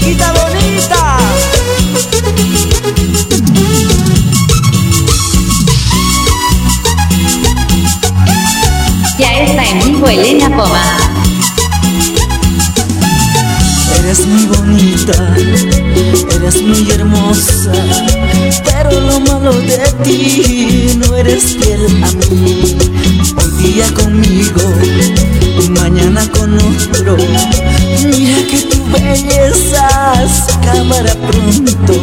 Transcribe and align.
Chiquita 0.00 0.32
bonita. 0.32 1.18
Ya 9.18 9.32
está 9.44 9.64
en 9.64 9.78
vivo 9.84 10.08
Elena 10.08 10.48
Poma. 10.56 10.82
Eres 13.98 14.26
muy 14.26 14.46
bonita, 14.46 15.36
eres 16.34 16.62
muy 16.62 16.90
hermosa, 16.90 17.72
pero 18.64 19.00
lo 19.00 19.20
malo 19.20 19.52
de 19.52 19.78
ti 20.02 20.94
no 20.96 21.14
eres 21.14 21.58
fiel 21.58 21.86
a 22.02 22.10
mí. 22.12 22.78
Hoy 23.36 23.50
día 23.62 23.92
conmigo, 23.92 24.62
mañana 25.68 26.26
con 26.30 26.56
otro. 26.56 27.16
Mira 28.02 28.38
que 28.50 28.58
tu 28.62 28.84
belleza 28.90 29.29
acabará 30.24 31.14
pronto. 31.14 31.94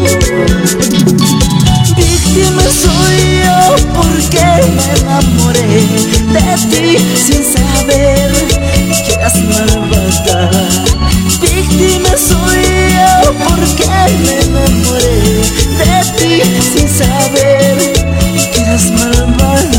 Víctima 1.95 2.63
soy 2.83 3.19
yo 3.43 3.59
porque 3.93 4.45
me 4.75 4.87
enamoré 5.01 5.71
de 6.33 6.47
ti 6.71 6.87
sin 7.15 7.43
saber 7.43 8.31
que 9.05 9.13
eras 9.13 9.37
malvada. 9.43 10.45
Víctima 11.41 12.11
soy 12.17 12.63
yo 12.97 13.09
porque 13.45 13.87
me 14.23 14.33
enamoré 14.45 15.19
de 15.77 15.95
ti 16.17 16.33
sin 16.73 16.87
saber 16.89 17.77
que 18.51 18.59
eras 18.61 18.85
malvada. 18.91 19.77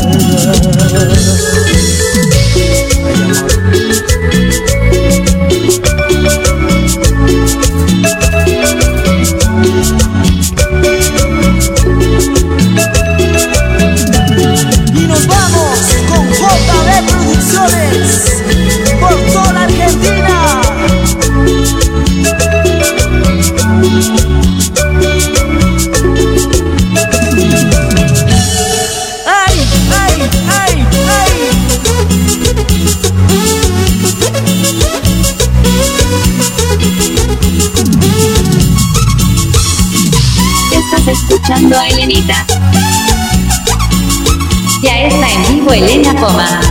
Elena 45.73 46.13
Poma. 46.13 46.61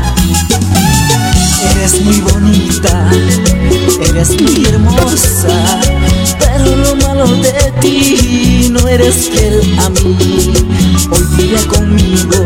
Eres 1.70 2.00
muy 2.02 2.20
bonita, 2.20 3.08
eres 4.08 4.30
muy 4.40 4.64
hermosa, 4.66 5.80
pero 6.38 6.76
lo 6.76 6.96
malo 6.96 7.26
de 7.26 7.72
ti 7.80 8.68
no 8.70 8.88
eres 8.88 9.30
fiel 9.30 9.78
a 9.78 9.88
mí. 9.90 10.52
Hoy 11.10 11.24
día 11.36 11.60
conmigo, 11.68 12.44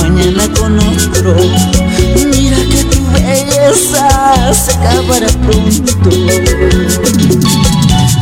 mañana 0.00 0.48
con 0.58 0.78
otro. 0.78 1.36
Mira 2.16 2.56
que 2.70 2.84
tu 2.84 3.06
belleza 3.12 4.52
se 4.54 4.72
acabará 4.72 5.28
pronto. 5.28 6.10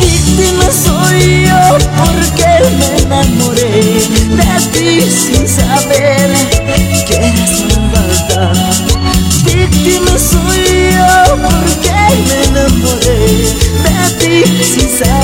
Víctima 0.01 0.69
soy 0.71 1.47
yo 1.47 1.79
porque 1.99 2.51
me 2.79 2.99
enamoré 2.99 3.71
de 4.37 4.53
ti 4.73 5.11
sin 5.11 5.49
saber 5.49 6.32
soy 10.33 10.93
yo 10.95 11.13
porque 11.43 11.93
me 12.27 12.37
enamoré 12.49 13.21
de 13.85 13.97
ti 14.19 14.65
sin 14.65 14.89
saber 14.89 15.22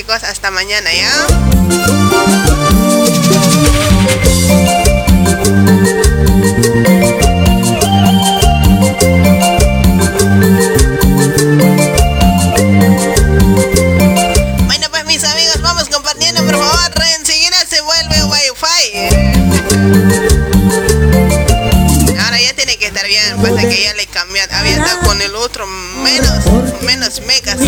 chicos, 0.00 0.24
hasta 0.24 0.50
mañana, 0.50 0.88
¿ya? 0.94 1.26
Bueno, 14.64 14.86
pues 14.90 15.04
mis 15.04 15.22
amigos, 15.22 15.60
vamos 15.60 15.90
compartiendo, 15.90 16.42
por 16.44 16.54
favor, 16.54 16.90
enseguida 17.18 17.58
se 17.68 17.82
vuelve 17.82 18.24
Wi-Fi. 18.24 18.92
Ahora 22.24 22.40
ya 22.40 22.54
tiene 22.54 22.78
que 22.78 22.86
estar 22.86 23.06
bien, 23.06 23.36
pasa 23.42 23.68
que 23.68 23.82
ya 23.82 23.92
le 23.92 24.06
cambié, 24.06 24.40
había 24.50 24.76
estado 24.76 25.00
con 25.00 25.20
el 25.20 25.34
otro 25.34 25.66
menos, 25.66 26.46
menos 26.80 27.20
megas. 27.26 27.58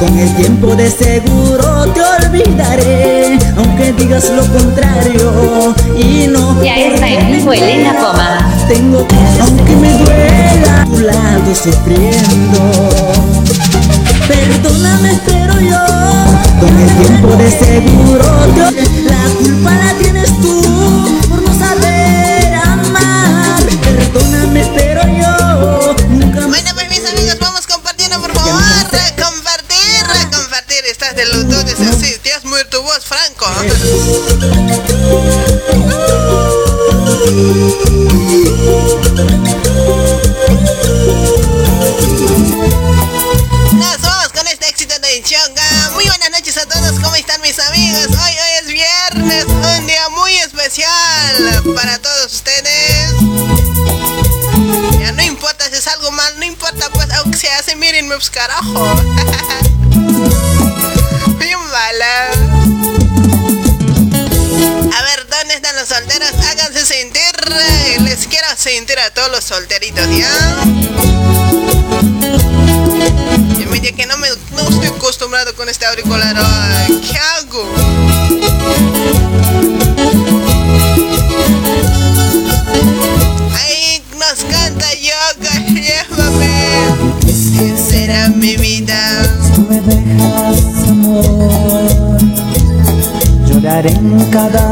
Con 0.00 0.18
el 0.18 0.34
tiempo 0.34 0.74
de 0.74 0.90
seguro 0.90 1.86
te 1.92 2.00
olvidaré, 2.00 3.38
aunque 3.54 3.92
digas 3.92 4.30
lo 4.30 4.42
contrario 4.46 5.74
y 5.94 6.26
no. 6.26 6.62
Ya 6.64 6.74
está 6.74 7.06
en 7.06 7.46
Elena 7.46 7.92
Poma. 8.00 8.50
Tengo 8.66 9.06
que, 9.06 9.16
aunque 9.42 9.76
me 9.76 9.92
duela, 9.98 10.80
a 10.80 10.84
tu 10.86 11.00
lado 11.00 11.54
sufriendo. 11.54 12.88
Perdóname, 14.26 15.20
pero 15.26 15.60
yo. 15.60 15.84
Con 16.60 16.78
el 16.78 16.90
tiempo 17.04 17.36
de 17.36 17.50
seguro 17.50 18.24
te... 18.54 19.02
la 19.02 19.24
culpa 19.38 19.70
la 19.74 19.92
tienes 19.98 20.30
tú 20.40 20.62
por 21.28 21.42
no 21.42 21.52
saber 21.58 22.54
amar. 22.54 23.62
Perdóname, 23.82 24.64
pero 24.74 24.89
sí, 31.98 32.16
te 32.22 32.32
has 32.32 32.44
muerto 32.44 32.82
vos, 32.82 33.04
Franco. 33.04 33.46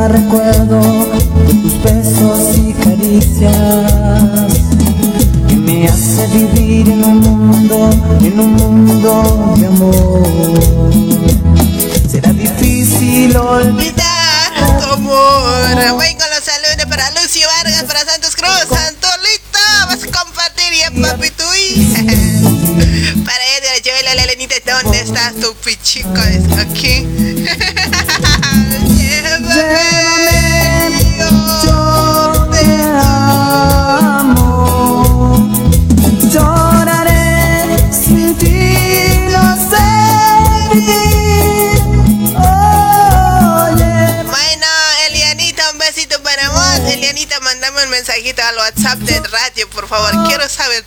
recuerdo. 0.08 0.77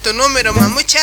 Tu 0.01 0.13
número, 0.13 0.53
mamucha. 0.53 0.99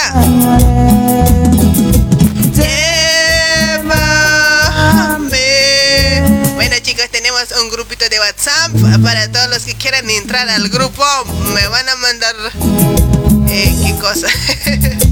Llévame. 4.89 6.55
Bueno, 6.55 6.77
chicos, 6.83 7.09
tenemos 7.11 7.45
un 7.63 7.71
grupito 7.71 8.09
de 8.09 8.19
WhatsApp 8.19 8.73
para 9.03 9.31
todos 9.31 9.49
los 9.51 9.65
que 9.65 9.75
quieran 9.75 10.09
entrar 10.11 10.49
al 10.49 10.69
grupo. 10.69 11.05
Me 11.55 11.67
van 11.69 11.89
a 11.89 11.97
mandar. 11.97 12.35
Eh, 13.49 13.77
¿Qué 13.85 13.95
cosa? 14.01 14.29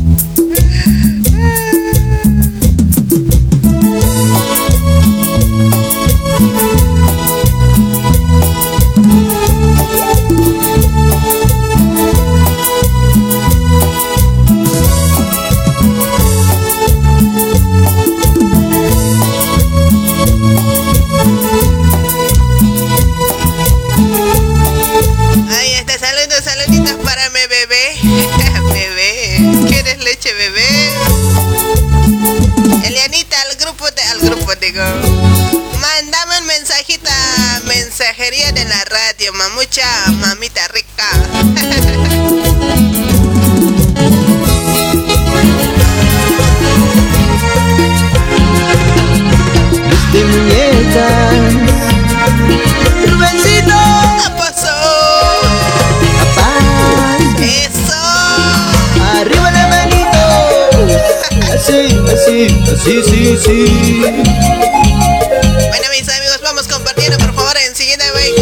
así, 62.87 63.03
sí, 63.05 63.39
sí. 63.45 64.01
Bueno, 64.01 65.87
mis 65.91 66.09
amigos, 66.09 66.41
vamos 66.43 66.69
compartiendo, 66.69 67.19
por 67.19 67.35
favor. 67.35 67.57
Enseguida 67.67 68.05
voy 68.13 68.33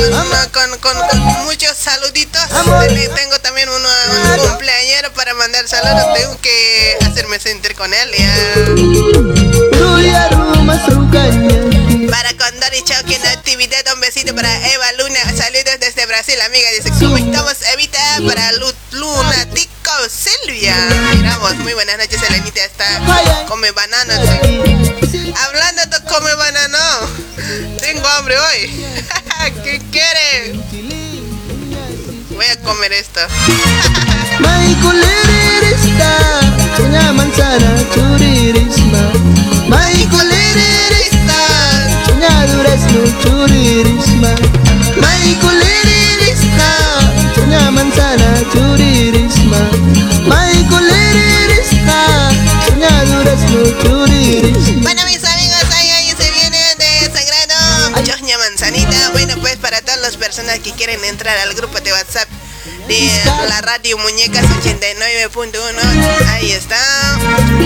con, 0.52 0.70
con, 0.70 0.78
con, 0.80 1.08
con 1.08 1.44
muchos 1.44 1.76
saluditos. 1.76 2.42
Te- 2.88 3.08
Tengo 3.08 3.38
también 3.40 3.68
uno, 3.68 3.88
un 4.42 4.48
cumpleañero 4.48 5.12
para 5.14 5.34
mandar 5.34 5.66
saludos. 5.68 6.12
Tengo 6.14 6.38
que 6.40 6.96
hacerme 7.06 7.38
sentir 7.40 7.74
con 7.74 7.92
él. 7.92 8.10
Ya. 8.18 8.54
Para 12.10 12.30
Condor 12.36 12.72
y 12.74 12.82
Choque 12.84 13.16
en 13.16 13.26
actividad, 13.26 13.82
un 13.94 14.00
besito 14.00 14.34
para 14.34 14.48
Eva 14.68 14.92
Luna. 14.98 15.18
Saludos 15.36 15.78
desde 15.80 16.06
Brasil, 16.06 16.40
amiga. 16.42 16.68
Dice, 16.76 16.90
¿cómo 17.00 17.16
estamos, 17.16 17.54
Evita? 17.72 17.98
Para 18.26 18.52
Lu 18.52 18.72
Luna, 18.92 19.46
Tico, 19.52 19.90
Silvia. 20.08 20.74
Miramos, 21.14 21.56
muy 21.56 21.72
buenas 21.74 21.98
noches, 21.98 22.20
Elenita. 22.28 22.64
Está 22.64 23.44
come 23.48 23.70
banana. 23.72 24.14
¿Qué 29.44 29.78
quiere? 29.90 30.58
Voy 32.30 32.46
a 32.46 32.60
comer 32.62 32.94
esto. 32.94 33.20
Michael 44.96 45.63
personas 60.54 60.60
que 60.60 60.72
quieren 60.72 61.04
entrar 61.04 61.36
al 61.38 61.54
grupo 61.54 61.80
de 61.80 61.92
WhatsApp 61.92 62.28
de 62.88 63.10
la 63.48 63.60
radio 63.60 63.98
Muñecas 63.98 64.44
89.1, 64.44 66.28
ahí 66.28 66.52
está. 66.52 66.76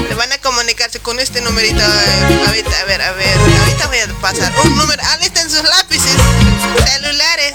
Le 0.08 0.14
van 0.14 0.32
a 0.32 0.38
comunicarse 0.38 1.00
con 1.00 1.18
este 1.18 1.40
numerito. 1.40 1.82
Ahorita, 2.46 2.80
a 2.80 2.84
ver, 2.84 3.02
a 3.02 3.12
ver, 3.12 3.38
ahorita 3.60 3.86
voy 3.88 3.98
a 3.98 4.06
pasar 4.20 4.52
un 4.64 4.76
número. 4.76 5.02
Alisten 5.12 5.50
sus 5.50 5.62
lápices, 5.62 6.16
celulares. 6.86 7.52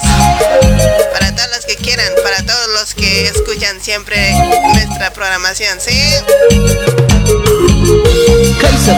Para 1.13 1.35
todos 1.35 1.49
los 1.55 1.65
que 1.65 1.75
quieran, 1.77 2.11
para 2.23 2.43
todos 2.45 2.67
los 2.69 2.93
que 2.93 3.27
escuchan 3.27 3.81
siempre 3.81 4.33
nuestra 4.73 5.11
programación, 5.11 5.79
¿sí? 5.79 5.99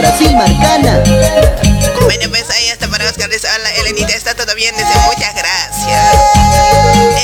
Brasil 0.02 0.36
Marcana. 0.36 1.75
Bueno, 2.02 2.30
pues 2.30 2.50
ahí 2.50 2.68
está 2.70 2.88
para 2.88 3.10
Oscar. 3.10 3.30
Dice, 3.30 3.48
hola, 3.54 3.70
Elenita, 3.76 4.14
está 4.14 4.36
todo 4.36 4.54
bien. 4.56 4.76
Dice, 4.76 4.90
muchas 5.06 5.34
gracias. 5.36 6.16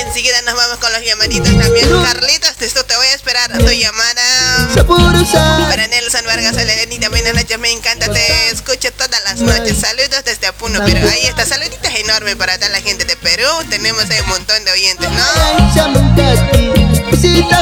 Enseguida 0.06 0.42
nos 0.44 0.56
vamos 0.56 0.78
con 0.80 0.92
los 0.94 1.04
llamaditos 1.04 1.58
también. 1.58 1.90
Carlitos, 2.04 2.56
esto 2.60 2.84
te 2.86 2.96
voy 2.96 3.08
a 3.08 3.14
esperar 3.14 3.52
tu 3.58 3.70
llamada. 3.70 4.68
Para 5.70 5.88
Nelson 5.88 6.26
Vargas, 6.26 6.54
hola, 6.54 6.74
Elenita, 6.74 7.10
buenas 7.10 7.34
noches, 7.34 7.60
me 7.60 7.72
encanta, 7.72 8.12
te 8.12 8.50
escucho 8.50 8.92
todas 8.94 9.22
las 9.24 9.40
noches. 9.40 9.78
Saludos 9.80 10.24
desde 10.26 10.48
Apuno, 10.48 10.80
pero 10.86 11.08
ahí 11.10 11.26
está, 11.26 11.46
saluditos 11.46 11.94
enormes 11.96 12.36
para 12.36 12.58
toda 12.58 12.70
la 12.70 12.82
gente 12.82 13.06
de 13.06 13.16
Perú. 13.18 13.48
Tenemos 13.70 14.04
un 14.04 14.30
montón 14.30 14.64
de 14.66 14.72
oyentes, 14.72 15.10
¿no? 15.10 15.24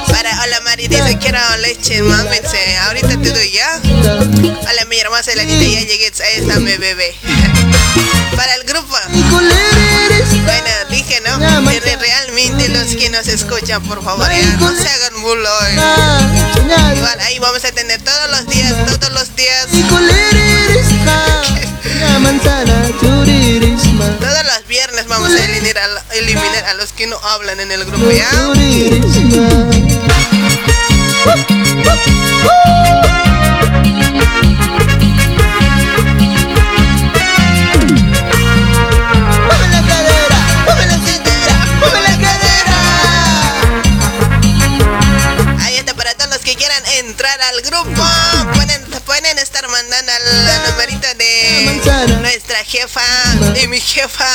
Para, 0.08 0.42
hola 0.44 0.60
Mari, 0.62 0.88
dice, 0.88 1.18
quiero 1.20 1.40
leche, 1.58 2.02
mami, 2.02 2.38
ahorita 2.86 3.10
te 3.10 3.32
doy 3.32 3.52
ya. 3.52 3.80
Hola, 3.84 4.86
mi 4.86 5.00
hermosa 5.00 5.32
Elenita, 5.34 5.64
ya 5.64 5.82
llegué, 5.88 6.12
ahí 6.24 6.42
está 6.42 6.60
mi 6.60 6.76
bebé. 6.78 6.99
Para 8.36 8.56
el 8.56 8.64
grupo. 8.64 8.96
Bueno, 10.46 10.70
dije, 10.90 11.22
¿no? 11.26 11.38
Re- 11.80 11.98
Realmente 11.98 12.70
los 12.70 12.88
que 12.96 13.10
nos 13.10 13.28
escuchan, 13.28 13.82
por 13.84 14.04
favor, 14.04 14.28
ya 14.30 14.58
no 14.58 14.72
se 14.76 14.88
hagan 14.90 15.22
bulo 15.22 15.50
hoy. 15.62 15.76
Soñar. 16.54 16.96
Igual, 16.98 17.20
ahí 17.22 17.40
vamos 17.40 17.64
a 17.66 17.72
tener 17.72 18.02
todos 18.02 18.30
los 18.32 18.48
días, 18.48 18.74
todos 18.86 19.12
los 19.14 19.36
días, 19.36 19.68
churirisma. 19.90 21.26
todos 24.20 24.44
los 24.46 24.68
viernes 24.68 25.08
vamos 25.08 25.32
a 25.32 25.46
eliminar 25.46 25.78
a, 25.78 26.16
eliminar 26.16 26.66
a 26.66 26.74
los 26.76 26.92
que 26.94 27.08
no 27.08 27.18
hablan 27.20 27.60
en 27.60 27.72
el 27.72 27.86
grupo, 27.86 28.10
¿ya? 28.12 28.30
Al 47.42 47.62
grupo. 47.62 48.19
Al 50.30 50.72
numerito 50.72 51.08
de 51.16 52.18
nuestra 52.22 52.64
jefa 52.64 53.02
y 53.62 53.68
mi 53.68 53.80
jefa. 53.82 54.28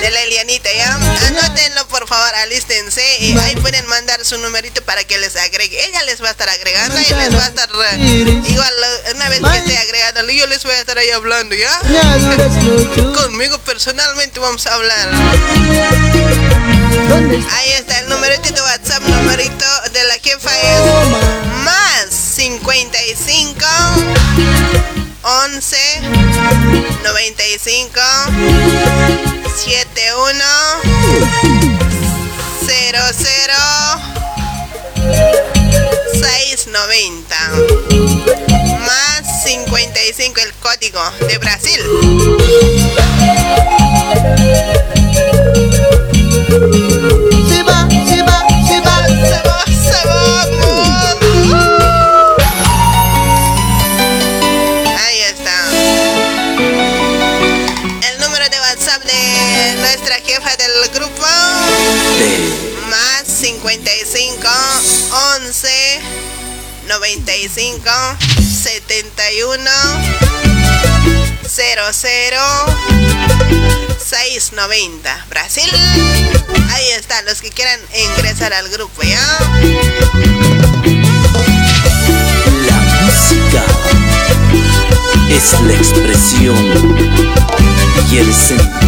De 0.00 0.10
la 0.10 0.20
Elianita, 0.22 0.70
¿ya? 0.72 0.94
Anótenlo, 0.94 1.86
por 1.88 2.06
favor, 2.06 2.34
alístense 2.36 3.02
y 3.20 3.36
ahí 3.38 3.56
pueden 3.56 3.86
mandar 3.86 4.24
su 4.24 4.38
numerito 4.38 4.82
para 4.82 5.02
que 5.04 5.18
les 5.18 5.34
agregue. 5.36 5.84
Ella 5.86 6.02
les 6.04 6.22
va 6.22 6.28
a 6.28 6.30
estar 6.32 6.48
agregando 6.48 7.00
y 7.00 7.04
les 7.04 7.34
va 7.34 7.44
a 7.44 7.48
estar... 7.48 7.68
eh, 7.98 8.42
igual, 8.48 8.72
eh, 9.06 9.12
una 9.14 9.28
vez 9.28 9.40
que 9.40 9.58
esté 9.58 9.78
agregando, 9.78 10.30
yo 10.32 10.46
les 10.46 10.62
voy 10.62 10.74
a 10.74 10.80
estar 10.80 10.96
ahí 10.98 11.10
hablando, 11.10 11.54
¿ya? 11.54 11.80
Conmigo 13.14 13.58
personalmente 13.58 14.38
vamos 14.40 14.66
a 14.66 14.74
hablar. 14.74 15.08
Ahí 17.52 17.70
está 17.72 17.98
el 18.00 18.08
numerito 18.08 18.50
de 18.52 18.60
WhatsApp, 18.62 19.02
numerito 19.02 19.64
de 19.92 20.04
la 20.04 20.14
jefa 20.22 20.50
es 20.50 20.80
más 21.64 22.23
55 22.44 23.64
11 25.22 25.76
95 27.02 28.00
71 29.56 30.44
00 32.60 33.14
690 36.12 37.36
más 38.80 39.44
55 39.44 40.40
el 40.40 40.52
código 40.54 41.00
de 41.26 41.38
Brasil. 41.38 41.80
Se 47.48 47.62
va, 47.62 47.88
se 47.88 48.22
va, 48.22 48.46
se 48.68 48.80
va, 48.80 49.06
se 49.06 49.40
va, 49.42 49.64
se 49.66 50.00
va, 50.06 50.44
nuestra 59.96 60.16
jefa 60.16 60.56
del 60.56 60.72
grupo. 60.92 61.22
Más 62.90 63.22
55 63.26 64.48
11 65.36 66.00
95 66.88 67.90
71 68.62 69.70
00 71.46 71.70
690 74.04 75.26
Brasil. 75.28 75.70
Ahí 76.70 76.88
está, 76.98 77.22
los 77.22 77.40
que 77.40 77.50
quieran 77.50 77.78
ingresar 77.94 78.52
al 78.52 78.68
grupo, 78.70 79.00
¿ya? 79.02 79.38
La 82.66 82.76
música 83.04 83.64
es 85.30 85.60
la 85.60 85.74
expresión 85.74 87.14
y 88.10 88.16
el 88.18 88.34
sentido. 88.34 88.83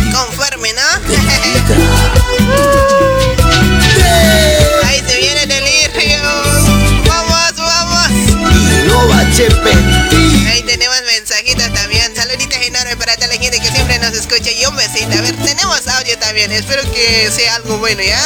Ahí 9.37 10.63
tenemos 10.63 10.97
mensajitos 11.03 11.71
también. 11.75 12.17
Saluditos 12.17 12.59
enormes 12.59 12.97
para 12.97 13.17
toda 13.17 13.27
la 13.27 13.35
gente 13.35 13.61
que 13.61 13.71
siempre 13.71 13.99
nos 13.99 14.13
escucha. 14.13 14.51
Y 14.51 14.65
un 14.65 14.75
besito. 14.75 15.13
A 15.13 15.21
ver, 15.21 15.37
tenemos 15.37 15.87
audio 15.87 16.19
también. 16.19 16.51
Espero 16.53 16.83
que 16.91 17.31
sea 17.31 17.57
algo 17.57 17.77
bueno, 17.77 18.01
¿ya? 18.01 18.19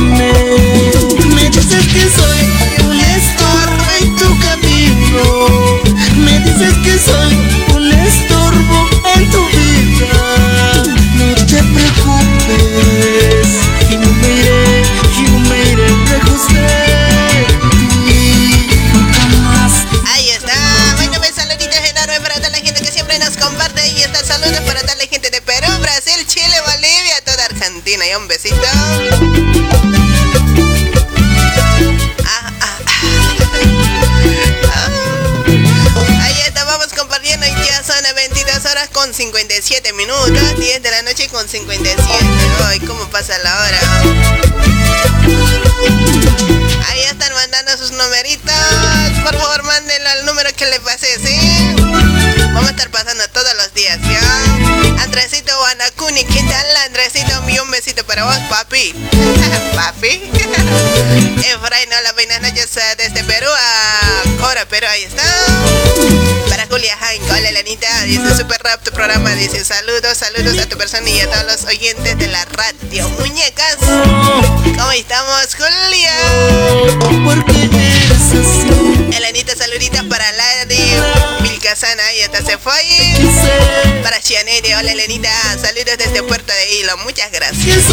Me 0.00 1.50
dices 1.50 1.86
que 1.86 2.10
soy 2.10 2.40
un 2.86 3.00
estorbo 3.00 3.84
en 4.00 4.16
tu 4.16 4.38
camino. 4.40 5.22
Me 6.16 6.40
dices 6.40 6.74
que 6.84 6.98
soy 6.98 7.32
un 7.74 7.92
estorbo 7.92 8.88
en 9.16 9.30
tu 9.30 9.46
vida. 9.48 10.82
No 11.16 11.34
te 11.46 11.62
preocupes, 11.62 13.48
y 13.90 13.96
no 13.96 14.08
me 14.12 14.28
iré, 14.28 14.82
y 15.16 15.22
no 15.22 15.38
me 15.40 15.58
iré 15.70 15.88
lejos 16.10 16.48
de 16.48 17.46
ti. 18.06 18.22
Nunca 18.92 19.24
más. 19.42 19.72
Ahí 20.12 20.30
está. 20.30 20.56
Bueno, 20.96 21.14
pues 21.18 21.34
saluditos 21.34 21.78
enormes 21.90 22.20
para 22.20 22.34
toda 22.36 22.50
la 22.50 22.58
gente 22.58 22.80
que 22.80 22.90
siempre 22.90 23.18
nos 23.18 23.36
comparte. 23.36 23.88
Y 23.92 24.02
está 24.02 24.24
saludos 24.24 24.60
para 24.60 24.80
toda 24.82 24.96
la 24.96 25.06
gente 25.06 25.30
de 25.30 25.40
Perú, 25.42 25.68
Brasil, 25.80 26.26
Chile, 26.26 26.56
Bolivia, 26.66 27.20
toda 27.24 27.44
Argentina. 27.44 28.04
Y 28.06 28.14
un 28.14 28.28
besito. 28.28 29.63
57 39.74 39.92
minutos. 39.94 40.58
10 40.60 40.82
de 40.82 40.90
la 40.90 41.02
noche 41.02 41.28
con 41.28 41.48
57. 41.48 42.00
Ay, 42.66 42.78
cómo 42.80 43.08
pasa 43.10 43.36
la 43.38 43.52
hora. 43.58 43.80
Ahí 46.88 47.00
están 47.10 47.32
mandando 47.34 47.76
sus 47.76 47.90
numeritos. 47.90 48.54
Por 49.24 49.36
favor, 49.36 49.64
mándenlo 49.64 50.08
al 50.10 50.26
número 50.26 50.50
que 50.56 50.66
le 50.66 50.78
pasé, 50.80 51.08
¿sí? 51.18 51.74
Vamos 52.54 52.68
a 52.68 52.70
estar 52.70 52.88
pasando 52.90 53.26
todos 53.32 53.52
los 53.56 53.74
días, 53.74 53.98
¿ya? 54.02 55.02
Andresito 55.02 55.58
Wanakuni, 56.14 56.24
¿qué 56.24 56.42
tal, 56.48 56.76
Andresito? 56.86 57.42
Mi 57.42 57.58
un 57.58 57.70
besito 57.70 58.04
para 58.04 58.24
vos, 58.24 58.38
papi. 58.48 58.92
papi. 59.74 60.30
Efraín, 61.44 61.88
hola, 61.92 62.12
buenas 62.12 62.40
noches 62.40 62.76
eh, 62.76 62.94
desde 62.96 63.24
Perú 63.24 63.48
a 63.48 64.22
Cora, 64.40 64.64
Perú, 64.66 64.86
ahí 64.88 65.02
está. 65.02 65.22
Para 66.48 66.66
Julia 66.66 66.96
Hank, 66.96 67.22
hola, 67.30 67.48
Elenita. 67.48 68.02
Dice 68.04 68.36
Super 68.36 68.62
Rap, 68.62 68.84
tu 68.84 68.92
programa. 68.92 69.30
Dice 69.30 69.64
saludos, 69.64 70.16
saludos 70.18 70.58
a 70.58 70.68
tu 70.68 70.76
persona 70.76 71.08
y 71.08 71.20
a 71.20 71.30
todos 71.30 71.46
los 71.46 71.64
oyentes 71.64 72.16
de 72.16 72.28
la 72.28 72.44
radio. 72.44 73.08
Muñecas, 73.18 73.76
¿cómo 73.80 74.92
estamos, 74.92 75.48
Julia? 75.56 76.14
Porque 77.24 77.64
eres 77.64 78.30
así. 78.30 78.93
Elenita, 79.16 79.54
saluditas 79.56 80.02
para 80.04 80.24
Ladi, 80.32 80.76
Milkazana, 81.42 82.04
ahí 82.06 82.22
hasta 82.22 82.44
se 82.44 82.58
fue. 82.58 82.72
Para 84.02 84.20
Chianeri, 84.20 84.74
hola 84.74 84.92
Elenita, 84.92 85.30
saludos 85.60 85.96
desde 85.98 86.22
Puerto 86.22 86.52
de 86.52 86.74
Hilo, 86.74 86.96
muchas 86.98 87.30
gracias. 87.30 87.84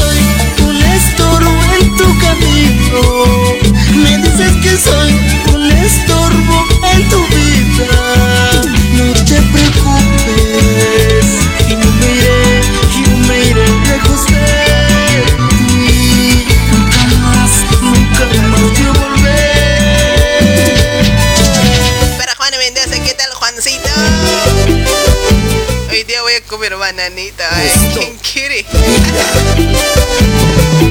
Bananita, 26.80 27.44
¿eh? 27.64 27.92
¿Quién 27.94 28.18
quiere? 28.18 28.66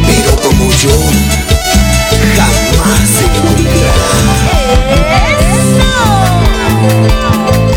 Pero 0.07 0.37
como 0.43 0.73
yo 0.75 0.91
jamás 2.37 3.11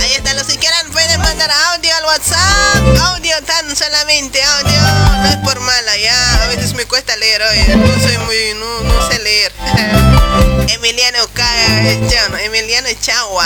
Ahí 0.01 0.13
están 0.15 0.35
los 0.37 0.47
que 0.47 0.57
quieran, 0.57 0.89
pueden 0.91 1.19
mandar 1.21 1.51
audio 1.73 1.95
al 1.95 2.05
WhatsApp. 2.05 2.97
Audio 3.13 3.41
tan 3.45 3.75
solamente, 3.75 4.41
audio. 4.43 4.81
No 5.21 5.29
es 5.29 5.37
por 5.37 5.59
mala, 5.59 5.97
ya. 5.97 6.43
A 6.43 6.47
veces 6.47 6.73
me 6.73 6.85
cuesta 6.85 7.15
leer 7.17 7.41
hoy. 7.41 7.75
No 7.77 7.99
soy 7.99 8.17
muy, 8.19 8.53
no, 8.59 8.81
no 8.81 9.09
sé. 9.09 9.12
Emiliano 10.83 11.25
Ca- 11.33 12.41
Emiliano 12.43 12.89
Chagua. 13.01 13.45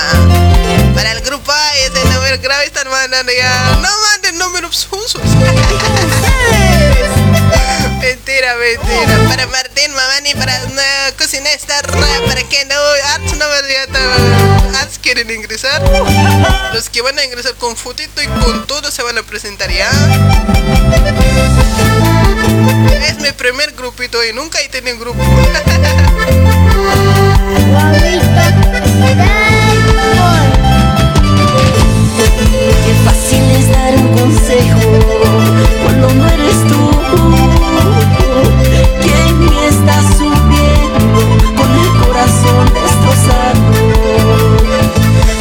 Para 0.95 1.12
el 1.12 1.21
grupo 1.21 1.52
A, 1.52 1.76
ese 1.78 2.04
número 2.06 2.39
grave 2.41 2.65
están 2.65 2.89
mandando 2.89 3.32
ya. 3.32 3.78
No 3.80 3.89
manden 4.02 4.39
números 4.39 4.88
usos. 4.91 5.21
mentira, 7.99 8.55
mentira. 8.55 9.27
Para 9.27 9.47
Martín 9.47 9.93
Mamani, 9.93 10.33
para 10.36 10.63
una 10.65 11.12
cocinesta, 11.17 11.81
para 11.81 12.43
que 12.43 12.63
no, 12.65 12.75
Arts 13.13 13.36
no 13.38 13.45
me 13.47 14.77
Arts 14.77 14.99
quieren 14.99 15.31
ingresar. 15.31 15.81
Los 16.73 16.89
que 16.89 17.01
van 17.01 17.17
a 17.19 17.25
ingresar 17.25 17.55
con 17.55 17.75
fotito 17.75 18.21
y 18.21 18.27
con 18.27 18.67
todo 18.67 18.91
se 18.91 19.01
van 19.03 19.17
a 19.17 19.23
presentar 19.23 19.69
ya. 19.71 19.89
Es 23.07 23.17
mi 23.19 23.31
primer 23.31 23.71
grupito 23.73 24.23
y 24.23 24.31
nunca 24.33 24.62
he 24.62 24.69
tenido 24.69 24.99
grupo. 24.99 25.23
consejo 34.17 34.80
cuando 35.84 36.13
no 36.13 36.27
eres 36.27 36.58
tú 36.67 36.82
quien 39.01 39.34
está 39.67 40.01
subiendo 40.17 41.19
con 41.56 41.69
el 41.84 41.89
corazón 42.03 42.65
destrozado. 42.73 43.62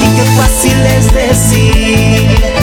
Y 0.00 0.06
qué 0.16 0.24
fácil 0.36 0.78
es 0.98 1.06
decir, 1.12 2.55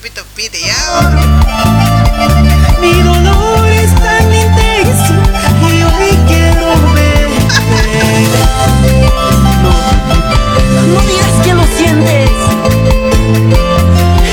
Pepito 0.00 0.24
pide 0.34 0.58
ya. 0.58 0.76
Mi 2.80 3.02
dolor 3.02 3.68
es 3.68 3.94
tan 3.96 4.32
intenso 4.32 5.14
que 5.60 5.84
hoy 5.84 6.18
quiero 6.26 6.68
verte. 6.94 8.08
No, 9.62 9.72
no 10.94 11.00
digas 11.02 11.44
que 11.44 11.52
lo 11.52 11.64
sientes. 11.76 12.30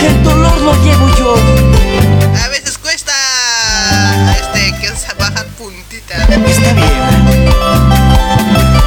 El 0.05 0.23
dolor 0.23 0.57
lo 0.61 0.73
llevo 0.85 1.09
yo. 1.17 1.35
A 2.41 2.47
veces 2.47 2.77
cuesta 2.77 3.11
este 4.37 4.73
que 4.79 4.87
se 4.87 5.13
baja 5.19 5.43
puntita. 5.57 6.15
Está 6.15 6.37
bien. 6.37 6.87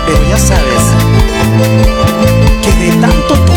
Pero 0.06 0.28
ya 0.30 0.38
sabes 0.38 0.82
que 2.62 2.72
de 2.72 2.90
tanto 3.02 3.49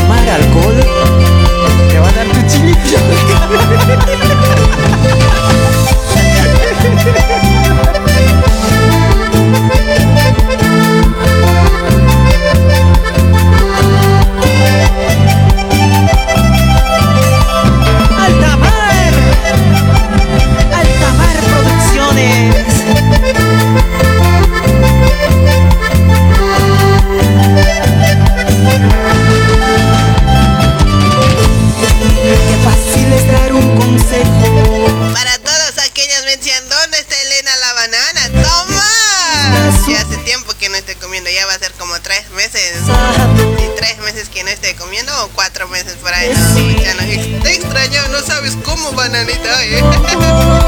tres 43.83 43.97
meses 43.99 44.29
que 44.29 44.43
no 44.43 44.49
esté 44.49 44.75
comiendo 44.75 45.11
o 45.25 45.29
cuatro 45.29 45.67
meses 45.67 45.95
por 45.95 46.13
ahí. 46.13 46.29
No, 46.29 47.41
te 47.43 47.53
extraño, 47.53 48.07
no 48.11 48.21
sabes 48.21 48.55
cómo, 48.63 48.93
bananita. 48.93 49.65
¿eh? 49.65 49.83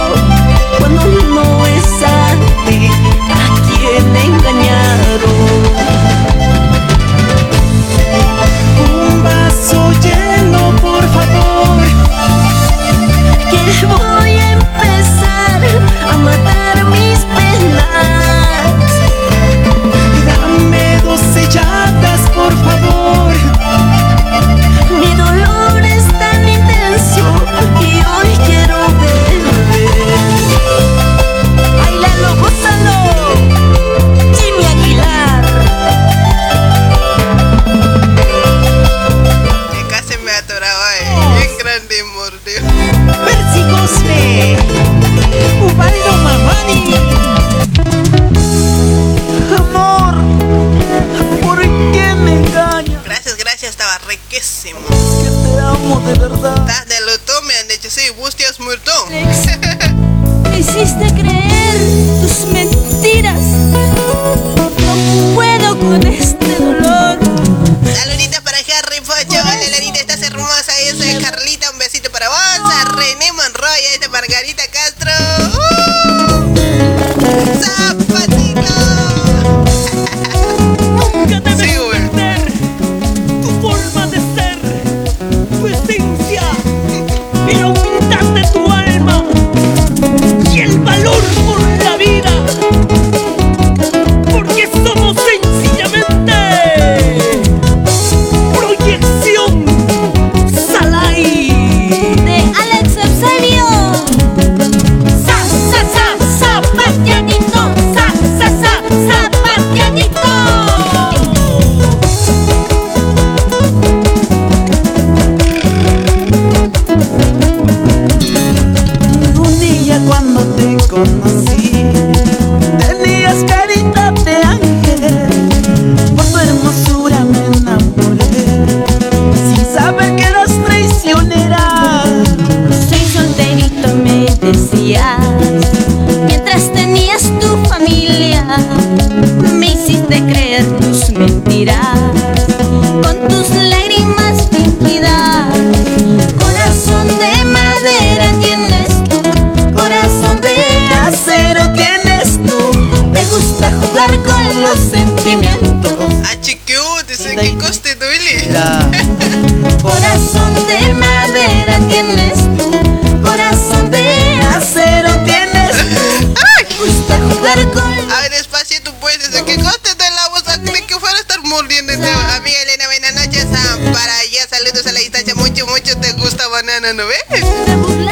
semana, 176.85 177.03
¿no 177.03 177.07
ves? 177.07 177.41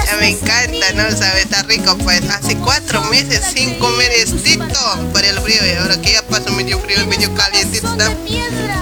Ya 0.06 0.16
me 0.18 0.30
encanta, 0.30 0.94
¿no? 0.94 1.16
Sabe, 1.16 1.42
está 1.42 1.64
rico, 1.64 1.98
pues. 2.00 2.22
Hace 2.30 2.56
cuatro 2.58 3.04
meses 3.06 3.42
sin 3.54 3.78
comer 3.80 4.12
estito 4.12 4.80
por 5.12 5.24
el 5.24 5.40
frío. 5.40 5.66
Y 5.66 5.78
ahora 5.78 6.00
que 6.02 6.14
ya 6.14 6.22
paso 6.24 6.52
medio 6.52 6.80
frío 6.80 7.06
medio 7.08 7.34
calientito, 7.36 7.96
¿no? 7.96 8.06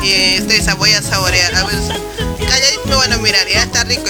Y 0.03 0.11
este 0.11 0.57
esa 0.57 0.75
voy 0.75 0.91
a 0.91 1.01
saborear. 1.01 1.55
A 1.55 1.63
ver, 1.65 1.75
calladito 2.39 2.87
me 2.87 2.95
van 2.95 3.13
a 3.13 3.17
mirar, 3.17 3.47
ya 3.47 3.63
está 3.63 3.83
rico. 3.83 4.03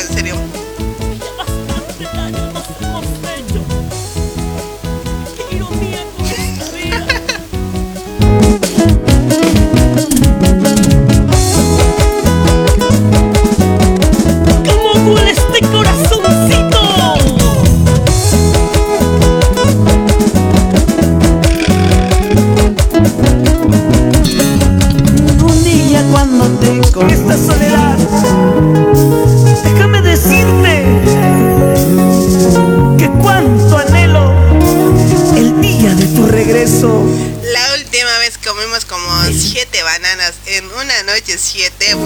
7 41.69 42.00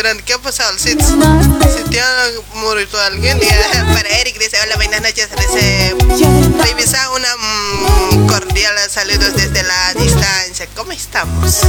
llorando. 0.00 0.24
¿Qué 0.24 0.32
ha 0.32 0.38
pasado? 0.38 0.78
Si, 0.78 0.90
si 0.90 1.90
te 1.90 2.00
ha 2.00 2.30
muerto 2.54 2.98
alguien, 3.00 3.38
para 3.92 4.08
Eric 4.20 4.38
dice, 4.38 4.56
hola, 4.64 4.76
buenas 4.76 5.02
noches. 5.02 5.28
Dice, 5.36 5.94
Baby 5.94 6.84
una 7.16 7.36
mmm, 7.36 8.26
cordial 8.26 8.74
saludos 8.88 9.34
desde 9.34 9.62
la 9.62 9.94
distancia. 9.94 10.66
¿Cómo 10.74 10.92
estamos? 10.92 11.60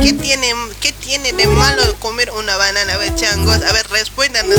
¿Qué 0.00 0.12
tiene, 0.12 0.54
¿Qué 0.80 0.92
tiene 0.92 1.32
de 1.32 1.48
malo 1.48 1.82
comer 1.98 2.30
una 2.30 2.56
banana? 2.56 2.94
A 2.94 2.96
ver, 2.96 3.12
changos, 3.16 3.56
a 3.56 3.72
ver, 3.72 3.88
respóndanos. 3.90 4.58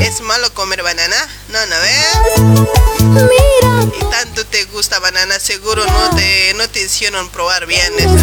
¿Es 0.00 0.20
malo 0.22 0.52
comer 0.52 0.82
banana? 0.82 1.16
No, 1.48 1.64
no, 1.66 1.76
¿eh? 1.76 2.58
¿ves? 3.14 3.92
Y 4.00 4.04
tanto 4.10 4.44
te 4.46 4.64
gusta 4.64 4.98
banana, 4.98 5.38
seguro 5.38 5.84
no 5.86 6.16
te, 6.16 6.54
no 6.54 6.68
te 6.68 6.82
hicieron 6.82 7.28
probar 7.30 7.66
bien 7.66 7.92
eso. 7.98 8.18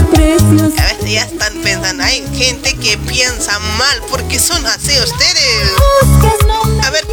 A 0.77 0.83
veces 0.93 1.11
ya 1.11 1.23
están 1.23 1.61
pensando, 1.61 2.03
hay 2.03 2.21
gente 2.35 2.75
que 2.75 2.97
piensa 2.97 3.57
mal 3.59 4.01
porque 4.09 4.39
son 4.39 4.65
así 4.65 4.91
ustedes. 4.99 5.71
A 6.83 6.89
ver, 6.89 7.07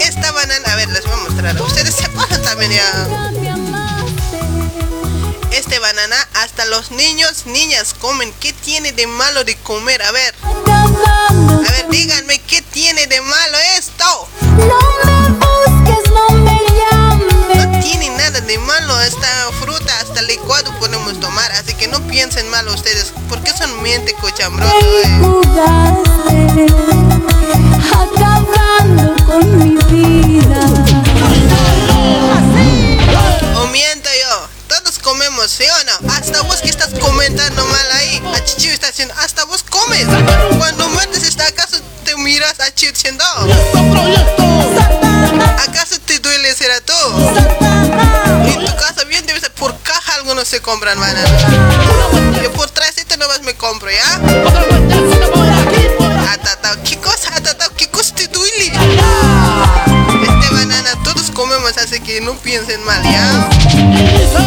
esta 0.00 0.32
banana, 0.32 0.72
a 0.72 0.76
ver, 0.76 0.88
les 0.88 1.04
voy 1.04 1.12
a 1.12 1.16
mostrar. 1.18 1.62
Ustedes 1.62 1.94
se 1.94 2.08
pasan 2.08 2.42
también 2.42 2.72
ya. 2.72 3.08
los 6.70 6.92
niños, 6.92 7.46
niñas 7.46 7.94
comen. 7.94 8.32
¿Qué 8.38 8.52
tiene 8.52 8.92
de 8.92 9.08
malo 9.08 9.42
de 9.42 9.56
comer? 9.56 10.02
A 10.02 10.12
ver. 10.12 10.34
A 10.44 11.72
ver, 11.72 11.88
díganme, 11.90 12.38
¿qué 12.38 12.62
tiene 12.62 13.08
de 13.08 13.20
malo 13.20 13.58
esto? 13.76 14.28
No 14.56 14.78
me 15.04 15.30
busques 15.30 16.12
mamellas. 16.12 17.18
No 17.56 17.80
tiene 17.80 18.10
nada 18.10 18.40
de 18.40 18.56
malo 18.58 19.00
esta 19.00 19.50
fruta, 19.60 19.92
hasta 20.00 20.22
licuado 20.22 20.72
podemos 20.78 21.18
tomar. 21.18 21.50
Así 21.52 21.74
que 21.74 21.88
no 21.88 22.00
piensen 22.06 22.48
mal 22.50 22.68
ustedes. 22.68 23.12
¿Por 23.28 23.42
qué 23.42 23.52
son 23.52 23.82
miente 23.82 24.14
cochambroso? 24.14 24.72
Eh? 24.72 25.20
O 33.56 33.66
miento 33.66 34.08
yo. 34.22 34.48
Todos 34.68 35.00
comemos, 35.00 35.50
¿sí 35.50 35.64
o 35.64 35.84
no? 35.84 36.09
hasta 36.30 36.46
vos 36.46 36.60
que 36.60 36.68
estás 36.68 36.90
comentando 37.00 37.64
mal 37.66 37.92
ahí. 37.92 38.22
A 38.34 38.44
Chichu 38.44 38.68
está 38.68 38.86
diciendo, 38.88 39.14
hasta 39.18 39.44
vos 39.46 39.64
comes. 39.64 40.06
Cuando 40.58 40.88
muertes 40.90 41.24
está 41.24 41.46
acaso 41.48 41.78
te 42.04 42.14
miras 42.16 42.60
a 42.60 42.72
Chichu 42.72 42.92
¿acaso 45.58 45.98
te 46.06 46.20
duele 46.20 46.54
ser 46.54 46.70
a 46.70 46.80
tú? 46.82 46.92
Y 48.46 48.64
tu 48.64 48.76
casa 48.76 49.04
bien 49.08 49.26
debe 49.26 49.40
ser 49.40 49.50
por 49.52 49.76
caja 49.82 50.14
algunos 50.14 50.46
se 50.46 50.60
compran, 50.60 50.98
maná. 51.00 51.24
Yo 52.40 52.52
por 52.52 52.70
trasito 52.70 53.00
este 53.00 53.16
nomás 53.16 53.42
me 53.42 53.54
compro, 53.54 53.90
¿ya? 53.90 54.14
Atatao, 56.32 56.76
¿qué 56.84 56.96
cosa? 56.98 57.34
Atatao, 57.34 57.74
¿qué 57.76 57.88
cosa 57.88 58.14
te 58.14 58.28
duele? 58.28 58.66
Este 58.66 60.54
banana 60.54 60.90
todos 61.02 61.32
comemos, 61.32 61.76
así 61.76 61.98
que 61.98 62.20
no 62.20 62.34
piensen 62.34 62.84
mal, 62.84 63.02
¿ya? 63.02 63.79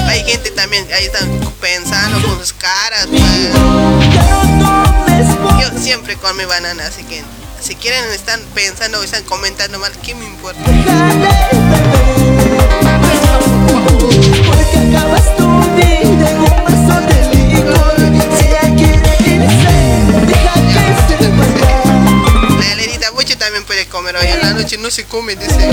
Hay 0.07 0.23
gente 0.23 0.51
también, 0.51 0.87
ahí 0.93 1.05
están 1.05 1.27
pensando 1.59 2.21
con 2.27 2.39
sus 2.39 2.53
caras, 2.53 3.07
pues. 3.07 3.49
Yo 5.59 5.79
siempre 5.79 6.15
con 6.17 6.35
mi 6.37 6.45
banana, 6.45 6.85
así 6.85 7.03
que 7.03 7.23
si 7.61 7.75
quieren 7.75 8.03
están 8.11 8.41
pensando 8.53 8.99
o 8.99 9.03
están 9.03 9.23
comentando 9.23 9.79
mal, 9.79 9.91
¿qué 10.03 10.13
me 10.15 10.25
importa? 10.25 10.59
La 22.59 22.71
helerita 22.73 23.11
mucho 23.13 23.37
también 23.37 23.63
puede 23.65 23.87
comer 23.87 24.15
hoy 24.17 24.27
en 24.27 24.39
la 24.41 24.53
noche, 24.53 24.77
no 24.77 24.91
se 24.91 25.05
come, 25.05 25.35
dice. 25.35 25.69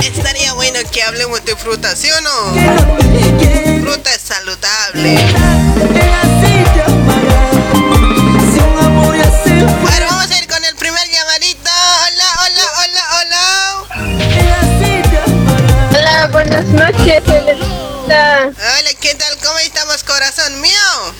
Estaría 0.00 0.52
bueno 0.54 0.78
que 0.90 1.02
hablemos 1.02 1.44
de 1.44 1.56
fruta, 1.56 1.94
¿sí 1.96 2.08
o 2.10 2.20
no? 2.20 3.82
Fruta 3.82 4.10
es 4.14 4.20
saludable. 4.22 5.71
Corazón 20.12 20.60
mío? 20.60 21.14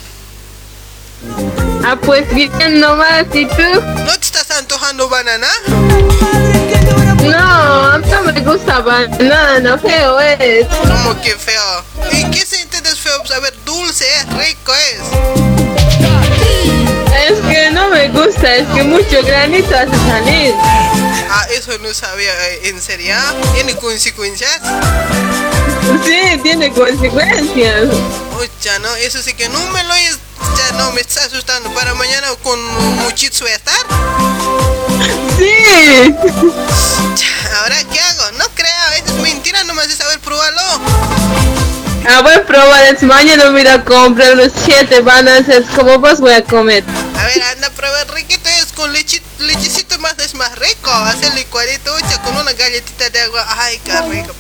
Ah, 1.82 1.97
pues 2.05 2.28
bien 2.34 2.78
nomás, 2.78 3.24
¿y 3.32 3.47
tú? 3.47 3.62
¿No 4.05 4.18
te 4.18 4.26
estás 4.26 4.51
antojando 4.51 5.09
banana? 5.09 5.49
No, 7.22 7.93
a 7.93 7.99
mí 7.99 8.07
no 8.11 8.22
me 8.22 8.40
gusta 8.40 8.80
banana, 8.80 9.78
feo 9.78 10.20
es. 10.20 10.66
¿Cómo 10.66 11.18
que 11.22 11.30
feo? 11.30 11.84
¿Y 12.12 12.30
qué 12.30 12.45
sientes 12.45 12.99
feo? 12.99 13.22
A 13.34 13.38
ver, 13.38 13.55
dulce 13.64 14.05
es, 14.18 14.26
rico 14.34 14.74
es. 14.74 15.01
Es 17.30 17.40
que 17.51 17.70
no 17.70 17.88
me 17.88 18.09
gusta, 18.09 18.57
es 18.57 18.68
que 18.74 18.82
mucho 18.82 19.22
granito 19.22 19.74
hace 19.74 19.97
salir. 20.07 20.55
Ah, 21.35 21.47
eso 21.51 21.78
no 21.78 21.95
sabía. 21.95 22.30
eh, 22.51 22.68
¿En 22.68 22.80
serio? 22.83 23.14
¿Tiene 23.55 23.74
consecuencias? 23.76 24.61
Sí, 26.05 26.39
tiene 26.43 26.70
consecuencias. 26.70 27.89
Uy, 28.39 28.51
ya 28.61 28.78
no, 28.80 28.95
eso 28.97 29.22
sí 29.22 29.33
que 29.33 29.49
no 29.49 29.59
me 29.68 29.83
lo 29.85 29.95
es. 29.95 30.18
Ya 30.59 30.76
no, 30.76 30.93
me 30.93 31.01
está 31.01 31.24
asustando. 31.24 31.72
¿Para 31.72 31.95
mañana 31.95 32.28
con 32.43 32.59
a 32.61 33.09
estar? 33.09 33.87
Sí. 35.39 36.14
¿Ahora 37.61 37.76
qué 37.91 37.99
hago? 37.99 38.33
No 38.37 38.45
creo, 38.55 38.91
es 38.97 39.14
mentira, 39.14 39.64
nomás 39.64 39.89
de 39.89 39.97
saber 39.97 40.20
probarlo. 40.20 40.61
Ah, 42.09 42.20
voy 42.22 42.35
a 42.35 42.45
probar, 42.45 42.85
es 42.95 43.03
mañana 43.05 43.51
voy 43.51 43.66
a 43.66 43.83
comprar 43.85 44.35
unos 44.35 44.53
siete 44.66 45.01
bananas, 45.01 45.49
es 45.49 45.64
como 45.70 45.99
vos 45.99 46.20
voy 46.20 46.35
a 46.35 46.45
comer. 46.45 46.85
A 47.16 47.24
ver, 47.24 47.43
anda 47.45 47.68
a 47.68 47.70
probar 47.70 48.11
riquito, 48.12 48.49
es 48.49 48.62
con 48.75 48.93
leche, 48.93 49.23
lechecito 49.39 49.99
más, 49.99 50.18
es 50.18 50.35
más 50.35 50.59
rico. 50.59 50.91
Hacer 50.91 51.33
licuadito, 51.35 51.95
ucha, 51.97 52.20
con 52.23 52.37
una 52.37 52.53
galletita 52.53 53.09
de 53.11 53.20
agua. 53.20 53.47
Ay, 53.59 53.81
qué 53.85 54.01
rico. 54.03 54.35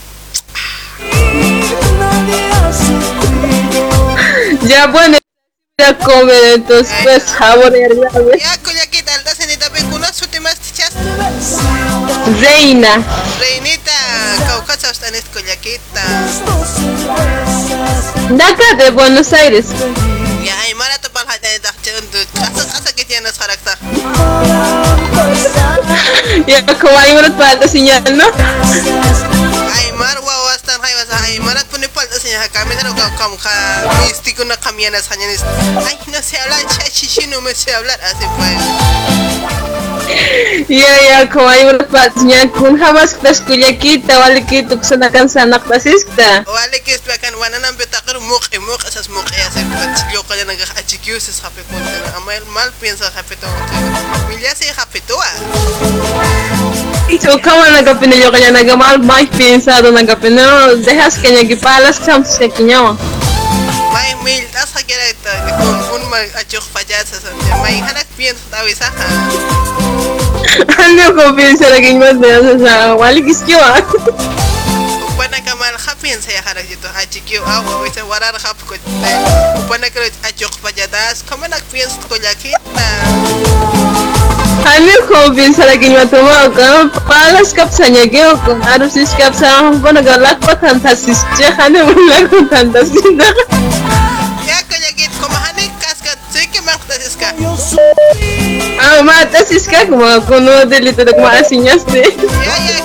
Ya 4.62 4.86
bueno, 4.86 5.18
voy 5.78 5.88
a 5.88 5.98
comer, 5.98 6.44
entonces 6.54 6.94
pues 7.02 7.24
saborear. 7.24 7.90
Ya, 8.38 8.58
coña, 8.62 8.86
¿qué 8.86 9.02
tal? 9.02 9.22
¿Das 9.24 9.40
en 9.40 9.50
esta 9.50 9.68
vez 9.70 9.84
su 10.12 10.26
temas, 10.28 10.56
tichas? 10.58 10.92
Reina. 12.40 13.02
Reinita, 13.38 13.92
caucasa 14.46 14.90
hasta 14.90 15.08
en 15.08 15.16
esta 15.16 15.32
collaquita. 15.32 16.02
De 18.30 18.44
acá 18.44 18.74
de 18.76 18.90
Buenos 18.90 19.32
Aires. 19.32 19.66
Ya, 20.44 20.54
marato 20.76 21.10
carácter. 23.42 23.78
Ya 26.46 26.64
como 26.64 26.98
hay 26.98 27.12
una 27.12 27.30
falta 27.32 27.68
señal, 27.68 28.02
¿no? 28.16 28.24
Ay, 29.74 29.92
mar, 29.92 30.18
guau, 30.20 30.48
hasta 30.48 30.72
ay, 30.82 30.94
vas 30.94 31.22
ay, 31.22 31.40
marat 31.40 31.66
como 34.36 34.56
camina 34.60 35.00
sañanes. 35.02 35.42
Ay, 35.86 35.98
no 36.06 36.22
sé 36.22 36.38
hablar, 36.38 36.66
chachichi, 36.66 37.26
no 37.28 37.40
me 37.40 37.54
sé 37.54 37.74
hablar, 37.74 38.00
así 38.02 38.26
pues. 38.36 38.58
Ya 40.68 41.02
ya 41.02 41.30
como 41.30 41.46
una 41.46 41.84
falta 41.86 42.20
señal 42.20 42.50
kun 42.50 42.82
habas 42.82 43.14
tas 43.22 43.40
kuyakita 43.40 44.18
wala 44.18 44.40
kito 44.40 44.76
kusana 44.78 45.10
kan 45.10 45.28
sanak 45.28 45.62
pasista. 45.64 46.44
Wale 46.46 46.80
que 46.82 46.94
es 46.94 47.00
pecan, 47.00 47.34
wana 47.36 47.58
nam 47.58 47.76
betakar 47.76 48.20
muk 48.20 48.44
e 48.50 48.58
muk 48.58 48.84
esas 48.84 49.08
muk 49.08 49.24
e 49.32 49.42
hacer 49.42 49.64
yo 50.12 50.22
kaya 50.24 50.44
naga 50.44 50.64
achikiu 50.76 51.20
se 51.20 51.32
sape 51.32 51.62
con 51.64 51.82
amal 52.16 52.44
mal 52.52 52.70
piensa 52.80 53.10
sape 53.12 53.36
to. 53.36 53.46
Milya 54.28 54.54
se 54.54 54.72
sape 54.74 55.00
to. 55.00 55.16
So 57.20 57.38
kama 57.38 57.70
nagapino 57.70 58.16
yo 58.16 58.32
kanya 58.32 58.50
nagamal 58.50 58.98
may 58.98 59.26
pensado 59.26 59.92
nagapino 59.92 60.76
dejas 60.82 61.18
kanya 61.22 61.44
gipalas 61.44 62.00
kam 62.00 62.21
sa 62.24 62.46
kinyawa. 62.48 62.96
May 63.92 64.14
mil 64.24 64.44
tas 64.54 64.72
hakira 64.72 65.12
ito 65.12 65.32
con 65.58 66.00
un 66.00 66.02
ma 66.08 66.18
achok 66.38 66.64
fallasa 66.72 67.20
sa 67.20 67.30
may 67.60 67.82
hanak 67.82 68.08
piensa 68.16 68.40
tawi 68.48 68.72
sa 68.72 68.88
ha. 68.88 69.08
Ano 70.82 71.04
ko 71.12 71.34
pinsa 71.36 71.68
laging 71.70 71.98
mas 72.00 72.16
na 72.16 72.56
sa 72.56 72.94
wala 72.96 73.20
kiskiwa. 73.20 73.82
Upana 75.12 75.38
kamal 75.44 75.76
ha 75.76 75.92
piensa 76.00 76.32
ya 76.32 76.40
harak 76.42 76.66
ito 76.70 76.88
achikiu 76.96 77.44
wa 77.44 77.84
wisa 77.84 78.04
warar 78.08 78.34
hap 78.38 78.58
ko. 78.64 78.74
Upana 79.60 79.92
kalo 79.92 80.08
achok 80.24 80.52
falladas 80.62 81.20
kama 81.28 81.46
nak 81.50 81.62
delito 100.68 101.04
de 101.04 101.12
de. 101.92 102.02
Ya 102.44 102.54
ya 102.68 102.82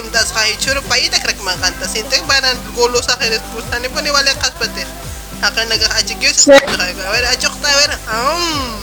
yimdas 0.00 0.32
khai 0.32 0.54
churu 0.62 0.80
paita 0.88 1.18
krak 1.18 1.38
makanta 1.42 1.86
sinte 1.86 2.16
banan 2.26 2.56
golo 2.74 3.02
sa 3.02 3.18
kare 3.18 3.38
pustani 3.52 3.88
poni 3.90 4.10
wala 4.10 4.32
kaspate. 4.38 5.09
Akan 5.40 5.64
naga 5.72 5.88
achikyo 5.96 6.28
sa 6.36 6.60
kaya 6.60 6.92
a 6.92 7.10
ver 7.16 7.24
achok 7.32 7.54
ta 7.64 7.68
a 7.72 7.76
ver. 7.80 7.92
Um. 8.12 8.76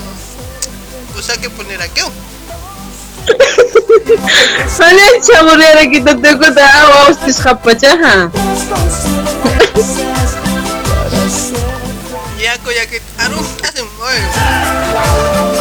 Usa 1.13 1.37
que 1.37 1.49
poner 1.53 1.77
aquí. 1.81 2.01
Ano 4.81 4.99
yung 5.01 5.21
chamurera 5.21 5.83
kita 5.85 6.17
tuko 6.17 6.47
ta 6.53 6.65
awa 6.81 7.13
ustis 7.13 7.37
kapacha 7.37 7.93
ha. 7.93 8.15
Ya 12.37 12.53
ko 12.61 12.69
yakit 12.69 13.01
aro 13.17 13.41
asim 13.65 13.89
oy. 13.97 14.19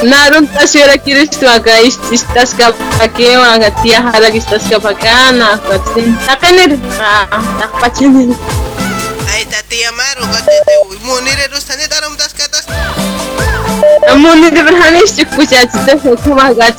Naroon 0.05 0.45
ta 0.49 0.69
siya 0.69 0.97
kiris 1.01 1.33
tu 1.33 1.49
aga 1.49 1.81
istas 1.89 2.53
ka 2.53 2.73
pake 3.01 3.33
mga 3.33 3.73
tiya 3.81 4.05
harag 4.05 4.37
istas 4.37 4.69
ka 4.69 4.77
pakana. 4.77 5.57
Katsin 5.65 6.13
takanir. 6.29 6.77
Ah, 7.01 7.25
nakpachin. 7.57 8.33
Ay 8.33 8.37
tati 8.37 8.66
დიამარო 9.71 10.25
გადედეუ 10.33 10.83
მონერეროსთან 11.07 11.81
ეტარომ 11.87 12.15
დასკატას 12.21 12.67
მონერერანის 14.25 15.15
ჩიკუჩაც 15.17 15.73
და 15.87 15.95
ხომაგაჭ 16.03 16.79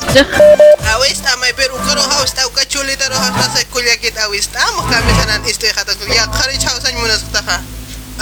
ავეს 0.94 1.20
ამებერ 1.34 1.70
უკრო 1.78 2.04
ჰავს 2.12 2.32
თავკაჩული 2.38 2.94
და 3.00 3.06
როჰავს 3.12 3.52
საკულιακი 3.56 4.10
თავის 4.20 4.46
და 4.56 4.64
მოკამეთანან 4.78 5.40
ისტეხა 5.52 5.82
და 5.88 5.92
გიახარი 6.00 6.56
ჩავსან 6.64 6.94
მონასხტახა 7.02 7.56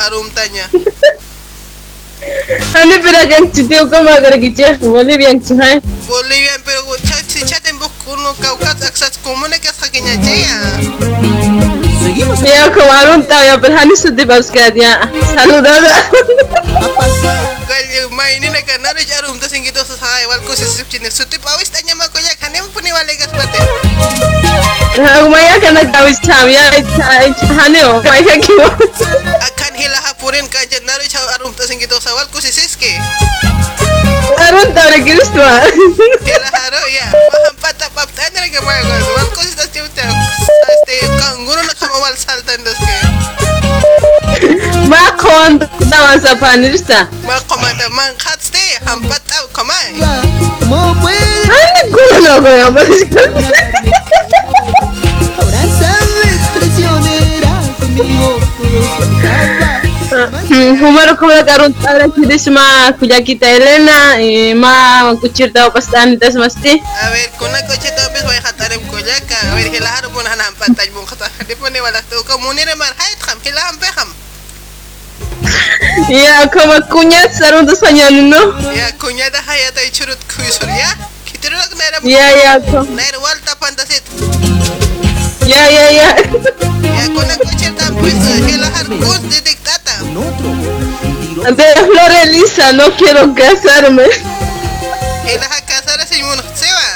არ 0.06 0.18
უმტანია 0.22 0.66
Ano 2.74 2.94
pinagantitiw 3.02 3.88
ko 3.90 3.96
magaragitya? 4.02 4.78
Bolivian 4.80 5.40
chuhan. 5.40 5.80
Bolivian 6.08 6.60
pero 6.64 6.80
si 7.28 7.44
chaten 7.44 7.78
vos 7.78 7.92
kuno 8.04 8.32
caucat 8.40 8.80
axat 8.82 9.12
comunicas 9.22 9.76
a 9.82 9.88
quien 9.90 10.06
Seguimos. 12.02 12.40
Ya 12.40 12.72
como 12.72 12.92
algún 12.92 13.26
tabio, 13.26 13.60
pero 13.60 13.76
han 13.76 13.90
ido 13.90 14.10
de 14.12 14.24
bascadia. 14.24 15.10
Saludada. 15.34 16.08
Gallo, 17.68 18.10
mainina 18.10 18.62
canare 18.62 19.04
ya 19.04 19.20
rum 19.22 19.38
dos 19.38 19.52
inguitos 19.52 19.90
a 19.90 20.22
igual 20.22 20.40
cosas 20.42 20.70
se 20.70 20.84
tiene 20.84 21.10
su 21.10 21.26
tipo, 21.26 21.48
a 21.48 21.60
esta 21.60 21.80
llama 21.82 22.08
coya, 22.08 22.34
canemos 22.36 22.70
pone 22.70 22.92
valegas 22.92 23.28
pate. 23.28 23.58
Umaya 24.96 25.60
ka 25.60 25.70
nagtawis 25.76 26.16
cham 26.24 26.48
ya. 26.48 26.72
Hani 27.60 27.80
o. 27.84 28.00
May 28.02 28.24
ka 28.24 28.36
kiwa. 28.40 28.68
Akan 34.26 34.56
hila 34.56 34.66
hapurin 34.66 34.66
ka 34.66 34.66
dyan 34.66 34.66
na 34.66 34.66
rin 34.66 34.66
arum 34.66 34.66
tas 34.66 34.66
ingito 34.66 34.66
sa 34.66 34.66
wal 34.66 34.66
ko 34.66 34.66
si 34.66 34.66
siski 34.66 34.66
Arun 34.66 34.68
tayo 34.74 34.88
na 34.90 34.98
ginusto 35.02 35.42
ha. 35.42 35.58
hila 36.26 36.48
haro 36.50 36.82
ya 36.90 37.06
mahampat 37.14 37.76
apap 37.86 38.08
tanya 38.16 38.40
rin 38.42 38.50
ka 38.52 38.60
mga 38.62 38.82
gas 38.82 39.06
wal 39.14 39.28
ko 39.30 39.40
si 39.42 39.54
tas 39.54 39.70
tiwte 39.70 40.02
este 40.02 40.96
kanguro 41.20 41.60
na 41.62 41.74
kamawal 41.74 42.14
saltan 42.16 42.60
dos 42.64 42.78
ke 42.78 42.96
Makon 44.86 45.58
tawa 45.90 46.14
sa 46.22 46.38
panirista. 46.38 47.10
mga 47.26 47.40
komanda 47.50 47.86
man 47.90 48.14
katste 48.20 48.62
hampat 48.86 49.22
aw 49.38 49.46
kamay 49.54 49.94
¿Cómo 50.66 50.94
puedes? 50.98 51.46
Ano 51.46 51.80
gulo 51.94 52.32
ko 52.42 52.50
yung 52.50 52.74
Ahora 55.38 55.62
sabes 55.78 56.42
traicionera 56.58 57.54
conmigo. 57.78 58.42
Todo 59.22 59.85
contaba. 60.16 60.38
Humaro 60.80 61.12
ko 61.16 61.26
na 61.28 61.44
karon 61.44 61.72
tara 61.76 62.08
kidis 62.08 62.48
ma 62.48 62.92
kuya 62.96 63.20
kita 63.20 63.46
Elena 63.46 64.16
eh, 64.20 64.54
ma 64.54 65.12
kuchir 65.20 65.52
daw 65.52 65.68
pastan 65.70 66.18
tas 66.18 66.34
masti. 66.34 66.80
A 66.80 67.10
ver, 67.12 67.28
kuna 67.38 67.60
coche 67.68 67.90
topes 67.92 68.24
voy 68.24 68.36
a 68.36 68.40
jatar 68.40 68.72
en 68.72 68.80
collaca. 68.88 69.36
A 69.52 69.54
ver, 69.54 69.68
hila 69.68 69.88
haro 69.88 70.08
pun 70.10 70.24
hanan 70.24 70.54
patay 70.56 70.90
mong 70.90 71.06
kata. 71.06 71.28
Di 71.44 71.54
po 71.54 71.68
ni 71.68 71.80
wala 71.80 72.00
to. 72.08 72.22
Kamu 72.24 72.52
ni 72.56 72.64
remar 72.64 72.92
hayat 72.96 73.20
kam. 73.20 73.38
Hila 73.44 73.60
hampe 73.60 73.86
ham. 73.96 74.10
Ya 76.08 76.48
como 76.48 76.80
kunya 76.88 77.28
sarun 77.32 77.66
tas 77.66 77.80
panyan 77.80 78.30
no. 78.30 78.56
Ya, 78.72 78.88
kunyada 78.96 79.40
hayat 79.44 79.76
ay 79.76 79.90
churut 79.92 80.18
kuisur 80.30 80.68
ya. 80.68 80.90
Kitirulak 81.28 81.72
na 81.76 81.84
ram. 81.92 82.00
Ya 82.04 82.26
ya 82.32 82.52
ko. 82.60 82.82
Nair 82.88 83.16
walta 83.20 83.52
pantasit. 83.60 84.02
Ya 85.46 85.62
ya 85.70 85.86
ya. 85.94 86.08
Ya, 86.82 87.04
kuna 87.12 87.34
coche 87.38 87.70
topes. 87.76 88.18
Hila 88.48 88.68
har 88.70 88.86
kus 88.88 89.22
de. 90.04 91.52
De 91.52 91.74
Flor 91.74 92.12
Elisa, 92.22 92.72
no 92.72 92.90
quiero 92.96 93.34
casarme. 93.34 94.04
Hila 95.24 95.46
ha 95.46 95.60
kasara 95.66 96.06
si 96.06 96.22
mun 96.22 96.38
sewa. 96.54 96.88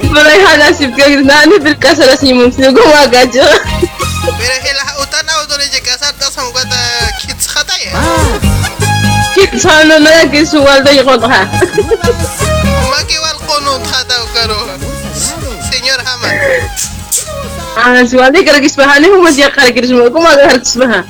Pero 0.00 0.28
hay 0.28 0.40
hana 0.40 0.72
si 0.76 0.92
que 0.92 1.16
nani 1.22 1.58
bil 1.58 1.78
casar 1.78 2.08
así 2.10 2.34
mun 2.34 2.52
si 2.52 2.62
ko 2.62 2.80
magajo. 2.94 3.46
Pero 4.38 4.54
hila 4.64 4.82
ha 4.86 5.02
utan 5.02 5.28
au 5.30 5.46
dole 5.46 5.68
je 5.70 5.80
kasar 5.80 6.12
tas 6.14 6.36
ham 6.36 6.52
kata 6.52 6.76
kits 7.26 7.46
khata 7.48 7.74
ya. 7.78 7.90
Ah, 7.94 8.38
Sana 9.58 9.98
na 9.98 10.30
que 10.30 10.44
su 10.46 10.62
waldo 10.62 10.90
y 10.92 11.02
con 11.04 11.22
ha. 11.32 11.46
Maki 12.90 13.18
wal 13.18 13.38
qunut 13.46 13.82
khata 13.90 14.16
karo. 14.34 14.58
Señor 15.70 16.00
Hamad. 16.06 16.34
Ah, 17.76 18.02
su 18.08 18.16
waldo 18.16 18.40
que 18.42 18.60
kis 18.62 18.76
bahani 18.76 19.08
hum 19.08 19.28
ya 19.36 19.50
kar 19.52 19.68
kis 19.72 19.90
mo 19.90 20.08
ko 20.10 20.20
magar 20.20 20.60
kis 20.60 20.76
bah. 20.80 21.04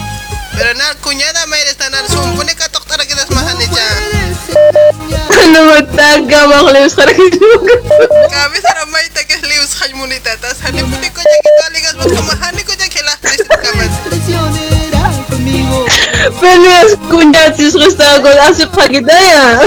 Pero 0.57 0.73
na 0.75 0.95
kunyada 0.99 1.47
may 1.47 1.63
restanar 1.63 2.03
sumpune 2.11 2.51
ka 2.59 2.67
toktara 2.75 3.07
kitas 3.07 3.31
mahani 3.31 3.67
cha. 3.71 3.87
Ano 5.47 5.71
mataga 5.71 6.51
mo 6.51 6.67
ko 6.67 6.71
leus 6.75 6.99
kar 6.99 7.07
kis 7.07 7.39
mo. 7.39 7.57
Kami 8.35 8.59
sarap 8.59 8.89
may 8.91 9.07
tagas 9.15 9.47
lius 9.47 9.79
hajmunita. 9.79 10.35
Tas 10.43 10.59
hani 10.67 10.83
puti 10.83 11.09
ko 11.15 11.23
dyan 11.23 11.41
kita 11.47 11.67
ligas 11.71 11.95
mo 12.03 12.05
kamahani 12.11 12.63
ko 12.67 12.73
dyan 12.75 12.91
kila. 12.91 13.15
Lisit 13.23 13.47
kaman. 13.47 13.91
traicionera 14.11 15.05
conmigo. 15.31 15.87
Pero 16.43 16.99
kunya 17.07 17.55
sis 17.55 17.79
gusta 17.79 18.19
ko 18.27 18.29
asip 18.51 18.75
pagidaya. 18.75 19.63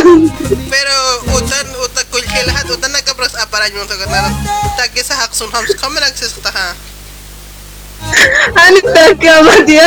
Pero 0.67 0.95
utan 1.31 1.65
utak 2.09 2.25
ko 2.25 2.33
kilahat 2.33 2.65
utan 2.73 2.89
nakapras 2.89 3.37
aparan 3.37 3.69
yung 3.69 3.85
tagat 3.85 4.09
na 4.09 4.25
tagi 4.73 5.05
sa 5.05 5.13
haksun 5.13 5.45
hams 5.53 5.69
kami 5.77 6.01
nagsis 6.01 6.33
ta 6.41 6.49
ha. 6.49 6.73
Ano 8.57 8.79
taga 8.89 9.33
mo 9.45 9.53
dia? 9.69 9.85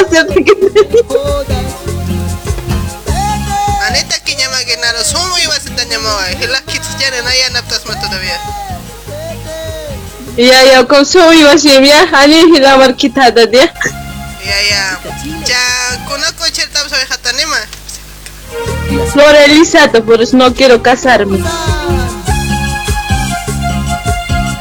Asip 0.00 0.32
pagidaya. 0.32 0.88
Jodas. 1.12 1.72
Anita 3.84 4.16
kinya 4.24 4.48
maginaro 4.48 5.04
sumo 5.04 5.36
iwas 5.44 5.68
tanya 5.76 6.00
mawa. 6.00 6.32
Hila 6.40 6.60
kits 6.64 6.96
dyan 6.96 7.20
na 7.20 7.32
yan 7.36 7.52
aptas 7.60 7.84
mo 7.84 7.92
todavía. 8.00 8.38
Ya 10.32 10.56
ya 10.64 10.80
ko 10.88 11.04
so 11.04 11.20
iwa 11.28 11.52
simya 11.60 12.08
hani 12.08 12.48
hilamar 12.48 12.96
kita 12.96 13.28
da 13.28 13.44
dia. 13.44 13.68
Ya 14.40 14.58
ya. 14.72 14.84
Ja 15.44 15.62
kuna 16.08 16.32
ko 16.32 16.48
chertam 16.48 16.88
sa 16.88 16.96
hatanima. 16.96 17.81
Flor 19.12 19.34
Elisa, 19.36 19.90
por 19.90 20.22
eso 20.22 20.36
no 20.36 20.52
quiero 20.54 20.82
casarme. 20.82 21.38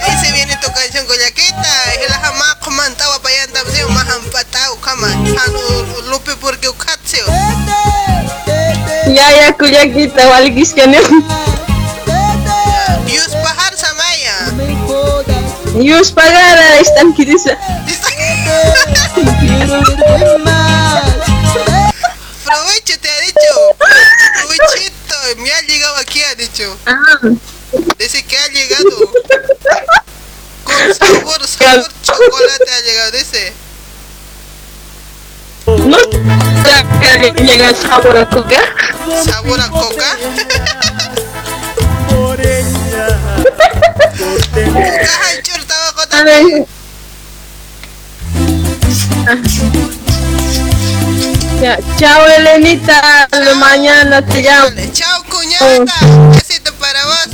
Ahí 0.01 0.17
se 0.23 0.31
viene 0.31 0.57
tu 0.61 0.71
canción 0.71 1.05
Coyaquita. 1.05 1.73
Hila 2.03 2.17
hama 2.23 2.55
kumantawa 2.63 3.19
payan 3.21 3.49
tapsi 3.51 3.83
maham 3.93 4.21
patao 4.31 4.75
kama. 4.81 5.07
Hanu 5.07 5.61
lupe 6.09 6.35
porque 6.41 6.69
ukatseo. 6.69 7.27
Ya 9.07 9.31
ya 9.31 9.53
kita 9.55 10.29
waligis 10.29 10.73
ka 10.73 10.85
niyo. 10.85 11.01
Yus 13.07 13.33
pahar 13.43 13.73
samaya. 13.75 14.35
Yus 15.79 16.11
pagara 16.11 16.79
istan 16.79 17.13
kirisa. 17.13 17.57
Quiero 19.39 19.81
verte 19.81 20.70
Me 25.41 25.51
ha 25.51 25.61
llegado 25.61 25.95
aquí, 25.97 26.21
ha 26.21 26.35
dicho. 26.35 26.77
Ah. 26.85 27.19
Dice 27.97 28.23
que 28.23 28.37
ha 28.37 28.47
llegado. 28.49 29.11
Con 30.63 30.95
sabor, 30.95 31.47
sabor 31.47 31.87
chocolate 32.03 32.71
ha 32.71 32.81
llegado, 32.81 33.11
dice. 33.11 33.53
No 35.65 35.97
que 36.99 37.33
llega 37.43 37.73
sabor 37.73 38.17
a 38.17 38.29
coca. 38.29 38.61
Sabor 39.25 39.61
a 39.61 39.69
coca. 39.69 40.17
por 42.09 42.39
ella. 42.39 43.19
Por 44.19 44.45
tener 44.47 44.99
Coca 44.99 45.19
hanchur 45.25 45.63
tawa 45.65 45.93
ko 45.93 46.01
A 46.01 46.07
también. 46.07 46.67
Ya, 51.61 51.77
chao 51.95 52.25
Elenita, 52.25 53.27
mañana 53.55 54.25
te 54.25 54.41
llamo. 54.41 54.71
Chao, 54.93 55.23
cuñada. 55.29 55.85
Besito 56.33 56.73
para 56.79 57.05
vos. 57.05 57.27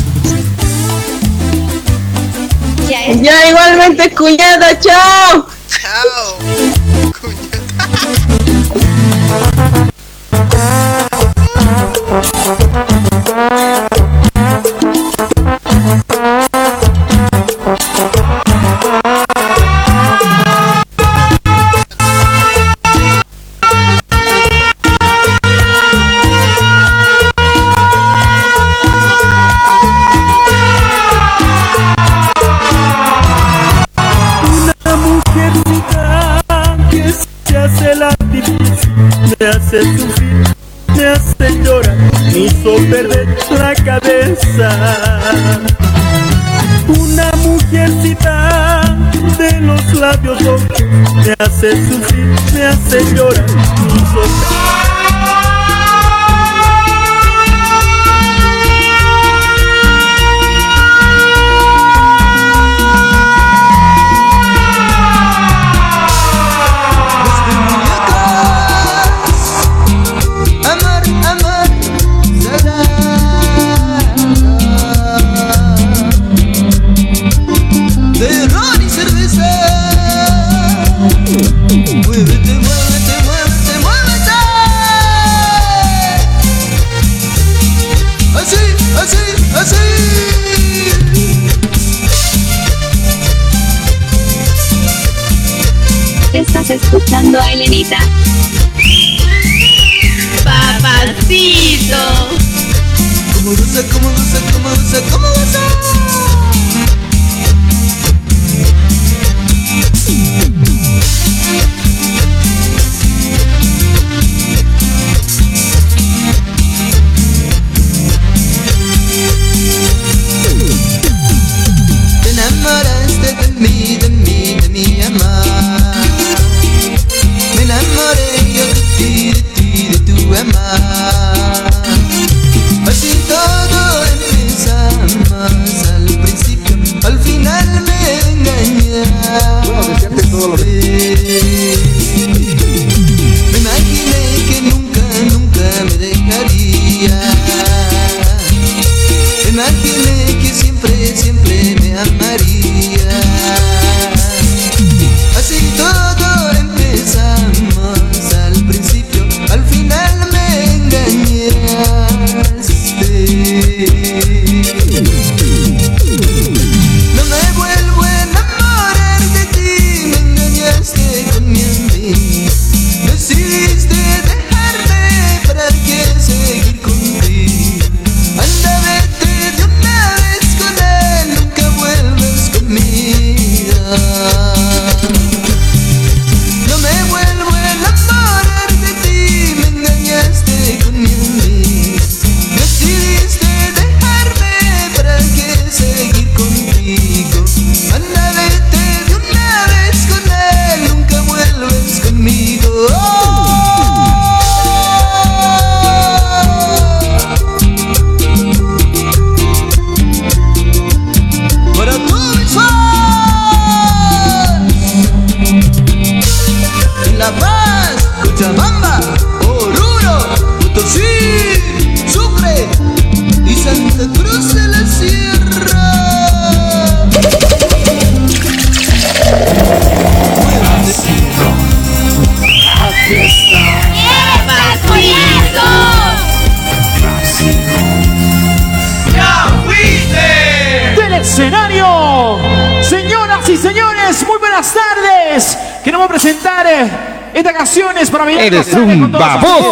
Ya 2.89 3.05
es 3.05 3.21
Ya 3.21 3.49
igualmente 3.49 4.13
cuñada, 4.13 4.77
chao. 4.81 5.47
Chao. 5.81 6.37
Cuñada. 7.21 7.47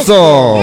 走。 0.06 0.55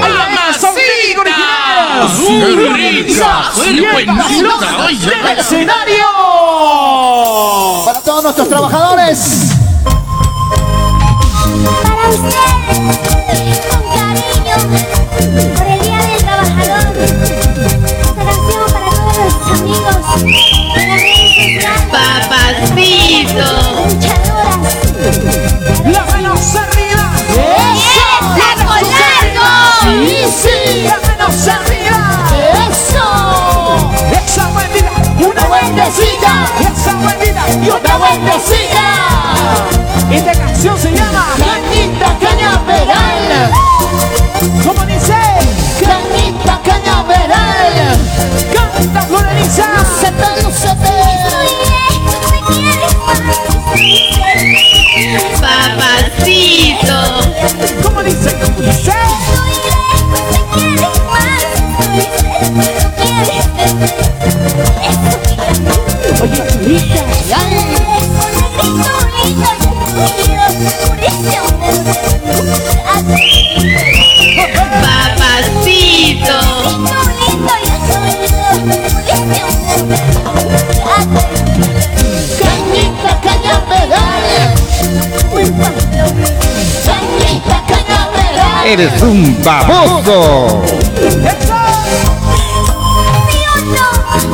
eres 88.73 89.03
un 89.03 89.43
baboso. 89.45 90.63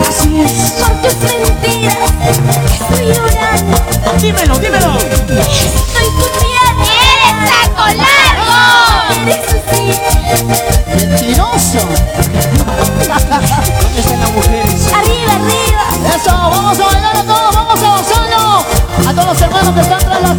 Así 0.09 0.41
es. 0.41 0.72
Por 0.72 0.93
tus 1.03 1.14
mentiras 1.22 1.97
estoy 2.72 3.07
llorando. 3.07 3.76
Dímelo, 4.20 4.59
dímelo. 4.59 4.93
Soy 4.95 6.09
tu 6.18 6.26
piel. 6.39 6.74
Eres 6.86 7.34
saco 7.51 7.84
largo. 7.97 8.61
Mentiroso. 10.95 11.82
¿Dónde 13.82 14.01
están 14.01 14.20
las 14.20 14.32
mujeres? 14.32 14.86
Arriba, 14.95 15.32
arriba. 15.34 15.84
Eso, 16.14 16.30
vamos 16.30 16.78
a 16.78 16.84
bailar 16.86 17.16
a 17.16 17.24
todos, 17.24 17.55
vamos 17.57 17.82
a 17.82 17.89
gozarlo. 17.97 18.64
A 19.09 19.12
todos 19.12 19.26
los 19.26 19.41
hermanos 19.41 19.74
que 19.74 19.80
están 19.80 19.99
tras 19.99 20.22
las 20.22 20.39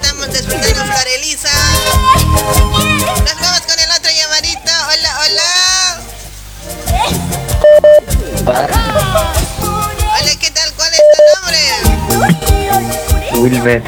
Wilber. 13.61 13.83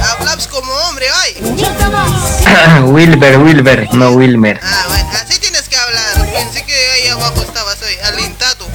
Hablas 0.00 0.46
como 0.46 0.72
hombre 0.88 1.06
hoy. 1.10 2.82
Wilber, 2.92 3.38
Wilber, 3.38 3.92
no 3.94 4.10
Wilmer. 4.12 4.60
Ah, 4.62 4.84
bueno, 4.86 5.10
así 5.20 5.40
tienes 5.40 5.68
que 5.68 5.76
hablar. 5.76 6.30
Pensé 6.32 6.64
que 6.64 6.74
ahí 6.74 7.08
abajo 7.08 7.42
estabas 7.42 7.78
hoy, 7.82 7.94
alentado. 8.04 8.68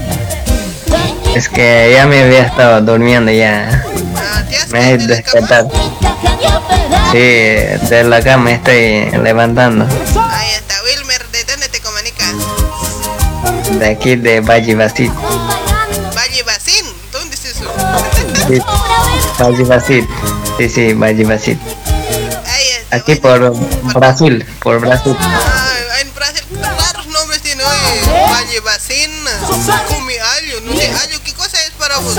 Es 1.34 1.48
que 1.48 1.94
ya 1.96 2.06
me 2.06 2.22
había 2.24 2.48
estado 2.48 2.82
durmiendo 2.82 3.32
ya. 3.32 3.86
Ah, 4.18 4.44
¿te 4.50 4.58
has 4.58 4.68
Me 4.70 4.92
he 4.92 4.98
despertado. 4.98 5.70
Sí, 7.12 7.20
de 7.20 8.04
la 8.10 8.22
cama 8.22 8.52
estoy 8.52 9.10
levantando. 9.24 9.86
Ahí 9.86 10.52
está, 10.52 10.76
Wilmer, 10.84 11.26
¿de 11.30 11.44
dónde 11.46 11.70
te 11.70 11.80
comunicas? 11.80 12.34
De 13.80 13.90
aquí 13.92 14.18
de 14.18 14.42
Valle 14.42 14.76
Basit. 14.76 15.14
Valle 16.14 16.44
Bacín, 16.44 16.86
¿dónde 17.14 17.36
es 17.36 17.46
eso? 17.46 17.74
Valle 19.40 19.64
Basit. 19.64 20.06
Sí, 20.58 20.70
sí, 20.70 20.94
Valle 20.94 21.24
Basit. 21.24 21.60
Ahí 22.46 22.68
está. 22.80 22.96
Aquí 22.98 23.16
por 23.16 23.56
Brasil, 23.94 24.46
por 24.62 24.80
Brasil. 24.80 25.16
Ah, 25.20 25.70
en 26.02 26.14
Brasil, 26.14 26.44
raros 26.62 27.08
nombres 27.08 27.42
tiene 27.42 27.64
hoy. 27.64 27.78
Valle 28.32 28.60
Bacín, 28.62 29.12
Cumi 29.88 30.14
Allo, 30.14 30.62
no 30.66 30.74
sé, 30.74 30.90
Allo, 31.04 31.20
¿qué 31.24 31.34
cosa 31.34 31.58
es 31.64 31.72
para 31.72 31.98
vos? 32.00 32.16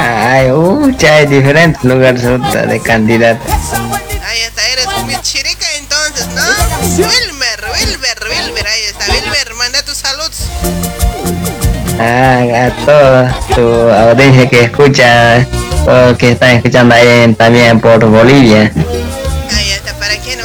Hay, 0.00 0.50
uh, 0.50 0.90
ya 0.96 1.16
hay 1.16 1.26
diferentes 1.26 1.84
lugares 1.84 2.24
ahorita 2.24 2.66
de 2.66 2.80
candidatos. 2.80 3.53
Ah, 12.06 12.66
a 12.66 12.84
toda 12.84 13.34
tu 13.54 13.62
audiencia 13.90 14.46
que 14.50 14.60
escucha, 14.64 15.46
o 15.86 16.14
que 16.18 16.32
están 16.32 16.56
escuchando 16.56 16.94
ahí 16.94 17.08
en- 17.22 17.34
también 17.34 17.80
por 17.80 18.04
Bolivia. 18.04 18.70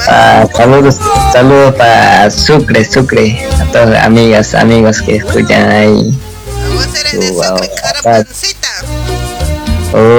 Ah, 0.08 0.46
saludos, 0.56 0.96
saludos 1.34 1.76
para 1.76 2.32
Sucre, 2.32 2.86
Sucre, 2.86 3.46
a 3.60 3.66
todas 3.74 3.90
las 3.90 4.06
amigas, 4.06 4.56
amigos 4.56 5.02
que 5.02 5.18
escuchan 5.18 5.70
ahí. 5.70 6.18
Vos 6.74 6.88
eres 6.98 7.20
de 7.20 7.28
Sucre, 7.28 7.70
Carapancita. 7.82 8.68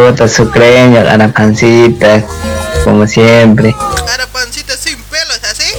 Otro 0.09 0.29
sucreño, 0.29 1.03
la 1.03 1.29
pancita, 1.29 2.23
como 2.85 3.07
siempre. 3.07 3.75
Carapancita 4.07 4.77
sin 4.77 4.97
pelos, 5.05 5.41
¿así? 5.51 5.73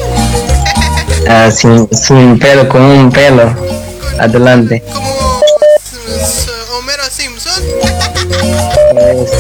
Ah, 1.30 1.52
sin, 1.52 1.88
sin 1.94 2.40
pelo, 2.40 2.68
con 2.68 2.82
un 2.82 3.12
pelo. 3.12 3.56
Adelante. 4.20 4.84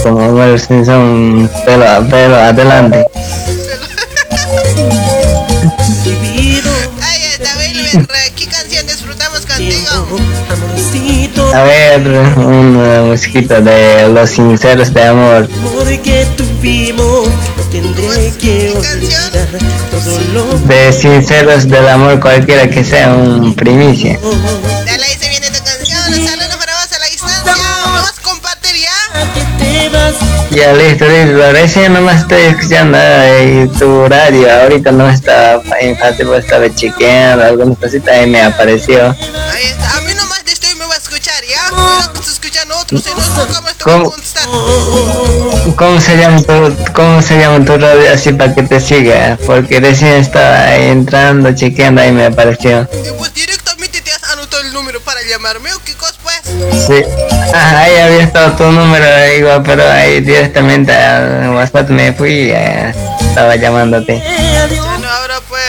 Como 0.03 0.27
Homero 0.27 0.57
Simpson, 0.57 1.49
pelo, 1.65 1.85
pelo, 2.09 2.35
adelante. 2.35 3.05
Ahí 7.01 7.23
está, 7.33 7.57
Wilmer, 7.57 8.07
¿qué 8.35 8.45
canción 8.47 8.87
disfrutamos 8.87 9.45
contigo? 9.45 10.17
A 11.53 11.63
ver, 11.63 12.07
una 12.37 13.03
musiquita 13.03 13.61
de 13.61 14.09
Los 14.09 14.31
Sinceros 14.31 14.93
de 14.93 15.03
Amor. 15.03 15.49
porque 15.77 16.25
tuvimos, 16.37 17.27
tendré 17.71 18.31
que 18.39 18.73
olvidar 18.75 19.31
todo 19.91 20.19
lo 20.33 20.59
De 20.67 20.91
Sinceros 20.93 21.67
del 21.67 21.87
Amor, 21.87 22.19
cualquiera 22.19 22.69
que 22.69 22.83
sea 22.83 23.13
un 23.13 23.53
primicia. 23.53 24.17
Ya 30.51 30.73
listo, 30.73 31.07
listo. 31.07 31.51
Recién 31.53 31.93
nomás 31.93 32.21
estoy 32.23 32.41
escuchando 32.41 32.97
eh, 32.99 33.69
tu 33.79 34.05
radio. 34.09 34.51
Ahorita 34.51 34.91
no 34.91 35.09
estaba 35.09 35.63
en 35.79 35.97
Facebook, 35.97 36.35
estaba 36.35 36.73
chequeando 36.75 37.45
algunas 37.45 37.77
cositas 37.77 38.21
y 38.21 38.27
me 38.27 38.41
apareció. 38.41 39.11
Ahí 39.11 39.65
está. 39.67 39.97
A 39.97 40.01
mí 40.01 40.13
nomás 40.13 40.43
de 40.43 40.51
estoy 40.51 40.75
me 40.75 40.85
va 40.85 40.93
a 40.93 40.97
escuchar, 40.97 41.41
¿ya? 41.45 41.69
Yo 41.69 41.99
estoy 42.01 42.33
escuchando 42.33 42.77
otros 42.77 43.01
y 43.01 43.09
no 43.09 43.45
cómo 43.45 43.69
esto 43.69 43.85
¿Cómo? 43.85 45.75
¿Cómo 45.77 46.01
se 46.01 46.17
llama 46.17 46.41
tu, 46.41 46.75
cómo 46.93 47.21
se 47.21 47.39
llama 47.39 47.63
tu 47.63 47.77
radio 47.77 48.13
así 48.13 48.33
para 48.33 48.53
que 48.53 48.63
te 48.63 48.81
siga? 48.81 49.37
Porque 49.45 49.79
recién 49.79 50.15
estaba 50.15 50.75
entrando, 50.75 51.55
chequeando 51.55 52.03
y 52.03 52.11
me 52.11 52.25
apareció. 52.25 52.89
Y 52.91 53.11
pues 53.17 53.33
directamente 53.33 54.01
te 54.01 54.11
has 54.11 54.23
anotado 54.25 54.63
el 54.63 54.73
número 54.73 54.99
para 54.99 55.21
llamarme, 55.23 55.73
¿o 55.73 55.79
qué 55.79 55.90
pues? 55.90 55.90
Sí. 56.87 57.03
Ah, 57.53 57.79
ahí 57.79 57.97
había 57.97 58.23
estado 58.23 58.53
tu 58.55 58.63
número 58.71 59.05
igual, 59.37 59.61
pero 59.63 59.89
ahí 59.89 60.21
directamente 60.21 60.93
al 60.93 61.49
WhatsApp 61.55 61.89
me 61.89 62.13
fui 62.13 62.29
y 62.31 62.51
eh, 62.51 62.93
estaba 63.21 63.55
llamándote. 63.55 64.13
Bueno, 64.69 65.09
ahora 65.09 65.35
pues. 65.49 65.61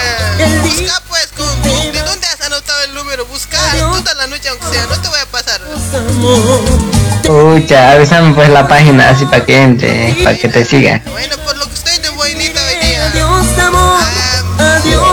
Busca 0.62 1.02
pues, 1.08 1.26
con, 1.36 1.46
con- 1.62 1.92
¿de 1.92 2.00
dónde 2.02 2.26
has 2.26 2.40
anotado 2.46 2.84
el 2.84 2.94
número? 2.94 3.26
Busca 3.26 3.58
toda 3.78 4.14
la 4.14 4.26
noche, 4.28 4.48
aunque 4.48 4.66
sea, 4.66 4.86
no 4.86 5.00
te 5.00 5.08
voy 5.08 5.18
a 5.20 5.26
pasar. 5.26 5.60
Pucha, 7.24 7.92
avísame 7.92 8.34
pues 8.34 8.48
la 8.48 8.66
página 8.66 9.10
así 9.10 9.24
para 9.26 9.44
que 9.44 9.62
entre, 9.62 10.16
para 10.24 10.36
que 10.36 10.48
te 10.48 10.64
siga. 10.64 11.00
Bueno, 11.10 11.36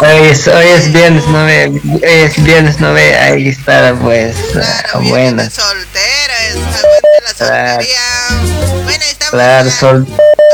Hoy 0.01 0.27
es, 0.29 0.47
hoy 0.47 0.65
es 0.67 0.91
viernes 0.93 1.23
9, 1.27 1.71
hoy 1.93 1.99
es 2.03 2.41
viernes 2.43 2.75
9, 2.79 3.17
hay 3.17 3.43
que 3.43 3.49
estar 3.49 3.95
pues 3.99 4.35
claro, 4.53 4.89
ah, 4.93 4.99
bueno. 5.03 5.43
soltera, 5.49 6.47
es 6.47 6.55
la 6.55 7.33
Claro. 7.33 7.73
soltería. 7.73 7.99
Bueno, 8.83 9.03
estamos 9.09 9.31
Claro, 9.31 9.69
a, 9.69 9.71
sol, 9.71 10.07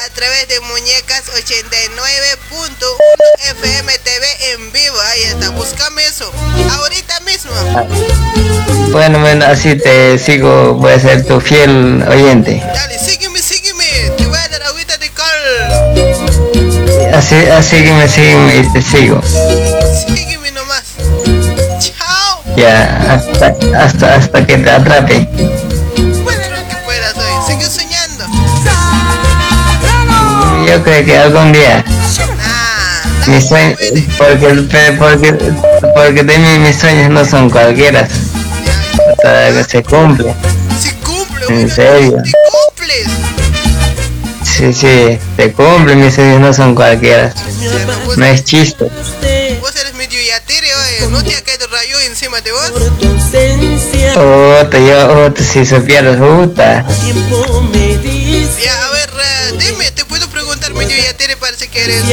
a 0.06 0.10
través 0.14 0.48
de 0.48 0.60
Muñecas 0.62 1.24
89.1 1.28 2.88
FM 3.52 3.98
TV 4.00 4.26
en 4.54 4.72
vivo. 4.72 4.96
Ahí 5.12 5.24
está, 5.24 5.50
búscame 5.52 6.06
eso. 6.06 6.32
Ahorita 6.80 7.20
mismo. 7.22 7.52
bueno, 8.92 9.20
bueno, 9.20 9.46
así 9.46 9.76
te 9.78 10.18
sigo, 10.18 10.74
voy 10.74 10.94
a 10.94 11.00
ser 11.00 11.24
tu 11.26 11.40
fiel 11.40 12.04
oyente. 12.08 12.62
Dale, 12.74 12.98
Así, 17.16 17.36
así 17.36 17.82
que 17.82 17.94
me 17.94 18.10
sígueme 18.10 18.58
y 18.58 18.74
te 18.74 18.82
sigo. 18.82 19.22
Sígueme 20.06 20.52
nomás. 20.52 20.84
Chao. 21.80 22.44
Ya, 22.58 23.14
hasta, 23.14 23.56
hasta, 23.80 24.16
hasta 24.16 24.46
que 24.46 24.58
te 24.58 24.70
atrape. 24.70 25.30
Bueno, 26.24 26.44
lo 26.50 26.68
que 26.68 26.76
puedas 26.84 27.16
hoy. 27.16 27.48
Sigue 27.48 27.66
soñando. 27.70 28.26
Yo 30.68 30.84
creo 30.84 31.06
que 31.06 31.18
algún 31.18 31.54
día 31.54 31.86
Nah, 32.38 33.28
mis 33.28 33.48
sueños, 33.48 33.80
porque, 34.18 34.48
porque, 35.00 35.34
porque 35.96 36.24
de 36.24 36.38
mí 36.38 36.60
mis 36.60 36.78
sueños 36.78 37.10
no 37.12 37.24
son 37.24 37.50
cualquiera, 37.50 38.10
hasta 39.10 39.54
que 39.54 39.64
se 39.64 39.84
cumple. 39.84 40.36
Si 40.78 40.92
cumple, 40.96 41.62
¿En 41.62 41.70
serio? 41.70 42.18
Sí, 44.58 44.74
sí, 44.74 45.20
se 45.36 45.52
cumplen 45.54 46.00
mis 46.04 46.16
sueños 46.16 46.40
no 46.40 46.54
son 46.54 46.76
cualquiera, 46.76 47.34
no 48.16 48.26
es 48.26 48.44
chiste. 48.46 48.86
vos 49.60 49.76
eres 49.76 49.94
medio 49.96 50.18
yatire, 50.22 50.68
oye. 50.74 51.08
¿No 51.12 51.22
te 51.22 51.36
ha 51.36 51.42
caído 51.44 51.68
rayo 51.68 52.00
encima 52.08 52.40
de 52.40 52.52
vos? 52.54 52.72
Ausencia, 53.04 54.14
Otra, 54.18 54.80
yo, 54.80 55.26
otra, 55.26 55.44
si 55.44 55.66
supieras, 55.66 56.16
puta. 56.18 56.86
Ya, 56.88 58.86
a 58.86 58.90
ver, 58.92 59.10
eh, 59.10 59.54
dime, 59.60 59.92
te 59.92 60.06
puedo 60.06 60.26
preguntar 60.30 60.74
medio 60.74 60.96
yatire, 61.04 61.36
parece 61.36 61.68
que 61.68 61.84
eres. 61.84 62.04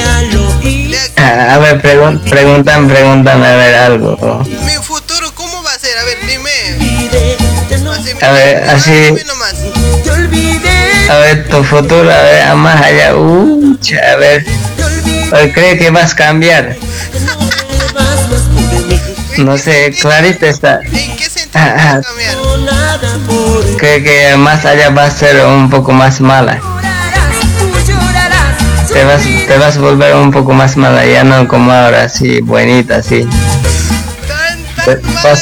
Ah, 1.17 1.55
A 1.55 1.59
ver, 1.59 1.81
pregun 1.81 2.19
preguntan, 2.21 2.89
preguntan, 2.89 3.43
a 3.45 3.55
ver 3.57 3.75
algo. 3.77 4.43
Mi 4.65 4.75
futuro, 4.83 5.33
¿cómo 5.37 5.63
va 5.63 5.73
a 5.75 5.79
ser? 5.79 5.97
A 5.97 6.05
ver, 6.05 6.19
dime. 6.27 6.51
Así, 7.93 8.11
A 8.21 8.33
ver, 8.33 8.69
así- 8.71 8.91
Dime 8.93 9.25
nomás. 9.25 9.55
A 11.09 11.17
ver, 11.19 11.49
tu 11.49 11.63
futuro, 11.65 12.11
a 12.11 12.23
ver, 12.23 12.43
a 12.43 12.55
más 12.55 12.81
allá, 12.81 13.17
uh, 13.17 13.77
a 14.13 14.17
ver, 14.17 14.45
te 14.77 14.85
olvidé. 14.85 15.27
¿cuál 15.31 15.53
cree 15.53 15.79
que 15.79 15.91
vas 15.91 16.13
a 16.13 16.17
cambiar? 16.17 16.77
No 19.39 19.59
sé, 19.59 19.95
clarita 20.01 20.47
está. 20.47 20.81
¿En 20.83 21.17
qué 21.17 21.25
sentido 21.29 21.63
a 21.63 21.75
cambiar? 21.75 22.03
Creo 23.79 24.03
que 24.05 24.37
más 24.37 24.65
allá 24.65 24.91
va 24.91 25.05
a 25.05 25.11
ser 25.11 25.45
un 25.45 25.69
poco 25.71 25.93
más 25.93 26.21
mala. 26.21 26.61
Te 28.93 29.05
vas, 29.05 29.23
te 29.23 29.59
vas 29.59 29.77
a 29.77 29.81
volver 29.81 30.15
un 30.15 30.31
poco 30.31 30.53
más 30.53 30.77
mala, 30.77 31.05
ya 31.07 31.25
no 31.25 31.49
como 31.49 31.73
ahora, 31.73 32.05
así, 32.05 32.41
buenita, 32.43 32.97
así. 32.97 33.27
Tan, 34.29 34.85
Te- 34.85 34.97
tan 34.97 35.13
mala 35.15 35.35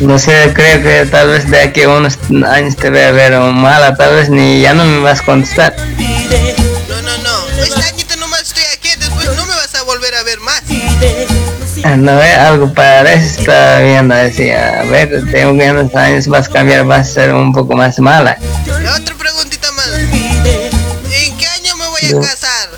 No 0.00 0.18
sé, 0.18 0.52
creo 0.54 0.82
que 0.82 1.06
tal 1.10 1.28
vez 1.28 1.50
de 1.50 1.60
aquí 1.60 1.82
a 1.82 1.90
unos 1.90 2.18
años 2.48 2.74
te 2.76 2.88
voy 2.88 3.00
a 3.00 3.10
ver 3.12 3.38
mala, 3.38 3.94
tal 3.94 4.14
vez 4.14 4.30
ni 4.30 4.62
ya 4.62 4.72
no 4.72 4.84
me 4.86 5.00
vas 5.00 5.20
a 5.20 5.24
contestar. 5.24 5.76
No, 6.88 7.02
no, 7.02 7.18
no. 7.18 7.62
Este 7.62 7.82
añito 7.82 8.16
nomás 8.16 8.40
estoy 8.42 8.62
aquí, 8.74 8.88
después 8.98 9.26
no 9.36 9.44
me 9.44 9.54
vas 9.54 9.74
a 9.74 9.82
volver 9.82 10.14
a 10.14 10.22
ver 10.22 10.40
más. 10.40 10.62
Ah, 11.84 11.96
No 11.96 12.16
ve 12.16 12.32
algo 12.32 12.72
para 12.72 13.12
eso 13.12 13.40
está 13.40 13.80
viendo, 13.80 14.14
decía, 14.14 14.80
a 14.80 14.84
ver, 14.84 15.22
tengo 15.30 15.58
que 15.58 15.70
unos 15.70 15.94
años 15.94 16.26
vas 16.28 16.48
a 16.48 16.50
cambiar, 16.50 16.84
vas 16.86 17.08
a 17.10 17.12
ser 17.12 17.34
un 17.34 17.52
poco 17.52 17.74
más 17.76 17.98
mala. 17.98 18.38
Otra 18.98 19.14
preguntita 19.16 19.70
más. 19.72 19.86
¿En 19.88 21.36
qué 21.36 21.46
año 21.46 21.76
me 21.76 21.86
voy 21.88 22.00
a 22.06 22.26
casar? 22.26 22.70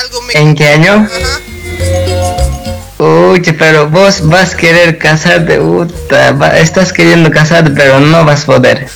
Algo 0.00 0.20
me... 0.22 0.34
¿En 0.34 0.54
qué 0.54 0.68
año? 0.68 1.08
Ajá. 1.10 1.40
Uy, 3.04 3.42
pero 3.58 3.90
vos 3.90 4.26
vas 4.28 4.54
a 4.54 4.56
querer 4.56 4.96
casarte, 4.96 5.58
puta, 5.58 6.30
estás 6.56 6.90
queriendo 6.90 7.30
casarte, 7.30 7.70
pero 7.70 8.00
no 8.00 8.24
vas 8.24 8.44
a 8.44 8.46
poder. 8.46 8.86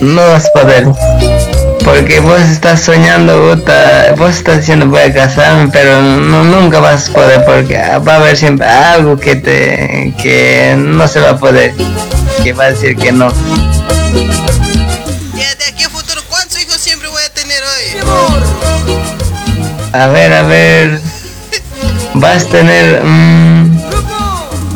No 0.00 0.28
vas 0.28 0.46
a 0.46 0.52
poder. 0.52 0.86
Porque 1.84 2.20
vos 2.20 2.40
estás 2.42 2.80
soñando, 2.80 3.56
puta, 3.56 4.14
vos 4.16 4.36
estás 4.36 4.58
diciendo 4.58 4.86
voy 4.86 5.00
a 5.00 5.12
casarme, 5.12 5.68
pero 5.72 6.00
no, 6.00 6.44
nunca 6.44 6.78
vas 6.78 7.08
a 7.08 7.12
poder 7.12 7.44
porque 7.44 7.76
va 7.76 8.12
a 8.12 8.16
haber 8.16 8.36
siempre 8.36 8.68
algo 8.68 9.18
que 9.18 9.34
te, 9.34 10.14
que 10.22 10.76
no 10.78 11.08
se 11.08 11.18
va 11.18 11.30
a 11.30 11.38
poder, 11.38 11.74
que 12.44 12.52
va 12.52 12.66
a 12.66 12.70
decir 12.70 12.96
que 12.96 13.10
no. 13.10 13.32
Ya 15.34 15.54
de 15.56 15.64
aquí 15.72 15.82
a 15.82 15.90
futuro, 15.90 16.20
¿cuántos 16.28 16.62
hijos 16.62 16.76
siempre 16.76 17.08
voy 17.08 17.22
a 17.24 17.34
tener 17.34 17.60
hoy? 17.64 17.98
A 19.92 20.06
ver, 20.08 20.32
a 20.32 20.42
ver, 20.42 21.00
vas 22.20 22.44
a 22.44 22.48
tener 22.48 23.02
mm, 23.04 23.80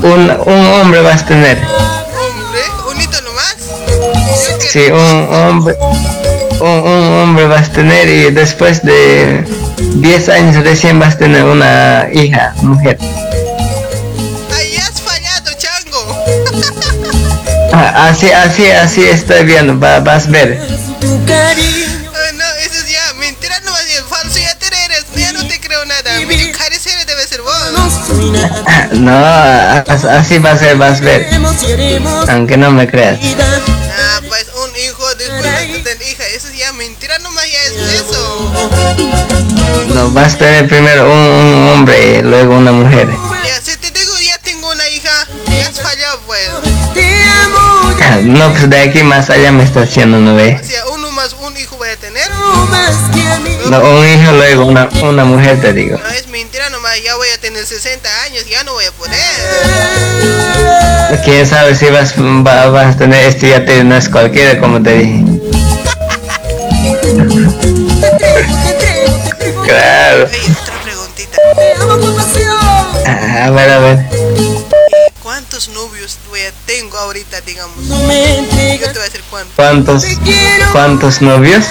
un, 0.03 0.31
un 0.47 0.67
hombre 0.81 1.01
vas 1.03 1.23
a 1.23 1.27
tener. 1.27 1.59
Hombre, 1.59 2.61
unito 2.91 3.21
nomás. 3.23 3.57
Sí, 4.61 4.91
un 4.91 5.35
hombre, 5.35 5.75
un, 6.61 6.69
un 6.69 7.21
hombre 7.23 7.47
vas 7.47 7.69
a 7.69 7.73
tener 7.73 8.09
y 8.09 8.31
después 8.31 8.83
de 8.83 9.45
10 9.97 10.29
años 10.29 10.65
recién 10.65 10.99
vas 10.99 11.15
a 11.15 11.19
tener 11.19 11.45
una 11.45 12.07
hija, 12.13 12.55
mujer. 12.63 12.99
Ahí 14.57 14.77
has 14.77 15.01
fallado, 15.01 15.51
chango. 15.59 16.25
Ah, 17.73 18.09
Así, 18.09 18.31
así, 18.31 18.71
así 18.71 19.03
estoy 19.05 19.45
viendo, 19.45 19.79
va- 19.79 20.01
vas 20.01 20.27
a 20.27 20.31
ver. 20.31 20.61
No, 28.93 29.17
as- 29.17 30.05
así 30.05 30.39
va 30.39 30.53
a 30.53 30.59
ser, 30.59 30.77
vas 30.77 31.01
a 31.01 31.05
ver. 31.05 31.27
Aunque 32.29 32.57
no 32.57 32.71
me 32.71 32.87
creas. 32.89 33.19
Ah, 33.39 34.21
pues 34.29 34.47
un 34.65 34.71
hijo 34.77 35.15
después 35.17 35.85
de 35.85 36.11
hija, 36.11 36.25
eso 36.35 36.49
es 36.49 36.57
ya 36.57 36.73
mentira, 36.73 37.19
nomás 37.21 37.45
ya 37.51 37.59
es 37.63 38.01
eso. 38.01 38.53
No, 39.95 40.11
vas 40.11 40.35
a 40.35 40.39
tener 40.39 40.69
primero 40.69 41.11
un, 41.11 41.19
un 41.19 41.69
hombre 41.71 42.19
y 42.19 42.23
luego 42.23 42.57
una 42.57 42.73
mujer. 42.73 43.09
Ya, 43.45 43.61
si 43.61 43.77
te 43.79 43.91
digo, 43.99 44.13
ya 44.25 44.39
tengo 44.39 44.71
una 44.71 44.89
hija, 44.89 45.11
ya 45.49 45.69
has 45.69 45.81
fallado, 45.81 46.21
pues. 46.27 46.49
Ah, 48.05 48.19
No, 48.23 48.51
pues 48.51 48.69
de 48.69 48.79
aquí 48.81 49.03
más 49.03 49.31
allá 49.31 49.53
me 49.53 49.63
está 49.65 49.83
haciendo, 49.83 50.19
¿no 50.19 50.35
ve? 50.35 50.59
O 50.63 50.67
sea, 50.67 50.87
uno 50.89 51.11
más 51.13 51.35
un 51.41 51.57
hijo 51.57 51.77
voy 51.77 51.89
a 51.89 51.97
tener. 51.97 52.29
No, 53.71 53.79
un 53.81 54.07
hijo 54.07 54.33
luego 54.33 54.65
una, 54.67 54.89
una 55.03 55.25
mujer, 55.25 55.61
te 55.61 55.73
digo. 55.73 55.99
No 55.99 56.09
es 56.11 56.27
mentira 56.29 56.62
ya 56.99 57.17
voy 57.17 57.29
a 57.35 57.39
tener 57.41 57.65
60 57.67 58.09
años, 58.25 58.45
ya 58.49 58.63
no 58.65 58.73
voy 58.73 58.85
a 58.85 58.93
poder. 58.93 59.19
Quién 61.25 61.47
sabe 61.47 61.75
si 61.75 61.87
vas, 61.87 62.15
va- 62.19 62.69
vas 62.71 62.95
a 62.95 62.99
tener 62.99 63.25
este 63.27 63.49
ya 63.51 63.65
te, 63.65 63.83
no 63.85 63.97
es 63.97 64.09
cualquiera, 64.09 64.59
como 64.61 64.83
te 64.83 64.99
dije. 64.99 65.25
Claro. 69.65 70.25
Oye, 70.27 70.39
otra 70.61 70.75
preguntita. 70.83 71.39
Ah, 73.07 73.45
A 73.47 73.51
ver, 73.51 73.71
a 73.71 73.79
ver. 73.79 73.99
¿Cuántos 75.23 75.69
novios 75.69 76.19
voy 76.29 76.41
a 76.41 76.51
tengo 76.67 76.99
ahorita, 76.99 77.41
digamos? 77.43 77.77
Yo 77.89 77.97
te 77.97 78.93
voy 78.93 79.01
a 79.01 79.05
decir 79.05 79.23
cuántos. 79.31 79.55
¿Cuántos, 79.57 80.05
cuántos 80.73 81.23
novios? 81.23 81.65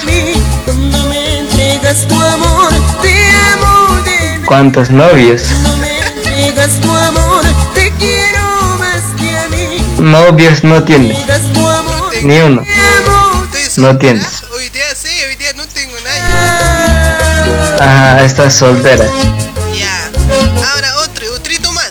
¿Cuántos 4.51 4.91
novios? 4.91 5.43
Novios 9.97 10.65
no 10.65 10.83
tienes, 10.83 11.17
ni 12.23 12.37
uno. 12.39 12.61
No 13.77 13.97
tienes. 13.97 14.43
Hoy 14.53 14.67
día 14.67 14.93
sí, 14.93 15.07
hoy 15.25 15.37
día 15.37 15.53
no 15.55 15.65
tengo 15.67 15.95
nadie. 16.03 16.21
Ajá, 17.79 18.25
estás 18.25 18.53
soltera. 18.55 19.05
Ya. 19.73 20.11
Ahora 20.73 20.97
otro, 20.97 21.33
otrito 21.33 21.71
más. 21.71 21.89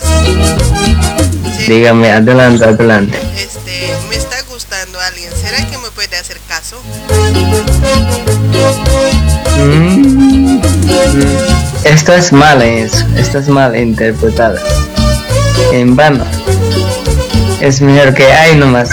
Dígame, 1.67 2.13
adelante, 2.13 2.63
adelante. 2.63 3.19
Este, 3.39 3.91
me 4.11 4.17
está 4.17 4.37
gustando 4.51 5.01
alguien. 5.01 5.33
¿Será 5.35 5.67
que 5.67 5.79
me 5.79 5.91
puede 5.93 6.15
hacer 6.15 6.39
caso? 6.47 6.77
Mm, 9.57 10.61
mm, 11.83 11.87
Estás 11.87 12.33
mal 12.33 12.63
eso, 12.63 13.07
estás 13.17 13.49
mal 13.49 13.77
interpretada. 13.77 14.61
En 15.73 15.97
vano. 15.97 16.25
Es 17.61 17.81
mejor 17.81 18.15
que 18.15 18.25
hay 18.25 18.57
nomás. 18.57 18.91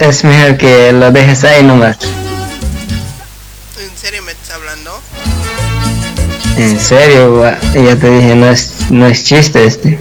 Es 0.00 0.22
mejor 0.22 0.56
que 0.58 0.92
lo 0.92 1.10
dejes 1.10 1.44
ahí 1.44 1.62
nomás. 1.62 1.96
¿En 3.78 3.96
serio 3.96 4.22
me 4.22 4.32
estás 4.32 4.56
hablando? 4.56 5.00
En 6.56 6.78
serio, 6.78 7.42
ya 7.42 7.96
te 7.96 8.10
dije, 8.10 8.34
no 8.34 8.50
es, 8.50 8.74
no 8.90 9.06
es 9.06 9.24
chiste 9.24 9.64
este. 9.64 9.98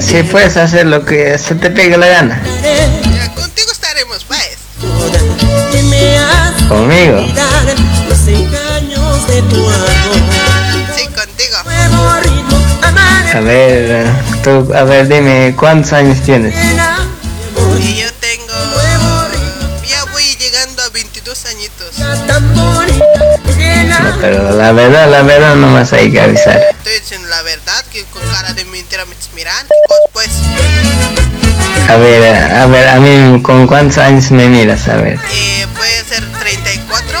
Si 0.00 0.22
puedes 0.22 0.56
hacer 0.56 0.86
lo 0.86 1.04
que 1.04 1.36
se 1.38 1.54
te 1.54 1.70
pegue 1.70 1.96
la 1.96 2.06
gana. 2.06 2.40
Ya 2.62 3.34
contigo 3.34 3.70
estaremos, 3.72 4.24
pues. 4.24 4.56
Conmigo. 6.68 7.26
Sí, 8.24 8.48
contigo. 11.14 11.56
A 13.34 13.40
ver, 13.40 14.06
tú, 14.42 14.72
a 14.74 14.82
ver, 14.84 15.08
dime, 15.08 15.54
¿cuántos 15.58 15.92
años 15.92 16.20
tienes? 16.22 16.54
Y 17.78 17.96
yo 17.96 18.12
tengo. 18.14 18.52
Ya 19.86 20.04
voy 20.12 20.24
llegando 20.36 20.82
a 20.82 20.88
22 20.90 21.46
añitos. 21.46 21.98
No, 21.98 22.06
pero 24.20 24.56
la 24.56 24.72
verdad, 24.72 25.10
la 25.10 25.22
verdad, 25.22 25.54
nomás 25.56 25.92
hay 25.92 26.10
que 26.10 26.20
avisar. 26.20 26.60
A 31.90 31.96
ver, 31.96 32.52
a 32.52 32.66
ver, 32.66 32.88
a 32.88 33.00
mí, 33.00 33.42
¿con 33.42 33.66
cuántos 33.66 33.98
años 33.98 34.30
me 34.30 34.48
miras? 34.48 34.86
A 34.88 34.96
ver. 34.96 35.18
eh, 35.32 35.66
puede 35.76 36.04
ser 36.04 36.24
34, 36.40 37.18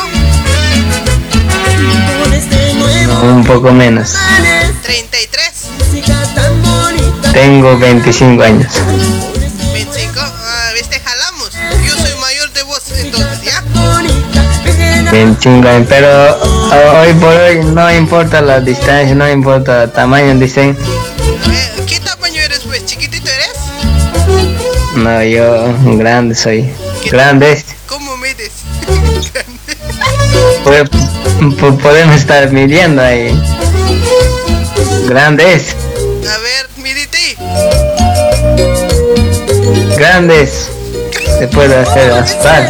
Un 3.22 3.44
poco 3.44 3.72
menos. 3.72 4.14
33, 4.82 5.50
Tengo 7.32 7.76
25 7.78 8.42
años. 8.42 8.72
25. 9.72 10.20
Ah, 10.20 10.70
viste, 10.74 11.00
jalamos. 11.00 11.50
Yo 11.86 11.94
soy 11.96 12.14
mayor 12.20 12.52
de 12.52 12.62
vos, 12.62 12.82
entonces, 12.96 13.42
¿ya? 13.42 13.62
25 15.10 15.68
años, 15.68 15.86
pero 15.88 16.36
ho- 16.40 17.00
hoy 17.00 17.12
por 17.14 17.34
hoy 17.34 17.64
no 17.64 17.90
importa 17.92 18.40
la 18.40 18.60
distancia, 18.60 19.14
no 19.16 19.28
importa 19.28 19.84
el 19.84 19.90
tamaño, 19.92 20.34
dicen. 20.36 20.76
No, 25.02 25.22
yo 25.22 25.74
grande 25.96 26.34
soy. 26.34 26.70
Grande. 27.10 27.62
¿Cómo 27.86 28.16
mides? 28.18 28.50
Po- 31.58 31.78
podemos 31.78 32.16
estar 32.16 32.50
midiendo 32.52 33.02
ahí. 33.02 33.30
Grandes, 35.08 35.74
A 36.28 36.38
ver, 36.38 36.68
midite. 36.76 37.36
grandes. 39.96 40.68
Se 41.38 41.48
puede 41.48 41.74
hacer 41.76 42.12
aspar. 42.12 42.68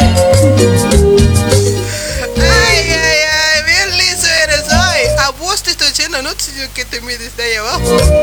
Ay, 2.36 2.78
ay, 2.78 3.20
ay, 3.26 3.62
bien 3.66 3.98
liso 3.98 4.26
eres 4.44 4.64
hoy. 4.68 5.18
A 5.18 5.30
vos 5.32 5.62
te 5.62 5.70
estoy 5.72 5.88
diciendo, 5.88 6.22
no 6.22 6.32
diciendo 6.34 6.70
que 6.74 6.84
te 6.84 7.00
mides 7.00 7.36
de 7.36 7.42
ahí 7.42 7.54
abajo. 7.56 8.19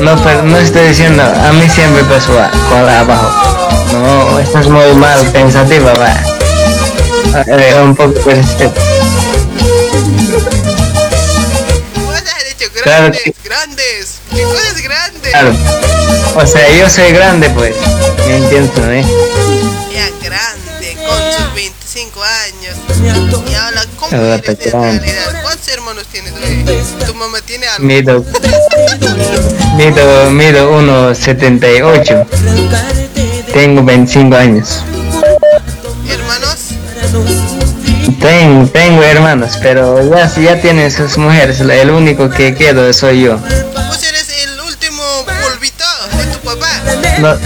No, 0.00 0.16
pero 0.22 0.42
no 0.42 0.58
estoy 0.58 0.88
diciendo, 0.88 1.22
a 1.22 1.52
mí 1.52 1.68
siempre 1.68 2.02
pasó 2.04 2.38
a- 2.40 2.50
con 2.68 2.84
la 2.86 3.00
abajo. 3.00 3.30
No, 3.92 4.38
estás 4.38 4.66
muy 4.68 4.92
mal 4.94 5.24
pensativa, 5.32 5.92
va. 5.94 6.14
Eh, 7.46 7.74
un 7.82 7.94
poco 7.96 8.12
respeto. 8.30 8.80
Vos 12.04 12.14
has 12.14 12.44
dicho 12.58 12.70
Claro 12.82 13.02
grandes, 13.06 13.22
que- 13.22 13.34
grandes. 13.44 14.18
¿Qué 14.34 14.42
cosas 14.42 14.82
grandes? 14.82 15.30
Claro. 15.30 15.52
O 16.36 16.46
sea, 16.46 16.68
yo 16.70 16.90
soy 16.90 17.12
grande, 17.12 17.50
pues. 17.50 17.74
¿Me 18.26 18.36
entiendes, 18.38 18.76
no? 18.76 18.90
eh? 18.92 19.04
Ya 19.92 20.08
grande, 20.26 20.96
con 21.06 21.32
sus 21.32 21.54
25 21.54 22.20
años. 22.22 22.76
Y 23.50 23.54
ahora, 23.54 23.84
¿cómo 23.98 24.16
eres 24.16 24.48
en 24.64 24.72
realidad? 24.82 25.42
¿Cuántos 25.42 25.68
hermanos 25.68 26.04
tienes? 26.10 26.32
¿Tu 27.06 27.14
mamá 27.14 27.38
tiene 27.46 27.66
algo? 27.68 27.84
Mido, 27.84 28.24
mido, 29.76 30.30
mido 30.30 30.80
1,78. 30.80 32.26
Tengo 33.52 33.82
25 33.82 34.36
años. 34.36 34.82
¿Hermanos? 36.08 36.74
Tengo, 38.20 38.66
tengo 38.68 39.02
hermanos, 39.02 39.58
pero 39.62 40.02
ya, 40.10 40.28
ya 40.34 40.60
tienen 40.60 40.90
sus 40.90 41.18
mujeres. 41.18 41.60
El 41.60 41.90
único 41.90 42.30
que 42.30 42.54
quedo 42.54 42.92
soy 42.92 43.22
yo. 43.22 43.38
¿Vos 43.38 44.02
eres 44.02 44.28
el 44.44 44.60
último 44.60 45.02
polvito 45.26 45.84
de 46.16 46.24
tu 46.24 46.38
papá? 46.40 46.68
No, 47.18 47.36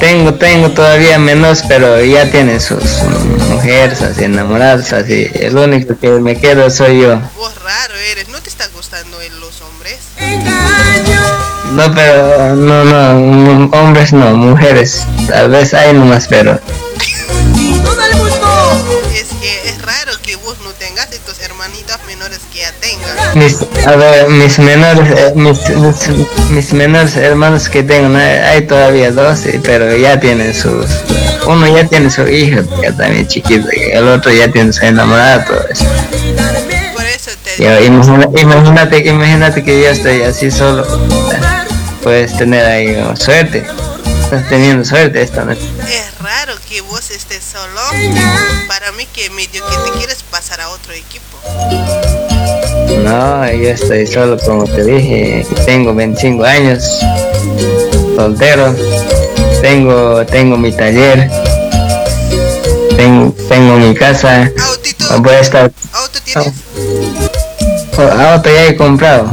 tengo, 0.00 0.34
tengo 0.34 0.70
todavía 0.70 1.18
menos, 1.18 1.62
pero 1.68 2.02
ya 2.02 2.30
tienen 2.30 2.60
sus 2.60 3.02
mujeres 3.50 4.00
así 4.02 4.24
enamoradas, 4.24 4.92
así. 4.92 5.28
El 5.34 5.56
único 5.56 5.98
que 5.98 6.08
me 6.10 6.38
quedo 6.38 6.70
soy 6.70 7.02
yo. 7.02 7.20
Vos 7.36 7.51
No, 11.74 11.92
pero 11.94 12.54
no, 12.54 12.84
no, 12.84 13.70
hombres 13.78 14.12
no, 14.12 14.36
mujeres. 14.36 15.06
Tal 15.28 15.50
vez 15.50 15.72
hay 15.74 15.92
nomás, 15.94 16.26
pero 16.28 16.58
Es 19.14 19.28
que 19.40 19.68
es 19.68 19.80
raro 19.82 20.12
que 20.22 20.36
vos 20.36 20.56
no 20.64 20.70
tengas 20.72 21.08
y 21.14 21.18
tus 21.20 21.40
hermanitos 21.40 21.96
menores 22.06 22.40
que 22.52 22.60
ya 22.60 22.72
tengan. 22.80 23.16
mis, 23.38 23.56
a 23.86 23.96
ver, 23.96 24.28
mis 24.28 24.58
menores, 24.58 25.10
eh, 25.18 25.32
mis, 25.34 25.58
mis, 25.70 26.08
mis 26.50 26.72
menores 26.74 27.16
hermanos 27.16 27.68
que 27.68 27.82
tengo, 27.82 28.16
hay 28.18 28.66
todavía 28.66 29.10
dos, 29.10 29.40
pero 29.62 29.96
ya 29.96 30.20
tienen 30.20 30.54
sus, 30.54 30.86
uno 31.46 31.66
ya 31.74 31.86
tiene 31.86 32.10
su 32.10 32.26
hijo, 32.28 32.60
ya 32.82 32.92
también 32.94 33.26
chiquito, 33.26 33.68
y 33.74 33.92
el 33.92 34.06
otro 34.08 34.30
ya 34.32 34.48
tiene 34.48 34.72
su 34.72 34.84
enamorada, 34.84 35.44
todo 35.44 35.64
eso. 35.70 35.84
Por 36.94 37.04
eso 37.06 37.30
te 37.42 37.62
Yo, 37.62 37.80
imagina- 37.80 38.28
imagínate, 38.38 38.98
imagínate 39.08 39.64
que 39.64 39.80
yo 39.82 39.88
estoy 39.88 40.22
así 40.22 40.50
solo. 40.50 40.86
Puedes 42.02 42.36
tener 42.36 42.64
ahí 42.64 42.96
oh, 42.96 43.14
suerte. 43.14 43.64
Estás 44.24 44.48
teniendo 44.48 44.84
suerte 44.84 45.22
esta 45.22 45.44
noche. 45.44 45.60
Es 45.88 46.18
raro 46.18 46.54
que 46.68 46.80
vos 46.80 47.10
estés 47.10 47.44
solo. 47.44 47.80
Para 48.66 48.90
mí 48.92 49.06
que 49.12 49.30
medio 49.30 49.64
que 49.64 49.76
te 49.76 49.98
quieres 49.98 50.22
pasar 50.24 50.60
a 50.60 50.70
otro 50.70 50.92
equipo. 50.92 51.38
No, 53.04 53.52
yo 53.52 53.68
estoy 53.68 54.06
solo 54.06 54.36
como 54.38 54.64
te 54.64 54.84
dije. 54.84 55.46
Tengo 55.64 55.94
25 55.94 56.44
años. 56.44 56.82
Soltero. 58.16 58.74
Tengo, 59.60 60.26
tengo 60.26 60.56
mi 60.56 60.72
taller. 60.72 61.30
Tengo, 62.96 63.32
tengo 63.48 63.76
mi 63.76 63.94
casa. 63.94 64.50
Voy 65.18 65.34
a 65.34 65.40
estar. 65.40 65.72
¿Auto 65.92 66.18
tienes? 66.24 66.52
Oh, 67.96 68.02
auto 68.02 68.50
ya 68.50 68.66
he 68.66 68.76
comprado. 68.76 69.32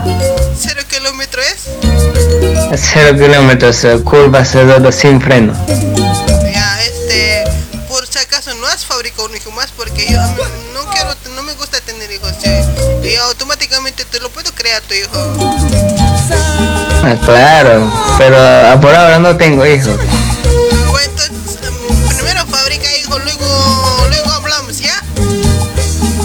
¿Cero 2.75 3.17
kilómetro 3.17 3.69
es? 3.69 3.77
Cero 3.81 3.83
kilómetros, 3.83 3.83
eh, 3.85 4.03
curvas 4.03 4.53
de 4.53 4.65
todo 4.65 4.91
sin 4.91 5.19
freno. 5.19 5.53
Ya, 6.53 6.83
este, 6.83 7.43
por 7.87 8.05
si 8.05 8.19
acaso 8.19 8.53
no 8.55 8.67
has 8.67 8.85
fabricado 8.85 9.25
un 9.25 9.35
hijo 9.35 9.51
más 9.51 9.71
porque 9.71 10.05
yo 10.07 10.21
no 10.73 10.85
quiero, 10.91 11.15
no 11.35 11.43
me 11.43 11.53
gusta 11.53 11.79
tener 11.81 12.11
hijos. 12.11 12.31
sí. 12.41 12.49
Y 13.07 13.15
automáticamente 13.15 14.05
te 14.05 14.19
lo 14.19 14.29
puedo 14.29 14.51
crear 14.53 14.81
tu 14.83 14.93
hijo. 14.93 15.09
Ah, 17.01 17.15
claro, 17.25 17.91
pero 18.17 18.37
ah, 18.37 18.77
por 18.79 18.93
ahora 18.93 19.19
no 19.19 19.35
tengo 19.35 19.65
hijos. 19.65 19.97
Bueno, 20.91 21.07
entonces, 21.07 21.59
mm, 21.71 22.15
primero 22.17 22.45
fabrica 22.45 22.85
hijo, 22.97 23.17
luego, 23.19 24.05
luego 24.09 24.31
hablamos, 24.31 24.77
¿ya? 24.77 25.01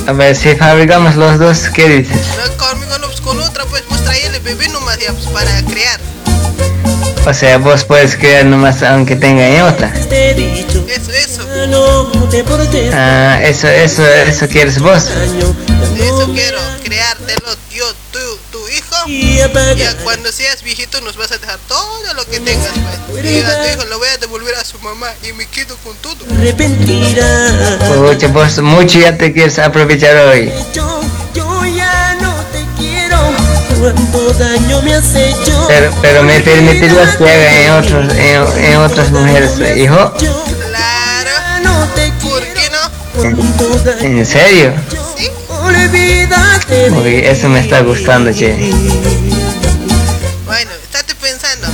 A 0.07 0.12
ver, 0.12 0.36
si 0.36 0.55
fabricamos 0.57 1.14
los 1.14 1.38
dos, 1.38 1.70
¿qué 1.72 1.88
dices? 1.88 2.20
No, 2.36 2.57
conmigo 2.59 2.99
no, 2.99 3.07
pues 3.07 3.20
con 3.22 3.40
otra, 3.40 3.64
pues, 3.66 3.82
pues 3.88 4.05
traerle 4.05 4.40
bebé 4.40 4.68
nomás 4.68 4.99
ya, 4.99 5.12
pues 5.12 5.26
para. 5.28 5.63
O 7.26 7.32
sea, 7.32 7.58
vos 7.58 7.84
puedes 7.84 8.16
crear 8.16 8.44
nomás 8.44 8.82
aunque 8.82 9.16
tenga 9.16 9.66
otra. 9.66 9.92
Eso, 9.94 11.10
eso. 11.10 11.42
Ah, 12.92 13.40
eso, 13.42 13.66
eso, 13.66 14.06
eso 14.06 14.48
quieres 14.48 14.78
vos. 14.78 15.04
Eso 15.04 16.32
quiero, 16.34 16.58
creártelo 16.82 17.56
yo, 17.74 17.86
tú, 18.12 18.18
tu 18.52 18.68
hijo. 18.68 18.94
Ya 19.76 19.96
cuando 20.04 20.30
seas 20.30 20.62
viejito 20.62 21.00
nos 21.00 21.16
vas 21.16 21.32
a 21.32 21.38
dejar 21.38 21.58
todo 21.66 22.14
lo 22.14 22.24
que 22.26 22.40
tengas, 22.40 22.70
pues. 23.10 23.24
Y 23.24 23.40
a 23.40 23.62
tu 23.62 23.68
hijo 23.68 23.84
lo 23.88 23.98
voy 23.98 24.08
a 24.08 24.18
devolver 24.18 24.54
a 24.56 24.64
su 24.64 24.78
mamá 24.80 25.08
y 25.28 25.32
me 25.32 25.46
quedo 25.46 25.76
con 25.78 25.96
todo. 25.96 26.24
Pucha, 27.96 28.28
vos 28.28 28.58
mucho 28.58 29.00
ya 29.00 29.16
te 29.16 29.32
quieres 29.32 29.58
aprovechar 29.58 30.16
hoy. 30.26 30.52
Cuánto 33.85 34.32
daño 34.32 34.80
me 34.80 34.95
has 34.95 35.14
hecho. 35.14 35.66
Pero, 35.68 35.93
pero 36.01 36.22
me 36.22 36.41
permitirías 36.41 37.18
que 37.18 37.30
haga 37.30 37.61
en, 37.61 37.70
otros, 37.72 38.14
en, 38.14 38.64
en 38.64 38.76
otras 38.78 39.11
mujeres, 39.11 39.51
hijo. 39.76 40.11
¿Por 42.22 42.43
qué 42.55 42.70
no? 42.72 44.01
¿En 44.01 44.24
serio? 44.24 44.72
Olvídate. 45.51 46.93
Uy, 46.93 47.16
eso 47.26 47.51
me 47.51 47.61
está 47.61 47.82
gustando, 47.82 48.32
che. 48.32 48.55
Bueno, 50.47 50.70
estate 50.82 51.14
pensando. 51.16 51.66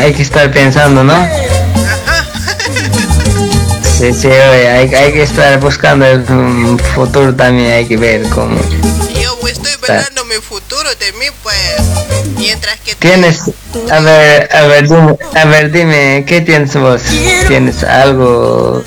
Hay 0.00 0.14
que 0.14 0.22
estar 0.22 0.52
pensando, 0.52 1.02
¿no? 1.02 1.28
Sí, 3.82 4.14
sí, 4.14 4.28
oye, 4.28 4.68
hay, 4.68 4.94
hay 4.94 5.12
que 5.12 5.22
estar 5.22 5.58
buscando 5.58 6.06
el 6.06 6.24
futuro 6.94 7.34
también, 7.34 7.72
hay 7.72 7.86
que 7.86 7.96
ver 7.96 8.22
cómo. 8.28 8.56
Yo 9.88 9.94
velando 9.94 10.24
mi 10.26 10.34
futuro 10.34 10.88
de 10.96 11.12
mí, 11.12 11.26
pues. 11.42 11.56
Mientras 12.36 12.78
que 12.80 12.94
Tienes, 12.94 13.40
a 13.90 14.00
ver, 14.00 14.48
a 14.54 14.62
ver, 14.62 14.88
dime, 14.88 15.16
a 15.34 15.44
ver, 15.46 15.70
dime, 15.70 16.24
¿qué 16.26 16.40
tienes 16.40 16.74
vos? 16.74 17.02
¿Tienes 17.48 17.82
algo? 17.84 18.84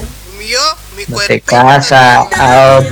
no 1.08 1.20
sé, 1.20 1.42
casa, 1.42 2.20
auto, 2.20 2.90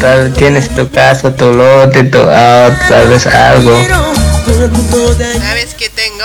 tal, 0.00 0.32
tienes 0.34 0.68
tu 0.74 0.90
casa, 0.90 1.34
tu 1.34 1.52
lote, 1.52 2.04
tu 2.04 2.18
auto, 2.18 2.78
tal 2.88 3.08
vez 3.08 3.26
algo. 3.26 3.82
¿Sabes 5.38 5.74
qué 5.78 5.88
tengo? 5.90 6.24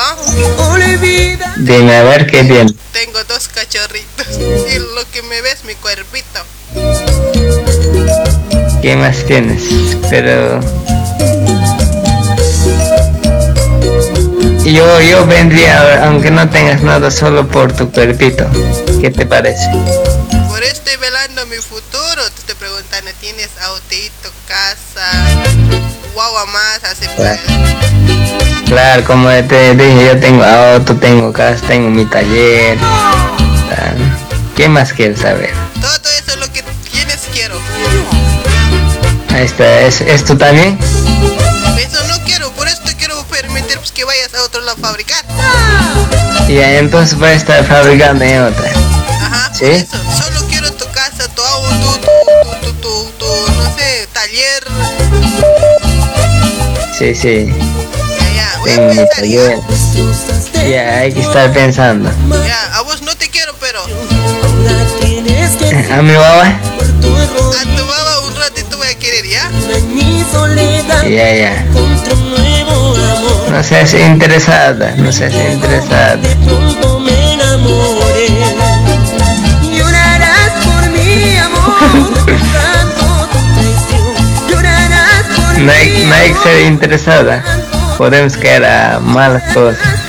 Dime, 1.57 1.95
a 1.95 2.03
ver, 2.03 2.27
¿qué 2.27 2.43
tienes? 2.43 2.73
Tengo 2.91 3.23
dos 3.23 3.47
cachorritos. 3.47 4.27
Y 4.37 4.79
lo 4.79 5.09
que 5.11 5.21
me 5.23 5.41
ves, 5.41 5.63
mi 5.63 5.75
cuerpito. 5.75 6.41
¿Qué 8.81 8.95
más 8.95 9.23
tienes? 9.25 9.63
Pero... 10.09 10.59
Yo, 14.63 15.01
yo 15.01 15.25
vendría, 15.25 16.05
aunque 16.05 16.29
no 16.29 16.49
tengas 16.49 16.81
nada, 16.81 17.09
solo 17.09 17.47
por 17.47 17.71
tu 17.71 17.89
cuerpito. 17.91 18.45
¿Qué 18.99 19.09
te 19.09 19.25
parece? 19.25 19.69
Por 20.49 20.61
eso 20.61 20.73
estoy 20.73 20.97
velando 20.97 21.45
mi 21.45 21.55
futuro. 21.55 22.23
Te 22.33 22.39
estoy 22.39 22.55
preguntando, 22.55 23.11
¿tienes 23.21 23.49
autito, 23.65 24.29
casa, 24.45 25.09
guagua 26.13 26.45
más? 26.47 26.83
Así 26.83 27.05
pues. 27.15 27.39
Claro, 28.67 29.05
como 29.05 29.29
te 29.29 29.75
dije, 29.75 30.07
yo 30.07 30.19
tengo 30.19 30.43
auto, 30.43 30.95
tengo 30.97 31.31
casa, 31.31 31.65
tengo 31.65 31.89
mi 31.89 32.05
taller. 32.05 32.77
Ah, 32.81 33.93
¿Qué 34.57 34.67
más 34.67 34.91
quieres 34.91 35.19
saber? 35.19 35.53
Todo 35.79 36.09
eso 36.09 36.26
Está, 39.37 39.81
¿es, 39.81 40.01
¿esto 40.01 40.35
también? 40.35 40.79
Eso 41.77 42.03
no 42.07 42.19
quiero, 42.23 42.51
por 42.53 42.67
eso 42.67 42.81
te 42.83 42.95
quiero 42.95 43.21
permitir 43.25 43.77
pues, 43.77 43.91
que 43.91 44.03
vayas 44.03 44.33
a 44.33 44.41
otro 44.43 44.61
lado 44.61 44.75
a 44.77 44.79
fabricar. 44.87 45.23
Ya, 46.47 46.79
entonces 46.79 47.19
voy 47.19 47.29
a 47.29 47.33
estar 47.33 47.63
fabricando 47.65 48.25
en 48.25 48.41
otra. 48.41 48.71
Ajá, 49.21 49.53
¿Sí? 49.53 49.65
eso. 49.65 49.95
Solo 50.17 50.43
quiero 50.49 50.73
tu 50.73 50.85
casa, 50.91 51.27
tu 51.35 51.43
auto, 51.43 51.99
tu, 51.99 52.07
tu, 52.61 52.63
tu, 52.65 52.73
tu, 52.73 53.11
tu, 53.19 53.27
no 53.53 53.75
sé, 53.77 54.07
taller. 54.11 54.63
Sí, 56.97 57.13
sí. 57.13 57.53
Ya, 58.35 58.57
voy 58.59 58.71
a 58.71 58.87
pensar. 58.87 59.23
Ya, 60.67 60.97
hay 60.97 61.13
que 61.13 61.21
estar 61.21 61.53
pensando. 61.53 62.09
Ya, 62.43 62.75
a 62.75 62.81
vos 62.81 63.03
no 63.03 63.15
te 63.15 63.29
quiero, 63.29 63.53
pero 63.59 63.83
¿A 65.91 66.01
mi 66.01 66.13
baba? 66.13 66.47
a 66.47 66.59
tu 67.75 67.85
baba 67.87 68.06
ya, 71.09 71.33
ya. 71.33 71.65
No 73.49 73.63
seas 73.63 73.93
interesada, 73.93 74.93
no 74.97 75.11
seas 75.11 75.33
interesada. 75.33 76.19
No 85.57 85.71
hay, 85.71 86.33
que 86.33 86.39
ser 86.43 86.61
interesada. 86.67 87.43
Podemos 87.97 88.37
caer 88.37 88.63
a 88.65 88.99
malas 88.99 89.43
cosas. 89.53 90.06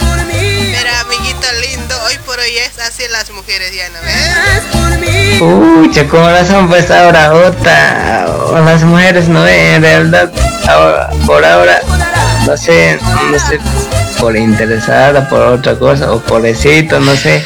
Pucha, 5.39 6.05
como 6.09 6.28
razón 6.28 6.66
pues 6.68 6.91
ahora 6.91 7.32
otra, 7.32 8.26
las 8.64 8.82
mujeres 8.82 9.28
no 9.28 9.47
en 9.47 9.82
realidad, 9.82 10.32
ahora, 10.68 11.11
por 11.26 11.45
ahora, 11.45 11.78
no 12.45 12.57
sé, 12.57 12.99
no 13.30 13.39
sé, 13.39 13.61
por 14.18 14.36
interesada, 14.36 15.28
por 15.28 15.41
otra 15.41 15.78
cosa, 15.78 16.11
o 16.11 16.18
pobrecito, 16.18 16.99
no 16.99 17.14
sé, 17.14 17.45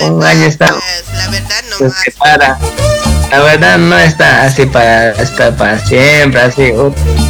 un 0.00 0.22
año 0.22 0.44
está, 0.46 0.66
Pues, 0.66 1.04
la 1.16 1.30
verdad 1.30 1.62
no 1.70 1.76
se 1.78 1.90
separa. 1.90 2.58
La 3.30 3.40
verdad 3.40 3.78
no 3.78 3.98
está 3.98 4.42
así 4.42 4.66
para 4.66 5.10
estar 5.10 5.56
para 5.56 5.78
siempre, 5.78 6.40
así, 6.40 6.70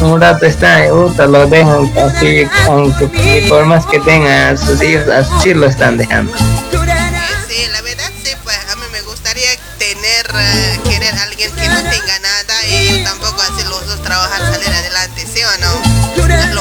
un 0.01 0.21
rato 0.21 0.45
está, 0.45 0.93
uta, 0.93 1.25
lo 1.25 1.47
dejan 1.47 1.91
así, 1.97 2.45
aunque 2.67 3.07
por 3.49 3.65
más 3.65 3.85
que 3.85 3.99
tengan 4.01 4.57
sus 4.57 4.81
hijos, 4.83 5.07
así 5.09 5.53
lo 5.53 5.65
están 5.65 5.97
dejando. 5.97 6.33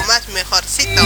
Más 0.07 0.29
mejorcito. 0.29 1.03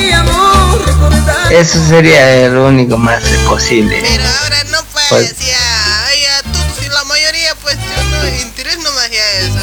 Eso 1.51 1.79
sería 1.89 2.45
el 2.47 2.57
único 2.57 2.97
más 2.97 3.23
posible. 3.49 3.99
Pero 4.03 4.25
ahora 4.43 4.65
no 4.71 4.79
pues, 4.93 5.07
Pues- 5.09 5.39
ya, 5.39 6.43
tú, 6.53 6.59
si 6.83 6.89
la 6.89 7.05
mayoría 7.05 7.55
pues 7.63 7.77
yo 7.77 8.05
no, 8.05 8.29
interés 8.43 8.79
nomás 8.79 9.11
ya 9.11 9.31
eso. 9.41 9.59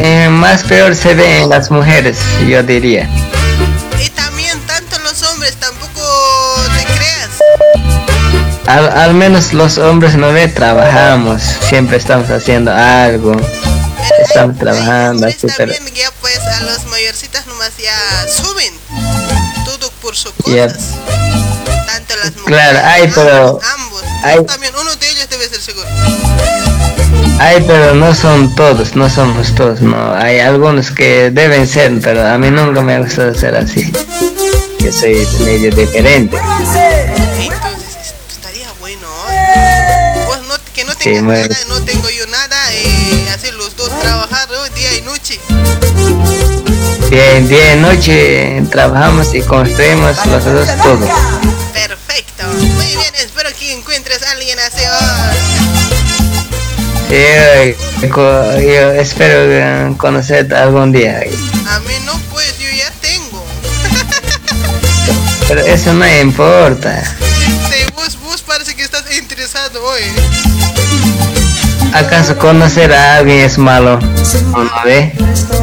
Eh, 0.00 0.28
más 0.28 0.62
peor 0.62 0.94
se 0.94 1.14
ve 1.14 1.40
en 1.42 1.48
las 1.48 1.70
mujeres, 1.70 2.18
yo 2.46 2.62
diría. 2.62 3.08
Y 4.04 4.08
también 4.10 4.60
tanto 4.66 4.98
los 5.00 5.22
hombres 5.24 5.56
tampoco 5.56 6.02
te 6.76 6.84
creas. 6.84 7.30
Al, 8.66 8.88
al 8.96 9.14
menos 9.14 9.52
los 9.54 9.78
hombres 9.78 10.14
no 10.16 10.32
ve, 10.32 10.46
trabajamos, 10.48 11.42
siempre 11.68 11.96
estamos 11.96 12.28
haciendo 12.30 12.70
algo, 12.72 13.34
estamos 14.22 14.58
trabajando, 14.58 15.26
así, 15.26 15.46
pero 15.56 15.72
También 15.74 15.96
ya 15.96 16.10
pues 16.20 16.38
a 16.38 16.60
los 16.62 16.84
mayorcitas 16.84 17.17
nomás 17.68 17.76
ya 17.78 18.28
suben 18.28 18.72
todo 19.64 19.90
por 20.00 20.16
su 20.16 20.30
ya, 20.46 20.68
cosas. 20.68 20.94
Tanto 21.86 22.16
las 22.16 22.36
mujeres. 22.36 22.44
claro, 22.46 22.80
hay, 22.84 23.10
pero 23.14 23.60
Ambos. 23.74 24.02
hay, 24.22 24.44
También 24.44 24.72
uno 24.80 24.94
de 24.96 25.10
ellos 25.10 25.28
debe 25.28 25.48
ser 25.48 25.60
seguro. 25.60 25.86
hay, 27.40 27.62
pero 27.66 27.94
no 27.94 28.14
son 28.14 28.54
todos, 28.54 28.94
no 28.96 29.10
somos 29.10 29.54
todos, 29.54 29.80
no, 29.80 30.14
hay 30.14 30.38
algunos 30.40 30.90
que 30.90 31.30
deben 31.30 31.66
ser, 31.66 32.00
pero 32.00 32.26
a 32.26 32.38
mí 32.38 32.50
nunca 32.50 32.80
me 32.80 32.94
ha 32.94 33.00
gustado 33.00 33.34
ser 33.34 33.56
así, 33.56 33.90
que 34.78 34.92
soy 34.92 35.26
medio 35.44 35.70
diferente. 35.74 36.36
Entonces 36.36 38.14
estaría 38.30 38.72
bueno. 38.80 39.06
¿eh? 39.30 40.24
Pues 40.26 40.40
no, 40.42 40.54
que 40.74 40.84
no 40.84 40.94
tengas 40.94 41.22
nada, 41.22 41.58
no 41.68 41.80
Día, 47.10 47.40
día 47.40 47.74
y 47.74 47.76
noche 47.80 48.62
trabajamos 48.70 49.34
y 49.34 49.40
construimos 49.42 50.24
los 50.26 50.44
dos 50.44 50.68
todo. 50.82 51.08
Perfecto. 51.72 52.44
Muy 52.74 52.86
bien, 52.86 53.14
espero 53.18 53.48
que 53.58 53.72
encuentres 53.72 54.22
a 54.22 54.30
alguien 54.32 54.58
así. 54.58 54.82
oh. 54.90 55.32
Yo, 57.10 58.10
co- 58.10 58.60
yo 58.60 58.92
espero 58.92 59.34
eh, 59.50 59.94
conocerte 59.96 60.54
algún 60.54 60.92
día. 60.92 61.20
A 61.70 61.78
mí 61.80 61.94
no, 62.04 62.12
pues 62.30 62.58
yo 62.58 62.68
ya 62.76 62.90
tengo. 63.00 63.42
Pero 65.48 65.60
eso 65.62 65.94
no 65.94 66.06
importa. 66.20 67.00
Este, 67.00 67.90
vos, 67.94 68.18
vos 68.22 68.42
parece 68.42 68.74
que 68.76 68.82
estás 68.82 69.04
interesado 69.16 69.82
hoy. 69.82 70.02
¿Acaso 71.94 72.36
conocer 72.36 72.92
a 72.92 73.16
alguien 73.16 73.38
es 73.40 73.56
malo? 73.56 73.98
¿O 74.52 74.58
no 74.64 74.70
ve? 74.84 75.14
No, 75.18 75.57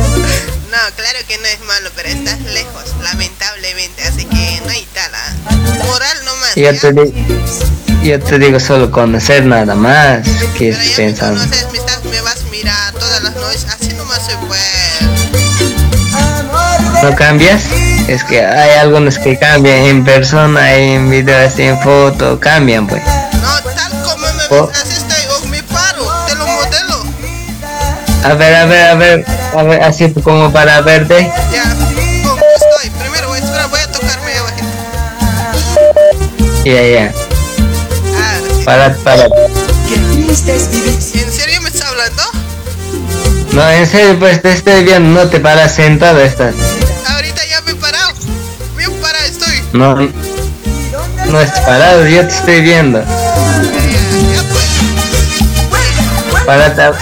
claro 1.05 1.19
que 1.27 1.37
no 1.37 1.45
es 1.45 1.59
malo, 1.61 1.89
pero 1.95 2.09
estás 2.09 2.39
lejos, 2.41 2.83
lamentablemente, 3.03 4.03
así 4.03 4.25
que 4.25 4.61
no 4.65 4.71
hay 4.71 4.87
tal. 4.93 5.11
ah. 5.13 5.33
Moral 5.85 6.17
nomás. 6.25 6.55
Yo 6.55 6.79
te, 6.79 6.93
di- 6.93 8.07
yo 8.09 8.19
te 8.19 8.39
digo 8.39 8.59
solo 8.59 8.89
conocer 8.89 9.45
nada 9.45 9.75
más. 9.75 10.27
¿Qué 10.57 10.69
estás 10.69 10.87
pensando? 10.95 11.39
Conoces, 11.39 11.71
me, 11.71 11.77
estás, 11.77 12.03
me 12.05 12.21
vas 12.21 12.37
a 12.41 12.49
mirar 12.49 12.93
todas 12.93 13.21
las 13.23 13.35
noches, 13.35 13.65
así 13.69 13.93
nomás 13.93 14.25
se 14.25 14.35
puede. 14.47 14.61
¿No 17.03 17.15
cambias? 17.15 17.65
Es 18.07 18.23
que 18.23 18.43
hay 18.43 18.79
algunos 18.79 19.19
que 19.19 19.37
cambian 19.37 19.77
en 19.83 20.03
persona, 20.03 20.73
en 20.73 21.09
videos, 21.09 21.59
en 21.59 21.79
foto, 21.81 22.39
cambian 22.39 22.87
pues. 22.87 23.03
No, 23.03 23.61
tal 23.61 23.91
como 24.03 24.25
me 24.33 24.43
Oh. 24.49 24.67
ves, 24.67 25.04
A 28.25 28.33
ver, 28.33 28.55
a 28.55 28.65
ver, 28.65 28.87
a 28.87 28.95
ver, 28.95 29.23
a 29.55 29.63
ver, 29.63 29.83
así 29.83 30.11
como 30.23 30.51
para 30.51 30.81
verte. 30.81 31.31
Ya, 31.53 31.61
¿cómo 32.23 32.41
estoy? 32.55 32.89
Primero 32.99 33.27
voy 33.27 33.37
a 33.37 33.43
esperar, 33.43 33.69
voy 33.69 33.79
a 33.79 33.91
tocarme 33.91 34.31
ahí 34.31 34.37
abajito. 34.37 34.67
Ya, 36.65 36.81
ya. 36.87 37.13
Ah, 38.17 38.39
Para, 38.65 38.95
para. 38.95 39.25
¿En 39.25 40.35
serio 40.35 41.61
me 41.61 41.69
estás 41.69 41.87
hablando? 41.87 42.23
No, 43.51 43.69
en 43.69 43.85
serio, 43.85 44.17
pues 44.17 44.41
te 44.41 44.53
estoy 44.53 44.83
viendo, 44.83 45.21
no 45.21 45.29
te 45.29 45.39
paras 45.39 45.75
sentado 45.75 46.19
estás. 46.19 46.55
Ahorita 47.07 47.41
ya 47.45 47.61
me 47.61 47.73
he 47.73 47.75
parado. 47.75 48.11
Bien 48.75 48.91
parado 49.03 49.23
estoy. 49.25 49.61
No, 49.73 49.95
no 51.31 51.41
estás 51.41 51.59
parado, 51.63 52.07
yo 52.07 52.27
te 52.27 52.33
estoy 52.33 52.61
viendo. 52.61 53.01
Ya 53.01 53.07
pues, 55.69 56.43
Párate, 56.45 56.97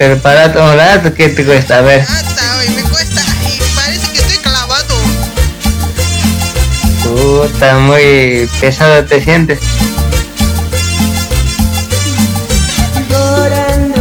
pero 0.00 0.16
párate 0.16 0.58
un 0.58 0.74
rato, 0.74 1.12
¿qué 1.12 1.28
te 1.28 1.44
cuesta? 1.44 1.76
A 1.76 1.80
ver. 1.82 2.00
Hasta 2.00 2.56
hoy 2.56 2.70
me 2.70 2.80
cuesta 2.84 3.20
y 3.46 3.60
parece 3.76 4.10
que 4.10 4.20
estoy 4.20 4.38
clavado. 4.38 4.94
Puta, 7.02 7.78
muy 7.80 8.48
pesado 8.62 9.04
te 9.04 9.22
sientes. 9.22 9.58
Llorando 13.10 14.00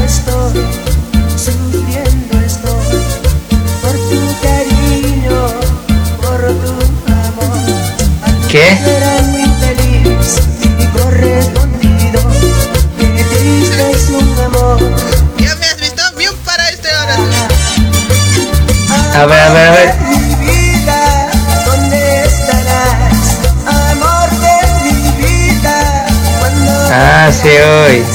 A 19.19 19.25
ver, 19.25 19.37
a 19.37 19.49
ver, 19.49 19.67
a 19.67 19.71
ver. 19.71 19.99
Mi 19.99 20.35
vida, 20.45 21.29
¿dónde 21.65 22.23
estarás? 22.23 23.37
Amor 23.67 24.29
de 24.39 24.55
mi 24.81 24.95
vida, 25.21 26.05
cuando 26.39 26.71
Ah, 26.89 27.29
sí, 27.29 27.49
hoy. 27.49 28.05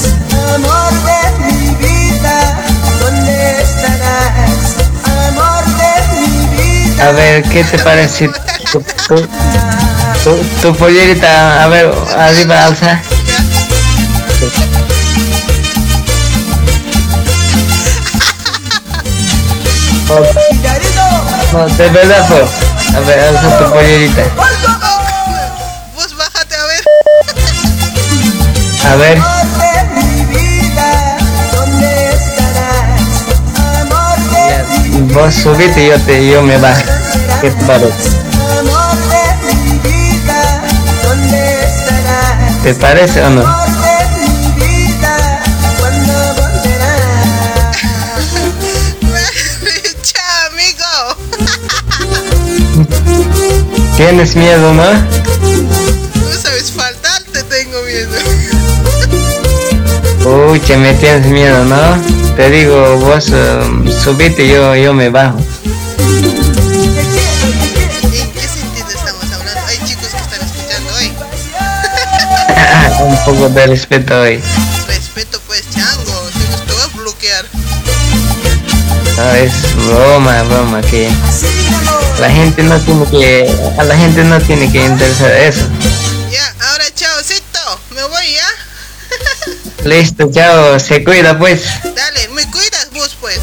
Amor 0.54 0.92
de 1.04 1.20
mi 1.44 1.74
vida, 1.74 2.56
¿dónde 3.00 3.34
estarás? 3.60 4.62
Amor 5.28 5.64
de 5.76 5.92
mi 6.20 6.26
vida. 6.56 7.06
A 7.06 7.12
ver, 7.12 7.42
¿qué 7.50 7.64
te 7.64 7.78
parece? 7.80 8.30
Tu, 8.72 8.80
tu, 9.06 9.28
tu, 10.24 10.36
tu 10.62 10.74
pollerita, 10.74 11.64
a 11.64 11.66
ver, 11.68 11.92
arriba, 12.16 12.64
alza. 12.64 12.98
No, 21.54 21.68
de 21.68 21.88
pues. 21.88 22.50
A 22.96 23.00
ver, 23.06 23.18
alza 23.20 23.58
tu 23.58 23.64
pollerita. 23.72 24.22
Vos 25.94 26.16
bájate 26.16 26.56
a 26.56 26.64
ver. 26.64 26.82
A 28.90 28.96
ver, 28.96 29.18
mi 34.96 35.12
vos 35.14 35.32
subite 35.32 35.84
y 35.84 35.90
yo, 35.90 36.00
te, 36.00 36.28
yo 36.28 36.42
me 36.42 36.58
bajo. 36.58 36.82
¿Qué 37.40 37.52
te. 37.52 37.88
¿Te 42.64 42.74
parece 42.74 43.22
o 43.22 43.30
no? 43.30 43.63
¿Tienes 53.96 54.34
miedo, 54.34 54.74
no? 54.74 54.92
No 54.92 56.32
sabes 56.42 56.72
faltar, 56.72 57.22
te 57.32 57.42
tengo 57.44 57.80
miedo. 57.82 58.10
Uy, 60.50 60.58
que 60.58 60.76
me 60.76 60.94
tienes 60.94 61.26
miedo, 61.26 61.64
¿no? 61.64 62.24
te 62.34 62.50
digo, 62.50 62.96
vos 62.98 63.30
um, 63.30 63.86
subite 63.88 64.46
y 64.46 64.48
yo, 64.48 64.74
yo 64.74 64.92
me 64.92 65.08
bajo. 65.10 65.38
¿En 65.38 65.44
qué 68.32 68.40
sentido 68.40 68.88
estamos 68.88 69.30
hablando? 69.32 69.60
Hay 69.68 69.78
chicos 69.86 70.08
que 70.08 70.16
están 70.16 70.40
escuchando 70.42 70.90
hoy. 70.98 71.12
Un 73.08 73.16
poco 73.24 73.48
de 73.50 73.66
respeto 73.68 74.20
hoy. 74.20 74.40
Respeto 74.88 75.40
pues, 75.46 75.62
chango. 75.70 76.28
Si 76.32 76.48
no 76.50 76.56
te 76.64 76.72
voy 76.72 76.82
a 76.82 76.86
bloquear. 76.96 77.44
No, 79.16 79.34
es 79.34 79.52
broma, 79.86 80.42
broma, 80.42 80.80
que 80.82 81.08
la 82.20 82.30
gente 82.30 82.62
no 82.62 82.78
tiene 82.80 83.06
que, 83.10 83.54
a 83.78 83.84
la 83.84 83.96
gente 83.96 84.24
no 84.24 84.40
tiene 84.40 84.70
que 84.70 84.84
interesar 84.84 85.32
eso. 85.32 85.62
Ya, 86.30 86.54
ahora 86.68 86.84
chaocito. 86.94 87.58
Me 87.90 88.02
voy 88.04 88.24
ya. 88.32 89.84
Listo, 89.84 90.30
chao, 90.32 90.78
se 90.78 91.04
cuida 91.04 91.38
pues. 91.38 91.64
Dale, 91.82 92.28
me 92.28 92.48
cuidas 92.50 92.88
vos 92.92 93.16
pues. 93.20 93.38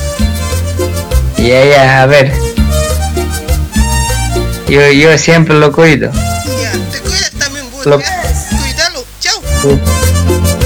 Ya, 1.38 1.66
ya, 1.66 2.02
a 2.04 2.06
ver. 2.06 2.34
Yo, 4.68 4.90
yo 4.92 5.18
siempre 5.18 5.56
lo 5.56 5.72
cuido. 5.72 6.12
Ya, 6.12 6.72
te 6.92 7.00
cuidas 7.00 7.32
también 7.38 7.70
vos. 7.72 7.86
Lo-. 7.86 7.98
Cuídalo. 8.00 9.06
Chao. 9.20 9.42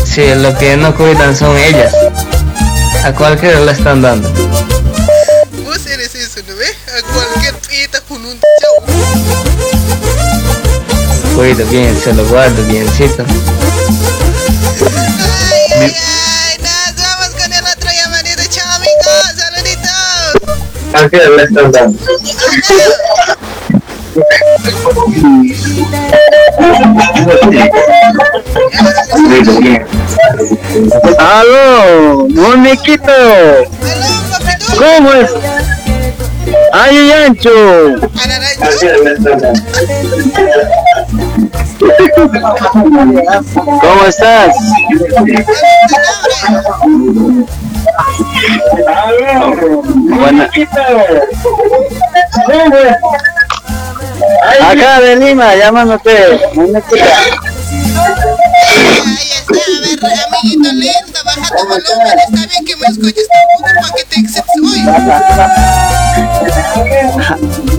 Sí, 0.05 0.23
lo 0.35 0.57
que 0.57 0.77
no 0.77 0.95
cuidan 0.95 1.35
son 1.35 1.57
ellas. 1.57 1.93
A 3.03 3.11
cualquiera 3.13 3.59
le 3.59 3.71
están 3.71 4.01
dando. 4.01 4.44
Cuido 11.35 11.65
bien, 11.67 11.95
se 11.99 12.13
lo 12.13 12.25
guardo 12.27 12.63
biencito. 12.63 13.25
Ay, 15.51 15.61
ay, 15.81 15.95
ay. 15.97 16.57
Nos 16.61 16.95
vamos 17.03 17.29
con 17.37 17.51
el 17.51 17.65
otro 17.65 17.89
llamadito. 17.91 18.43
Chao, 18.49 18.71
amigos. 18.73 19.33
Saluditos. 19.35 19.91
Cualquiera 20.91 21.29
le 21.29 21.43
están 21.43 21.71
dando. 21.73 21.99
¡Aló! 31.19 32.27
¡Moniquito! 32.29 33.11
¿Cómo 34.77 35.11
es? 35.13 35.31
¡Ay, 36.71 37.11
Ancho! 37.11 37.51
¿Cómo 43.81 44.05
estás? 44.07 44.55
Buena. 50.07 50.49
Acá 54.61 55.01
de 55.01 55.15
Lima, 55.17 55.55
llamándote. 55.55 56.39
Moniquita. 56.53 57.05
Amiguito 60.27 60.71
lindo, 60.73 61.19
baja 61.25 61.47
tu 61.55 61.63
volumen. 61.67 62.19
Está 62.19 62.41
bien 62.47 62.65
que 62.65 62.75
me 62.75 62.87
escuches 62.87 63.27
tampoco 63.27 63.69
para 63.81 63.89
que 63.95 64.03
te 64.05 64.15
excedes 64.19 64.55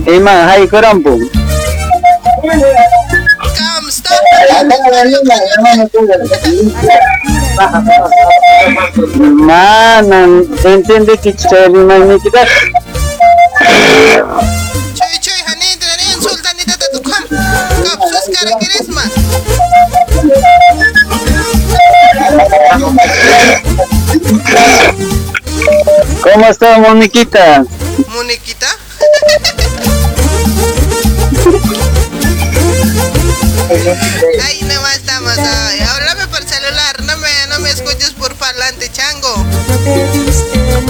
hoy. 0.06 0.14
Ima, 0.16 0.50
hay 0.50 0.68
corampo. 0.68 1.18
Mana, 9.18 10.26
entiende 10.64 11.18
que 11.18 11.34
chévere, 11.34 11.70
Moniquita. 11.70 12.46
Choy, 14.94 15.18
choy, 15.20 15.40
sultanita. 16.20 16.74
¿Cómo 26.22 26.46
está, 26.48 26.78
Moniquita? 26.78 27.64
Moniquita. 28.08 28.66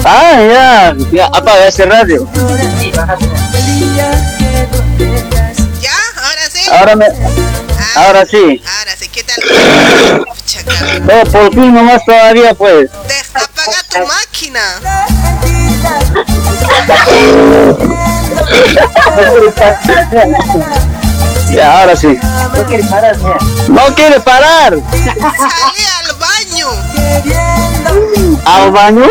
Ah, 0.08 0.38
ya, 0.40 0.94
ya 1.10 1.26
apaga 1.26 1.66
ese 1.66 1.84
radio. 1.84 2.28
¿Ya? 5.80 5.98
¿Ahora 6.22 6.46
sí? 6.48 6.70
Ahora 6.70 6.94
me, 6.94 7.06
ahora 7.96 8.24
sí. 8.24 8.62
Ahora 8.78 8.96
sí, 8.96 9.08
¿qué 9.08 9.24
tal? 9.24 10.24
Oh, 11.10 11.24
por 11.28 11.52
fin 11.52 11.74
nomás 11.74 12.04
todavía 12.04 12.54
pues. 12.54 12.88
Apaga 13.34 13.82
tu 13.90 13.98
máquina. 14.06 14.60
Ya, 21.50 21.80
ahora 21.80 21.96
sí. 21.96 22.16
No 22.54 22.64
quiere 22.66 22.84
parar, 22.84 23.16
No 23.68 23.94
quiere 23.96 24.20
parar. 24.20 24.74
Salí 24.92 25.84
al 25.98 26.14
baño. 26.16 27.65
¿Al 28.47 28.70
baño? 28.70 29.06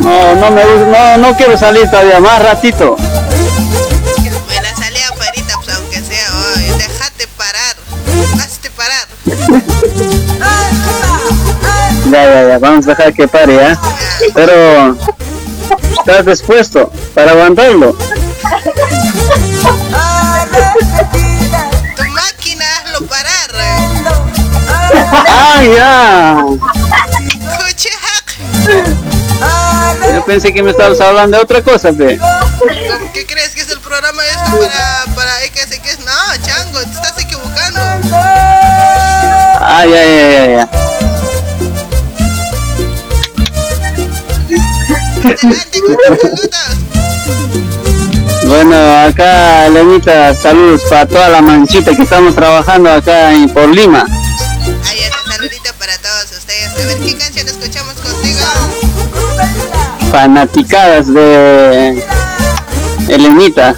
No, 0.00 0.34
no 0.34 0.50
me 0.50 0.64
gusta, 0.64 1.16
no, 1.18 1.28
no 1.28 1.36
quiero 1.36 1.58
salir 1.58 1.90
todavía, 1.90 2.20
más 2.20 2.42
ratito. 2.42 2.96
Bueno, 2.96 4.68
salí 4.78 4.98
afuera, 5.02 5.32
pues 5.62 5.76
aunque 5.76 6.00
sea 6.00 6.26
hoy. 6.34 6.62
Déjate 6.78 7.28
parar. 7.36 7.76
Hazte 8.42 8.70
parar. 8.70 9.06
Ya, 12.10 12.24
ya, 12.24 12.48
ya, 12.48 12.58
vamos 12.60 12.86
a 12.86 12.90
dejar 12.90 13.12
que 13.12 13.28
pare, 13.28 13.56
¿ya? 13.56 13.78
Pero, 14.32 14.96
¿estás 15.98 16.24
dispuesto 16.24 16.90
para 17.14 17.32
aguantarlo? 17.32 17.94
Ya! 25.74 26.44
Yo 30.14 30.24
pensé 30.24 30.52
que 30.52 30.62
me 30.62 30.70
estabas 30.70 31.00
hablando 31.00 31.36
de 31.36 31.42
otra 31.42 31.62
cosa, 31.62 31.92
pe. 31.92 32.18
¿Qué 33.12 33.26
crees 33.26 33.50
que 33.50 33.60
es 33.60 33.70
el 33.70 33.80
programa 33.80 34.22
esto 34.24 34.58
para, 34.58 35.04
para 35.14 35.42
es? 35.44 35.98
No, 36.00 36.12
chango, 36.44 36.80
te 36.80 36.90
estás 36.90 37.18
equivocando. 37.18 37.80
Ah, 39.60 39.84
ya, 39.84 40.04
ya, 40.04 40.28
ya, 40.30 40.46
ya. 40.56 40.68
Bueno, 48.46 48.76
acá, 49.00 49.68
Lenita, 49.68 50.34
saludos 50.34 50.82
para 50.88 51.06
toda 51.06 51.28
la 51.28 51.42
manchita 51.42 51.96
que 51.96 52.02
estamos 52.02 52.34
trabajando 52.34 52.90
acá 52.90 53.32
en, 53.32 53.48
por 53.52 53.68
Lima. 53.68 54.06
Ver, 56.86 56.98
¿qué 57.00 57.16
canción 57.16 57.48
escuchamos 57.48 57.94
contigo? 57.94 58.40
Fanaticadas 60.10 61.12
de 61.12 62.04
Elenita. 63.08 63.74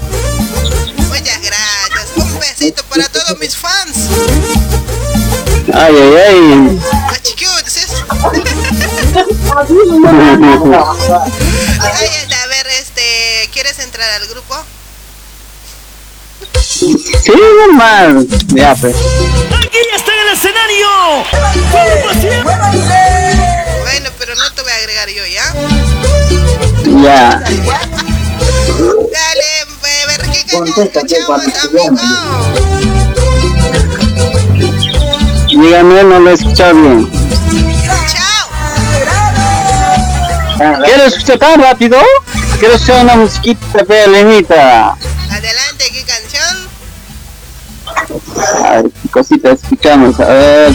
Muchas 1.09 1.41
gracias. 1.41 2.17
Un 2.17 2.39
besito 2.39 2.83
para 2.85 3.09
todos 3.09 3.39
mis 3.39 3.57
fans. 3.57 4.09
Ay, 5.75 5.95
ay, 5.97 6.17
ay. 6.29 6.81
Ahí 11.81 12.11
está, 12.23 12.43
a 12.43 12.47
ver, 12.47 12.67
este, 12.81 13.49
¿quieres 13.53 13.79
entrar 13.79 14.09
al 14.21 14.29
grupo? 14.29 14.55
Sí, 17.23 17.33
normal. 17.67 18.27
Ya, 18.49 18.75
pues. 18.75 18.97
¡Aquí 18.97 19.79
ya 19.91 19.97
está 19.97 20.13
en 20.13 20.21
el 20.21 20.29
escenario! 20.35 20.89
Bueno, 23.83 24.11
pero 24.19 24.35
no 24.35 24.53
te 24.53 24.63
voy 24.63 24.73
a 24.73 24.77
agregar 24.77 25.09
yo, 25.09 25.27
¿ya? 25.27 25.53
Ya. 27.03 27.43
Dale, 29.13 29.51
a 29.83 30.07
ver 30.07 30.23
qué 30.31 30.39
escuchamos, 30.83 31.41
amigo. 31.65 31.97
Dígame, 35.49 36.05
no 36.05 36.21
lo 36.21 36.31
he 36.31 36.35
escuchado 36.35 36.75
bien. 36.75 37.11
¿Quieres 40.85 41.07
escuchar 41.15 41.39
tan 41.39 41.61
rápido? 41.61 41.99
Quiero 42.59 42.75
escuchar 42.75 43.05
una 43.05 43.17
musiquita 43.17 43.83
de 43.85 44.07
A 48.65 48.83
ver, 48.83 48.91
qué 49.03 49.09
cosita 49.09 49.51
escuchamos. 49.53 50.19
A 50.21 50.27
ver. 50.27 50.73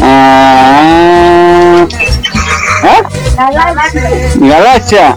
Ah, 0.00 1.86
¿ah? 2.82 3.02
Galaxia. 4.36 5.16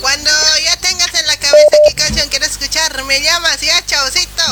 Cuando 0.00 0.30
ya 0.64 0.76
tengas 0.80 1.14
en 1.14 1.26
la 1.26 1.36
cabeza 1.36 1.76
qué 1.88 1.94
canción 1.94 2.28
quieres 2.28 2.50
escuchar, 2.50 3.04
me 3.04 3.20
llamas 3.20 3.60
ya, 3.60 3.84
chaucito. 3.86 4.42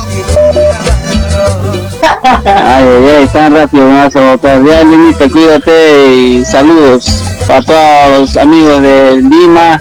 Ay, 2.45 2.85
ay, 2.85 3.17
ay, 3.19 3.27
tan 3.29 3.55
rápido 3.55 3.87
me 3.87 4.05
vas 4.05 4.17
a 4.17 4.21
botar. 4.33 4.65
Ya, 4.65 4.83
Limita, 4.83 5.29
cuídate 5.29 6.15
y 6.15 6.45
saludos 6.45 7.07
para 7.47 7.63
todos 7.63 8.21
los 8.21 8.37
amigos 8.37 8.83
de 8.83 9.17
Lima 9.23 9.81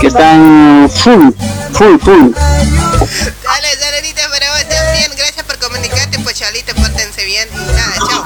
que 0.00 0.06
están 0.06 0.88
full, 0.90 1.30
full, 1.72 1.98
full. 1.98 2.32
Dale, 2.32 3.68
saludita 3.78 4.22
para 4.30 4.50
vos 4.52 4.64
también. 4.68 5.10
Gracias 5.16 5.44
por 5.44 5.58
comunicarte, 5.58 6.18
pues 6.20 6.36
chalita, 6.36 6.74
pórtense 6.74 7.24
bien. 7.24 7.48
Nada, 7.54 7.94
chao. 8.08 8.24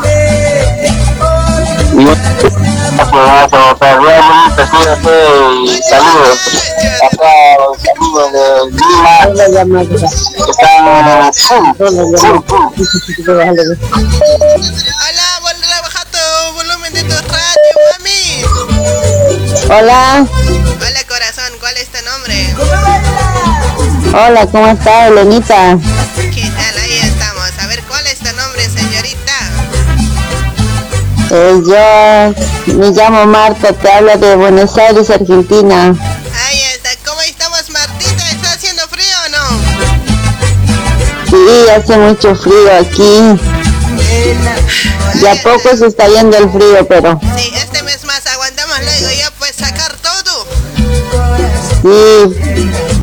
Y 1.92 2.04
pues 2.04 3.10
vamos 3.10 3.52
a 3.52 3.72
botar. 3.72 4.00
Ya, 4.02 4.20
Limita, 4.20 4.70
cuídate 4.70 5.14
y 5.64 5.82
saludos 5.82 6.71
a 6.82 7.08
todos 7.16 7.56
los 7.68 7.78
amigos 7.96 8.28
de 9.36 9.44
Lima 9.58 9.82
que 9.84 9.94
están 9.94 11.32
full, 11.32 11.66
full, 11.76 11.94
full. 12.16 12.68
Hola, 15.08 15.26
vuelve 15.42 15.72
a 15.72 15.80
bajar 15.82 16.06
tu 16.10 16.18
volumen 16.54 16.92
de 16.94 17.02
tu 17.04 17.14
radio, 17.28 17.72
mami. 17.98 18.22
Hola, 19.70 20.26
Hola, 20.80 21.00
corazón, 21.08 21.52
¿cuál 21.60 21.76
es 21.76 21.88
tu 21.88 21.98
nombre? 22.04 22.36
hola, 24.14 24.46
¿cómo 24.46 24.66
está 24.68 25.06
Elenita? 25.08 25.78
¿Qué 26.16 26.42
tal? 26.42 26.78
Ahí 26.82 26.98
estamos. 27.04 27.50
A 27.60 27.66
ver, 27.68 27.82
¿cuál 27.84 28.06
es 28.06 28.18
tu 28.18 28.32
nombre, 28.36 28.68
señorita? 28.68 29.32
Eh, 31.30 31.62
yo 31.66 32.74
me 32.78 32.90
llamo 32.90 33.24
Marta, 33.26 33.72
te 33.72 33.90
hablo 33.90 34.16
de 34.18 34.36
Buenos 34.36 34.76
Aires, 34.76 35.08
Argentina. 35.10 35.94
Sí, 41.44 41.68
hace 41.76 41.96
mucho 41.98 42.34
frío 42.36 42.70
aquí. 42.80 43.38
De 45.14 45.28
a 45.28 45.34
poco 45.42 45.76
se 45.76 45.86
está 45.86 46.06
yendo 46.08 46.36
el 46.36 46.48
frío, 46.50 46.86
pero 46.88 47.18
Sí, 47.36 47.52
este 47.56 47.82
mes 47.82 48.04
más 48.04 48.24
aguantamos 48.32 48.76
luego 48.78 49.08
ya 49.18 49.30
pues 49.38 49.52
sacar 49.56 49.92
todo. 49.96 50.46
sí. 51.82 52.36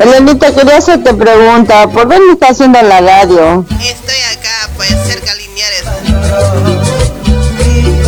Elenita, 0.00 0.54
quería 0.54 0.78
hacerte 0.78 1.12
pregunta, 1.12 1.86
¿por 1.88 2.08
dónde 2.08 2.32
está 2.32 2.48
haciendo 2.48 2.80
la 2.80 3.00
radio? 3.02 3.66
Estoy 3.82 4.16
acá, 4.32 4.70
pues, 4.76 4.88
cerca 5.06 5.34
de 5.34 5.40
Liniers. 5.42 5.84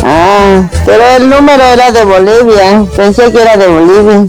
Ah, 0.03 0.67
pero 0.85 1.03
el 1.17 1.29
número 1.29 1.63
era 1.63 1.91
de 1.91 2.03
Bolivia, 2.03 2.85
pensé 2.95 3.31
que 3.31 3.39
era 3.41 3.57
de 3.57 3.67
Bolivia. 3.67 4.25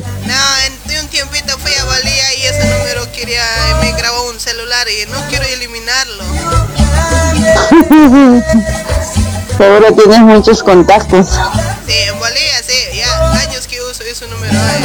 Seguro 9.58 9.92
tienes 9.94 10.20
muchos 10.20 10.62
contactos. 10.62 11.38
Sí, 11.86 11.94
en 12.08 12.18
Bolivia, 12.18 12.62
sí, 12.66 12.96
ya 12.96 13.32
años 13.32 13.66
que 13.66 13.80
uso 13.82 14.02
ese 14.02 14.26
número 14.28 14.52
ahí. 14.52 14.84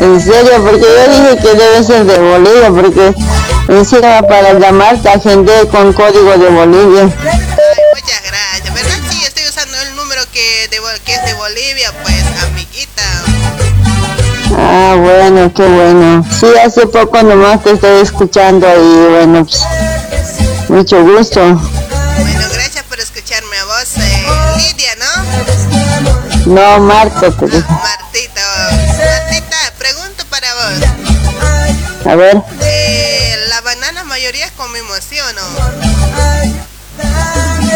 En 0.00 0.20
serio, 0.20 0.62
porque 0.62 0.82
yo 0.82 1.08
dije 1.10 1.36
que 1.42 1.54
debe 1.54 1.82
ser 1.82 2.04
de 2.04 2.18
Bolivia, 2.18 2.70
porque 2.70 3.14
encima 3.68 4.22
para 4.22 4.52
llamarte 4.58 5.08
agendé 5.08 5.66
con 5.68 5.92
código 5.92 6.36
de 6.36 6.48
Bolivia. 6.48 7.04
Muchas 7.04 8.22
gracias, 8.22 8.74
¿verdad? 8.74 8.98
Sí, 9.10 9.24
estoy 9.24 9.44
usando 9.48 9.76
el 9.82 9.96
número 9.96 10.22
que, 10.32 10.68
de, 10.70 10.78
que 11.04 11.14
es 11.14 11.24
de 11.24 11.34
Bolivia, 11.34 11.92
pues, 12.02 12.24
amiguita. 12.44 13.02
Ah, 14.58 14.96
bueno, 14.98 15.52
qué 15.54 15.66
bueno. 15.66 16.24
Sí, 16.30 16.46
hace 16.64 16.86
poco 16.86 17.22
nomás 17.22 17.62
te 17.64 17.72
estoy 17.72 18.00
escuchando 18.00 18.66
y 18.66 19.10
bueno, 19.10 19.44
pues, 19.44 19.62
mucho 20.76 21.02
gusto. 21.02 21.40
Bueno, 21.40 22.46
gracias 22.52 22.84
por 22.84 23.00
escucharme 23.00 23.56
a 23.56 23.64
vos, 23.64 23.96
eh, 23.96 24.26
Lidia, 24.58 24.94
¿no? 26.44 26.54
No, 26.54 26.80
Marta, 26.80 27.30
te 27.34 27.46
digo. 27.46 27.66
Martita, 27.70 28.42
Martita, 28.98 29.56
pregunto 29.78 30.24
para 30.28 30.48
vos. 30.54 32.12
A 32.12 32.14
ver, 32.16 32.42
Eh, 32.60 33.36
¿La 33.48 33.62
banana 33.62 34.04
mayoría 34.04 34.50
comemos, 34.50 35.00
sí 35.08 35.16
o 35.18 35.32
no? 35.32 35.42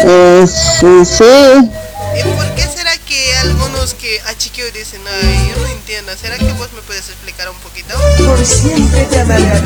eh, 0.05 0.45
sí, 0.47 1.05
sí. 1.05 1.71
¿Y 2.19 2.23
por 2.35 2.45
qué 2.55 2.67
será 2.67 2.95
que 2.99 3.35
algunos 3.37 3.95
que 3.95 4.21
a 4.27 4.35
chiquillos 4.37 4.73
dicen, 4.73 5.01
ay, 5.07 5.53
yo 5.55 5.61
no 5.61 5.67
entiendo? 5.69 6.11
¿Será 6.21 6.37
que 6.37 6.51
vos 6.53 6.71
me 6.73 6.81
puedes 6.83 7.07
explicar 7.09 7.49
un 7.49 7.55
poquito? 7.57 7.70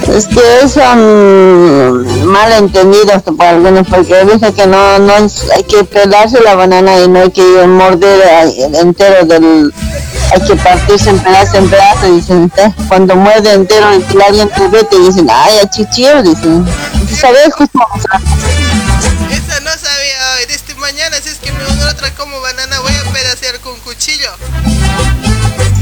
Es 0.07 0.27
que 0.27 0.67
son 0.67 2.25
malentendidos 2.27 3.23
por 3.23 3.45
algunos, 3.45 3.87
porque 3.87 4.25
dicen 4.25 4.53
que 4.53 4.67
no, 4.67 4.99
no 4.99 5.13
hay 5.13 5.63
que 5.63 5.83
pelarse 5.83 6.41
la 6.41 6.55
banana 6.55 6.99
y 6.99 7.07
no 7.07 7.19
hay 7.19 7.31
que 7.31 7.43
morder 7.67 8.21
entero 8.73 9.25
del, 9.25 9.73
hay 10.31 10.41
que 10.41 10.55
partirse 10.55 11.09
en 11.09 11.19
pedazo 11.19 11.57
en 11.57 11.69
pedazo, 11.69 12.13
dicen, 12.13 12.51
cuando 12.87 13.15
muerde 13.15 13.53
entero 13.53 13.91
el 13.91 14.03
te 14.05 14.67
vete, 14.67 14.99
dicen, 14.99 15.27
ay, 15.31 15.59
achichillo, 15.59 16.23
dicen, 16.23 16.65
¿sabes? 17.19 17.53
Justo 17.55 17.79
Esa 19.29 19.59
no 19.61 19.71
sabía 19.71 20.17
hoy. 20.35 20.55
Mañana, 20.85 21.17
si 21.19 21.29
es 21.29 21.39
que 21.39 21.51
me 21.51 21.63
otra 21.89 22.13
como 22.13 22.39
banana, 22.41 22.79
voy 22.81 22.93
a 22.93 23.11
pedacear 23.11 23.59
con 23.61 23.75
cuchillo. 23.79 24.29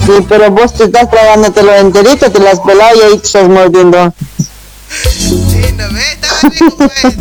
Sí, 0.06 0.12
pero 0.28 0.52
vos 0.52 0.74
te 0.74 0.84
estás 0.86 1.10
tragándotelo 1.10 1.74
enterito, 1.76 2.30
te 2.30 2.40
lo 2.40 2.50
has 2.50 2.60
pelado 2.60 2.98
y 2.98 3.02
ahí 3.02 3.18
te 3.20 3.26
estás 3.26 3.48
mordiendo. 3.48 4.14
Sí, 4.90 5.66
no 5.78 5.86
ve, 5.94 6.02
estaba 6.12 6.42
rico, 6.50 6.78
pues. 6.78 7.16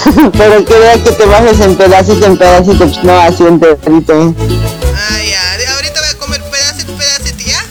pero 0.36 0.64
que 0.64 0.78
vea 0.78 0.94
que 0.94 1.12
te 1.12 1.24
bajes 1.26 1.60
en 1.60 1.76
pedacito 1.76 2.26
en 2.26 2.36
pedacito, 2.36 2.78
pues 2.78 3.04
no 3.04 3.20
así 3.20 3.44
enterito. 3.44 4.34
Ah, 4.96 5.18
ya. 5.22 5.74
Ahorita 5.74 6.00
voy 6.00 6.10
a 6.10 6.18
comer 6.18 6.42
pedacito, 6.50 6.92
pedacito, 6.94 7.44
¿ya? 7.46 7.62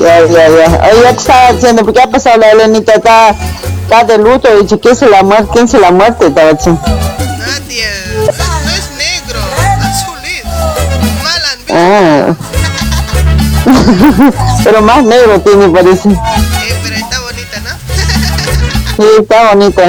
Ya, 0.00 0.26
ya, 0.26 0.48
ya. 0.48 0.90
Oye, 0.92 1.02
ya 1.02 1.12
te 1.12 1.20
estaba 1.20 1.52
diciendo, 1.52 1.84
¿por 1.84 1.94
qué 1.94 2.02
ha 2.02 2.10
pasado 2.10 2.38
la 2.38 2.50
Elenita? 2.52 2.94
Está, 2.94 3.34
está 3.82 4.04
de 4.04 4.18
luto, 4.18 4.48
dicho, 4.56 4.78
¿quién 4.78 4.94
se 4.94 5.08
la 5.08 5.22
muerte? 5.22 5.48
¿Quién 5.52 5.66
se 5.66 5.78
la 5.78 5.90
muerte? 5.90 6.26
Estaba 6.28 6.52
diciendo. 6.52 6.97
Ah. 11.80 12.34
pero 14.64 14.82
más 14.82 15.04
negro 15.04 15.40
tiene, 15.40 15.68
parece. 15.68 16.08
Eh, 16.08 16.16
pero 16.82 16.96
está 16.96 17.20
bonita, 17.20 17.60
¿no? 17.60 17.70
Sí, 18.96 19.08
está 19.20 19.54
bonita. 19.54 19.82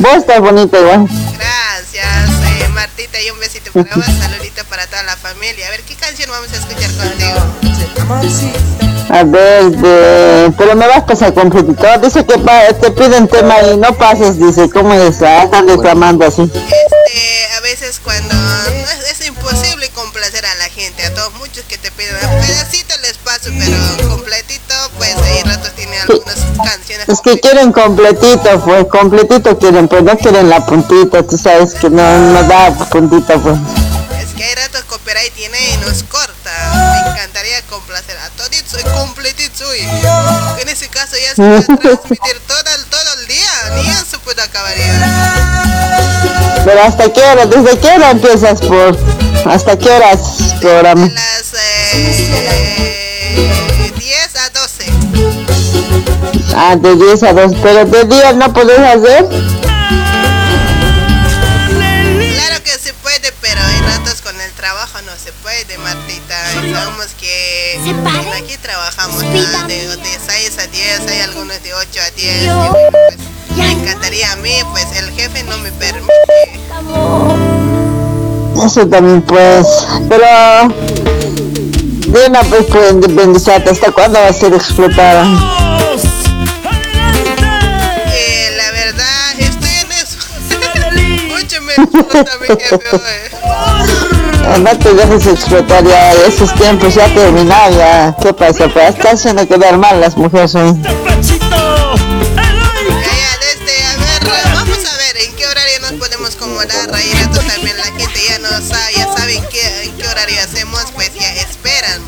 Vos 0.00 0.16
estás 0.18 0.40
bonita 0.40 0.78
igual. 0.78 1.08
Gracias, 1.38 2.28
eh, 2.60 2.68
Martita, 2.74 3.18
y 3.22 3.30
un 3.30 3.40
besito 3.40 3.72
para 3.72 3.94
vos. 3.96 4.04
Saludito 4.20 4.62
para 4.68 4.86
toda 4.88 5.04
la 5.04 5.16
familia. 5.16 5.66
A 5.68 5.70
ver, 5.70 5.80
¿qué 5.82 5.94
canción 5.94 6.28
vamos 6.30 6.52
a 6.52 6.56
escuchar 6.56 6.90
contigo? 6.92 7.40
A 9.08 9.22
ver, 9.22 9.70
de... 9.70 10.52
pero 10.58 10.74
me 10.74 10.86
vas 10.86 10.98
a 10.98 11.06
pasar 11.06 11.32
completito. 11.32 11.98
Dice 12.02 12.26
que 12.26 12.38
pa- 12.38 12.72
te 12.78 12.90
piden 12.90 13.26
tema 13.28 13.54
y 13.62 13.76
no 13.78 13.94
pases, 13.96 14.38
dice. 14.38 14.68
¿Cómo 14.68 14.92
es? 14.92 15.22
Ah, 15.22 15.44
están 15.44 15.66
reclamando 15.68 16.26
así. 16.26 16.42
Este, 16.42 17.54
a 17.56 17.60
veces 17.60 18.00
cuando 18.02 18.34
un 22.26 22.40
pedacito 22.40 22.94
les 23.02 23.16
paso, 23.18 23.50
pero 23.58 24.08
completito, 24.08 24.74
pues 24.98 25.14
ahí 25.16 25.42
ratos 25.42 25.72
tiene 25.72 25.98
algunas 25.98 26.36
canciones. 26.64 27.08
Es 27.08 27.20
que 27.20 27.40
quieren 27.40 27.72
completito, 27.72 28.60
pues, 28.64 28.86
completito 28.86 29.58
quieren, 29.58 29.88
pues 29.88 30.02
no 30.02 30.16
quieren 30.16 30.48
la 30.48 30.64
puntita, 30.64 31.22
tú 31.22 31.36
sabes 31.38 31.74
que 31.74 31.90
no, 31.90 32.18
no 32.32 32.42
da 32.44 32.70
puntita, 32.90 33.38
pues. 33.38 33.56
Es 34.20 34.34
que 34.34 34.44
hay 34.44 34.54
ratos 34.54 34.84
copyright 34.84 35.32
tiene 35.34 35.58
y 35.74 35.76
nos 35.78 36.02
corta. 36.04 36.35
Me 36.74 37.10
encantaría 37.10 37.62
complacer 37.62 38.16
a 38.18 38.30
completito 38.92 39.58
soy. 39.58 39.80
En 40.60 40.68
ese 40.68 40.88
caso 40.88 41.16
ya 41.16 41.34
se 41.34 41.42
puede 41.42 41.62
transmitir 41.96 42.40
todo 42.46 42.58
el, 42.76 42.84
todo 42.86 43.14
el 43.20 43.26
día, 43.26 43.50
ni 43.74 43.88
eso 43.88 44.18
puede 44.24 44.42
acabar 44.42 44.76
ya. 44.76 46.62
Pero 46.64 46.82
hasta 46.82 47.12
qué 47.12 47.22
hora, 47.22 47.46
desde 47.46 47.78
qué 47.78 47.88
hora 47.88 48.10
empiezas 48.10 48.60
por, 48.60 48.98
hasta 49.46 49.78
qué 49.78 49.90
horas 49.90 50.20
programa. 50.60 51.06
Las 51.08 51.54
eh, 51.92 53.06
10 53.96 54.36
a 54.36 54.50
12. 54.50 54.86
Ah, 56.56 56.76
de 56.76 56.96
10 56.96 57.22
a 57.22 57.32
2, 57.32 57.52
pero 57.62 57.84
de 57.84 58.04
día 58.04 58.32
no 58.32 58.52
podés 58.52 58.78
hacer. 58.80 59.55
Trabajo 64.66 64.98
no 65.02 65.12
se 65.12 65.32
puede, 65.44 65.78
Martita. 65.78 66.34
Sabemos 66.50 67.14
que 67.20 67.78
aquí 68.36 68.56
trabajamos 68.60 69.20
de, 69.20 69.28
de 69.28 70.18
6 70.26 70.58
a 70.58 70.66
10, 70.66 71.00
hay 71.08 71.20
algunos 71.20 71.62
de 71.62 71.72
8 71.72 72.00
a 72.04 72.10
10. 72.10 72.42
Y 72.42 72.46
bueno, 72.46 72.72
pues, 72.90 73.16
me 73.56 73.70
encantaría 73.70 74.32
a 74.32 74.36
mí, 74.36 74.54
pues 74.72 74.86
el 74.96 75.12
jefe 75.12 75.44
no 75.44 75.56
me 75.58 75.70
permite. 75.70 76.10
Eso 78.66 78.88
también 78.88 79.22
pues, 79.22 79.68
pero 80.08 80.26
Dina 82.08 82.40
pues 82.48 82.64
puede 82.64 82.90
independizarte, 82.90 83.70
¿hasta 83.70 83.92
cuándo 83.92 84.18
va 84.18 84.26
a 84.26 84.32
ser 84.32 84.52
explotada? 84.52 85.26
Eh, 88.12 88.50
la 88.56 88.70
verdad, 88.72 89.32
estoy 89.38 89.70
en 89.70 89.92
eso. 89.92 90.18
Mucho 91.36 91.62
menos 91.62 91.88
también 92.24 92.58
jefe, 92.58 93.26
oye. 94.50 94.58
No 94.62 94.78
te 94.78 94.94
dejes 94.94 95.26
explotar 95.26 95.84
ya, 95.84 96.12
esos 96.26 96.54
tiempos 96.54 96.94
ya 96.94 97.06
terminaron 97.14 97.76
ya. 97.76 98.14
¿Qué 98.20 98.32
pasa? 98.32 98.68
Pues 98.68 98.94
está 98.94 99.10
haciendo 99.10 99.46
quedar 99.46 99.76
mal 99.78 100.00
las 100.00 100.16
mujeres 100.16 100.54
hoy. 100.54 100.72
Ya, 100.82 100.90
ya, 100.92 100.98
desde, 103.40 103.84
a 103.84 103.96
ver, 103.96 104.22
vamos 104.54 104.78
a 104.84 104.96
ver 104.96 105.16
en 105.24 105.34
qué 105.36 105.46
horario 105.46 105.80
nos 105.82 105.92
podemos 105.92 106.34
acomodar, 106.34 106.90
Rayeto 106.90 107.38
también 107.40 107.76
la 107.76 107.84
gente 107.84 108.20
ya 108.28 108.38
no 108.38 108.48
sabe, 108.48 108.92
ya 108.96 109.06
saben 109.16 109.42
qué, 109.50 109.84
en 109.84 109.96
qué 109.96 110.08
horario 110.08 110.40
hacemos, 110.40 110.64
ya 110.64 110.65
esperan. 111.76 112.02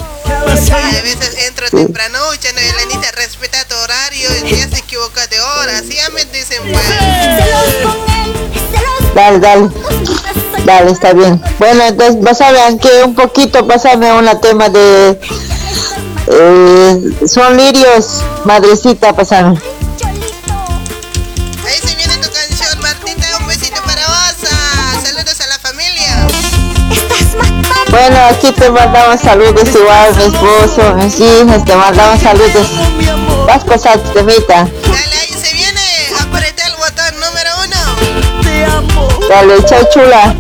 A 0.49 1.03
veces 1.03 1.47
entro 1.47 1.69
temprano, 1.71 2.19
ya 2.41 2.53
no, 2.53 2.59
Elenita, 2.61 3.11
respeta 3.13 3.65
tu 3.67 3.75
horario, 3.77 4.29
ya 4.47 4.69
se 4.69 4.79
equivoca 4.79 5.27
de 5.27 5.41
hora, 5.41 5.79
así 5.79 5.95
ya 5.95 6.11
me 6.11 6.25
dicen, 6.27 6.63
pues. 6.63 6.83
Dale, 9.15 9.39
dale. 9.39 9.71
Dale, 10.65 10.91
está 10.91 11.13
bien. 11.13 11.43
Bueno, 11.59 11.85
entonces, 11.85 12.23
vas 12.23 12.41
a 12.41 12.53
ver 12.53 12.79
que 12.79 13.05
un 13.05 13.15
poquito, 13.15 13.67
pásame 13.67 14.13
un 14.13 14.41
tema 14.41 14.69
de... 14.69 15.19
Eh, 16.31 17.13
son 17.27 17.57
lirios, 17.57 18.23
madrecita, 18.45 19.15
pásame. 19.15 19.59
Bueno, 28.01 28.17
aquí 28.31 28.53
te 28.53 28.71
mandamos 28.71 29.21
saludos 29.21 29.69
igual, 29.75 30.15
mi 30.15 30.23
esposo, 30.23 30.95
mis 30.95 31.19
hijas, 31.19 31.65
te 31.65 31.75
mandamos 31.75 32.21
saludos. 32.21 32.69
Vas 33.45 33.65
a 33.65 33.67
pasar 33.67 33.99
tu 33.99 34.11
temita. 34.11 34.69
Dale, 34.85 35.17
ahí 35.21 35.35
se 35.35 35.53
viene, 35.53 35.81
aprieta 36.21 36.65
el 36.69 36.77
botón 36.77 37.13
número 37.19 37.51
uno. 37.65 37.77
Dale, 39.29 39.65
chao 39.65 39.83
chula. 39.93 40.37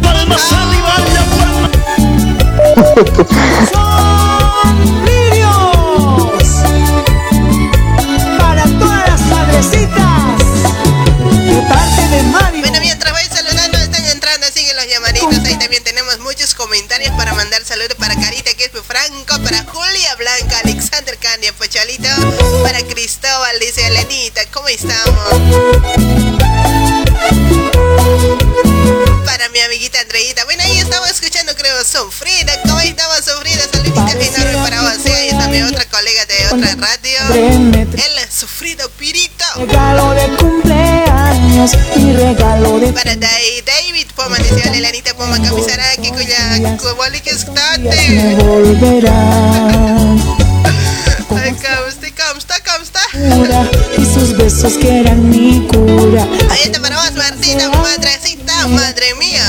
mandar 17.48 17.64
saludos 17.64 17.94
para 17.94 18.14
Carita, 18.14 18.52
que 18.52 18.64
es 18.64 18.70
Franco, 18.86 19.42
para 19.42 19.64
Julia 19.64 20.14
Blanca, 20.16 20.58
Alexander 20.64 21.16
Candia, 21.16 21.50
Pocholito, 21.54 22.06
para 22.62 22.82
Cristóbal, 22.82 23.58
dice 23.58 23.86
Elenita, 23.86 24.44
¿cómo 24.52 24.68
estamos? 24.68 25.32
Para 29.24 29.48
mi 29.48 29.60
amiguita 29.60 29.98
Andreita. 29.98 30.44
Bueno, 30.44 30.62
ahí 30.62 30.78
estamos 30.78 31.08
escuchando, 31.08 31.56
creo, 31.56 31.82
Sofrida. 31.86 32.52
¿Cómo 32.66 32.80
estamos, 32.80 33.24
Sofrida? 33.24 33.77
Ahí 34.06 35.28
está 35.28 35.48
mi 35.48 35.62
otra 35.62 35.84
colega 35.86 36.24
de 36.26 36.46
otra 36.54 36.74
radio. 36.76 37.18
El 37.94 38.30
Sofrido 38.30 38.88
Pirito. 38.90 39.44
Regalo 39.56 40.10
de 40.12 40.28
cumpleaños 40.36 41.72
y 41.96 42.12
regalo 42.12 42.78
de 42.78 42.92
Para 42.92 43.16
Dai- 43.16 43.62
David 43.64 44.06
Poma, 44.14 44.38
Poma, 45.14 45.36
camisara, 45.42 45.84
que 45.96 46.10
cuya 46.10 46.76
que 47.20 47.30
estate. 47.30 48.36
Y 53.96 54.04
sus 54.04 54.36
besos 54.36 54.74
que 54.78 55.00
eran 55.00 55.28
mi 55.28 55.66
cura. 55.66 56.26
Ahí 56.50 56.60
está 56.64 56.80
para 56.80 56.96
vos, 56.96 57.12
Martina, 57.14 57.68
madrecita, 57.70 58.68
madre 58.68 59.14
mía. 59.14 59.44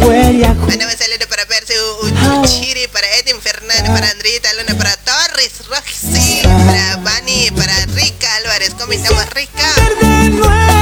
Bueno, 0.00 0.86
me 0.86 0.96
saludo 0.96 1.28
para 1.28 1.46
Percy 1.46 1.74
Uchiri, 2.42 2.88
para 2.88 3.06
Edwin 3.18 3.40
Fernández, 3.40 3.90
para 3.90 4.10
Andrita 4.10 4.48
Luna, 4.54 4.76
para 4.76 4.96
Torres 4.96 5.52
Roxy, 5.68 6.42
para 6.42 6.96
Bani, 6.96 7.50
para 7.56 7.86
Rica 7.94 8.34
Álvarez. 8.36 8.74
¿Cómo 8.78 8.92
estamos, 8.92 9.24
Rica? 9.30 10.81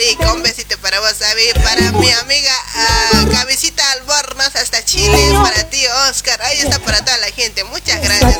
Larica, 0.00 0.32
un 0.32 0.42
besito 0.42 0.78
para 0.78 0.98
vos, 1.00 1.14
Avi. 1.30 1.62
Para 1.62 1.92
mi 1.92 2.10
amiga 2.10 2.52
ah, 2.74 3.24
Cabecita 3.32 3.82
Albornoz 3.92 4.56
hasta 4.56 4.82
Chile. 4.82 5.30
Para 5.34 5.68
ti, 5.68 5.78
Oscar. 6.08 6.40
Ahí 6.42 6.58
está 6.60 6.78
para 6.78 7.04
toda 7.04 7.18
la 7.18 7.26
gente. 7.26 7.64
Muchas 7.64 8.00
gracias. 8.00 8.38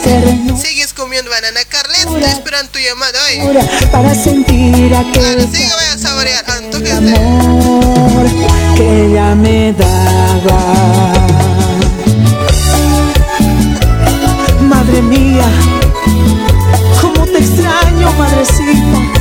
Sigues 0.62 0.94
comiendo 0.94 1.30
banana, 1.30 1.60
Carles. 1.68 2.06
Te 2.06 2.30
esperan 2.30 2.66
tu 2.68 2.78
llamada 2.78 3.18
hoy. 3.24 3.40
para 3.92 4.14
sentir 4.14 4.94
aquel 4.94 5.48
Sigue, 5.52 5.70
voy 5.70 5.84
a 5.92 5.98
saborear. 5.98 6.50
Antojes 6.50 7.00
de 7.02 7.16
amor 7.16 8.26
que 8.76 9.06
ella 9.06 9.34
me 9.34 9.74
daba. 9.74 10.60
Madre 14.62 15.02
mía, 15.02 15.50
cómo 17.02 17.26
te 17.26 17.38
extraño, 17.38 18.12
madrecita. 18.12 19.19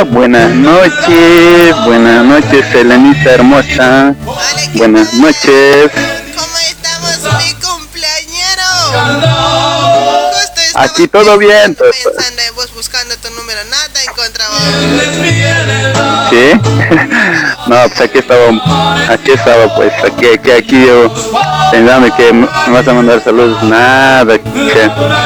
Hola. 0.00 0.10
Buenas 0.12 0.50
noches, 0.54 1.74
buenas 1.84 2.24
noches, 2.24 2.64
Elenita 2.72 3.32
hermosa. 3.32 4.14
Buenas 4.74 5.12
noches. 5.14 5.90
¿Cómo 6.36 6.58
estamos, 6.68 7.18
mi 7.44 7.52
cumpleañero? 7.54 8.62
Justo 10.30 10.60
Aquí 10.76 11.08
todo 11.08 11.36
bien. 11.36 11.74
todo- 11.74 11.90
pensando 11.90 12.42
en 12.48 12.54
vos 12.54 12.72
buscando 12.74 13.16
tu 13.16 13.28
número. 13.30 13.58
Nada 13.64 14.02
encontraba. 14.04 14.56
¿Sí? 16.30 16.52
No, 17.66 17.76
pues 17.88 18.00
aquí 18.00 18.18
estaba, 18.18 18.48
aquí 19.12 19.32
estaba, 19.32 19.74
pues 19.76 19.92
aquí, 20.02 20.26
aquí, 20.26 20.50
aquí 20.52 20.86
yo 20.86 21.12
pensando 21.70 22.14
que 22.16 22.32
me 22.32 22.46
vas 22.68 22.88
a 22.88 22.92
mandar 22.94 23.22
saludos. 23.22 23.62
Nada, 23.64 24.38
que- 24.38 24.88
Bueno, 24.88 25.18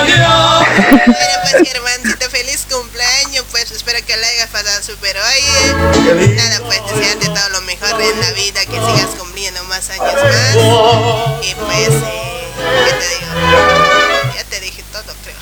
pues 1.43 1.55
pues 2.03 2.11
espero 3.93 4.06
que 4.06 4.16
lo 4.16 4.27
hayas 4.27 4.48
pasado 4.48 4.82
súper 4.82 5.16
hoy. 5.16 5.43
Nada, 6.35 6.60
pues 6.64 6.81
desearte 6.86 7.27
todo 7.27 7.48
lo 7.51 7.60
mejor 7.62 8.01
en 8.01 8.20
la 8.20 8.32
vida, 8.32 8.60
que 8.64 8.73
sigas 8.73 9.10
cumpliendo 9.19 9.62
más 9.64 9.90
años 9.90 10.14
más. 10.14 10.56
Y 11.43 11.55
pues, 11.55 11.89
eh, 11.89 12.48
¿qué 12.86 12.93
te 12.93 13.09
digo? 13.09 13.27
Ya 14.35 14.44
te 14.44 14.60
dije 14.60 14.82
todo, 14.93 15.14
creo. 15.23 15.36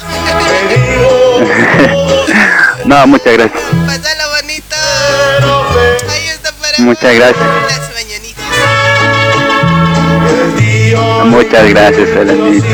No, 2.87 3.07
muchas 3.07 3.35
gracias. 3.35 3.63
Pásalo 3.87 4.31
bonito. 4.37 4.77
Ahí 6.09 6.29
está 6.29 6.51
para 6.53 6.79
Muchas 6.79 7.15
gracias. 7.15 7.47
las 7.69 7.93
mañanitas. 7.95 8.45
Muchas 11.27 11.69
gracias, 11.69 12.09
Elenita. 12.09 12.67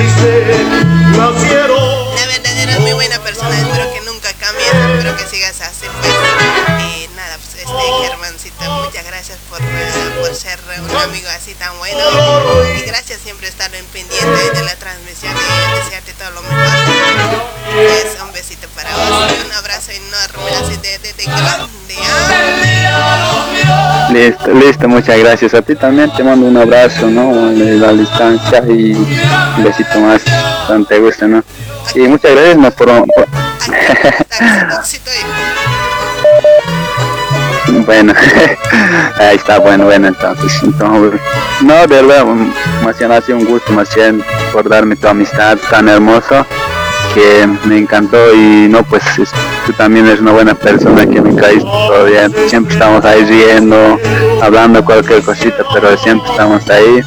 Listo, 24.55 24.89
muchas 24.89 25.19
gracias. 25.19 25.55
A 25.55 25.63
ti 25.63 25.75
también 25.75 26.11
te 26.15 26.23
mando 26.23 26.47
un 26.47 26.57
abrazo, 26.57 27.09
¿no? 27.09 27.49
De 27.51 27.75
la 27.77 27.93
distancia 27.93 28.63
y 28.69 28.93
un 28.95 29.65
besito 29.65 29.99
más, 30.01 30.23
te 30.89 30.99
guste, 30.99 31.27
¿no? 31.27 31.43
Y 31.95 32.01
muchas 32.01 32.33
gracias, 32.33 32.57
¿no? 32.59 32.71
Por- 32.71 32.89
bueno, 37.87 38.13
ahí 39.19 39.37
está, 39.37 39.59
bueno, 39.59 39.85
bueno, 39.85 40.09
entonces, 40.09 40.53
entonces, 40.63 41.21
no, 41.63 41.87
de 41.87 42.03
verdad, 42.03 42.25
más 42.83 42.99
bien 42.99 43.13
ha 43.13 43.21
sido 43.21 43.39
un 43.39 43.45
gusto, 43.45 43.73
más 43.73 43.95
bien, 43.95 44.25
por 44.53 44.69
darme 44.69 44.97
tu 44.97 45.07
amistad 45.09 45.57
tan 45.71 45.89
hermoso 45.89 46.47
que 47.17 47.49
me 47.65 47.79
encantó 47.79 48.19
y 48.35 48.69
no 48.69 48.83
pues 48.83 49.03
es- 49.19 49.31
tú 49.67 49.73
también 49.73 50.07
eres 50.07 50.21
una 50.21 50.33
buena 50.33 50.55
persona 50.55 51.07
que 51.07 51.21
me 51.23 51.35
caes 51.35 51.63
todo 51.65 52.05
bien. 52.05 52.31
Siempre 52.49 52.75
estamos 52.75 53.03
ahí 53.07 53.25
riendo 53.25 53.99
hablando 54.43 54.85
cualquier 54.85 55.23
cosita 55.23 55.65
pero 55.73 55.97
siempre 55.97 56.31
estamos 56.31 56.69
ahí 56.69 57.01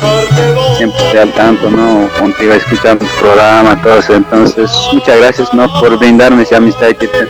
siempre 0.77 0.99
estoy 1.05 1.19
al 1.19 1.31
tanto 1.33 1.69
no 1.69 2.09
contigo 2.17 2.53
escuchando 2.53 3.05
tu 3.05 3.11
programa 3.21 3.79
todo 3.83 3.99
eso. 3.99 4.15
Entonces 4.15 4.71
muchas 4.93 5.17
gracias 5.19 5.53
no 5.53 5.67
por 5.79 5.97
brindarme 5.99 6.41
esa 6.43 6.57
amistad 6.57 6.87
que, 6.87 7.07
te- 7.07 7.27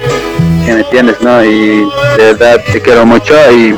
que 0.65 0.73
me 0.73 0.84
tienes 0.85 1.19
no 1.22 1.43
y 1.43 1.85
de 2.18 2.34
verdad 2.34 2.61
te 2.72 2.81
quiero 2.81 3.06
mucho 3.06 3.34
y 3.51 3.76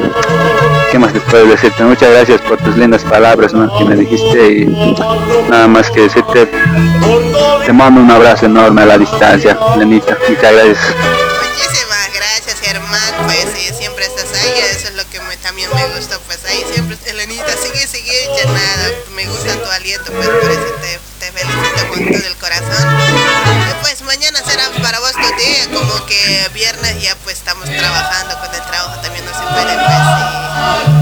qué 0.91 0.99
más 0.99 1.13
te 1.13 1.21
puedo 1.21 1.45
decirte 1.45 1.83
muchas 1.83 2.09
gracias 2.11 2.41
por 2.41 2.57
tus 2.57 2.75
lindas 2.75 3.03
palabras 3.03 3.53
que 3.53 3.85
me 3.85 3.95
dijiste 3.95 4.51
y 4.51 4.65
nada 5.49 5.67
más 5.67 5.89
que 5.89 6.01
decirte 6.01 6.49
te 7.65 7.73
mando 7.73 8.01
un 8.01 8.11
abrazo 8.11 8.47
enorme 8.47 8.81
a 8.81 8.85
la 8.85 8.97
distancia, 8.97 9.57
Lenita. 9.77 10.17
Muchas 10.27 10.51
gracias. 10.51 10.77
Muchísimas 11.55 12.13
gracias, 12.13 12.59
Germán. 12.59 13.13
Pues 13.25 13.47
siempre 13.77 14.05
estás 14.05 14.33
ahí. 14.41 14.51
Eso 14.71 14.87
es 14.87 14.95
lo 14.95 15.07
que 15.09 15.19
también 15.41 15.69
me 15.75 15.85
gusta. 15.95 16.17
Pues 16.25 16.39
ahí 16.45 16.65
siempre, 16.73 16.97
Elenita, 17.05 17.51
sigue, 17.57 17.85
sigue, 17.87 18.29
ya 18.35 18.45
nada. 18.51 18.89
Me 19.15 19.25
gusta 19.27 19.55
tu 19.55 19.69
aliento, 19.69 20.11
pues 20.11 20.27
por 20.27 20.51
eso 20.51 20.73
te, 20.81 20.99
te 21.19 21.31
felicito 21.31 21.87
con 21.89 22.05
todo 22.05 22.27
el 22.27 22.35
corazón. 22.37 22.87
Pues 23.81 24.01
mañana 24.01 24.39
será 24.43 24.63
para 24.81 24.99
vos 24.99 25.13
tu 25.13 25.35
día, 25.37 25.65
como 25.73 26.05
que 26.05 26.49
viernes 26.53 27.01
ya 27.01 27.15
pues 27.23 27.37
estamos 27.37 27.65
trabajando 27.65 28.39
con 28.39 28.55
el 28.55 28.61
trabajo 28.61 28.99
también 29.01 29.25
no 29.25 29.31
se 29.31 29.45
puede, 29.53 29.75
pues. 29.75 30.20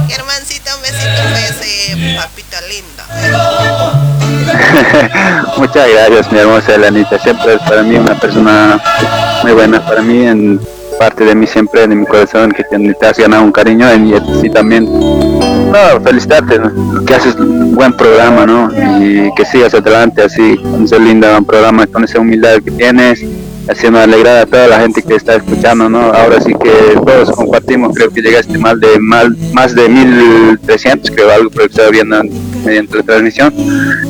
Germancito, 0.08 0.76
un 0.76 0.82
besito, 0.82 1.22
pues, 1.32 1.56
eh, 1.64 2.18
papito 2.18 2.58
lindo. 2.68 3.04
Muchas 5.58 5.90
gracias, 5.90 6.32
mi 6.32 6.40
hermosa 6.40 6.76
Elenita. 6.76 7.20
Siempre 7.20 7.54
es 7.54 7.62
para 7.62 7.84
mí 7.84 7.96
una 7.96 8.20
persona 8.20 8.82
muy 9.44 9.52
buena. 9.54 9.86
Para 9.86 10.02
mí, 10.02 10.26
en 10.28 10.60
parte 11.00 11.24
de 11.24 11.34
mí, 11.34 11.48
siempre 11.48 11.88
de 11.88 11.96
mi 11.96 12.06
corazón, 12.06 12.52
que 12.52 12.64
te, 12.64 13.08
has 13.08 13.18
ganado 13.18 13.44
un 13.44 13.54
cariño 13.54 13.88
y 13.96 14.42
ti 14.42 14.50
también. 14.50 14.86
No, 14.86 16.02
felicitarte, 16.04 16.60
que 17.08 17.14
haces 17.16 17.36
un 17.36 17.74
buen 17.74 17.94
programa, 17.94 18.46
¿no? 18.46 18.70
Y 19.02 19.34
que 19.34 19.46
sigas 19.46 19.74
adelante 19.74 20.24
así, 20.24 20.58
con 20.58 20.84
ese 20.84 21.00
lindo 21.00 21.28
programa, 21.44 21.88
con 21.88 22.04
esa 22.04 22.20
humildad 22.20 22.58
que 22.64 22.72
tienes, 22.72 23.24
haciendo 23.70 24.00
alegrar 24.00 24.38
a 24.40 24.46
toda 24.46 24.68
la 24.68 24.80
gente 24.82 25.02
que 25.02 25.16
está 25.16 25.36
escuchando, 25.36 25.90
¿no? 25.90 26.12
Ahora 26.12 26.42
sí 26.42 26.54
que 26.62 27.00
todos 27.00 27.32
compartimos, 27.32 27.96
creo 27.96 28.10
que 28.10 28.22
llegaste 28.22 28.58
mal 28.58 28.80
de 28.80 29.00
mal, 29.00 29.36
más 29.54 29.74
de 29.74 29.88
1300, 29.88 31.12
creo, 31.12 31.32
algo 31.32 31.50
que 31.50 31.64
estaba 31.64 31.90
viendo 31.90 32.22
mediante 32.64 33.04
transmisión, 33.04 33.54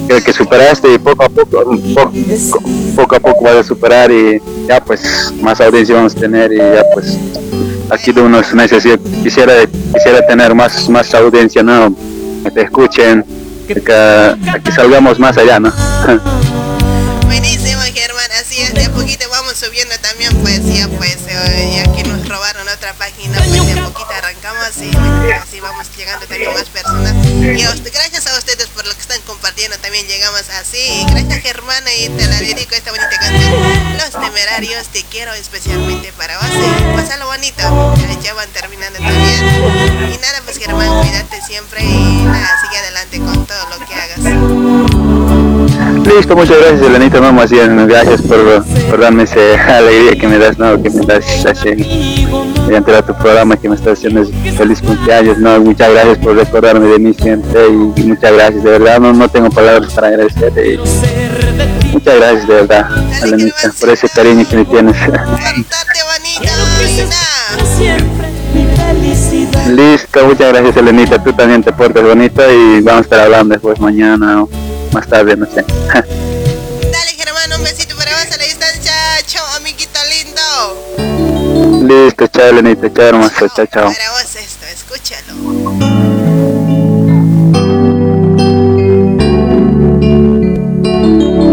que 0.07 0.33
superaste 0.33 0.93
y 0.93 0.97
poco 0.97 1.23
a 1.23 1.29
poco, 1.29 1.63
poco, 1.93 2.11
poco 2.95 3.15
a 3.15 3.19
poco 3.19 3.43
vas 3.43 3.55
a 3.55 3.63
superar 3.63 4.11
y 4.11 4.41
ya 4.67 4.83
pues 4.83 5.33
más 5.41 5.59
audiencia 5.61 5.95
vamos 5.95 6.15
a 6.15 6.19
tener 6.19 6.51
y 6.51 6.57
ya 6.57 6.83
pues 6.93 7.17
aquí 7.89 8.11
de 8.11 8.21
unos 8.21 8.53
meses 8.53 8.83
quisiera 9.23 9.53
quisiera 9.93 10.25
tener 10.27 10.53
más 10.53 10.89
más 10.89 11.13
audiencia 11.13 11.63
no 11.63 11.95
que 12.43 12.51
te 12.51 12.61
escuchen 12.61 13.25
que, 13.67 13.75
que 13.75 14.71
salgamos 14.71 15.19
más 15.19 15.37
allá 15.37 15.59
no 15.59 15.71
Buenísimo, 17.25 17.81
de 18.73 18.83
a 18.83 18.89
poquito 18.91 19.25
vamos 19.29 19.53
subiendo 19.53 19.93
pues 20.41 20.65
ya 20.65 20.87
pues, 20.87 21.17
ya 21.25 21.83
que 21.93 22.03
nos 22.03 22.27
robaron 22.27 22.67
otra 22.67 22.93
página, 22.93 23.37
pues 23.37 23.51
de 23.67 23.81
poquito 23.81 24.09
arrancamos 24.09 24.71
y 24.77 25.31
así 25.31 25.59
vamos 25.59 25.87
llegando 25.97 26.25
también 26.27 26.53
más 26.53 26.69
personas. 26.69 27.13
Y 27.25 27.63
gracias 27.91 28.27
a 28.27 28.37
ustedes 28.37 28.67
por 28.67 28.85
lo 28.85 28.93
que 28.93 29.01
están 29.01 29.21
compartiendo, 29.21 29.77
también 29.79 30.07
llegamos 30.07 30.43
así. 30.61 31.05
Gracias 31.09 31.41
Germana 31.41 31.93
y 31.95 32.09
te 32.09 32.27
la 32.27 32.39
dedico 32.39 32.75
esta 32.75 32.91
bonita 32.91 33.09
canción. 33.09 33.97
Los 33.97 34.11
temerarios, 34.11 34.87
te 34.87 35.03
quiero 35.03 35.33
especialmente 35.33 36.11
para 36.13 36.37
vos. 36.37 36.47
Y 36.47 36.95
pasalo 36.95 37.25
bonito. 37.27 37.95
Ya 38.21 38.33
van 38.33 38.49
terminando 38.49 38.99
también. 38.99 40.13
Y 40.13 40.17
nada, 40.17 40.41
pues 40.43 40.57
Germán, 40.57 41.01
cuídate 41.01 41.41
siempre 41.41 41.83
y 41.83 42.23
nada, 42.25 42.61
sigue 42.61 42.77
adelante 42.77 43.19
con 43.19 43.45
todo 43.45 43.69
lo 43.69 43.85
que 43.85 43.93
hagas. 43.95 44.88
Listo, 46.05 46.35
muchas 46.35 46.57
gracias 46.57 46.81
Elenita, 46.81 47.19
no, 47.19 47.33
más 47.33 47.51
bien 47.51 47.87
gracias 47.87 48.21
por, 48.21 48.99
darme 48.99 49.23
esa 49.23 49.39
alegría 49.77 50.19
que 50.19 50.27
me 50.27 50.37
das, 50.37 50.57
no, 50.57 50.81
que 50.81 50.89
me 50.89 51.05
das 51.05 51.45
así, 51.45 52.27
mediante 52.65 52.95
a 52.95 53.01
tu 53.01 53.13
programa 53.13 53.57
que 53.57 53.69
me 53.69 53.75
estás 53.75 53.99
haciendo. 53.99 54.25
Feliz 54.57 54.81
cumpleaños, 54.81 55.37
no, 55.37 55.59
muchas 55.59 55.91
gracias 55.91 56.17
por 56.19 56.35
recordarme 56.35 56.87
de 56.87 56.99
mí 56.99 57.13
siempre 57.13 57.67
y, 57.67 58.03
muchas 58.03 58.33
gracias, 58.33 58.63
de 58.63 58.71
verdad, 58.71 58.99
no, 58.99 59.13
no 59.13 59.29
tengo 59.29 59.49
palabras 59.49 59.93
para 59.93 60.07
agradecer 60.07 60.53
y 60.65 60.77
muchas 61.91 62.15
gracias 62.15 62.47
de 62.47 62.53
verdad, 62.53 62.89
Elenita, 63.23 63.71
por 63.79 63.89
ese 63.89 64.09
cariño 64.09 64.47
que 64.47 64.57
me 64.57 64.65
tienes. 64.65 64.95
Listo, 69.69 70.25
muchas 70.25 70.51
gracias 70.51 70.77
Elenita, 70.77 71.23
tú 71.23 71.31
también 71.33 71.63
te 71.63 71.71
portas 71.71 72.03
bonito 72.03 72.41
y 72.51 72.81
vamos 72.81 73.01
a 73.01 73.03
estar 73.03 73.19
hablando 73.19 73.53
después 73.53 73.79
mañana 73.79 74.43
o 74.43 74.49
más 74.91 75.07
tarde, 75.07 75.37
no 75.37 75.45
sé. 75.45 75.63
Dale 75.91 77.11
Germán, 77.17 77.53
un 77.55 77.63
besito 77.63 77.95
para 77.95 78.11
vos 78.11 78.31
a 78.33 78.37
la 78.37 78.43
distancia. 78.43 78.91
Chao, 79.27 79.45
amiguito 79.57 79.99
lindo. 80.09 81.87
Listo, 81.87 82.27
chao 82.27 82.47
Elenita, 82.47 82.91
chao 82.91 83.05
hermoso, 83.05 83.47
chao, 83.55 83.65
chao. 83.67 83.91
Para 83.93 84.11
vos 84.11 84.35
esto, 84.35 84.65
escúchalo. 84.73 85.33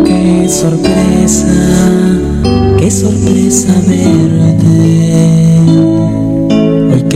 Qué 0.05 0.49
sorpresa, 0.49 1.47
qué 2.79 2.91
sorpresa 2.91 3.73
verte. 3.87 5.16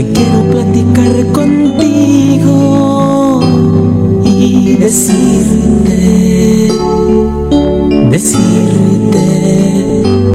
Que 0.00 0.12
quiero 0.12 0.40
platicar 0.50 1.12
contigo 1.30 2.54
y 4.24 4.76
decirte, 4.76 6.72
decirte 8.08 9.24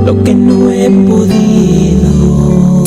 lo 0.06 0.24
que 0.24 0.36
no 0.36 0.70
he 0.70 0.88
podido. 1.10 2.84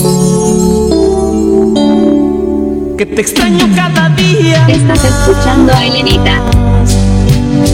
Que 2.96 3.06
te 3.06 3.22
extraño 3.22 3.68
cada 3.74 4.10
día. 4.10 4.64
Estás 4.68 5.04
escuchando 5.04 5.72
a 5.72 5.84
Elenita. 5.84 6.40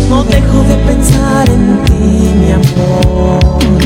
No 0.09 0.25
dejo 0.25 0.63
de 0.63 0.77
pensar 0.87 1.47
en 1.51 1.85
ti, 1.85 2.33
mi 2.41 2.53
amor. 2.53 3.84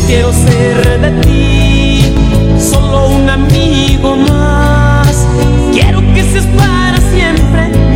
Quiero 0.07 0.33
ser 0.33 1.01
de 1.01 1.11
ti, 1.21 2.15
solo 2.59 3.09
un 3.09 3.29
amigo 3.29 4.15
más. 4.15 5.27
Quiero 5.71 5.99
que 6.15 6.23
seas 6.23 6.47
para 6.57 6.97
siempre 7.11 7.88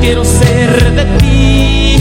quiero 0.00 0.24
ser 0.24 0.94
de 0.94 1.04
ti, 1.18 1.98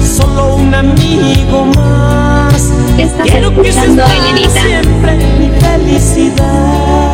solo 0.00 0.56
un 0.56 0.74
amigo 0.74 1.66
más. 1.76 2.70
Estás 2.98 3.28
quiero 3.30 3.54
que 3.54 3.68
escuchando 3.68 4.04
Elenita. 4.04 4.62
siempre 4.62 5.16
mi 5.38 5.50
felicidad. 5.60 7.12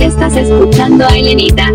Estás 0.00 0.36
escuchando 0.36 1.06
a 1.06 1.16
Elenita. 1.16 1.72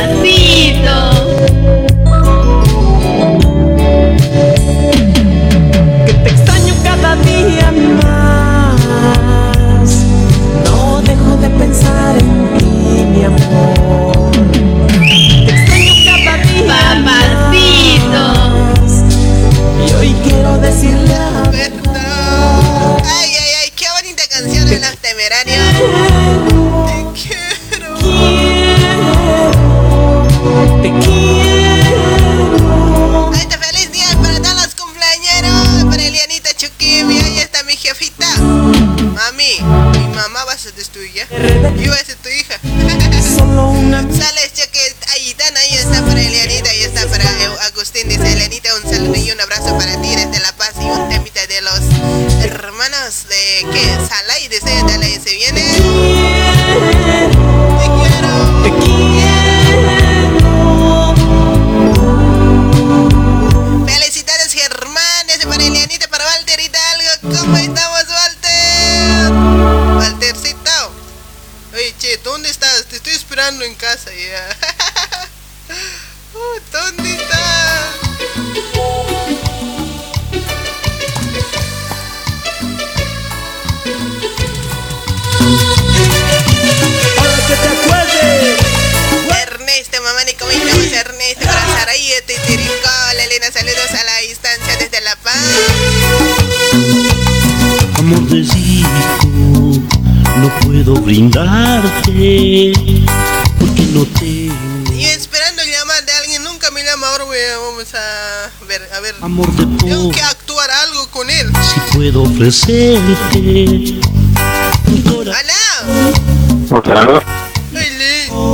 Que 0.00 1.19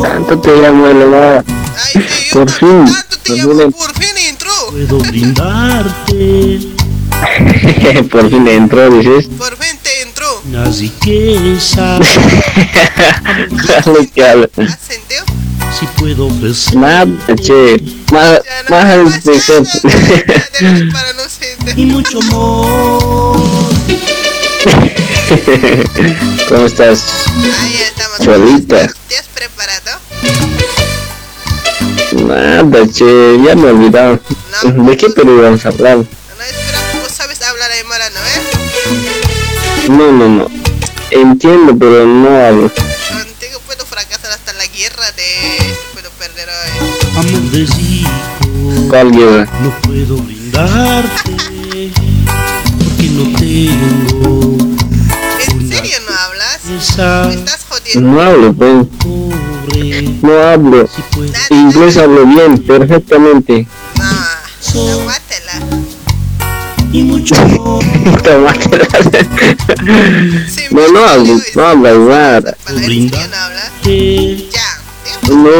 Tanto 0.02 0.38
te 0.40 0.50
llamo. 0.56 0.84
Por 2.32 2.50
fin. 2.50 2.84
Por 3.24 3.94
fin. 3.94 4.14
puedo 4.70 4.98
brindarte 4.98 6.60
Por 8.10 8.30
fin 8.30 8.46
entró, 8.48 8.90
dices. 8.90 9.26
Por 9.38 9.56
fin 9.56 9.78
te 9.82 10.02
entró. 10.02 10.42
Así 10.68 10.90
que 11.02 11.54
esa, 11.56 11.98
Claro 13.62 13.94
que 14.14 14.24
habla. 14.24 14.48
¿Sentió? 14.54 15.24
si 15.78 15.86
puedo 15.98 16.26
ofrecer 16.26 16.76
Nada, 16.76 17.06
che. 17.42 17.82
Más, 18.12 18.40
más 18.70 18.84
Para 20.92 21.12
no 21.12 21.22
sentir. 21.28 21.78
y 21.78 21.86
mucho 21.86 22.20
amor. 22.20 23.35
¿Cómo 26.48 26.66
estás? 26.66 27.04
Ahí 27.60 27.82
estamos. 27.82 28.18
Solita. 28.18 28.86
¿Te 29.08 29.18
has 29.18 29.26
preparado? 29.26 29.98
Nada, 32.12 32.86
che. 32.92 33.36
Ya 33.44 33.56
me 33.56 33.68
he 33.68 33.70
olvidado. 33.72 34.20
¿De 34.62 34.96
qué 34.96 35.10
Perú 35.10 35.42
vamos 35.42 35.66
a 35.66 35.70
hablar? 35.70 35.96
No, 35.96 36.04
espera, 36.04 36.78
vos 37.02 37.10
sabes 37.10 37.42
hablar 37.42 37.70
aymara, 37.72 38.08
¿no 38.10 38.20
eh? 38.20 39.88
No, 39.88 40.12
no, 40.12 40.28
no. 40.28 40.48
Entiendo, 41.10 41.76
pero 41.76 42.06
no 42.06 42.46
hablo. 42.46 42.70
Contigo 42.72 43.60
puedo 43.66 43.84
fracasar 43.84 44.30
hasta 44.30 44.52
la 44.52 44.66
guerra 44.66 45.10
de... 45.12 45.74
Puedo 45.92 46.10
perder 46.10 46.48
hoy. 46.48 47.30
De 47.50 48.88
¿Cuál 48.88 49.10
guerra? 49.10 49.50
no 49.60 49.70
puedo 49.82 50.16
brindarte 50.18 51.90
porque 52.78 53.08
no 53.08 53.36
tengo 53.36 53.36
¿En 53.36 53.38
serio 53.38 53.76
no 54.20 54.45
hablas? 56.98 57.66
No 57.94 58.20
hablo, 58.20 58.52
pues. 58.52 58.86
No 60.22 60.42
hablo. 60.42 60.88
Inglés 61.50 61.96
hablo 61.96 62.26
bien, 62.26 62.58
perfectamente. 62.58 63.66
Tómatela. 64.72 65.60
y 66.92 67.02
mucho. 67.02 67.34
No, 70.70 70.88
no 70.88 71.06
hablo, 71.06 71.40
no 71.54 71.66
hablo 71.66 72.08
nada. 72.08 72.56
No, 75.28 75.50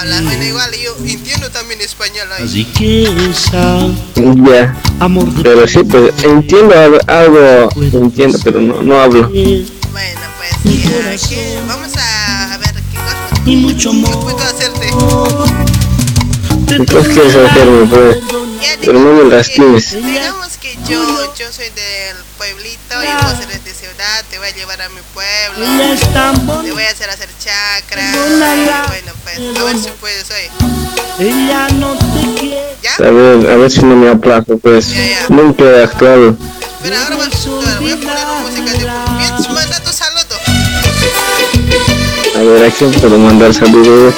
Hablas, 0.00 0.24
bueno, 0.24 0.44
igual 0.44 0.70
yo 0.82 0.94
entiendo 1.06 1.50
también 1.50 1.80
español 1.80 2.28
hoy. 2.38 2.44
así 2.44 2.64
que 2.64 3.04
esa 3.30 3.88
ya. 4.16 4.76
amor 5.00 5.28
Pero 5.42 5.66
sí, 5.66 5.82
pues 5.84 6.12
entiendo 6.22 6.74
algo, 6.78 6.98
algo 7.06 7.70
entiendo, 7.80 8.38
pero 8.44 8.60
no, 8.60 8.82
no 8.82 9.00
hablo. 9.00 9.30
Pues 10.64 10.82
ya, 10.82 11.28
que 11.28 11.58
vamos 11.68 11.92
a 11.96 12.56
ver 12.58 12.72
qué 12.74 12.96
cosa 12.96 13.42
y 13.44 13.56
mucho 13.56 13.90
qué 13.90 13.96
amor 13.96 14.20
puedo 14.20 14.38
hacerte. 14.38 14.88
Entonces 16.74 17.12
quieres 17.12 17.36
hacerme, 17.36 17.86
pues. 17.86 18.16
Pero 18.80 18.98
no 18.98 19.12
me 19.12 19.30
lastimes. 19.30 19.92
Digamos 19.92 20.56
que 20.60 20.76
yo, 20.88 21.34
yo 21.34 21.52
soy 21.52 21.66
del 21.66 22.16
pueblito 22.38 22.94
y 23.02 23.24
vos 23.24 23.34
eres 23.42 23.62
de 23.62 23.74
ciudad, 23.74 24.24
te 24.30 24.38
voy 24.38 24.48
a 24.48 24.54
llevar 24.54 24.80
a 24.80 24.88
mi 24.88 25.00
pueblo, 25.12 25.66
te 26.62 26.72
voy 26.72 26.82
a 26.82 26.90
hacer 26.90 27.10
hacer 27.10 27.28
chakra. 27.38 28.02
y 28.02 28.88
Bueno, 28.88 29.12
pues 29.22 29.38
a 29.60 29.64
ver 29.64 29.78
si 29.78 29.90
puedes 30.00 30.30
hoy. 30.30 31.26
ella 31.26 31.68
no 31.74 31.94
te 31.94 32.40
quiere 32.40 32.76
A 32.98 33.10
ver, 33.10 33.50
a 33.50 33.56
ver 33.56 33.70
si 33.70 33.82
no 33.82 33.96
me 33.96 34.08
aplazo, 34.08 34.56
pues. 34.56 34.94
Nunca 35.28 35.64
he 35.64 35.82
actuado. 35.84 36.36
Pero 36.82 36.98
ahora 36.98 37.16
vas 37.16 37.46
a 37.46 37.80
voy 37.80 37.92
a 37.92 37.96
poner 37.96 38.26
música 38.42 38.72
de 38.72 38.84
¿a 42.44 42.70
quién 42.70 42.92
puedo 42.92 43.18
mandar 43.18 43.54
saludos? 43.54 44.14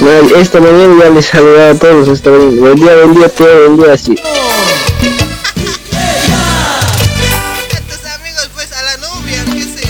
No, 0.00 0.36
esta 0.36 0.60
mañana 0.60 1.04
ya 1.04 1.10
les 1.10 1.26
saludé 1.26 1.68
a 1.68 1.74
todos. 1.74 2.08
Esta 2.08 2.30
mañana. 2.30 2.60
Buen 2.60 2.74
día, 2.76 2.96
buen 2.96 3.14
día, 3.14 3.28
todo 3.28 3.68
buen 3.68 3.76
día, 3.80 3.92
así. 3.92 4.16
pues 8.54 8.72
a 8.72 8.82
la 8.82 8.96
novia, 8.96 9.44
qué 9.52 9.62
sé 9.62 9.86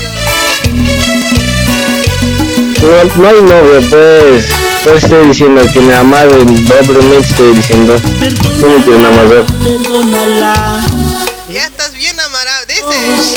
No, 2.81 3.21
no 3.21 3.27
hay 3.27 3.41
novia, 3.41 3.89
pues. 3.89 4.45
Pues 4.83 5.03
estoy 5.03 5.27
diciendo 5.27 5.61
que 5.73 5.79
me 5.79 5.95
amaron 5.95 6.45
doblemente, 6.65 7.27
estoy 7.27 7.55
diciendo. 7.55 7.95
No 8.59 8.67
me 8.67 8.83
quiero 8.83 8.99
enamorar. 8.99 9.45
perdónala 9.63 10.81
Ya 11.51 11.65
estás 11.65 11.93
bien 11.93 12.19
amarrado, 12.19 12.65
dices. 12.67 13.35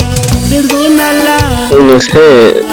perdónala 0.50 1.53
No 1.78 2.00
sé. 2.00 2.64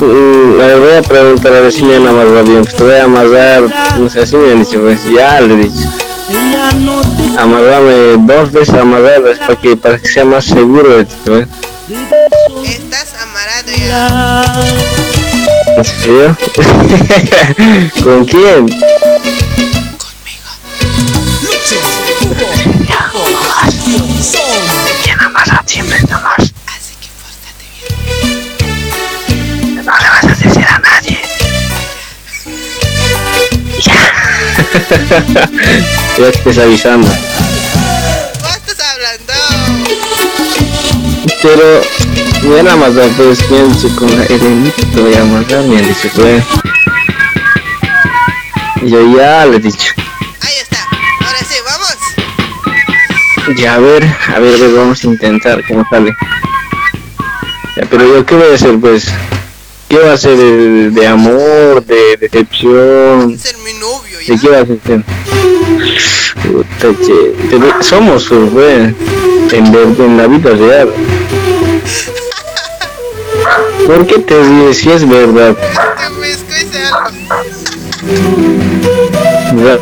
Ver, 0.00 0.80
voy 0.80 0.94
a 0.96 1.02
preguntar 1.02 1.52
a 1.52 1.60
ver 1.60 1.72
si 1.72 1.82
me 1.82 1.96
han 1.96 2.06
amarrado 2.06 2.44
bien. 2.44 2.62
Pues 2.62 2.74
te 2.74 2.84
voy 2.84 2.94
a 2.94 3.04
amarrar. 3.04 3.62
No 3.98 4.08
sé, 4.08 4.20
así 4.20 4.36
me 4.36 4.52
han 4.52 4.64
dicho, 4.64 4.80
pues 4.80 5.00
ya 5.10 5.40
le 5.40 5.54
he 5.54 5.56
dicho. 5.56 5.88
Amarrarme 7.38 8.16
dos 8.26 8.52
veces 8.52 8.74
amarradas 8.74 9.38
para 9.38 9.56
que, 9.56 9.76
para 9.76 9.98
que 9.98 10.08
sea 10.08 10.24
más 10.24 10.44
seguro 10.44 10.98
de 10.98 11.04
ti, 11.04 11.14
¿ves? 11.26 11.48
Estás 12.64 13.14
amarrado 13.22 13.72
ya. 13.86 14.44
¿En 15.76 15.84
serio? 15.84 16.36
¿Con 18.02 18.24
quién? 18.24 18.66
¿Quién 25.02 25.20
amarra 25.20 25.62
siempre 25.66 26.00
nomás? 26.02 26.52
Ya. 34.90 35.50
ya 36.18 36.32
te 36.32 36.38
estás 36.38 36.58
avisando. 36.58 37.08
¿Vos 37.08 38.56
estás 38.56 38.80
hablando? 38.80 39.32
Pero 41.42 41.82
me 42.44 42.60
han 42.60 42.68
amarrado, 42.68 43.08
pues 43.16 43.50
me 43.50 43.58
han 43.58 43.72
dicho 43.72 43.94
con 43.96 44.16
la 44.16 44.24
Elenita 44.24 44.82
te 44.94 45.00
voy 45.00 45.14
a 45.14 45.20
amarrar, 45.20 45.64
me 45.64 45.82
dicho, 45.82 46.08
pues. 46.14 46.44
Y 48.82 48.90
yo 48.90 49.16
ya 49.16 49.44
le 49.46 49.56
he 49.56 49.60
dicho. 49.60 49.92
Ahora 51.20 51.38
sí, 51.40 51.56
vamos. 51.64 51.96
Ya, 53.58 53.74
a 53.74 53.78
ver, 53.78 54.04
a 54.04 54.38
ver, 54.38 54.54
a 54.54 54.58
ver, 54.58 54.74
vamos 54.74 55.04
a 55.04 55.06
intentar 55.06 55.62
cómo 55.66 55.86
sale. 55.90 56.16
Ya, 57.76 57.86
pero 57.90 58.06
yo, 58.06 58.24
¿qué 58.24 58.34
voy 58.34 58.50
a 58.52 58.54
hacer, 58.54 58.78
pues? 58.80 59.12
¿Qué 59.88 59.98
va 59.98 60.10
a 60.10 60.14
hacer 60.14 60.36
de, 60.36 60.90
de 60.90 61.06
amor, 61.06 61.84
de 61.84 62.16
decepción? 62.20 63.38
Ser 63.38 63.56
mi 63.58 63.72
novio 63.74 64.18
¿De 64.26 64.38
qué 64.38 64.48
va 64.48 64.58
a 64.58 64.62
hacer? 64.62 64.78
Puta, 66.42 66.88
che, 67.04 67.82
somos, 67.82 68.28
pues, 68.52 68.94
en, 69.52 69.72
ver- 69.72 69.96
en 70.00 70.16
la 70.16 70.26
vida 70.26 70.50
real. 70.50 70.90
¿Por 73.86 74.06
qué 74.06 74.18
te 74.18 74.38
ríes 74.42 74.76
si 74.76 74.90
es 74.90 75.08
verdad? 75.08 75.56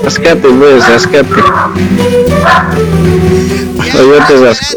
Rascate, 0.04 0.48
pues, 0.48 0.88
rascate. 0.88 1.40
O 3.92 3.98
yo 3.98 4.18
te 4.26 4.36
rasco. 4.44 4.76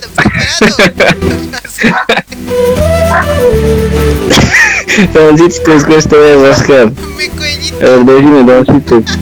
Doncitos, 5.14 5.60
¿crees 5.64 5.84
que 5.86 6.10
te 6.10 6.18
voy 6.18 6.46
a 6.46 6.50
rascar? 6.50 6.80
A 6.80 7.86
ver, 7.86 8.06
decime, 8.06 8.44
Doncitos. 8.44 9.18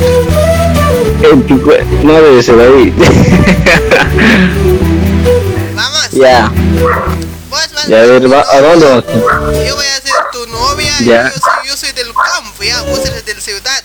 En 1.32 1.44
tu 1.48 1.56
cue- 1.62 1.84
No 2.04 2.14
debe 2.14 2.42
ser 2.44 2.60
ahí. 2.60 2.94
Vamos. 5.76 6.10
Ya. 6.12 6.52
Ya, 7.88 8.02
a 8.02 8.06
ver, 8.06 8.32
va, 8.32 8.42
¿a 8.52 8.62
dónde 8.62 8.86
vas? 8.86 9.04
Yo 9.66 9.76
voy 9.76 9.86
a 9.86 10.02
ser 10.02 10.14
tu 10.34 10.46
novia 10.48 10.92
Ya. 11.02 11.24
yo 11.24 11.30
soy, 11.40 11.68
yo 11.70 11.78
soy 11.78 11.92
del 11.94 12.08
campo, 12.14 12.62
ya, 12.64 12.82
vos 12.84 13.00
eres 13.06 13.26
de 13.26 13.34
la 13.36 13.42
ciudad. 13.42 13.84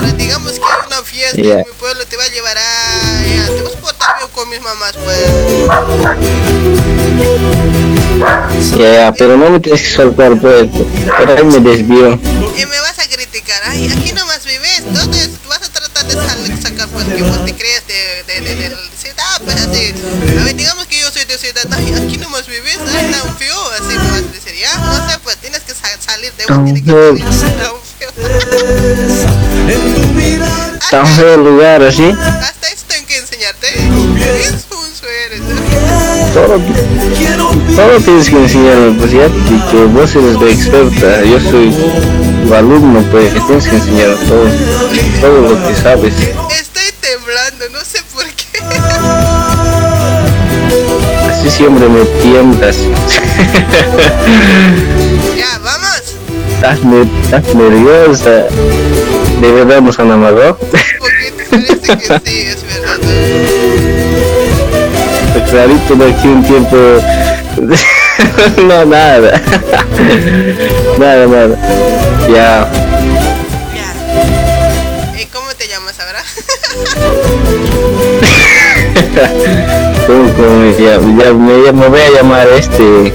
Pero 0.00 0.12
digamos 0.16 0.52
que 0.52 0.58
hay 0.64 0.86
una 0.86 1.02
fiesta 1.02 1.40
Ya. 1.40 1.52
en 1.54 1.58
mi 1.58 1.72
pueblo, 1.78 2.04
te 2.06 2.16
va 2.16 2.24
a 2.24 2.28
llevar 2.28 2.56
a... 2.58 3.22
Ya, 3.24 3.46
te 3.46 3.62
vas 3.62 3.72
a 3.74 3.80
portar 3.80 4.16
bien 4.18 4.28
con 4.34 4.48
mis 4.50 4.60
mamás, 4.60 4.92
pues. 5.02 5.28
Ya, 8.78 8.92
ya, 8.94 9.12
pero 9.12 9.36
no 9.36 9.50
me 9.50 9.60
tienes 9.60 9.82
que 9.82 9.88
soltar, 9.96 10.38
pues. 10.40 10.68
Por 10.70 11.30
ahí 11.30 11.44
me 11.44 11.58
desvío. 11.60 12.12
Y 12.56 12.66
me 12.66 12.80
vas 12.80 12.98
a 12.98 13.08
criticar, 13.08 13.60
ay, 13.66 13.86
aquí 13.90 14.12
nomás 14.12 14.44
vives, 14.44 14.78
entonces 14.86 15.30
vas 15.48 15.62
a 15.62 15.68
tratar 15.72 16.06
de 16.06 16.14
sacar 16.62 16.88
pues 16.88 17.06
que 17.06 17.22
vos 17.22 17.44
te 17.44 17.54
crees 17.54 17.82
de, 17.86 18.24
de, 18.32 18.40
de, 18.40 18.54
de 18.56 18.68
la 18.70 18.76
ciudad, 18.98 19.40
pues 19.44 19.56
así. 19.56 19.94
A 20.40 20.44
ver, 20.44 20.54
digamos 20.56 20.86
que 20.86 21.00
yo 21.00 21.10
soy 21.10 21.24
de 21.24 21.38
ciudad, 21.38 21.64
ay, 21.72 21.94
aquí 21.94 22.16
nomás 22.18 22.46
vives, 22.46 22.78
ay, 22.94 23.10
tan 23.12 23.36
feo, 23.36 23.70
así 23.72 23.96
me 23.98 24.10
vas 24.10 24.18
a 24.18 24.32
decir, 24.32 24.54
ya, 24.60 24.76
no 24.78 24.94
sé, 25.10 25.18
pues 25.24 25.36
tienes 25.38 25.60
que 25.62 25.72
sa- 25.74 25.98
salir 26.00 26.32
de 26.34 26.46
vos, 26.46 26.64
tienes 26.64 26.82
que 26.82 26.90
salir 26.90 27.56
de 27.56 27.68
tan 30.90 31.06
feo. 31.06 31.36
Lugar, 31.36 31.82
así. 31.82 32.10
Hasta 32.10 32.68
esto 32.68 32.94
tengo 32.94 33.06
que 33.06 33.16
enseñarte. 33.18 33.68
Todo, 36.32 36.60
todo 37.76 38.00
tienes 38.00 38.30
que 38.30 38.36
enseñarme, 38.36 38.98
pues 38.98 39.12
ya 39.12 39.26
y 39.26 39.60
que 39.70 39.84
vos 39.84 40.14
eres 40.14 40.40
la 40.40 40.50
experta, 40.50 41.22
yo 41.24 41.38
soy 41.40 41.74
tu 42.46 42.54
alumno, 42.54 43.02
pues 43.10 43.32
tienes 43.46 43.66
que 43.66 43.76
enseñarme 43.76 44.16
todo, 44.26 44.46
todo 45.20 45.40
lo 45.48 45.68
que 45.68 45.74
sabes. 45.74 46.14
Estoy 46.14 46.90
temblando, 47.00 47.68
no 47.70 47.84
sé 47.84 47.98
por 48.14 48.24
qué. 48.24 48.60
sí 51.42 51.50
siempre 51.50 51.88
me 51.88 52.04
tientas. 52.22 52.76
Ya, 55.36 55.58
vamos. 55.58 55.91
Estás, 56.62 56.84
ne- 56.84 57.10
estás 57.24 57.54
nerviosa. 57.56 58.46
¿De 59.40 59.50
verdad 59.50 59.80
nos 59.80 59.98
han 59.98 60.12
amado? 60.12 60.56
Parece 61.50 61.80
que 61.88 62.20
sí, 62.24 62.46
es 62.46 62.62
verdad. 62.62 62.98
Clarito 65.50 65.96
de 65.96 66.12
aquí 66.12 66.28
un 66.28 66.44
tiempo. 66.44 66.76
no, 68.62 68.84
nada. 68.84 69.40
nada, 71.00 71.26
nada. 71.26 71.58
Ya. 72.32 72.68
¿Y 75.20 75.24
cómo 75.32 75.48
te 75.58 75.66
llamas 75.66 75.98
ahora? 75.98 76.22
¿Cómo, 80.06 80.32
cómo 80.34 80.62
llamo? 80.78 81.20
Ya 81.20 81.32
me, 81.32 81.72
me 81.72 81.88
voy 81.88 82.00
a 82.02 82.10
llamar 82.10 82.46
este. 82.56 83.12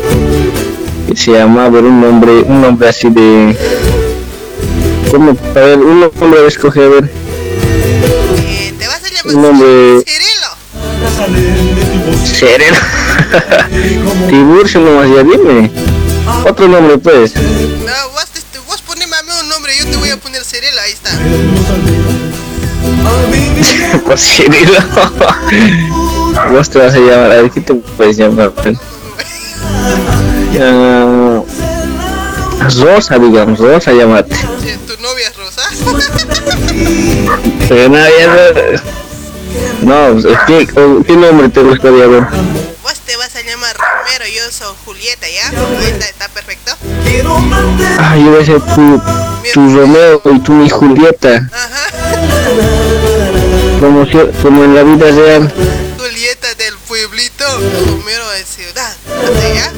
Se 1.18 1.31
llama, 1.31 1.65
a 1.65 1.69
ver, 1.69 1.84
un 1.84 1.99
nombre, 1.99 2.31
un 2.44 2.61
nombre 2.61 2.89
así 2.89 3.10
de. 3.10 3.57
¿Cómo? 5.11 5.35
A 5.56 5.60
ver, 5.60 5.80
un 5.80 5.99
nombre 6.02 6.44
a 6.44 6.48
escoger, 6.48 6.84
a 6.84 6.89
ver. 6.89 7.11
Un 9.26 9.41
nombre. 9.41 10.03
Sereno. 12.23 12.77
Tiburcio 14.30 14.80
nomás, 14.80 15.10
ya 15.10 15.23
dime. 15.23 15.72
Otro 16.48 16.68
nombre, 16.68 16.99
pues. 16.99 17.34
No, 17.35 18.10
vos, 18.14 18.27
te- 18.27 18.60
vos 18.68 18.81
poneme 18.84 19.15
a 19.15 19.23
mí 19.23 19.30
un 19.41 19.49
nombre, 19.49 19.73
yo 19.76 19.85
te 19.89 19.98
voy 19.98 20.10
a 20.10 20.18
poner 20.18 20.44
Cirilo, 20.45 20.80
ahí 20.81 20.91
está. 20.91 21.10
Pues 24.06 24.22
Cirilo. 24.22 24.80
Vos 26.52 26.69
te 26.69 26.77
vas 26.80 26.94
a 26.94 26.98
llamar, 26.99 27.31
a 27.31 27.41
ver, 27.41 27.52
¿qué 27.52 27.61
te 27.61 27.73
puedes 27.73 28.18
llamar? 28.18 28.52
pues? 28.52 28.77
Ah, 30.60 31.42
Rosa, 32.80 33.20
digamos, 33.20 33.60
Rosa, 33.60 33.92
llámate. 33.94 34.36
¿Tu 34.36 35.02
novia 35.02 35.28
es 35.28 35.36
Rosa? 35.38 35.62
Pero 37.70 37.90
no, 37.90 37.98
ya 37.98 38.28
no. 39.84 40.16
¿qué, 40.48 40.68
qué 41.06 41.14
nombre 41.16 41.50
te 41.50 41.62
gustaría 41.62 42.08
ver? 42.08 42.24
Vos 42.84 42.94
te 43.06 43.16
vas 43.18 43.36
a 43.36 43.42
llamar 43.42 43.76
Romero, 43.78 44.26
yo 44.36 44.52
soy 44.52 44.74
Julieta, 44.86 45.28
¿ya? 45.30 45.48
Está, 45.88 46.06
está 46.10 46.28
perfecto. 46.30 46.72
Ah, 48.00 48.16
yo 48.18 48.32
voy 48.32 48.42
a 48.42 48.46
ser 48.46 48.62
tu, 48.62 49.02
tu 49.54 49.76
Romeo 49.78 50.22
y 50.26 50.40
tú 50.40 50.52
mi 50.54 50.70
Julieta. 50.70 51.50
Como, 53.80 54.06
si- 54.06 54.32
como 54.42 54.64
en 54.64 54.74
la 54.76 54.84
vida 54.84 55.06
real. 55.12 55.54
Julieta 55.98 56.48
del 56.58 56.74
pueblito, 56.88 57.27
Romero 57.46 58.30
de 58.32 58.44
ciudad. 58.44 58.94
¿Así 59.24 59.54
ya? 59.54 59.72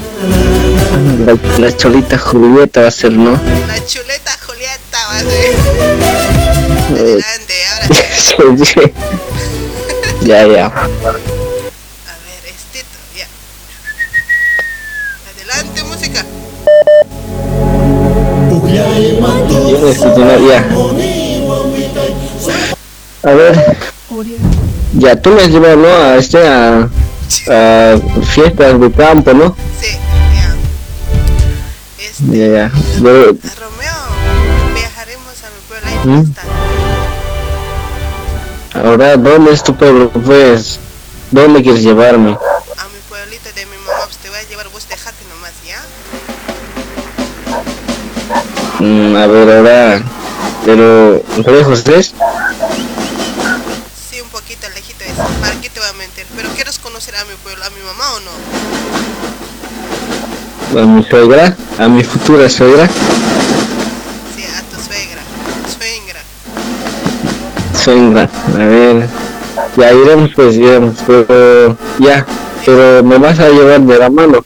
La, 1.26 1.60
la 1.60 1.76
cholita 1.78 2.18
Julieta 2.18 2.82
va 2.82 2.88
a 2.88 2.92
ser, 2.92 3.12
¿no? 3.12 3.32
La 3.68 3.86
chuleta 3.86 4.32
Julieta 4.46 4.98
va 5.10 5.18
a 5.18 5.20
ser. 5.20 5.56
Eh, 6.96 7.22
sí, 8.18 8.66
sí. 8.66 8.82
ya, 10.26 10.48
ya. 10.48 10.72
Adelante, 15.36 15.84
música. 15.84 16.26
Yo 19.70 19.86
necesito 19.86 20.16
una- 20.16 20.38
ya. 20.38 20.66
A 23.24 23.32
ver. 23.34 23.78
Ya, 24.94 25.16
tú 25.22 25.30
me 25.32 25.42
has 25.44 25.50
llevado, 25.50 25.76
¿no? 25.78 25.88
A 25.88 26.16
este, 26.18 26.48
a, 26.48 26.90
a 27.50 27.98
fiestas 28.24 28.80
de 28.80 28.92
campo, 28.92 29.34
¿no? 29.34 29.56
Sí, 29.80 29.98
Ya, 32.32 32.48
ya. 32.48 32.72
Pero, 33.02 33.38
Viajaremos 34.74 35.44
a 35.44 35.50
mi 35.50 35.62
pueblo. 35.68 35.88
Ahí 35.88 35.98
¿Mm? 36.06 36.34
Ahora, 38.74 39.18
¿dónde 39.18 39.52
es 39.52 39.64
tu 39.64 39.76
pueblo? 39.76 40.10
Pues, 40.12 40.80
¿dónde 41.32 41.62
quieres 41.62 41.82
llevarme? 41.84 42.32
A 42.32 42.86
mi 42.88 43.00
pueblito 43.10 43.50
de 43.56 43.66
mi 43.66 43.78
mamá, 43.86 44.06
pues 44.06 44.18
te 44.18 44.30
voy 44.30 44.38
a 44.38 44.44
llevar, 44.50 44.70
vos 44.70 44.88
dejate 44.88 45.24
nomás, 45.30 45.54
¿ya? 45.68 45.82
Mm, 48.80 49.16
a 49.16 49.28
ver, 49.28 49.58
ahora, 49.58 50.02
pero, 50.66 51.24
¿lejos 51.46 51.86
es? 51.88 52.14
Sí, 54.10 54.22
un 54.22 54.30
poquito 54.30 54.68
lejito 54.70 55.04
es. 55.04 55.14
¿Para 55.42 55.56
¿Pero 56.40 56.54
quieres 56.54 56.80
conocer 56.80 57.14
a 57.18 57.26
mi 57.26 57.34
pueblo, 57.44 57.66
a 57.66 57.70
mi 57.72 57.82
mamá 57.82 58.14
o 58.14 58.20
no? 60.72 60.82
¿A 60.82 60.86
mi 60.86 61.04
suegra? 61.04 61.54
¿A 61.78 61.90
mi 61.90 62.02
futura 62.02 62.48
suegra? 62.48 62.88
Sí, 62.88 64.46
a 64.46 64.62
tu 64.74 64.82
suegra. 64.82 65.22
Suegra. 65.78 66.22
Suegra, 67.78 68.30
a 68.56 68.58
ver, 68.58 69.10
ya 69.76 69.92
iremos 69.92 70.32
pues, 70.34 70.56
iremos, 70.56 70.96
pero, 71.06 71.78
ya, 72.00 72.26
pero 72.66 73.04
me 73.04 73.18
vas 73.18 73.38
a 73.40 73.50
llevar 73.50 73.82
de 73.82 74.00
la 74.00 74.10
mano. 74.10 74.46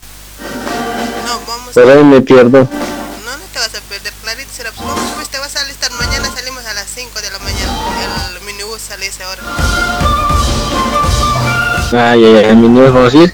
Por 1.76 1.92
ahí 1.92 2.04
me 2.04 2.22
pierdo. 2.22 2.58
No, 2.58 3.38
no 3.38 3.46
te 3.54 3.60
vas 3.60 3.76
a 3.76 3.82
perder, 3.88 4.14
clarito 4.24 4.50
será. 4.52 4.72
Vamos, 4.80 5.12
pues 5.14 5.30
te 5.30 5.38
vas 5.38 5.56
a 5.58 5.62
alistar. 5.62 5.92
Mañana 5.92 6.28
salimos 6.36 6.66
a 6.66 6.74
las 6.74 6.88
5 6.96 7.22
de 7.22 7.30
la 7.30 7.38
mañana. 7.38 7.72
El 8.34 8.42
minibús 8.48 8.82
sale 8.82 9.06
esa 9.06 9.30
hora. 9.30 10.33
Ah, 11.96 12.16
ya, 12.16 12.42
ya, 12.42 12.54
mi 12.56 12.68
niño 12.70 12.92
vamos 12.92 13.14
a 13.14 13.18
ir. 13.18 13.32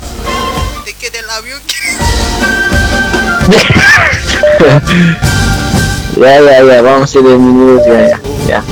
¿De 0.86 0.94
qué 0.94 1.10
del 1.10 1.30
avión? 1.30 1.62
ya, 6.18 6.42
ya, 6.42 6.64
ya, 6.64 6.82
vamos 6.82 7.16
a 7.16 7.20
ir 7.20 7.24
de 7.26 7.38
minutos, 7.38 7.86
ya, 7.88 8.08
ya, 8.10 8.20
ya. 8.48 8.64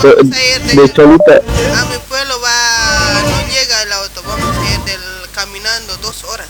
So- 0.00 0.14
de 0.14 0.92
Cholita, 0.92 1.34
A 1.34 1.84
mi 1.86 1.96
pueblo 2.08 2.34
va, 2.40 3.22
no 3.22 3.40
llega 3.48 3.82
el 3.82 3.92
auto. 3.92 4.22
Vamos 4.26 4.56
a 4.56 4.74
ir 4.74 4.80
del, 4.84 5.00
caminando 5.34 5.96
dos 6.02 6.22
horas. 6.24 6.46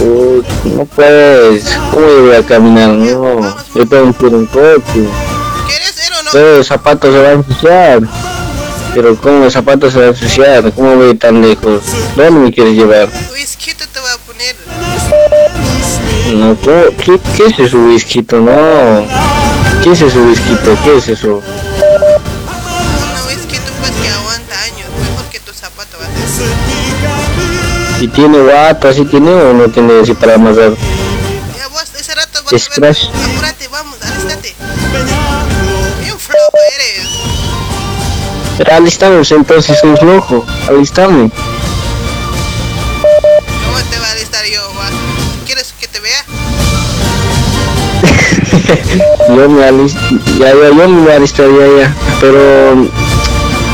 Uy, 0.00 0.44
no 0.76 0.84
puedes, 0.86 1.64
¿cómo 1.92 2.06
yo 2.06 2.22
voy 2.26 2.36
a 2.36 2.42
caminar? 2.46 2.88
No, 2.90 3.56
yo 3.74 3.86
tengo 3.88 4.12
que 4.16 4.26
ir 4.26 4.34
en 4.34 4.46
coche. 4.46 5.08
Pero 6.32 6.56
los 6.56 6.66
zapatos 6.68 7.12
se 7.12 7.18
van 7.20 7.26
a 7.26 7.32
ensuciar. 7.32 8.00
Pero 8.94 9.16
¿cómo 9.16 9.44
los 9.44 9.52
zapatos 9.52 9.92
se 9.92 9.98
van 9.98 10.08
a 10.08 10.10
ensuciar? 10.10 10.72
¿Cómo 10.72 10.96
voy 10.96 11.14
tan 11.14 11.40
lejos? 11.40 11.82
¿Dónde 12.16 12.30
me 12.32 12.52
quieres 12.52 12.74
llevar? 12.74 13.08
Whisky 13.32 13.72
te 13.74 14.00
voy 14.00 14.10
a 14.10 14.18
poner. 14.26 14.56
No, 16.34 16.56
¿cómo? 16.56 16.96
¿qué, 16.96 17.20
¿qué 17.36 17.46
es 17.46 17.58
eso 17.58 17.78
whisky? 17.78 18.26
No. 18.32 19.06
¿Qué 19.82 19.92
es 19.92 20.00
eso 20.00 20.18
whisky? 20.22 20.56
¿Qué 20.84 20.96
es 20.96 21.08
eso? 21.08 21.36
Una 21.36 21.44
pues 23.80 23.92
que 24.02 24.08
aguanta 24.08 24.62
años. 24.62 24.88
Mejor 25.00 25.30
que 25.30 25.40
tu 25.40 25.52
zapato 25.52 25.96
va 25.98 26.06
a. 26.06 26.10
¿Y 28.02 28.08
tiene 28.08 28.38
guato 28.38 28.88
así 28.88 29.04
tiene 29.04 29.30
o 29.30 29.52
no 29.52 29.68
tiene 29.68 30.00
así 30.00 30.14
para 30.14 30.34
amarrar? 30.34 30.72
Ya 31.56 31.68
vos 31.68 31.84
ese 31.98 32.14
rato 32.14 32.42
vas 32.44 32.68
a 32.76 32.80
ver. 32.80 32.96
Apúrate, 32.96 33.68
vamos, 33.68 33.96
alistate. 34.02 34.54
Alistamos 38.68 39.30
entonces, 39.32 39.78
soy 39.80 39.96
flojo. 39.96 40.44
Alistame. 40.68 41.30
¿Cómo 43.64 43.78
te 43.90 43.98
va 43.98 44.06
a 44.08 44.12
alistar 44.12 44.44
yo? 44.46 44.60
va? 44.78 44.88
¿Quieres 45.46 45.74
que 45.78 45.88
te 45.88 46.00
vea? 46.00 46.24
yo 49.28 49.48
me 49.48 49.64
alist... 49.64 49.96
ya, 50.38 50.48
ya, 50.48 50.68
yo 50.68 50.88
me 50.88 51.12
alistaría 51.12 51.82
ya. 51.82 51.94
Pero... 52.20 52.86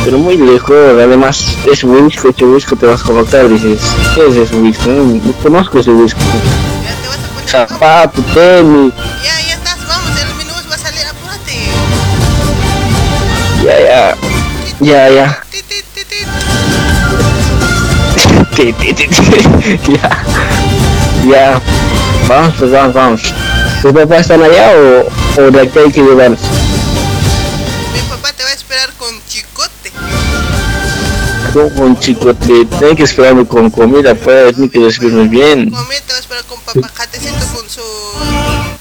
Pero 0.05 0.19
muy 0.19 0.37
lejos, 0.37 0.77
además 0.93 1.45
es 1.73 1.83
whisky, 1.83 2.29
ese 2.29 2.45
whisky 2.45 2.77
te 2.77 2.87
vas 2.87 3.01
a 3.01 3.05
colocar, 3.05 3.49
dices, 3.49 3.81
¿qué 4.15 4.29
es 4.29 4.37
ese 4.37 4.55
whisky? 4.55 4.89
No, 4.89 5.03
no 5.05 5.33
conozco 5.43 5.81
ese 5.81 5.91
whisky. 5.91 6.21
Zapato, 7.45 8.23
tenis, 8.33 8.93
Ya, 9.25 9.41
ya 9.49 9.55
estás, 9.55 9.79
vamos, 9.89 10.11
el 10.21 10.35
minibús 10.37 10.71
va 10.71 10.77
a 10.77 10.79
salir, 10.79 11.07
apúrate. 11.09 11.55
ya, 13.65 13.81
ya, 13.81 14.17
ya, 14.81 15.09
ya. 15.09 15.43
Ya, 19.87 20.11
ya, 21.29 21.61
vamos, 22.29 22.55
pues 22.59 22.71
vamos, 22.71 22.95
vamos. 22.95 23.23
¿Tus 23.83 23.93
papás 23.93 24.21
están 24.23 24.43
allá 24.43 24.73
o, 24.73 25.41
o 25.41 25.51
de 25.51 25.61
aquí 25.61 25.79
hay 25.79 25.93
que 25.93 26.03
llevarlos? 26.03 26.41
Mi 27.93 28.01
papá 28.09 28.33
te 28.33 28.43
va 28.43 28.49
a 28.49 28.53
esperar 28.53 28.91
con 28.95 29.21
chicote. 29.29 29.93
Con, 31.53 31.71
con 31.71 31.99
chico, 32.01 32.35
te 32.35 32.65
tengo 32.65 32.97
que 32.97 33.03
esperarme 33.03 33.47
con 33.47 33.71
comida, 33.71 34.15
pues, 34.15 34.55
tiene 34.55 34.71
que 34.71 34.79
recibirme 34.81 35.29
bien. 35.29 35.71
Comida 35.71 36.01
te 36.07 36.13
va 36.13 36.17
a 36.17 36.21
esperar 36.21 36.45
con 36.45 36.61
papá 36.61 36.89
jatecito 36.95 37.47
con 37.55 37.69
su... 37.69 37.83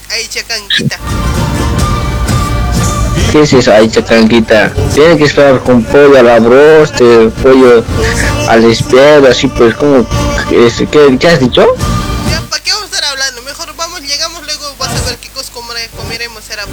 Ahí 0.09 0.27
chacanquita. 0.27 0.97
¿Qué 3.31 3.41
es 3.41 3.52
eso? 3.53 3.72
Ay, 3.73 3.89
chacranquita. 3.89 4.72
Tiene 4.93 5.18
que 5.18 5.26
esperar 5.26 5.60
con 5.60 5.84
pollo 5.84 6.18
a 6.18 6.23
la 6.23 6.39
broste, 6.39 7.30
pollo 7.43 7.84
al 8.47 8.64
espiedo, 8.65 9.27
así 9.30 9.47
pues, 9.47 9.76
como... 9.76 10.06
este, 10.52 10.88
¿qué, 10.88 11.18
¿Qué 11.19 11.27
has 11.27 11.39
dicho? 11.39 11.65
Ya, 12.30 12.41
¿para 12.49 12.64
qué 12.64 12.72
vamos 12.72 12.89
a 12.91 12.95
estar 12.95 13.03
hablando? 13.11 13.41
Mejor 13.41 13.76
vamos, 13.76 14.02
llegamos 14.02 14.41
luego, 14.45 14.73
vas 14.80 14.89
a 14.89 15.06
ver 15.10 15.18
qué 15.18 15.30
cosas 15.30 15.52
comere- 15.53 15.89
comeremos, 15.97 16.43
será. 16.45 16.64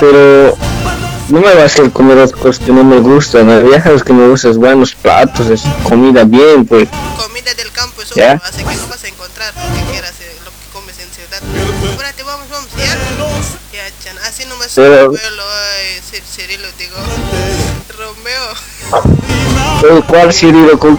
Pero 0.00 0.56
no 1.30 1.40
me 1.40 1.46
vas 1.54 1.62
a 1.62 1.64
hacer 1.64 1.90
comer 1.90 2.16
las 2.18 2.32
cosas 2.32 2.58
que 2.64 2.70
no 2.72 2.84
me 2.84 2.98
gustan. 3.00 3.48
Ya 3.70 3.82
sabes 3.82 4.04
que 4.04 4.12
me 4.12 4.28
gustan 4.28 4.58
buenos 4.58 4.94
platos, 4.94 5.48
es 5.48 5.62
comida 5.82 6.22
bien, 6.24 6.64
pues. 6.64 6.88
Comida 7.16 7.52
del 7.54 7.70
campo, 7.72 8.02
eso 8.02 8.14
¿Ya? 8.14 8.40
hace 8.44 8.62
que 8.64 8.74
ay, 14.78 16.00
Cir- 16.10 16.22
Cirilo, 16.24 16.66
digo. 16.78 16.96
Romeo. 17.96 18.46
¿Con 19.80 20.02
cuál 20.02 20.32
Cirilo? 20.32 20.78
Con... 20.78 20.98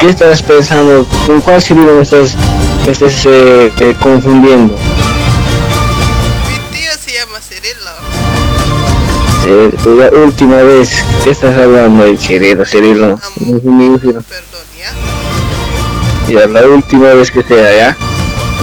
¿Qué 0.00 0.08
estás 0.08 0.42
pensando? 0.42 1.06
¿Con 1.26 1.40
cuál 1.40 1.60
Cirilo 1.62 1.94
me 1.94 2.02
estás, 2.02 2.34
me 2.86 2.92
estás 2.92 3.26
eh, 3.26 3.72
eh, 3.78 3.96
confundiendo? 4.00 4.74
Mi 6.48 6.76
tío 6.78 6.90
se 7.04 7.12
llama 7.12 7.38
Cirilo. 7.40 7.90
Eh, 9.44 9.72
la 9.98 10.18
última 10.18 10.56
vez, 10.56 11.04
¿qué 11.24 11.30
estás 11.30 11.56
hablando 11.56 12.04
de 12.04 12.16
Cirilo? 12.16 12.64
Cirilo. 12.64 13.18
Mi 13.64 13.86
hijo. 13.96 14.20
Ya, 16.28 16.46
la 16.46 16.62
última 16.66 17.08
vez 17.14 17.30
que 17.30 17.42
sea, 17.42 17.76
¿ya? 17.76 17.96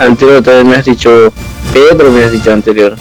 Anterior 0.03 0.41
también 0.41 0.69
me 0.69 0.75
has 0.77 0.85
dicho 0.85 1.31
Pedro, 1.73 2.09
me 2.09 2.23
has 2.23 2.31
dicho 2.31 2.51
anterior. 2.51 2.95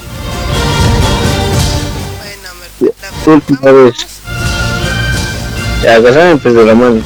Última 3.33 3.71
vez. 3.71 3.95
Ya, 5.83 5.95
agarrame 5.95 6.37
pues 6.37 6.53
de 6.53 6.65
la 6.65 6.75
mano. 6.75 7.01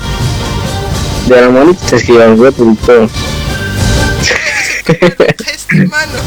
De 1.28 1.42
la 1.42 1.50
manita 1.50 1.96
es 1.96 2.04
que 2.04 2.14
llevan 2.14 2.40
huevo 2.40 2.72
y 2.72 2.76
todo. 2.76 3.10
Este 4.86 5.88
mano. 5.88 6.20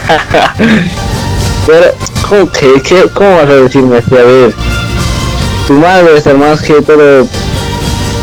Pero, 1.66 1.94
¿cómo 2.28 2.50
que? 2.52 2.80
¿Qué, 2.82 3.04
¿Cómo 3.14 3.36
vas 3.36 3.48
a 3.48 3.54
decirme 3.54 3.98
así? 3.98 4.16
A 4.16 4.22
ver, 4.22 4.54
tu 5.66 5.74
madre 5.74 6.16
está 6.16 6.34
más 6.34 6.62
que 6.62 6.80
todo, 6.82 7.26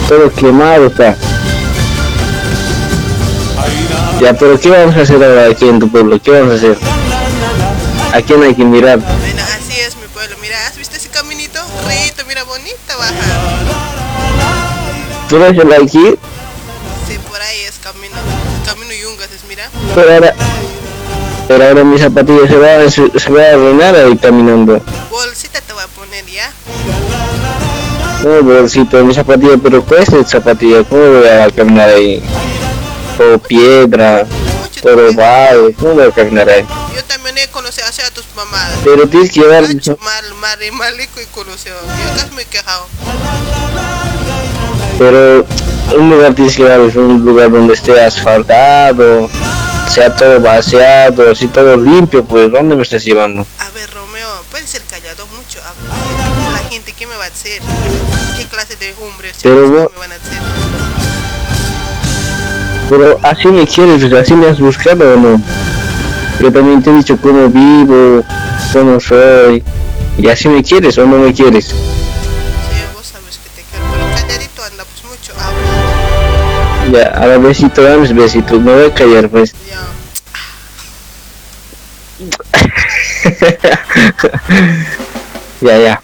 todo 0.08 0.32
quemado 0.34 0.88
está. 0.88 1.16
Ya, 4.20 4.34
pero 4.34 4.60
¿qué 4.60 4.70
vamos 4.72 4.96
a 4.96 5.02
hacer 5.02 5.24
ahora 5.24 5.46
aquí 5.52 5.68
en 5.68 5.80
tu 5.80 5.88
pueblo? 5.90 6.20
¿Qué 6.22 6.32
vamos 6.32 6.54
a 6.54 6.56
hacer? 6.56 6.97
¿A 8.18 8.22
quién 8.24 8.42
hay 8.42 8.56
que 8.56 8.66
mirar? 8.66 8.98
Bueno, 8.98 9.44
así 9.44 9.80
es 9.80 9.96
mi 9.96 10.08
pueblo. 10.08 10.36
Mira, 10.42 10.56
¿has 10.66 10.76
visto 10.76 10.96
ese 10.96 11.08
caminito? 11.10 11.60
Rito, 11.88 12.26
mira, 12.28 12.44
bonita 12.46 12.96
baja. 12.98 13.14
¿Tú 15.30 15.36
eres 15.36 15.56
el 15.60 15.72
aquí? 15.72 16.16
Sí, 17.08 17.20
por 17.30 17.40
ahí 17.40 17.60
es 17.70 17.78
camino. 17.78 18.16
Camino 18.66 18.92
Yungas, 18.92 19.30
es 19.32 19.44
mira. 19.48 19.70
Pero 19.94 20.14
ahora, 20.16 20.34
pero 21.48 21.64
ahora 21.64 21.84
mi 21.84 22.00
zapatilla 22.00 22.48
se 22.48 22.56
va, 22.58 22.90
se, 22.90 23.20
se 23.20 23.32
va 23.32 23.44
a 23.44 23.50
arruinar 23.50 23.96
ahí 23.96 24.18
caminando. 24.18 24.82
Bolsita 25.12 25.62
te 25.62 25.74
voy 25.74 25.84
a 25.84 25.88
poner 25.88 26.26
ya. 26.26 26.52
No, 28.24 28.42
bolsito, 28.42 29.06
mi 29.06 29.14
zapatilla, 29.14 29.58
pero 29.62 29.86
cuesta 29.86 30.16
el 30.16 30.26
zapatilla, 30.26 30.84
¿cómo 30.86 31.20
voy 31.20 31.28
a 31.28 31.52
caminar 31.52 31.90
ahí? 31.90 32.24
Todo 33.16 33.38
piedra, 33.38 34.26
todo 34.82 35.14
barro, 35.14 35.72
¿cómo 35.78 35.94
voy 35.94 36.08
a 36.08 36.12
caminar 36.12 36.50
ahí? 36.50 36.66
Yo 36.98 37.04
también 37.04 37.38
he 37.38 37.48
conocido 37.50 37.86
a 37.86 38.12
tus 38.12 38.26
mamadas. 38.36 38.80
Pero 38.84 39.08
tienes 39.08 39.32
que 39.32 39.42
llevar... 39.42 39.64
Mal, 39.64 40.34
mal, 40.42 40.64
y 40.64 40.72
malico 40.72 41.22
y 41.22 41.26
conocido. 41.28 41.76
Yo 42.18 42.36
me 42.36 42.42
he 42.42 42.46
quejado. 42.46 42.88
Pero 44.98 45.46
un 45.96 46.10
lugar 46.10 46.34
tienes 46.34 46.56
que 46.56 46.64
llevar, 46.64 46.80
es 46.82 46.96
un 46.96 47.24
lugar 47.24 47.52
donde 47.52 47.76
esté 47.76 48.04
asfaltado, 48.04 49.30
sea 49.88 50.16
todo 50.16 50.42
vaciado, 50.42 51.30
así 51.32 51.48
todo 51.48 51.78
limpio, 51.78 52.26
pues 52.26 52.52
¿dónde 52.52 52.76
me 52.76 52.82
estás 52.82 53.04
llevando? 53.06 53.46
A 53.60 53.70
ver, 53.70 53.88
Romeo, 53.94 54.28
puedes 54.50 54.68
ser 54.68 54.82
callado 54.90 55.28
mucho. 55.28 55.60
A- 55.62 56.52
La 56.52 56.68
gente, 56.70 56.94
¿qué 56.94 57.06
me 57.06 57.16
va 57.16 57.26
a 57.26 57.28
hacer? 57.28 57.62
¿Qué 58.38 58.46
clase 58.46 58.76
de 58.76 58.96
hombres 59.00 59.38
Pero 59.44 59.68
me 59.68 59.80
no- 59.82 59.92
van 60.00 60.12
a 60.14 60.16
hacer? 60.16 60.40
Pero 62.90 63.20
así 63.22 63.48
me 63.50 63.68
quieres, 63.68 64.02
pues, 64.10 64.14
así 64.24 64.34
me 64.34 64.48
has 64.48 64.60
buscado 64.60 65.14
o 65.14 65.18
no. 65.18 65.42
Yo 66.40 66.52
también 66.52 66.84
te 66.84 66.92
he 66.92 66.94
dicho 66.94 67.18
cómo 67.20 67.50
vivo, 67.50 68.24
cómo 68.72 69.00
soy, 69.00 69.64
y 70.20 70.28
así 70.28 70.48
me 70.48 70.64
quieres 70.64 70.98
o 71.00 71.06
no 71.06 71.18
me 71.18 71.34
quieres. 71.34 71.66
Sí, 71.66 71.74
vos 72.94 73.08
sabes 73.08 73.40
que 73.44 73.50
te 73.50 73.64
quiero, 73.70 73.86
pero 73.92 74.06
calladito 74.14 74.64
anda 74.64 74.86
pues 74.86 75.04
mucho. 75.04 75.34
Habla. 75.40 77.00
Ya, 77.00 77.10
ahora 77.20 77.38
besito, 77.40 77.82
dame 77.82 78.14
besito, 78.14 78.60
me 78.60 78.72
voy 78.72 78.86
a 78.86 78.94
callar 78.94 79.30
pues. 79.30 79.56
ya, 85.62 85.78
ya. 85.80 86.02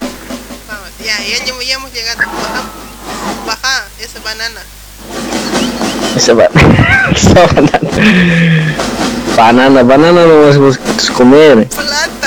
Vamos, 0.68 0.90
ya, 0.98 1.16
ya, 1.18 1.44
ya, 1.44 1.74
hemos 1.74 1.92
llegado. 1.92 2.18
Baja, 2.18 2.62
baja 3.46 3.84
esa 4.00 4.18
banana. 4.20 4.60
Esa 6.16 6.34
banana. 6.34 7.10
Esa 7.14 7.46
banana. 7.46 8.93
Banana, 9.36 9.82
banana 9.82 10.24
no 10.26 10.42
vas 10.46 10.56
a 10.56 10.58
bus- 10.58 11.10
comer. 11.16 11.68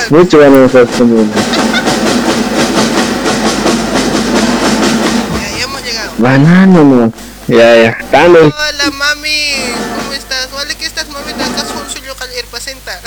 Mucho 0.09 0.39
banana 0.39 0.65
estás 0.65 0.87
comiendo. 0.97 1.33
Banana 6.17 6.65
no. 6.65 7.13
Ya, 7.47 7.75
ya. 7.75 7.97
Dale. 8.11 8.39
Hola, 8.39 8.91
mami. 8.91 9.53
¿Cómo 9.97 10.13
estás? 10.13 10.49
Vale, 10.53 10.75
que 10.75 10.85
estás 10.85 11.07
moviendo 11.09 11.43
acá 11.43 11.59
son 11.59 11.89
suyo 11.89 12.13
calir 12.17 12.43
pasenta. 12.51 12.99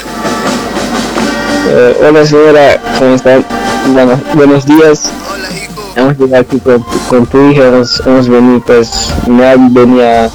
Eh, 1.68 1.97
hola 2.09 2.24
señora, 2.27 2.81
¿cómo 2.98 3.14
están? 3.14 3.44
Bueno, 3.93 4.20
buenos 4.35 4.64
días. 4.64 5.10
Hola, 5.31 5.48
hijo. 5.51 5.93
Hemos 5.97 6.16
llegado 6.18 6.43
aquí 6.43 6.59
con, 6.60 6.82
tu- 6.85 6.98
con 7.09 7.27
tu 7.27 7.51
hija, 7.51 7.64
hemos, 7.66 8.01
hemos 8.06 8.28
venido 8.28 8.60
pues, 8.64 8.90
me 9.27 9.56
venía 9.56 10.27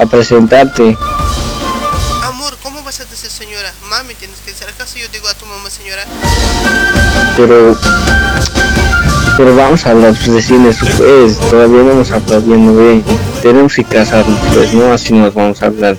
a 0.00 0.06
presentarte. 0.08 0.96
Señora. 5.84 6.04
Pero, 7.36 7.76
pero 9.36 9.56
vamos 9.56 9.84
a 9.84 9.90
hablar 9.90 10.14
pues, 10.14 10.32
de 10.32 10.42
cine 10.42 10.70
pues, 10.96 11.38
todavía 11.50 11.82
no 11.82 11.90
hemos 11.92 12.10
hablado 12.10 12.40
bien, 12.40 12.66
¿no 12.66 12.74
ve? 12.74 13.02
Tenemos 13.42 13.74
que 13.74 13.84
casarnos 13.84 14.38
pues, 14.54 14.72
no 14.72 14.92
así 14.92 15.12
nos 15.12 15.34
vamos 15.34 15.62
a 15.62 15.66
hablar. 15.66 15.96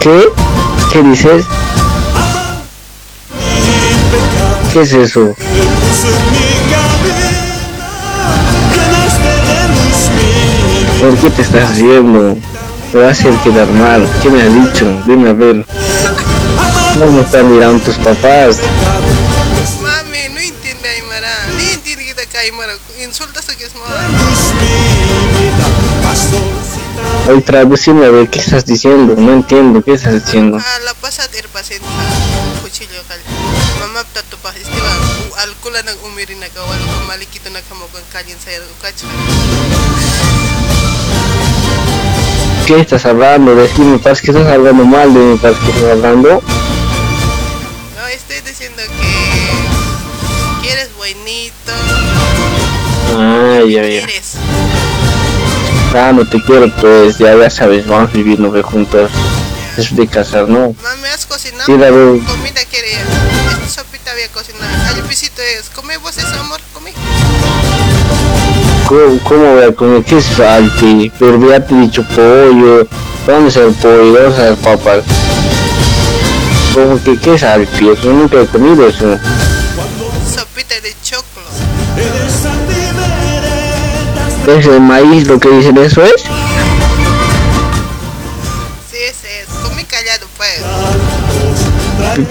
¿Qué? 0.00 0.28
¿Qué 0.92 1.02
dices? 1.04 1.44
¿Qué 4.72 4.80
es 4.80 4.92
eso? 4.92 5.32
¿Por 11.02 11.18
qué 11.18 11.30
te 11.30 11.42
estás 11.42 11.78
riendo? 11.78 12.38
Me 12.92 13.00
va 13.00 13.08
a 13.08 13.10
hacer 13.10 13.34
quedar 13.38 13.66
mal. 13.72 14.08
¿Qué 14.22 14.30
me 14.30 14.40
has 14.40 14.54
dicho? 14.54 15.02
Dime 15.04 15.30
a 15.30 15.32
ver. 15.32 15.66
No 16.96 17.06
me 17.10 17.22
están 17.22 17.52
mirando 17.52 17.82
tus 17.82 17.96
papás. 17.96 18.60
Mami, 19.82 20.28
no 20.32 20.38
entiende 20.38 20.88
Aymara. 20.88 21.28
Ni 21.56 21.70
entiende 21.70 22.06
que 22.06 22.14
te 22.14 22.38
Aymara. 22.38 22.74
Insultas 23.02 23.48
a 23.48 23.56
que 23.56 23.64
es 23.64 23.74
mala. 23.74 24.08
Hoy 27.28 27.40
traducime 27.42 28.06
a 28.06 28.10
ver 28.10 28.30
qué 28.30 28.38
estás 28.38 28.64
diciendo. 28.64 29.16
No 29.18 29.32
entiendo. 29.32 29.82
¿Qué 29.82 29.94
estás 29.94 30.24
diciendo? 30.24 30.58
Ah, 30.60 30.78
la 30.84 30.94
pasad 30.94 31.34
er 31.34 31.48
pasenta. 31.48 31.88
Cuchillo 32.62 33.02
kal. 33.08 33.18
Mama 33.80 34.04
tato 34.14 34.36
pa 34.36 34.54
istiwa. 34.56 35.42
Alkula 35.42 35.82
nag 35.82 35.96
umiri 36.06 36.36
na 36.36 36.46
kawan 36.46 36.78
ko 36.78 37.06
malikito 37.08 37.50
na 37.50 37.60
kamo 37.62 37.86
con 37.90 38.02
kalin 38.12 38.38
sa 38.38 38.50
ukacha. 38.78 39.08
¿Qué 42.72 42.80
estás 42.80 43.04
hablando? 43.04 43.54
Decime, 43.54 43.98
parece 43.98 44.22
que 44.22 44.30
estás 44.30 44.46
hablando 44.46 44.82
mal 44.86 45.12
de 45.12 45.20
mi 45.20 45.36
parece 45.36 45.60
que 45.60 45.70
estás 45.72 45.90
hablando. 45.90 46.42
No, 47.96 48.06
estoy 48.06 48.40
diciendo 48.40 48.82
que 48.98 50.62
que 50.62 50.72
eres 50.72 50.88
buenito. 50.96 51.72
Ay, 53.14 53.76
ay, 53.76 53.98
ay. 53.98 54.20
Ah, 55.94 56.12
no 56.14 56.26
te 56.26 56.42
quiero, 56.42 56.74
pues 56.76 57.18
ya, 57.18 57.36
ya 57.36 57.50
sabes, 57.50 57.86
vamos 57.86 58.08
a 58.08 58.12
vivir 58.14 58.40
nueve 58.40 58.62
juntos. 58.62 59.10
Es 59.76 59.94
de 59.94 60.06
casar, 60.06 60.48
¿no? 60.48 60.74
Mami, 60.82 61.08
has 61.12 61.26
cocinado. 61.26 61.66
Sí. 61.66 61.72
Comida 61.74 62.62
quiere. 62.70 62.92
Esta 62.92 63.82
sopita 63.82 64.12
sabía 64.12 64.28
cocinar. 64.28 64.66
Al 64.86 65.02
pisito 65.02 65.42
es, 65.42 65.68
come 65.68 65.98
vos 65.98 66.16
eso, 66.16 66.40
amor, 66.40 66.60
come. 66.72 66.94
¿Cómo, 68.92 69.18
cómo 69.24 69.54
voy 69.54 69.64
a 69.64 69.72
comer? 69.72 70.04
¿Qué 70.04 70.18
es 70.18 70.38
alpi? 70.38 71.10
Pero 71.18 71.48
ya 71.48 71.64
te 71.64 71.74
he 71.74 71.78
dicho 71.78 72.06
pollo. 72.08 72.86
¿Dónde 73.26 73.48
es 73.48 73.56
el 73.56 73.72
pollo? 73.72 74.12
¿Dónde 74.12 74.28
están 74.28 74.50
las 74.50 74.58
papas? 74.58 75.04
¿Cómo 76.74 77.02
que 77.02 77.18
qué? 77.18 77.38
Yo 77.38 78.12
nunca 78.12 78.42
he 78.42 78.46
comido 78.46 78.86
eso. 78.86 79.18
Sopita 80.30 80.74
de 80.82 80.94
choclo. 81.02 81.42
¿Es 84.46 84.66
el 84.66 84.80
maíz 84.82 85.26
lo 85.26 85.40
que 85.40 85.48
dicen 85.48 85.78
eso 85.78 86.02
es? 86.02 86.24
Sí, 88.90 88.98
ese 89.08 89.40
es. 89.40 89.46
Come 89.62 89.86
callado, 89.86 90.26
pues. 90.36 90.60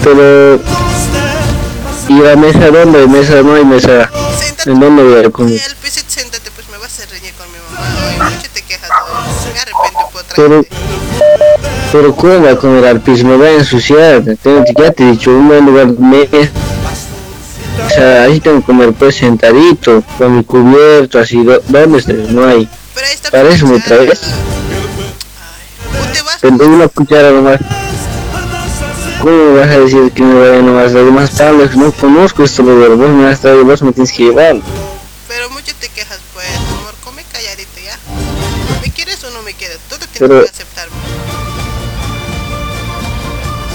Pero... 0.04 0.62
¿Y 2.08 2.20
la 2.20 2.36
mesa 2.36 2.70
dónde? 2.70 3.08
¿Mesa 3.08 3.42
no 3.42 3.56
hay 3.56 3.66
mesa? 3.66 4.12
¿En 4.68 4.80
dónde 4.80 5.04
voy 5.04 5.26
a 5.26 5.30
comer? 5.32 5.81
Pero... 10.36 10.64
Pero 11.92 12.16
¿cómo 12.16 12.40
voy 12.40 12.50
a 12.50 12.56
comer 12.56 12.86
al 12.86 13.02
piso? 13.02 13.26
Me 13.26 13.36
voy 13.36 13.48
a 13.48 13.54
ensuciar. 13.56 14.24
Tengo, 14.42 14.64
ya 14.78 14.92
te 14.92 15.04
he 15.04 15.12
dicho, 15.12 15.32
un 15.32 15.48
buen 15.48 15.66
lugar 15.66 15.88
me... 16.00 16.22
O 17.86 17.90
sea, 17.94 18.24
ahí 18.24 18.40
tengo 18.40 18.60
que 18.60 18.66
comer 18.68 18.94
pues 18.94 19.16
sentadito, 19.16 20.02
con 20.18 20.38
mi 20.38 20.44
cubierto, 20.46 21.20
así, 21.20 21.44
¿dó- 21.44 21.62
¿dónde 21.68 21.98
está? 22.00 22.14
No 22.30 22.46
hay. 22.48 22.70
Para 23.30 23.50
eso 23.50 23.68
me 23.68 23.80
traes. 23.82 24.22
Tengo 26.40 26.66
una 26.68 26.88
cuchara 26.88 27.32
nomás. 27.32 27.60
¿Cómo 29.22 29.36
me 29.54 29.60
vas 29.60 29.70
a 29.70 29.80
decir 29.80 30.12
que 30.14 30.24
me 30.24 30.40
vaya 30.40 30.62
nomás? 30.62 30.92
Además, 30.94 31.32
Pablo, 31.38 31.70
no 31.76 31.92
conozco 31.92 32.44
esto 32.44 32.64
lugar, 32.64 32.92
vos 32.92 33.10
me 33.10 33.28
has 33.28 33.40
traído, 33.42 33.66
vos 33.66 33.82
me 33.82 33.92
tienes 33.92 34.12
que 34.14 34.24
llevar. 34.24 34.56
Pero-. 40.22 40.46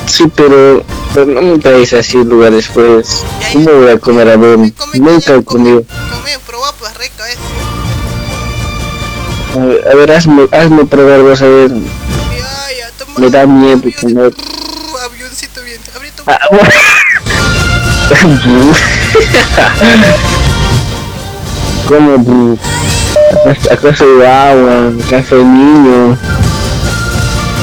Sí, 0.06 0.24
pero, 0.36 0.84
pero 1.12 1.26
no 1.26 1.42
me 1.42 1.58
traes 1.58 1.92
así 1.92 2.22
lugares, 2.22 2.70
pues. 2.72 3.24
¿Cómo 3.52 3.72
voy 3.72 3.90
a 3.90 3.98
comer 3.98 4.28
a 4.28 4.36
ver? 4.36 4.56
Nunca 4.94 5.34
he 5.34 5.42
comido. 5.42 5.82
Come, 5.82 6.38
probá, 6.46 6.72
pues, 6.78 6.96
rico 6.98 7.24
es. 7.24 7.36
A 9.56 9.58
ver, 9.64 9.88
a 9.88 9.94
ver, 9.96 10.12
hazme, 10.12 10.46
hazme 10.52 10.84
probar, 10.84 11.22
vos 11.22 11.42
a 11.42 11.46
ver. 11.46 11.72
Me 13.16 13.28
da 13.28 13.44
miedo 13.44 13.82
comer. 14.00 14.32
Avioncito 15.04 15.62
bien. 15.62 15.80
Abre 15.96 16.12
tu 16.12 16.22
Ah, 16.26 16.38
bueno. 16.52 16.70
¿Cómo? 22.16 22.56
¿Acaso 23.70 24.04
hay 24.04 24.26
agua? 24.26 24.92
¿Acaso 25.06 25.36
hay 25.36 25.44
niño? 25.44 26.18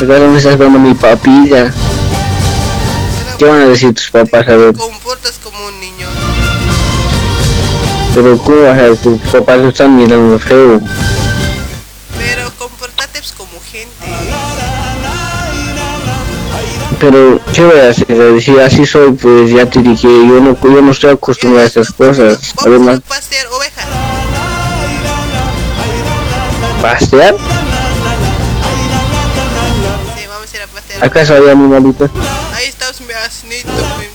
¿Acaso 0.01 0.27
me 0.27 0.37
estás 0.37 0.57
dando 0.57 0.79
mi 0.79 0.93
papilla? 0.93 1.73
¿Qué 3.37 3.45
van 3.45 3.61
a 3.61 3.65
decir 3.67 3.93
tus 3.93 4.11
papás 4.11 4.47
a 4.47 4.55
ver? 4.55 4.73
comportas 4.75 5.39
como 5.43 5.67
un 5.67 5.79
niño. 5.79 6.07
Pero 8.13 8.37
¿cómo 8.37 8.61
vas 8.63 8.77
a 8.77 8.83
decir? 8.83 9.19
Tus 9.21 9.31
papás 9.31 9.61
están 9.61 9.95
mirando 9.95 10.37
feo. 10.39 10.81
Pero 12.17 12.51
comportate 12.57 13.19
pues, 13.19 13.31
como 13.31 13.59
gente. 13.61 14.05
Pero, 16.99 17.39
¿qué 17.53 17.61
voy 17.63 17.79
a 17.79 17.89
hacer? 17.89 18.41
Si 18.41 18.59
así 18.59 18.85
soy, 18.85 19.11
pues 19.13 19.51
ya 19.51 19.65
te 19.65 19.81
dije, 19.81 20.07
yo 20.07 20.39
no, 20.39 20.57
yo 20.61 20.81
no 20.81 20.91
estoy 20.91 21.11
acostumbrado 21.11 21.65
a 21.65 21.67
estas 21.67 21.91
cosas. 21.91 22.53
Además. 22.65 23.01
¿Pastear? 26.83 27.35
Sí, 30.17 30.27
vamos 30.27 30.53
a 30.53 30.57
ir 30.57 30.61
a 30.63 30.67
pastear. 30.67 31.05
¿Acaso 31.05 31.33
hay 31.35 31.49
animalitos? 31.49 32.11
Ahí 32.55 32.65
está 32.67 32.91
mi- 33.47 33.55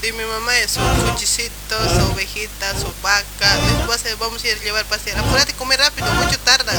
de 0.03 0.12
mi 0.12 0.24
mamá, 0.24 0.57
es 0.59 0.73
su 0.73 0.81
cochecito, 1.07 1.77
su 1.89 2.12
ovejita, 2.12 2.73
su 2.78 2.86
vaca. 3.03 3.57
Después 3.78 4.05
eh, 4.05 4.16
vamos 4.20 4.45
a 4.45 4.49
ir 4.49 4.59
a 4.61 4.65
llevar 4.65 4.85
a 4.85 4.89
pasear. 4.89 5.19
Apúrate, 5.19 5.55
come 5.55 5.77
rápido, 5.78 6.07
mucho 6.12 6.39
tarda. 6.40 6.73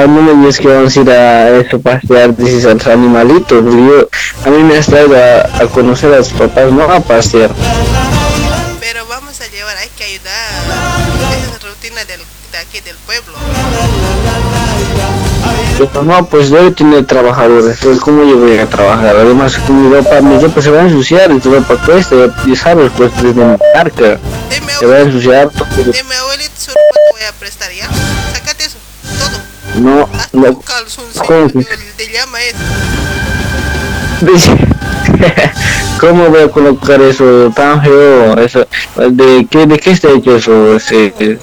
A 0.00 0.06
mí 0.06 0.20
me 0.22 0.46
dices 0.46 0.60
que 0.60 0.68
vamos 0.68 0.96
a 0.96 1.00
ir 1.00 1.10
a 1.10 1.48
eso, 1.58 1.80
pastear, 1.80 2.36
dices 2.36 2.64
a 2.66 2.74
los 2.74 2.86
animalitos. 2.86 3.64
Yo, 3.64 4.08
a 4.46 4.50
mí 4.50 4.62
me 4.62 4.78
has 4.78 4.86
traído 4.86 5.16
a, 5.16 5.40
a 5.62 5.66
conocer 5.66 6.14
a 6.14 6.18
tus 6.18 6.32
papás, 6.34 6.70
no 6.70 6.84
a 6.84 7.00
pastear. 7.00 7.50
Pero 8.80 9.06
vamos 9.08 9.40
a 9.40 9.46
llevar, 9.48 9.76
hay 9.76 9.88
que 9.98 10.04
ayudar. 10.04 10.32
Esa 11.44 11.56
es 11.56 11.62
rutina 11.62 12.04
del, 12.04 12.20
de 12.52 12.58
aquí 12.58 12.80
del 12.80 12.96
pueblo. 12.96 13.32
Pero 15.78 16.02
no, 16.04 16.26
pues 16.26 16.50
debe 16.50 16.70
tener 16.70 17.06
trabajadores, 17.06 17.78
pues 17.82 17.98
¿cómo 17.98 18.24
yo 18.24 18.36
voy 18.36 18.58
a 18.58 18.66
trabajar? 18.66 19.16
Además, 19.16 19.58
mi 19.68 19.92
ropa, 19.92 20.20
mi 20.20 20.38
ropa 20.38 20.62
se 20.62 20.70
va 20.70 20.80
a 20.80 20.82
ensuciar 20.82 21.30
y 21.32 21.40
tu 21.40 21.52
ropa 21.52 21.76
cuesta, 21.84 22.14
ya, 22.46 22.56
sabes, 22.56 22.92
pues 22.96 23.12
es 23.16 23.34
de 23.34 23.58
marca. 23.74 24.18
Se 24.78 24.86
va 24.86 24.96
a 24.96 25.00
ensuciar 25.00 25.48
todo. 25.50 25.64
Abuelita 25.64 26.52
su 26.56 26.70
ropa 26.70 26.80
te 26.92 27.12
voy 27.12 27.22
a 27.28 27.32
prestar, 27.32 27.72
¿ya? 27.72 27.88
Sácate 28.34 28.64
eso, 28.64 28.76
todo. 29.18 29.82
No, 29.82 30.08
no, 30.32 30.60
Calzoncillo 30.60 31.48
de, 31.96 32.08
llama 32.12 32.38
es. 32.42 32.54
¿Cómo 36.00 36.28
voy 36.28 36.42
a 36.42 36.48
colocar 36.48 37.00
eso 37.00 37.50
tan 37.56 37.82
feo? 37.82 38.38
Eso, 38.38 38.66
¿de 38.96 39.46
qué, 39.50 39.66
de 39.66 39.78
qué 39.78 39.90
está 39.92 40.10
hecho 40.10 40.36
eso, 40.36 40.76
ese, 40.76 41.38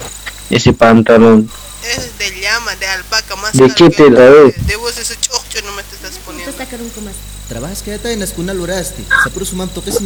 ese 0.50 0.72
pantalón? 0.72 1.50
Es 1.96 2.18
de 2.18 2.40
llama, 2.40 2.76
de 2.76 2.86
alpaca, 2.86 3.36
más 3.36 3.52
¿De 3.54 3.72
qué 3.74 3.88
tela 3.88 4.28
es? 4.44 4.66
de 4.66 4.76
vos 4.76 4.98
ese 4.98 5.14
chocho 5.18 5.64
no 5.64 5.72
me 5.72 5.82
te 5.82 5.96
estás 5.96 6.18
poniendo. 6.26 6.52
Trabajas 7.48 7.82
que 7.82 7.94
en 7.94 8.18
la 8.18 8.24
escuna 8.24 8.54
luraste. 8.54 9.02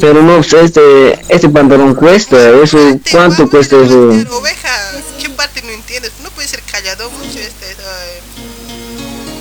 Pero 0.01 0.23
no, 0.23 0.39
este, 0.39 1.21
este 1.29 1.49
pantalón 1.49 1.95
cuesta, 1.95 2.37
eso, 2.63 2.79
¿cuánto 3.11 3.51
cuesta 3.51 3.77
eso? 3.77 4.09
Oveja, 4.09 4.93
¿qué 5.21 5.29
parte 5.31 5.63
no 5.63 5.71
entiendes? 5.71 6.13
No 6.23 6.31
puede 6.31 6.49
ser 6.49 6.63
callado 6.63 7.11
mucho 7.11 7.39
este. 7.39 7.77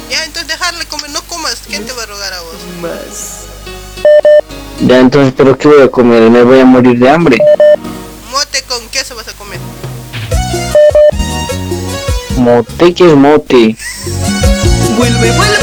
Ya, 0.10 0.26
entonces 0.26 0.48
dejarle 0.48 0.86
comer, 0.86 1.12
no 1.12 1.22
comas. 1.24 1.62
¿Quién 1.68 1.86
te 1.86 1.94
va 1.94 2.04
a 2.04 2.06
rogar 2.06 2.34
a 2.34 2.42
vos? 2.42 2.56
Ya, 4.82 5.00
entonces, 5.00 5.34
¿pero 5.36 5.58
qué 5.58 5.68
voy 5.68 5.82
a 5.82 5.90
comer? 5.90 6.30
¿Me 6.30 6.44
voy 6.44 6.60
a 6.60 6.66
morir 6.66 7.00
de 7.00 7.10
hambre? 7.10 7.38
Mote 8.32 8.64
con 8.64 8.86
queso 8.90 9.16
vas 9.16 9.28
a 9.28 9.34
comer. 9.34 9.43
Mote, 12.44 12.94
¿qué 12.94 13.08
es 13.08 13.16
mote? 13.16 13.78
Vuelve, 14.98 15.32
vuelve. 15.32 15.58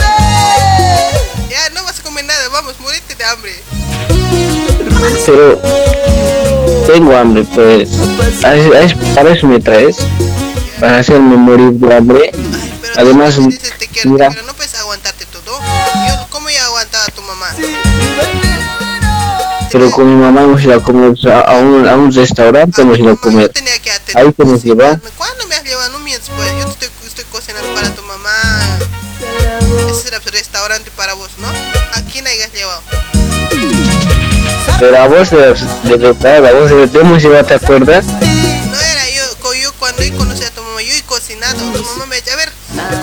Ya, 1.51 1.69
no 1.75 1.85
vas 1.85 1.99
a 2.01 2.03
comer 2.03 2.25
nada, 2.25 2.49
vamos, 2.51 2.75
morirte 2.81 3.15
de 3.15 3.25
hambre. 3.25 3.53
Pero, 5.27 5.61
tengo 6.87 7.15
hambre, 7.15 7.45
pues. 7.55 7.91
¿A- 8.43 8.53
a- 8.53 9.15
¿Para 9.15 9.31
eso 9.35 9.47
me 9.47 9.61
traes? 9.61 9.97
¿Para 10.81 11.01
hacerme 11.01 11.37
morir 11.37 11.73
de 11.73 11.95
hambre? 11.95 12.33
Además, 12.97 13.37
mira, 13.39 14.31
Pero 14.31 14.43
no 14.47 14.55
puedes 14.55 14.75
aguantarte 14.77 15.27
todo. 15.27 15.59
Yo, 16.09 16.27
¿Cómo 16.31 16.49
ya 16.49 16.65
aguantaba 16.65 17.05
a 17.05 17.11
tu 17.11 17.21
mamá? 17.23 17.47
pero 19.73 19.89
con 19.93 20.05
mi 20.09 20.21
mamá 20.21 20.43
hemos 20.43 20.61
ido 20.65 20.75
a 20.75 20.83
comer 20.83 21.15
a, 21.33 21.53
un, 21.59 21.87
a 21.87 21.95
un 21.95 22.13
restaurante, 22.13 22.83
hemos 22.83 22.99
ido 22.99 23.13
a 23.13 23.17
comer. 23.17 23.53
Ahí 24.15 24.33
que 24.33 24.45
nos 24.45 24.65
lleva. 24.65 24.99
¿Cuándo 25.17 25.40
restaurante 30.19 30.91
para 30.93 31.15
vos, 31.15 31.31
¿no? 31.39 31.49
¿A 31.49 32.03
quién 32.11 32.27
hayas 32.27 32.53
llevado? 32.53 32.83
Pero 34.79 34.99
a 34.99 35.07
vos 35.09 35.31
de, 35.31 35.55
de 35.85 35.97
verdad, 35.97 36.47
a 36.47 36.53
vos 36.53 36.71
de 36.71 36.87
llevado, 37.19 37.45
¿te 37.45 37.55
acuerdas? 37.55 38.07
No 38.07 38.81
era 38.81 39.11
yo, 39.11 39.25
cuando 39.79 40.03
yo 40.03 40.17
conocí 40.17 40.45
a 40.45 40.51
tu 40.51 40.63
mamá, 40.63 40.83
yo 40.83 40.95
he 40.95 41.03
cocinado. 41.03 41.59
Tu 41.73 41.83
mamá 41.83 42.07
me 42.07 42.17
dice, 42.17 42.31
a 42.31 42.37
ver, 42.37 42.53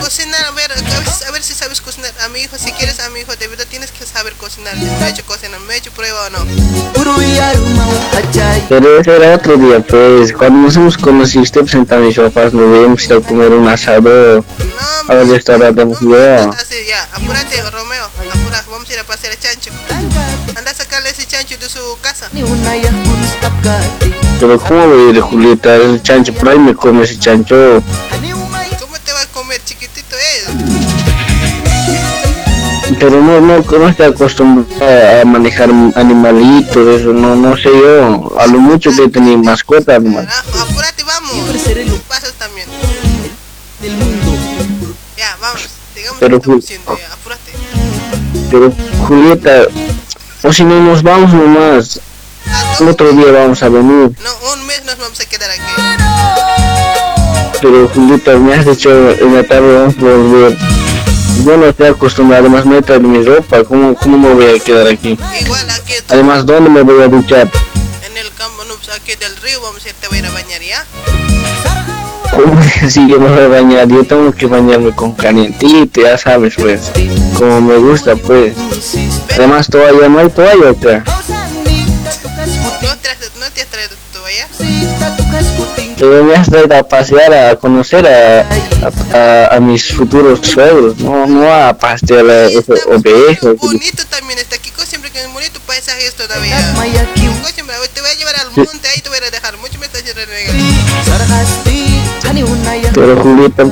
cocinar, 0.02 0.46
a 0.46 0.52
ver, 0.52 0.72
a 0.72 0.76
ver, 0.76 1.04
a 1.28 1.32
ver 1.32 1.44
si 1.44 1.54
sabes 1.54 1.82
cocinar. 1.82 2.14
A 2.22 2.30
mi 2.30 2.40
hijo, 2.40 2.58
si 2.58 2.72
quieres 2.72 3.00
a 3.00 3.10
mi 3.10 3.20
hijo, 3.22 3.36
de 3.36 3.48
verdad 3.48 3.67
saber 4.18 4.34
cocinar. 4.34 4.76
Me 4.76 5.06
he 5.06 5.10
hecho 5.10 5.24
cocinar, 5.26 5.60
me 5.62 5.76
he 5.76 5.78
hecho 5.78 5.92
prueba 5.92 6.26
o 6.26 6.30
no. 6.32 6.40
Pero 8.68 9.00
ese 9.00 9.16
era 9.16 9.36
otro 9.36 9.58
día, 9.58 9.80
pues. 9.80 10.34
Cuando 10.34 10.60
nos 10.60 10.76
hemos 10.76 10.98
conocido, 10.98 11.44
usted 11.44 11.62
presenta 11.62 11.98
a 11.98 12.00
mis 12.00 12.16
papás, 12.16 12.52
nos 12.52 12.76
habíamos 12.76 13.04
ido 13.06 13.20
a 13.20 13.22
comer 13.22 13.52
un 13.52 13.68
asado. 13.68 14.44
A 15.08 15.14
un 15.14 15.32
restaurante 15.32 15.82
hemos 15.84 16.02
ido. 16.02 16.52
Así, 16.52 16.76
ya, 16.88 17.08
apúrate, 17.14 17.62
Romeo, 17.70 18.06
apura, 18.06 18.64
vamos 18.72 18.90
a 18.90 18.94
ir 18.94 19.00
a 19.00 19.04
pasear 19.04 19.34
a 19.34 19.38
Chancho. 19.38 19.70
Anda 20.58 20.72
a 20.72 20.74
sacarle 20.74 21.12
ese 21.12 21.28
chancho 21.28 21.56
de 21.60 21.70
su 21.70 21.80
casa. 22.02 22.28
Pero 24.40 24.60
¿cómo 24.60 24.88
voy 24.88 25.08
a 25.08 25.10
ir, 25.12 25.22
Julieta? 25.22 25.76
Ese 25.76 26.02
chancho, 26.02 26.34
por 26.34 26.50
ahí 26.50 26.58
me 26.58 26.74
come 26.74 27.04
ese 27.04 27.20
chancho. 27.20 27.84
Pero 33.00 33.22
no, 33.22 33.40
no, 33.40 33.60
no 33.60 33.88
estoy 33.90 34.08
acostumbrado 34.08 35.22
a 35.22 35.26
manejar 35.26 35.70
animalitos, 35.96 37.02
eso, 37.02 37.14
no, 37.14 37.36
no 37.36 37.56
sé 37.56 37.70
yo, 37.70 38.34
a 38.40 38.48
lo 38.48 38.60
mucho 38.60 38.90
que 38.96 39.08
tenido 39.10 39.38
mascota, 39.38 40.00
nomás. 40.00 40.26
Apúrate, 40.62 41.04
vamos. 41.04 41.34
Pasas 42.08 42.34
también. 42.34 42.68
Ya, 45.18 45.38
vamos. 45.40 45.68
Digamos 45.96 46.18
Pero, 46.20 46.40
que 46.40 46.42
estamos 46.42 46.64
haciendo 46.64 46.98
ya. 46.98 47.14
Apúrate. 47.14 47.52
pero 48.52 48.74
Julieta, 49.08 49.64
o 50.44 50.54
si 50.54 50.64
no 50.64 50.80
nos 50.82 51.04
vamos 51.04 51.34
nomás, 51.34 52.00
otro 52.80 53.12
día 53.12 53.32
vamos 53.32 53.62
a 53.62 53.70
venir, 53.70 54.12
No, 54.24 54.54
un 54.54 54.66
mes 54.66 54.84
nos 54.86 54.98
vamos 54.98 55.20
a 55.20 55.26
quedar 55.26 55.50
aquí. 55.52 55.62
pero 57.62 57.88
Julieta, 57.90 58.38
me 58.38 58.54
has 58.54 58.66
dicho 58.66 58.90
en 59.12 59.36
la 59.36 59.44
tarde 59.44 59.74
vamos 59.74 59.96
a 59.98 60.02
volver. 60.02 60.58
Yo 61.46 61.56
no 61.58 61.66
estoy 61.68 61.88
acostumbrado, 61.88 62.44
además 62.46 62.66
no 62.66 62.78
he 62.78 62.82
traído 62.82 63.08
mi 63.08 63.24
ropa, 63.24 63.64
¿cómo, 63.64 63.96
¿cómo 63.96 64.18
me 64.18 64.34
voy 64.34 64.58
a 64.58 64.60
quedar 64.64 64.88
aquí? 64.88 65.18
Igual 65.42 65.70
aquí, 65.70 65.94
Además, 66.10 66.46
¿dónde 66.46 66.70
me 66.70 66.82
voy 66.82 67.02
a 67.04 67.08
duchar? 67.08 67.50
en 68.06 68.18
el 68.18 68.30
campo, 68.34 68.64
no, 68.68 68.76
pues 68.76 68.90
aquí 68.90 69.14
del 69.16 69.36
río, 69.38 69.62
vamos 69.62 69.86
a 69.86 69.90
ir, 69.90 69.96
te 69.96 70.08
voy 70.08 70.18
a 70.18 70.20
ir 70.20 70.26
a 70.28 70.32
bañar 70.32 70.62
ya. 70.62 70.86
¿Cómo 72.32 72.60
que 72.62 72.90
si 72.90 73.08
yo 73.10 73.20
me 73.20 73.30
voy 73.30 73.44
a 73.46 73.48
bañar? 73.48 73.88
Yo 73.88 74.04
tengo 74.04 74.32
que 74.34 74.46
bañarme 74.46 74.94
con 74.94 75.14
calientito, 75.14 76.02
ya 76.02 76.18
sabes, 76.18 76.56
pues, 76.58 76.92
como 77.38 77.62
me 77.62 77.78
gusta, 77.78 78.16
pues. 78.16 78.54
Además, 79.34 79.68
toalla, 79.70 80.10
no 80.10 80.20
hay 80.20 80.30
toalla 80.30 80.72
acá. 80.72 81.04
¿No 82.82 82.98
te 82.98 83.10
has, 83.10 83.18
no 83.40 83.50
te 83.54 83.62
has 83.62 83.68
traído 83.68 83.96
Pero 86.00 86.24
me 86.24 86.36
has 86.36 86.50
traído 86.50 86.76
a 86.78 86.84
pasear, 86.84 87.34
a 87.34 87.56
conocer 87.56 88.06
a, 88.08 88.42
a, 88.42 89.18
a- 89.18 89.56
a 89.56 89.60
mis 89.60 89.92
futuros 89.94 90.40
suegros, 90.46 90.98
no, 91.00 91.26
no 91.26 91.52
a 91.52 91.74
pasear 91.78 92.30
a 92.30 92.46
esas 92.46 92.86
ovejas. 92.86 93.56
Bonito 93.58 94.04
también 94.10 94.38
está 94.40 94.56
aquí, 94.58 94.72
siempre 94.86 95.10
que 95.12 95.22
es 95.22 95.34
bonito 95.34 95.60
paisaje 95.66 96.06
esto 96.06 96.24
todavía. 96.28 96.56
Coco 97.42 97.48
siempre, 97.54 97.76
te 97.94 98.02
voy 98.02 98.10
a 98.10 98.14
llevar 98.16 98.36
al 98.42 98.52
monte, 98.56 98.88
ahí 98.90 99.02
te 99.02 99.10
voy 99.10 99.18
a 99.26 99.32
dejar. 99.32 99.58
Mucho 99.58 99.80
me 99.80 99.86
estás. 99.86 100.04
Pero 102.94 103.22
Julieta, 103.22 103.66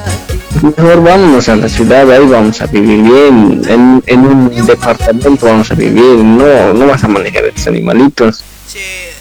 mejor 0.62 1.04
vámonos 1.04 1.50
a 1.50 1.56
la 1.56 1.70
ciudad, 1.70 2.10
ahí 2.12 2.26
vamos 2.26 2.62
a 2.62 2.66
vivir 2.68 3.02
bien, 3.04 3.62
en, 3.68 4.04
en 4.08 4.20
un 4.20 4.66
departamento 4.66 5.46
vamos 5.46 5.70
a 5.72 5.76
vivir, 5.76 6.02
no, 6.18 6.74
no 6.74 6.88
vas 6.88 7.04
a 7.04 7.08
manejar 7.08 7.46
estos 7.46 7.68
animalitos. 7.68 8.44
Estás 8.68 9.15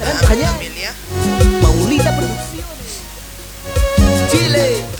ignorando 0.00 0.26
a 0.26 0.34
mi 0.34 0.42
familia. 0.44 0.92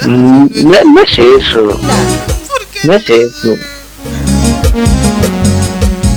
Mm, 0.07 0.47
No, 0.95 1.01
es 1.03 1.19
eso, 1.19 1.79
no 2.85 2.93
es 2.95 3.11
eso. 3.11 3.57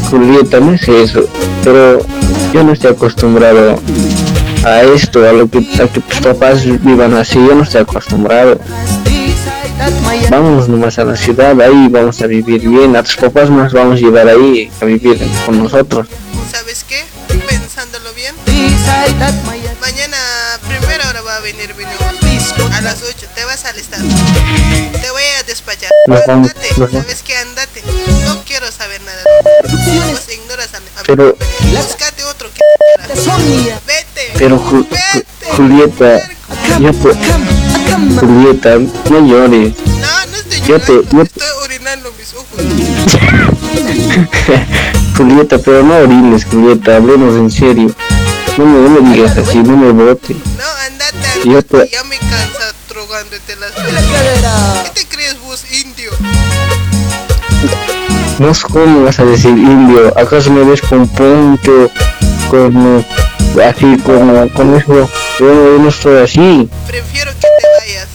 Julieta, 0.09 0.59
no 0.59 0.73
es 0.73 0.87
eso, 0.87 1.25
pero 1.63 1.99
yo 2.53 2.63
no 2.63 2.73
estoy 2.73 2.91
acostumbrado 2.91 3.79
a 4.63 4.81
esto, 4.83 5.27
a 5.27 5.33
lo 5.33 5.47
que, 5.49 5.57
a 5.81 5.87
que 5.87 5.99
tus 6.01 6.19
papás 6.21 6.65
vivan 6.65 7.13
así, 7.15 7.35
yo 7.35 7.55
no 7.55 7.63
estoy 7.63 7.81
acostumbrado. 7.81 8.59
Vámonos 10.29 10.69
nomás 10.69 10.97
a 10.99 11.03
la 11.03 11.15
ciudad, 11.17 11.59
ahí 11.61 11.87
vamos 11.89 12.21
a 12.21 12.27
vivir 12.27 12.67
bien, 12.67 12.95
a 12.95 13.03
tus 13.03 13.15
papás 13.17 13.49
nos 13.49 13.73
vamos 13.73 13.97
a 13.97 14.01
llevar 14.01 14.27
ahí 14.29 14.71
a 14.81 14.85
vivir 14.85 15.19
con 15.45 15.61
nosotros. 15.61 16.07
¿Sabes 16.51 16.85
qué? 16.87 17.01
Pensándolo 17.47 18.13
bien. 18.13 18.33
Mañana, 19.81 20.17
primera 20.67 21.07
hora 21.09 21.21
va 21.21 21.37
a 21.37 21.39
venir 21.39 21.73
Vinicius. 21.73 22.01
A 22.73 22.81
las 22.81 23.01
8 23.03 23.27
te 23.35 23.45
vas 23.45 23.63
a 23.65 23.69
alistar. 23.69 23.99
Te 23.99 25.11
voy 25.11 25.21
a 25.39 25.43
despachar. 25.43 25.89
Andate, 26.27 26.67
nos 26.77 26.91
vamos. 26.91 27.03
¿sabes 27.03 27.21
qué? 27.23 27.37
Andate. 27.37 27.81
No 28.25 28.43
quiero 28.45 28.69
saber 28.71 28.99
nada. 29.01 29.21
Vos 30.11 30.21
ignoras 30.33 30.69
a, 30.73 30.77
a 30.77 31.03
Pero, 31.05 31.35
Buscate 31.71 32.23
otro 32.25 32.49
que 32.51 32.59
te. 33.07 33.13
Vete. 33.87 34.31
pero 34.37 34.59
Ju- 34.59 34.87
Ju- 34.89 35.23
Julieta, 35.55 36.21
Julieta, 38.19 38.77
no 39.09 39.19
llores. 39.27 39.73
No, 39.85 40.25
no 40.31 40.37
estoy 40.37 40.61
Yo 40.67 40.79
te, 40.79 40.91
llorando. 40.93 41.17
yo- 41.17 41.21
Estoy 41.23 41.47
orinando 41.63 42.11
mis 42.17 42.33
ojos. 42.33 42.47
Julieta, 45.17 45.57
pero 45.59 45.83
no 45.83 45.95
orines, 45.97 46.45
Julieta, 46.45 46.95
hablemos 46.97 47.35
en 47.35 47.51
serio. 47.51 47.93
No 48.57 48.65
me, 48.65 48.89
no 48.89 49.01
me 49.01 49.13
digas 49.15 49.37
así, 49.37 49.57
no 49.59 49.75
me 49.77 49.91
bote. 49.91 50.33
No, 50.33 50.63
andate. 50.85 51.49
Yo 51.49 51.61
te- 51.63 51.89
Ya 51.89 52.03
me 52.03 52.17
cansa 52.17 52.73
drogándote 52.89 53.55
las. 53.55 53.71
¿Qué 53.73 55.01
te 55.01 55.07
crees 55.07 55.39
vos, 55.41 55.63
indio? 55.71 56.11
No 58.39 58.53
sé 58.53 58.63
cómo 58.71 59.03
vas 59.05 59.19
a 59.19 59.25
decir 59.25 59.51
indio, 59.51 60.13
¿acaso 60.17 60.51
me 60.51 60.63
ves 60.63 60.81
con 60.81 61.07
punto, 61.07 61.89
con 62.49 63.05
así, 63.63 63.97
con, 64.03 64.49
con 64.49 64.75
eso? 64.75 64.93
Yo, 64.93 65.07
yo 65.39 65.77
no 65.79 65.89
estoy 65.89 66.21
así. 66.23 66.69
Prefiero 66.87 67.31
que 67.31 67.39
te 67.39 67.67
vayas. 67.79 68.07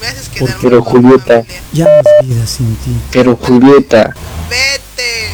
Me 0.00 0.06
haces 0.06 0.28
quedar 0.28 0.48
mal. 0.50 0.58
Pero 0.62 0.82
Julieta, 0.82 1.42
Ya 1.72 1.84
no 1.84 1.90
es 2.20 2.26
vida 2.28 2.46
sin 2.46 2.76
ti. 2.76 2.96
pero 3.10 3.36
Julieta, 3.36 4.14
Vete. 4.48 5.30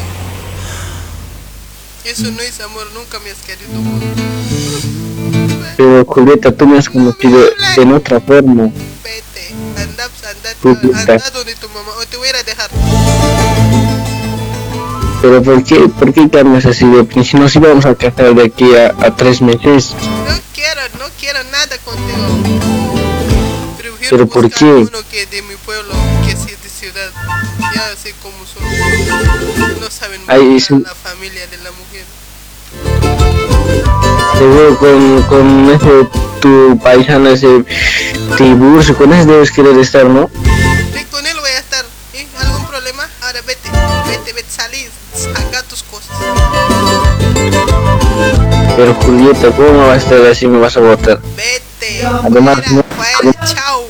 Eso 2.07 2.31
no 2.31 2.41
es 2.41 2.61
amor, 2.61 2.87
nunca 2.95 3.19
me 3.21 3.31
has 3.31 3.39
querido. 3.39 3.69
pero 5.77 6.05
Julieta, 6.07 6.53
tú 6.53 6.67
me 6.67 6.79
has 6.79 6.89
conocido 6.89 7.39
en 7.77 7.93
otra 7.93 8.21
forma. 8.21 8.71
Vete. 9.05 9.55
Anda. 9.77 10.09
Julieta. 10.63 11.13
Anda 11.13 11.31
donde 11.31 11.55
tu 11.57 11.69
mamá. 11.69 11.91
O 12.01 12.07
te 12.07 12.17
voy 12.17 12.27
a 12.29 12.31
ir 12.31 12.37
a 12.37 12.43
dejar. 12.45 12.71
Pero 15.21 15.43
¿por 15.43 15.65
qué, 15.65 15.77
por 15.99 16.13
qué 16.15 16.31
cambias 16.31 16.67
así 16.67 16.87
de 16.87 17.03
pri- 17.05 17.25
Si 17.25 17.37
nos 17.37 17.55
íbamos 17.57 17.85
a 17.87 17.95
casar 17.95 18.35
de 18.35 18.45
aquí 18.45 18.75
a, 18.77 18.95
a 19.05 19.17
tres 19.17 19.41
meses. 19.43 19.95
No 19.95 20.35
quiero, 20.55 20.81
no 20.99 21.07
quiero 21.19 21.43
nada 21.45 21.77
contigo. 21.85 22.63
¿Pero 24.09 24.29
por 24.29 24.49
qué? 24.51 24.65
uno 24.65 24.99
que 25.11 25.27
de 25.27 25.43
mi 25.43 25.57
pueblo, 25.57 25.93
que 26.25 26.37
sí 26.37 26.55
de 26.63 26.69
ciudad. 26.69 27.11
Ya 27.75 27.97
sé 28.01 28.15
cómo 28.23 28.37
son. 28.47 28.63
No 29.81 29.91
saben 29.91 30.21
Ay, 30.29 30.59
la 30.85 30.95
familia 30.95 31.45
de 31.49 31.57
la 31.59 31.71
mujer. 31.73 31.86
Veo 34.39 34.77
con, 34.79 35.23
con 35.25 35.71
ese, 35.71 36.09
tu 36.41 36.79
paisano, 36.79 37.31
ese 37.31 37.65
tiburcio, 38.37 38.97
con 38.97 39.13
ese 39.13 39.27
debes 39.27 39.51
querer 39.51 39.79
estar, 39.79 40.05
¿no? 40.05 40.31
Sí, 40.95 41.05
con 41.11 41.27
él 41.27 41.37
voy 41.41 41.51
a 41.51 41.59
estar. 41.59 41.85
¿eh? 42.15 42.27
¿Algún 42.41 42.67
problema? 42.67 43.09
Ahora 43.23 43.41
vete, 43.47 43.69
vete, 44.09 44.33
vete, 44.35 44.49
salí, 44.51 44.87
saca 45.15 45.63
tus 45.65 45.83
cosas. 45.85 46.17
Pero 48.77 48.95
Julieta, 48.95 49.51
¿cómo 49.53 49.87
vas 49.87 49.95
a 49.95 49.97
estar 49.97 50.27
así? 50.27 50.47
Me 50.47 50.59
vas 50.59 50.77
a 50.77 50.81
botar. 50.81 51.21
Vete. 51.37 52.07
Además, 52.25 52.59
no- 52.71 52.85
chao. 53.47 53.85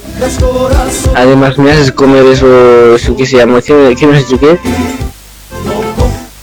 además 1.14 1.58
me 1.58 1.72
haces 1.72 1.92
comer 1.92 2.24
eso, 2.26 2.94
eso 2.94 3.16
que 3.16 3.26
se 3.26 3.36
llama, 3.36 3.60
¿qué, 3.60 3.94
qué 3.98 4.06
me 4.06 4.18
has 4.18 4.24
qué? 4.24 4.58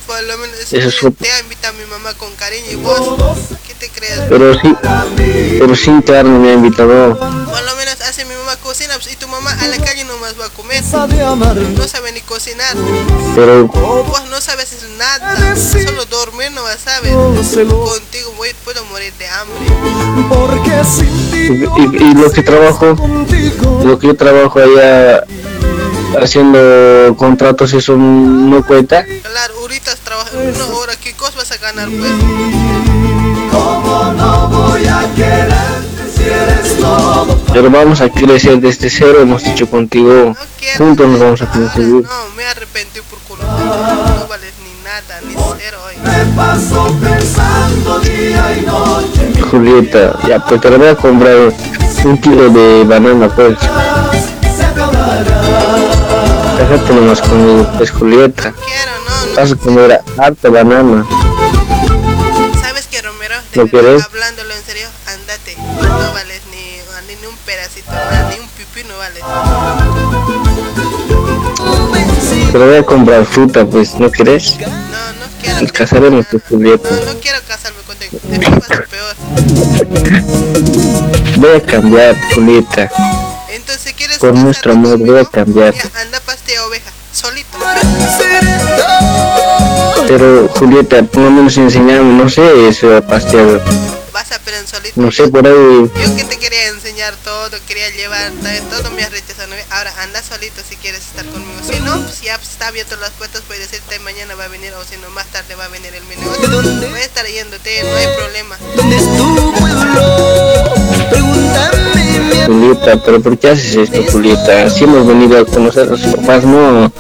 Por 0.05 0.23
lo 0.23 0.37
menos 0.37 0.73
Eso 0.73 0.89
es 0.89 1.15
te 1.17 1.31
ha 1.31 1.39
invitado 1.39 1.73
a 1.73 1.77
mi 1.77 1.85
mamá 1.85 2.13
con 2.15 2.33
cariño 2.35 2.71
y 2.71 2.75
vos, 2.75 3.17
¿qué 4.07 4.21
te 4.21 4.27
crees? 4.27 4.29
Pero 4.29 4.53
sí, 4.59 4.75
pero 5.59 5.75
sin 5.75 6.01
carne 6.01 6.37
me 6.39 6.49
ha 6.49 6.53
invitado. 6.53 7.17
Por 7.17 7.29
lo 7.63 7.75
menos 7.75 8.01
hace 8.07 8.25
mi 8.25 8.35
mamá 8.35 8.55
cocina 8.57 8.93
pues, 8.95 9.13
y 9.13 9.15
tu 9.15 9.27
mamá 9.27 9.51
a 9.51 9.67
la 9.67 9.77
calle 9.77 10.03
nomás 10.05 10.35
va 10.39 10.45
a 10.45 10.49
comer. 10.49 10.83
No 10.83 11.87
sabe 11.87 12.11
ni 12.11 12.21
cocinar. 12.21 12.75
Pero, 13.35 13.65
Vos 13.67 14.23
no 14.29 14.41
sabes 14.41 14.75
nada. 14.97 15.55
Solo 15.55 16.05
dormir 16.05 16.51
no 16.51 16.63
vas 16.63 16.75
a 16.87 16.95
saber. 16.97 17.13
Contigo 17.13 18.33
voy, 18.37 18.49
puedo 18.63 18.83
morir 18.85 19.13
de 19.19 19.27
hambre. 19.27 19.57
y, 21.01 21.63
y- 21.63 22.11
y 22.11 22.13
lo 22.15 22.31
que 22.31 22.43
trabajo, 22.43 22.95
lo 23.83 23.99
que 23.99 24.07
yo 24.07 24.15
trabajo 24.15 24.59
allá 24.59 25.23
haciendo 26.21 27.15
contratos, 27.17 27.73
eso 27.73 27.95
no 27.97 28.65
cuenta. 28.65 29.03
Claro, 29.05 29.53
ahorita 29.61 29.95
trabajas 30.03 30.33
una 30.33 30.65
hora. 30.77 30.95
¿Qué 30.95 31.13
cosa 31.13 31.37
vas 31.37 31.51
a 31.51 31.57
ganar 31.57 31.89
pues? 31.89 32.11
Pero 37.53 37.69
vamos 37.69 38.01
a 38.01 38.09
crecer 38.09 38.59
desde 38.59 38.89
cero, 38.89 39.19
hemos 39.21 39.43
dicho 39.43 39.69
contigo. 39.69 40.35
Juntos 40.77 41.07
nos 41.07 41.19
vamos 41.19 41.41
a 41.43 41.45
conseguir. 41.45 42.03
No, 42.03 42.09
me 42.35 42.45
arrepentí 42.45 42.99
por 43.01 43.19
conocer. 43.37 43.65
No 43.65 44.27
vales 44.27 44.53
ni 44.63 44.73
nada, 44.83 45.21
ni 45.27 45.35
cero 45.59 45.77
hoy. 45.85 45.93
Julieta, 49.51 50.19
ya 50.27 50.43
pues 50.43 50.61
te 50.61 50.69
lo 50.71 50.79
voy 50.79 50.87
a 50.87 50.95
comprar 50.95 51.53
un 52.05 52.17
kilo 52.17 52.49
de 52.49 52.83
banana 52.85 53.29
pues. 53.35 53.57
Déjate 56.57 56.93
nomás 56.93 57.21
conmigo, 57.21 57.67
pues 57.77 57.91
Julieta. 57.91 58.53
Vas 59.35 59.51
a 59.51 59.55
comer 59.55 60.01
harta 60.17 60.49
banana. 60.49 61.05
¿Lo 63.55 63.67
quieres? 63.67 64.03
Hablándolo 64.03 64.53
en 64.53 64.63
serio, 64.65 64.87
andate. 65.05 65.55
No 65.57 66.13
vales 66.13 66.41
ni, 66.51 67.15
ni 67.21 67.27
un 67.27 67.35
pedacito, 67.45 67.91
ni 68.29 68.39
un 68.39 68.47
pipí 68.49 68.83
no 68.87 68.97
vales. 68.97 69.23
Te 72.51 72.57
voy 72.57 72.77
a 72.77 72.83
comprar 72.83 73.25
fruta, 73.25 73.65
pues, 73.65 73.93
¿no 73.95 74.11
querés? 74.11 74.57
No, 74.59 74.67
no 74.67 75.25
quiero. 75.41 75.71
Casaremos, 75.71 76.25
pues, 76.31 76.43
Julieta. 76.49 76.89
No, 76.89 77.13
no 77.13 77.19
quiero 77.19 77.39
casarme 77.47 77.81
contigo. 77.83 78.17
De 78.23 78.39
mí 78.39 78.45
vas 78.45 78.71
a 78.71 78.83
peor. 78.83 79.15
Voy 81.37 81.55
a 81.55 81.61
cambiar, 81.61 82.15
Julieta. 82.33 82.89
Entonces, 83.49 83.93
¿quieres 83.93 84.17
Por 84.17 84.33
nuestro 84.33 84.71
amor 84.73 84.97
voy 84.97 85.19
a 85.19 85.25
cambiar. 85.25 85.73
Ya, 85.73 86.01
anda 86.01 86.19
pastea 86.21 86.65
oveja, 86.65 86.91
solito. 87.11 87.57
Pero, 90.07 90.47
Julieta, 90.49 91.03
por 91.03 91.23
lo 91.23 91.31
menos 91.31 91.57
enseñame, 91.57 92.13
no 92.13 92.29
sé, 92.29 92.67
eso 92.67 92.95
a 92.95 93.01
pastear. 93.01 93.61
Vas 94.13 94.31
a 94.31 94.35
aprender 94.35 94.67
solito. 94.67 94.99
No 95.01 95.11
sé, 95.11 95.27
por 95.27 95.45
ahí. 95.47 95.53
Yo 95.53 96.15
que 96.15 96.23
te 96.23 96.37
quería 96.37 96.67
enseñar 96.67 97.13
todo, 97.23 97.57
quería 97.67 97.89
llevarte, 97.89 98.61
todo 98.69 98.91
me 98.91 99.03
has 99.03 99.11
rechazado. 99.11 99.53
Ahora 99.71 99.93
anda 100.03 100.21
solito 100.21 100.61
si 100.67 100.75
quieres 100.75 101.01
estar 101.01 101.25
conmigo. 101.25 101.59
Si 101.63 101.79
no, 101.79 101.99
pues 102.01 102.21
ya 102.21 102.35
está 102.35 102.67
abierto 102.67 102.95
las 102.97 103.11
puertas, 103.11 103.41
puedes 103.47 103.69
decirte 103.69 103.99
mañana 103.99 104.35
va 104.35 104.45
a 104.45 104.47
venir 104.49 104.71
o 104.73 104.83
si 104.83 104.97
no, 105.01 105.09
más 105.09 105.25
tarde 105.27 105.55
va 105.55 105.65
a 105.65 105.69
venir 105.69 105.93
el 105.95 106.07
negocio. 106.07 106.89
Voy 106.89 106.99
a 106.99 107.03
estar 107.03 107.25
yéndote, 107.25 107.83
no 107.83 107.95
hay 107.95 108.07
problema. 108.17 108.57
¿Dónde 108.75 108.95
es 108.97 109.17
tu 109.17 109.53
pueblo? 109.53 110.73
Pregúntame, 111.09 112.45
Julieta, 112.45 113.03
pero 113.03 113.21
¿por 113.21 113.37
qué 113.37 113.49
haces 113.49 113.75
esto, 113.75 114.03
Julieta? 114.11 114.69
Si 114.69 114.83
hemos 114.83 115.07
venido 115.07 115.39
a 115.39 115.45
conocer 115.45 115.87
a 115.87 115.91
los 115.91 116.01
papás, 116.01 116.43
no 116.43 116.91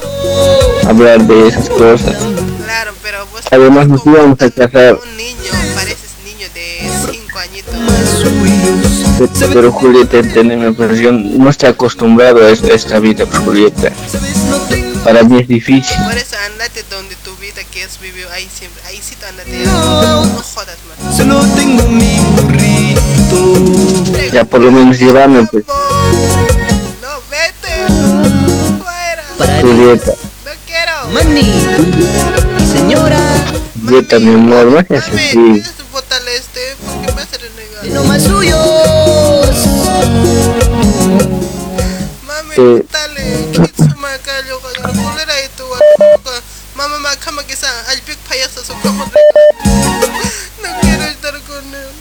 a 0.85 0.89
hablar 0.89 1.21
de 1.21 1.47
esas 1.47 1.69
cosas. 1.69 2.17
Claro, 2.63 2.91
pero 3.01 3.25
vos 3.27 3.41
Además 3.51 3.87
nos 3.87 4.05
íbamos 4.05 4.41
a 4.41 4.49
casar. 4.49 4.95
un 4.95 5.17
niño, 5.17 5.51
pareces 5.75 6.11
niño 6.25 6.47
de 6.53 6.89
5 7.11 7.39
añitos. 7.39 7.75
Pero 9.53 9.71
Julieta, 9.71 10.17
entendeme, 10.17 10.73
pues 10.73 10.99
yo 10.99 11.11
no 11.11 11.49
estoy 11.49 11.69
acostumbrado 11.69 12.45
a 12.45 12.49
esta- 12.49 12.99
vida, 12.99 13.25
Julieta. 13.45 13.91
Para 15.03 15.23
mí 15.23 15.41
es 15.41 15.47
difícil. 15.47 15.97
Por 16.03 16.17
eso 16.17 16.35
andate 16.51 16.83
donde 16.89 17.15
tu 17.17 17.35
vida 17.35 17.61
que 17.71 17.83
has 17.83 17.99
vivido 17.99 18.29
ahí 18.31 18.47
siempre. 18.57 18.81
Ahí 18.87 18.99
sí 19.03 19.15
te 19.15 19.25
andate. 19.25 19.65
No, 19.65 20.25
no 20.25 20.41
jodas, 20.41 20.77
man. 20.87 21.15
Solo 21.15 21.45
tengo 21.55 21.83
mi 21.89 22.17
burrito. 22.35 24.31
Ya 24.31 24.45
por 24.45 24.61
lo 24.61 24.71
menos 24.71 24.97
llevarme, 24.97 25.45
pues, 25.51 25.65
No, 25.67 27.09
vete. 27.29 27.73
Fuera. 28.81 29.61
Julieta. 29.61 30.11
No 30.45 30.51
quiero. 30.65 30.93
Mani, 31.13 32.52
señora, 32.73 33.19
Julieta, 33.85 34.19
mi 34.19 34.33
amor, 34.33 34.65
no 34.65 34.81
seas 34.87 35.07
así. 35.07 35.61
Bótale 35.91 36.35
este, 36.35 36.75
porque 36.85 37.13
me 37.13 37.21
hace 37.21 37.37
renegar. 37.37 37.85
no 37.93 38.03
más 38.05 38.23
suyos. 38.23 39.57
Mami, 42.25 42.55
Eh, 42.57 42.85
dale. 42.91 43.23
Kisuma 43.51 44.09
kayo 44.25 44.59
ka. 44.59 44.89
Kulera 44.89 45.35
ito. 45.45 45.65
Mama, 46.75 46.97
ma, 46.99 47.15
kama 47.17 47.43
kisa. 47.43 47.67
Alpik 47.91 48.17
payasa 48.27 48.61
su 48.65 48.73
kama. 48.81 49.05
No 50.63 50.69
quiero 50.81 51.03
estar 51.03 51.33
con 51.41 51.63
él. 51.75 51.93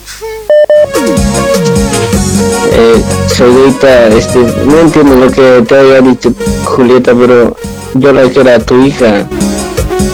Eh, 2.73 3.05
Soyita, 3.36 4.07
este, 4.09 4.39
no 4.39 4.78
entiendo 4.81 5.16
lo 5.16 5.31
que 5.31 5.62
te 5.69 5.78
había 5.78 6.01
dicho 6.01 6.32
Julieta, 6.65 7.12
pero 7.15 7.57
yo 7.94 8.12
la 8.12 8.23
quiero 8.31 8.55
a 8.55 8.59
tu 8.61 8.81
hija. 8.85 9.27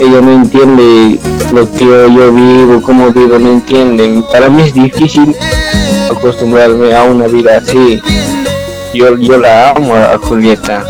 Ella 0.00 0.20
no 0.20 0.32
entiende 0.32 1.18
lo 1.52 1.72
que 1.72 1.84
yo, 1.84 2.32
vivo, 2.32 2.80
cómo 2.82 3.10
vivo, 3.10 3.38
no 3.38 3.52
entiende. 3.52 4.22
Para 4.30 4.48
mí 4.48 4.62
es 4.62 4.72
difícil 4.72 5.34
acostumbrarme 6.10 6.94
a 6.94 7.02
una 7.02 7.26
vida 7.26 7.58
así. 7.58 8.00
Yo, 8.94 9.16
yo 9.16 9.38
la 9.38 9.70
amo 9.70 9.94
a 9.94 10.16
Julieta. 10.18 10.84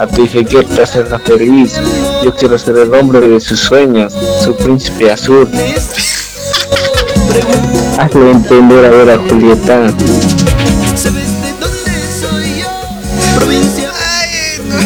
A 0.00 0.06
quiero 0.06 0.82
hacerla 0.82 1.18
feliz. 1.18 1.72
Yo 2.22 2.34
quiero 2.34 2.56
ser 2.58 2.76
el 2.76 2.94
hombre 2.94 3.20
de 3.20 3.40
sus 3.40 3.58
sueños, 3.58 4.14
su 4.44 4.54
príncipe 4.56 5.10
azul. 5.10 5.48
Hazle 7.98 8.30
entender 8.30 8.84
a 8.84 8.90
ver 8.90 9.10
a 9.10 9.18
Julieta. 9.18 9.86
Ay, 13.98 14.60
no. 14.68 14.76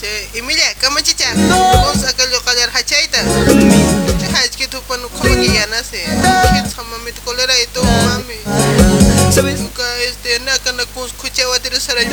Che, 0.00 0.38
Emilia, 0.38 0.64
kamu 0.80 0.98
cica. 1.04 1.26
Kung 1.34 1.94
sa 1.94 2.12
hachaita. 2.70 3.18
Haj 4.36 4.52
ki 4.56 4.66
tu 4.68 4.80
panu 4.88 5.08
kama 5.08 5.34
giyana 5.34 5.82
se. 5.82 6.00
Kit 6.52 6.66
sama 6.68 6.98
mit 7.04 7.16
kolera 7.24 7.54
itu 7.62 7.82
mami. 7.82 8.38
Ka 9.76 9.84
este 10.08 10.38
na 10.44 10.52
kana 10.64 10.84
kung 10.94 11.10
kuchewa 11.18 11.58
tiru 11.58 11.80
saray. 11.80 12.06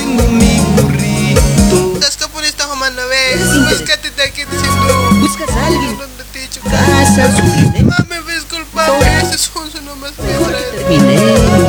Tas 2.00 2.16
ka 2.18 2.28
pun 2.28 2.44
esta 2.44 2.64
homan 2.68 2.96
na 2.96 3.06
ve. 3.08 3.38
Buscate 3.70 4.10
de 4.16 4.24
aquí 4.24 4.44
de 4.46 4.58
situ. 4.58 4.94
Buscas 5.20 5.50
a 5.50 5.66
alguien. 5.66 5.98
Donde 5.98 6.24
te 6.32 6.44
echo. 6.44 6.62
Casa, 6.62 7.28
su 7.36 7.44
Mami, 7.84 8.18
disculpame. 8.28 9.22
Ese 9.22 9.36
es 9.36 9.52
un 9.56 9.86
nomás. 9.86 10.14
Terminemos. 10.16 11.64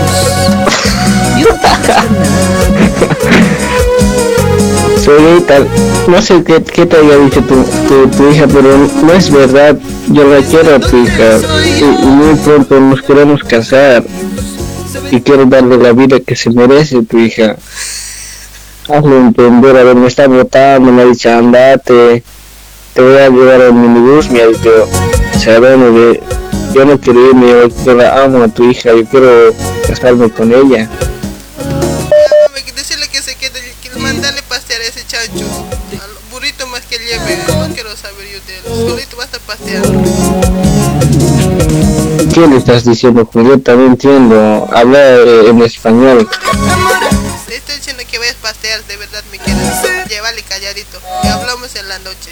Yo 1.38 1.48
nada. 5.06 5.18
Soyita, 5.18 5.58
no 6.08 6.22
sé 6.22 6.42
qué, 6.44 6.62
qué 6.62 6.86
te 6.86 6.96
había 6.96 7.16
dicho 7.18 7.42
tu, 7.42 7.64
tu, 8.08 8.30
hija, 8.30 8.46
pero 8.46 8.88
no 9.02 9.12
es 9.12 9.30
verdad. 9.30 9.76
Yo 10.08 10.24
la 10.28 10.40
quiero 10.42 10.76
a 10.76 10.80
tu 10.80 10.96
hija 10.98 11.38
y, 11.78 11.84
muy 12.06 12.34
pronto 12.36 12.78
nos 12.78 13.02
queremos 13.02 13.42
casar 13.42 14.04
y 15.10 15.20
quiero 15.20 15.46
darle 15.46 15.78
la 15.78 15.92
vida 15.92 16.20
que 16.20 16.36
se 16.36 16.50
merece 16.50 17.02
tu 17.02 17.18
hija. 17.18 17.56
Hazle 18.88 19.16
entender, 19.16 19.76
a 19.76 19.84
ver, 19.84 19.96
me 19.96 20.08
está 20.08 20.28
botando, 20.28 20.92
me 20.92 21.02
ha 21.02 21.04
dicho 21.06 21.30
andate, 21.30 22.22
te 22.92 23.00
voy 23.02 23.16
a 23.16 23.30
llevar 23.30 23.62
al 23.62 23.72
minibús, 23.72 24.28
me 24.30 24.42
ha 24.42 24.46
dicho, 24.46 24.86
bueno, 25.58 25.90
de- 25.90 26.20
yo 26.74 26.84
no 26.84 27.00
quiero 27.00 27.30
irme, 27.30 27.46
yo 27.86 27.94
la 27.94 28.24
amo 28.24 28.42
a 28.42 28.48
tu 28.48 28.68
hija, 28.70 28.90
yo 28.92 29.04
quiero 29.06 29.54
casarme 29.88 30.28
con 30.28 30.52
ella. 30.52 30.88
Más 37.24 37.36
que 37.36 37.36
lleve. 37.36 37.68
No 37.68 37.74
quiero 37.74 37.96
saber 37.96 38.26
yo 38.32 38.38
de 38.46 38.56
él. 38.56 38.88
Solito 38.88 39.16
va 39.16 39.22
a 39.22 39.26
estar 39.26 39.40
pasteando. 39.40 40.02
¿Qué 42.32 42.46
le 42.46 42.56
estás 42.56 42.84
diciendo, 42.84 43.28
Julieta? 43.32 43.74
No 43.74 43.86
entiendo. 43.86 44.68
Habla 44.72 44.98
eh, 44.98 45.48
en 45.48 45.62
español. 45.62 46.28
Te 47.46 47.56
estoy 47.56 47.76
diciendo 47.76 48.02
que 48.10 48.18
vayas 48.18 48.36
a 48.36 48.42
pastear, 48.42 48.84
de 48.84 48.96
verdad 48.96 49.22
me 49.30 49.38
quieres. 49.38 50.08
Llévale 50.08 50.42
calladito. 50.42 50.98
Y 51.22 51.28
hablamos 51.28 51.74
en 51.76 51.88
la 51.88 51.98
noche. 52.00 52.30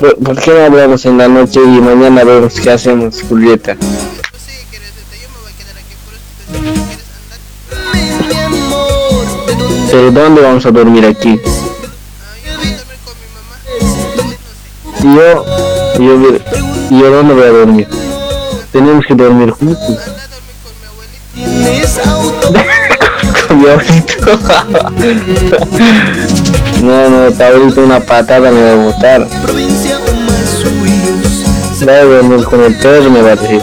¿Por, 0.00 0.16
por 0.16 0.40
qué 0.40 0.50
no 0.52 0.64
hablamos 0.64 1.04
en 1.04 1.18
la 1.18 1.28
noche 1.28 1.60
y 1.60 1.80
mañana 1.80 2.24
vemos 2.24 2.54
qué 2.54 2.70
hacemos, 2.70 3.22
Julieta? 3.28 3.76
¿Pero 9.90 10.12
dónde 10.12 10.40
vamos 10.40 10.64
a 10.64 10.70
dormir 10.70 11.04
aquí? 11.04 11.40
Yo, 15.02 15.44
yo, 15.98 16.38
yo 16.90 17.10
dónde 17.10 17.34
voy 17.34 17.42
a 17.42 17.48
dormir? 17.48 17.88
Tenemos 18.70 19.04
que 19.04 19.14
dormir 19.14 19.50
juntos. 19.50 19.98
Con 23.48 23.58
mi 23.62 23.68
abuelito. 23.68 24.38
no, 26.82 27.10
no, 27.10 27.26
está 27.26 27.48
ahorita 27.48 27.80
una 27.80 27.98
patada 27.98 28.50
me 28.52 28.62
va 28.62 28.72
a 28.72 28.76
botar. 28.76 29.26
Va 31.88 31.92
a 31.92 32.04
dormir 32.04 32.44
con 32.44 32.62
el 32.62 32.76
perro 32.76 33.10
me 33.10 33.22
va 33.22 33.32
a 33.32 33.36
decir. 33.36 33.62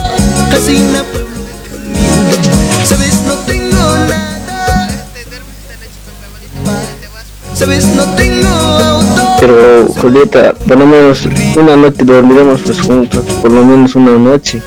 Sabes, 7.58 7.88
no 7.88 8.04
tengo 8.16 8.48
auto. 8.48 9.38
Pero 9.40 9.88
Julieta, 10.00 10.54
por 10.54 10.78
lo 10.78 10.86
menos 10.86 11.28
una 11.56 11.76
noche 11.76 12.04
dormiremos 12.04 12.62
pues 12.62 12.80
juntos, 12.80 13.26
por 13.42 13.52
lo 13.52 13.66
menos 13.66 13.96
una 13.96 14.12
noche. 14.12 14.62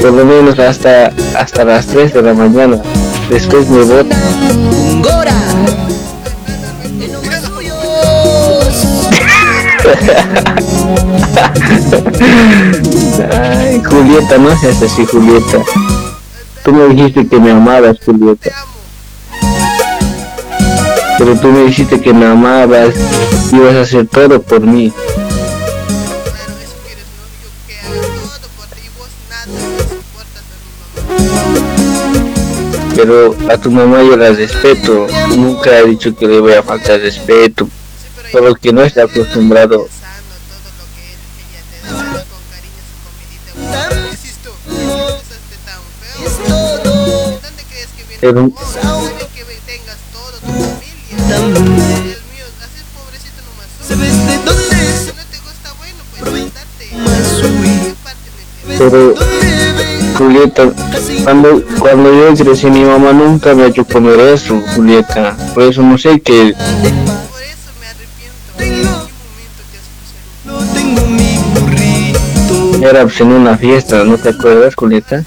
Por 0.00 0.12
lo 0.12 0.24
menos 0.24 0.56
hasta 0.60 1.12
hasta 1.36 1.64
las 1.64 1.88
3 1.88 2.14
de 2.14 2.22
la 2.22 2.34
mañana. 2.34 2.80
Después 3.30 3.68
me. 3.68 3.84
Gora. 5.02 5.34
Ay, 13.32 13.82
Julieta, 13.82 14.38
no 14.38 14.56
seas 14.56 14.80
así, 14.82 15.04
Julieta. 15.04 15.58
Tú 16.68 16.74
me 16.74 16.88
dijiste 16.88 17.26
que 17.26 17.40
me 17.40 17.50
amabas, 17.50 17.96
Julieta. 18.04 18.50
Pero 21.16 21.34
tú 21.36 21.48
me 21.48 21.60
dijiste 21.60 21.98
que 21.98 22.12
me 22.12 22.26
amabas, 22.26 22.94
ibas 23.50 23.74
a 23.74 23.80
hacer 23.80 24.06
todo 24.06 24.42
por 24.42 24.60
mí. 24.60 24.92
pero 32.94 33.34
a 33.48 33.56
tu 33.56 33.70
mamá 33.70 34.02
yo 34.02 34.14
la 34.18 34.32
respeto. 34.32 35.06
Nunca 35.38 35.78
he 35.78 35.86
dicho 35.86 36.14
que 36.14 36.28
le 36.28 36.38
voy 36.40 36.52
a 36.52 36.62
faltar 36.62 37.00
respeto. 37.00 37.66
Solo 38.30 38.54
que 38.54 38.74
no 38.74 38.82
está 38.82 39.04
acostumbrado. 39.04 39.88
Pero, 48.20 48.50
pero 58.76 59.14
Julieta, 60.16 60.72
cuando, 61.22 61.62
cuando 61.78 62.12
yo 62.12 62.44
crecí 62.44 62.66
mi 62.66 62.84
mamá 62.84 63.12
nunca 63.12 63.54
me 63.54 63.62
ha 63.62 63.66
hecho 63.66 63.84
comer 63.84 64.18
eso, 64.18 64.60
Julieta. 64.74 65.36
Por 65.54 65.62
eso 65.62 65.82
no 65.82 65.96
sé 65.96 66.20
qué. 66.20 66.54
Era 72.82 73.02
pues, 73.02 73.20
en 73.20 73.32
una 73.32 73.56
fiesta, 73.56 74.02
¿no 74.02 74.18
te 74.18 74.30
acuerdas, 74.30 74.74
Julieta? 74.74 75.24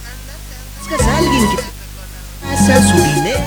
Su 2.80 2.96
dinero. 2.96 3.40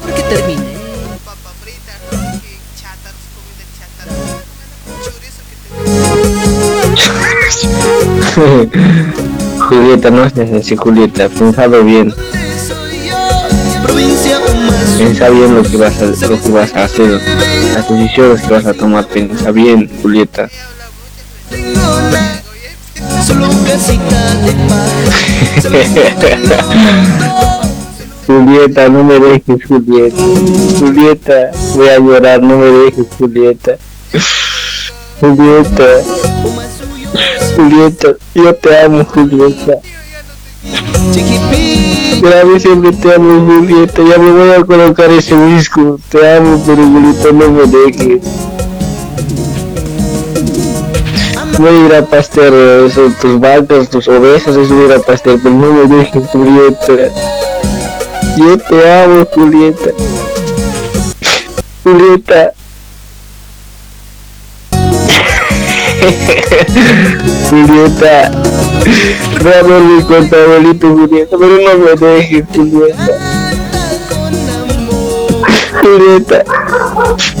Porque 0.00 0.22
terminé. 0.22 0.78
Julieta, 9.68 10.10
no 10.10 10.30
seas 10.30 10.52
así, 10.52 10.76
Julieta. 10.76 11.28
Pensado 11.28 11.82
bien. 11.82 12.14
Piensa 14.96 15.28
bien 15.30 15.54
lo 15.54 15.62
que 15.62 15.76
vas 15.76 16.00
a, 16.00 16.06
lo 16.06 16.40
que 16.40 16.50
vas 16.50 16.74
a 16.74 16.84
hacer, 16.84 17.20
las 17.74 17.88
decisiones 17.88 18.42
que 18.42 18.52
vas 18.52 18.66
a 18.66 18.74
tomar. 18.74 19.06
Piensa 19.08 19.50
bien, 19.50 19.90
Julieta. 20.00 20.48
Julieta, 28.26 28.88
no 28.88 29.04
me 29.04 29.18
dejes, 29.18 29.66
Julieta. 29.66 30.22
Julieta, 30.78 31.50
voy 31.74 31.88
a 31.88 31.98
llorar, 31.98 32.42
no 32.42 32.56
me 32.58 32.66
dejes, 32.66 33.06
Julieta. 33.18 33.76
Julieta. 35.20 35.84
Julieta, 37.56 38.08
yo 38.34 38.54
te 38.54 38.78
amo, 38.78 39.04
Julieta. 39.04 39.78
Grave 42.20 42.60
siempre 42.60 42.92
te 42.92 43.14
amo, 43.14 43.46
Julieta. 43.46 44.02
Ya 44.02 44.18
me 44.18 44.30
voy 44.30 44.50
a 44.50 44.62
colocar 44.64 45.10
ese 45.10 45.34
disco. 45.46 45.98
Te 46.08 46.36
amo, 46.36 46.62
pero 46.66 46.84
Julieta, 46.84 47.32
no 47.32 47.50
me 47.50 47.66
dejes. 47.66 48.22
Voy 51.58 51.70
a 51.70 51.86
ir 51.86 51.94
a 51.96 52.02
pastear 52.02 52.54
eso, 52.54 53.10
tus 53.20 53.40
vacas, 53.40 53.90
tus 53.90 54.06
ovejas, 54.06 54.54
eso 54.54 54.72
voy 54.72 54.84
a 54.84 54.86
ir 54.86 54.92
a 54.92 55.00
pero 55.00 55.50
no 55.50 55.72
me 55.72 55.96
dejes, 55.96 56.28
Julieta. 56.28 56.92
Yo 58.36 58.58
te 58.58 58.92
amo, 58.92 59.26
Julieta. 59.34 59.90
Julieta. 61.82 62.52
Julieta. 67.50 68.30
Raro 69.42 69.80
mi 69.80 70.02
cuenta, 70.04 70.36
abuelito, 70.36 70.88
Julieta, 70.90 71.36
pero 71.40 71.58
no 71.58 71.78
me 71.84 72.06
dejes, 72.06 72.44
Julieta. 72.54 73.18
Julieta. 75.82 76.44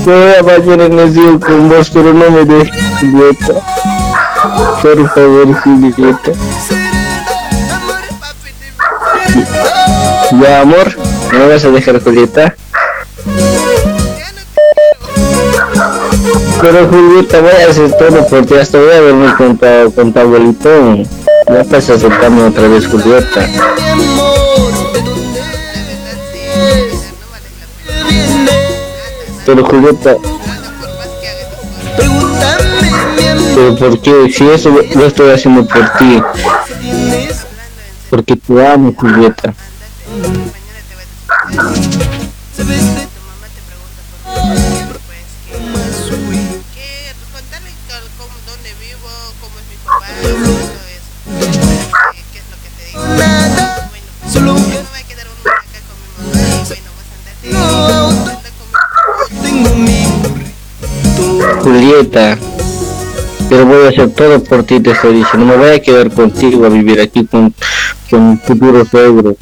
Me 0.04 0.12
voy 0.12 0.34
a 0.34 0.42
bañar 0.42 0.80
en 0.80 0.98
el 0.98 1.14
río 1.14 1.38
con 1.38 1.68
vos, 1.68 1.88
pero 1.94 2.12
no 2.12 2.30
me 2.32 2.44
dejes, 2.44 2.84
Julieta. 2.98 3.87
Por 4.42 5.08
favor, 5.10 5.52
Julieta. 5.62 6.32
Ya, 10.40 10.60
amor, 10.60 10.96
¿no 11.32 11.38
me 11.38 11.48
vas 11.48 11.64
a 11.64 11.70
dejar, 11.70 12.00
Julieta? 12.02 12.54
Pero 16.60 16.88
Julieta, 16.88 17.40
voy 17.40 17.50
a 17.50 17.70
hacer 17.70 17.92
todo 17.92 18.26
por 18.26 18.58
hasta 18.58 18.78
voy 18.78 18.90
a 18.90 19.00
dormir 19.00 19.34
con 19.36 19.58
tu, 19.58 19.94
con 19.94 20.12
tu 20.12 20.20
abuelito. 20.20 20.96
Ya 21.48 21.64
vas 21.64 21.90
a 21.90 21.94
aceptarme 21.94 22.44
otra 22.44 22.68
vez, 22.68 22.86
Julieta. 22.86 23.48
Pero 29.44 29.64
Julieta... 29.64 30.16
Pero 33.58 33.74
¿por 33.74 34.00
qué? 34.00 34.30
Si 34.32 34.48
eso 34.48 34.70
lo 34.70 35.04
estoy 35.04 35.30
haciendo 35.32 35.66
por 35.66 35.90
ti. 35.98 36.22
Porque 38.08 38.36
te 38.36 38.66
amo, 38.68 38.94
Julieta. 38.96 39.52
Julieta, 61.60 62.38
pero 63.48 63.64
voy 63.64 63.86
a 63.86 63.88
hacer 63.88 64.10
todo 64.10 64.42
por 64.44 64.64
ti, 64.64 64.80
te 64.80 64.90
estoy 64.90 65.14
diciendo. 65.14 65.46
No 65.46 65.56
me 65.56 65.56
voy 65.56 65.76
a 65.76 65.82
quedar 65.82 66.10
contigo 66.10 66.66
a 66.66 66.68
vivir 66.68 67.00
aquí 67.00 67.24
con, 67.24 67.54
con 68.10 68.38
futuro 68.40 68.84
suegro. 68.84 69.36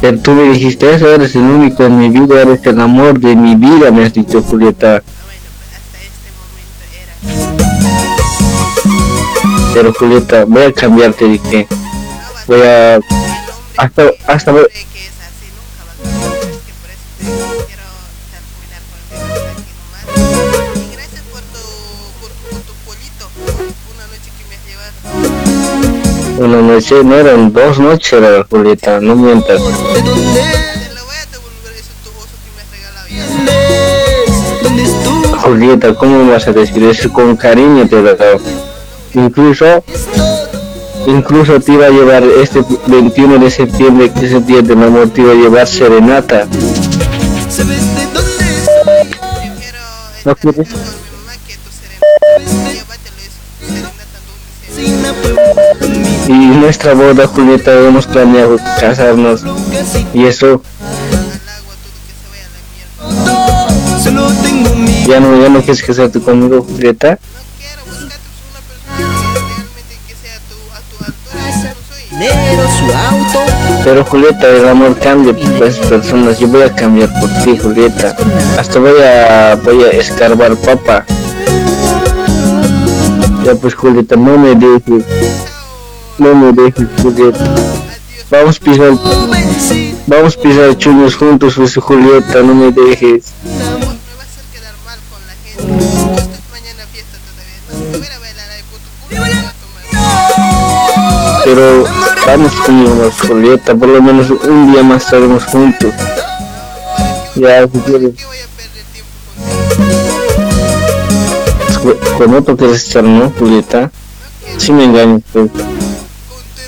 Pero 0.00 0.18
tú 0.20 0.30
me 0.32 0.52
dijiste 0.52 0.94
eso, 0.94 1.12
eres 1.12 1.34
el 1.34 1.42
único 1.42 1.84
en 1.84 1.98
mi 1.98 2.08
vida, 2.08 2.42
eres 2.42 2.64
el 2.64 2.80
amor 2.80 3.18
de 3.18 3.34
mi 3.34 3.56
vida, 3.56 3.90
me 3.90 4.04
has 4.04 4.12
dicho 4.12 4.42
Julieta. 4.42 5.02
Pero 9.74 9.92
Julieta, 9.92 10.44
voy 10.44 10.62
a 10.62 10.72
cambiarte, 10.72 11.24
dije. 11.26 11.66
Voy 12.46 12.62
a... 12.62 13.00
Hasta, 13.76 14.10
hasta. 14.26 14.52
Una 26.38 26.62
noche, 26.62 27.02
no 27.02 27.16
eran 27.16 27.52
dos 27.52 27.80
noches, 27.80 28.12
era 28.12 28.46
Julieta, 28.48 29.00
no 29.00 29.16
mientas. 29.16 29.60
Julieta, 35.42 35.94
¿cómo 35.94 36.30
vas 36.30 36.46
a 36.46 36.52
decir 36.52 36.84
eso? 36.84 37.12
Con 37.12 37.36
cariño 37.36 37.88
te 37.88 38.00
lo 38.00 38.14
dado. 38.14 38.38
Incluso, 39.14 39.82
incluso 41.08 41.58
te 41.58 41.72
iba 41.72 41.86
a 41.86 41.90
llevar 41.90 42.22
este 42.22 42.64
21 42.86 43.38
de 43.38 43.50
septiembre, 43.50 44.12
que 44.12 44.26
es 44.26 44.32
el 44.32 44.46
día 44.46 44.62
de 44.62 44.76
mi 44.76 44.84
amor, 44.84 45.08
te 45.10 45.22
iba 45.22 45.32
a 45.32 45.34
llevar 45.34 45.66
serenata. 45.66 46.46
¿No 50.24 50.36
quieres? 50.36 50.68
Y 56.28 56.32
nuestra 56.32 56.92
boda, 56.92 57.26
Julieta, 57.26 57.72
hemos 57.72 58.06
planeado 58.06 58.58
casarnos. 58.78 59.44
Y 60.12 60.26
eso, 60.26 60.60
ya 65.06 65.20
no, 65.20 65.40
ya 65.40 65.48
no 65.48 65.60
quieres 65.60 65.82
casarte 65.82 66.20
conmigo, 66.20 66.62
Julieta. 66.62 67.18
Pero 73.84 74.04
Julieta, 74.04 74.48
el 74.48 74.68
amor 74.68 74.98
cambia 74.98 75.32
por 75.32 75.48
las 75.60 75.78
personas. 75.78 76.38
Yo 76.38 76.48
voy 76.48 76.60
a 76.60 76.74
cambiar 76.74 77.08
por 77.20 77.30
ti, 77.42 77.56
Julieta. 77.56 78.14
Hasta 78.58 78.78
voy 78.78 79.00
a, 79.00 79.58
voy 79.64 79.82
a 79.84 79.90
escarbar 79.92 80.54
papa. 80.56 81.06
Ya 83.44 83.54
pues, 83.54 83.74
Julieta, 83.74 84.14
no 84.16 84.36
me 84.36 84.54
dejes. 84.54 85.06
No 86.18 86.34
me 86.34 86.52
dejes, 86.52 86.86
Julieta. 87.00 87.54
Vamos 88.30 88.58
pisar, 88.58 88.92
vamos 90.06 90.36
pisar 90.36 90.76
chuños 90.76 91.14
juntos, 91.16 91.54
Julieta, 91.76 92.42
no 92.42 92.54
me 92.54 92.72
dejes. 92.72 93.32
pero 101.48 101.84
vamos 102.26 102.52
conmigo, 102.60 103.10
Julieta, 103.26 103.74
por 103.74 103.88
lo 103.88 104.02
menos 104.02 104.28
un 104.30 104.70
día 104.70 104.82
más 104.82 105.04
estaremos 105.04 105.44
juntos. 105.44 105.94
Ya, 107.34 107.66
si 107.66 107.78
quieres. 107.80 108.10
Con 112.18 112.34
otro 112.34 112.56
quieres 112.56 112.86
estar, 112.86 113.02
¿no, 113.02 113.32
Julieta? 113.38 113.90
Sí 114.58 114.72
me 114.72 114.84
engañas, 114.84 115.22
pues. 115.32 115.50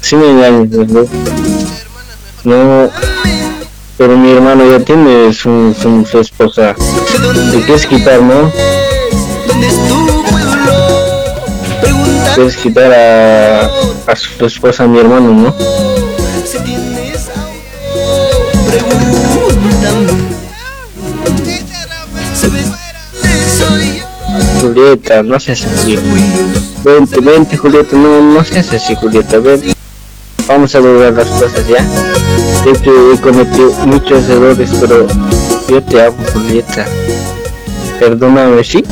Sí 0.00 0.16
me 0.16 0.30
engañas, 0.30 0.70
¿verdad? 0.70 1.04
No, 2.44 2.90
pero 3.96 4.16
mi 4.16 4.30
hermano 4.32 4.68
ya 4.70 4.80
tiene 4.80 5.32
su, 5.32 5.74
su, 5.80 6.06
su 6.10 6.20
esposa. 6.20 6.74
¿Te 7.52 7.60
quieres 7.60 7.86
quitar, 7.86 8.20
no? 8.22 8.50
¿Quieres 12.34 12.56
quitar 12.56 12.92
a, 12.92 13.66
a 14.10 14.16
su 14.16 14.46
esposa, 14.46 14.84
a 14.84 14.86
mi 14.86 14.98
hermano, 14.98 15.32
no? 15.32 15.54
Julieta, 24.60 25.22
no 25.22 25.38
seas 25.40 25.64
así. 25.64 25.98
Vente, 26.84 27.20
vente, 27.20 27.56
Julieta, 27.56 27.96
no, 27.96 28.20
no 28.20 28.44
seas 28.44 28.72
así, 28.72 28.94
Julieta, 28.94 29.38
ven. 29.38 29.79
Vamos 30.50 30.74
a 30.74 30.80
lograr 30.80 31.12
las 31.12 31.28
cosas 31.28 31.64
ya. 31.68 31.78
Sé 32.64 32.72
que 32.82 32.90
he 32.90 33.20
cometido 33.20 33.70
muchos 33.86 34.28
errores, 34.28 34.68
pero 34.80 35.06
yo 35.68 35.80
te 35.80 36.02
amo, 36.02 36.16
Julieta. 36.32 36.86
Perdóname, 38.00 38.64
¿sí? 38.64 38.84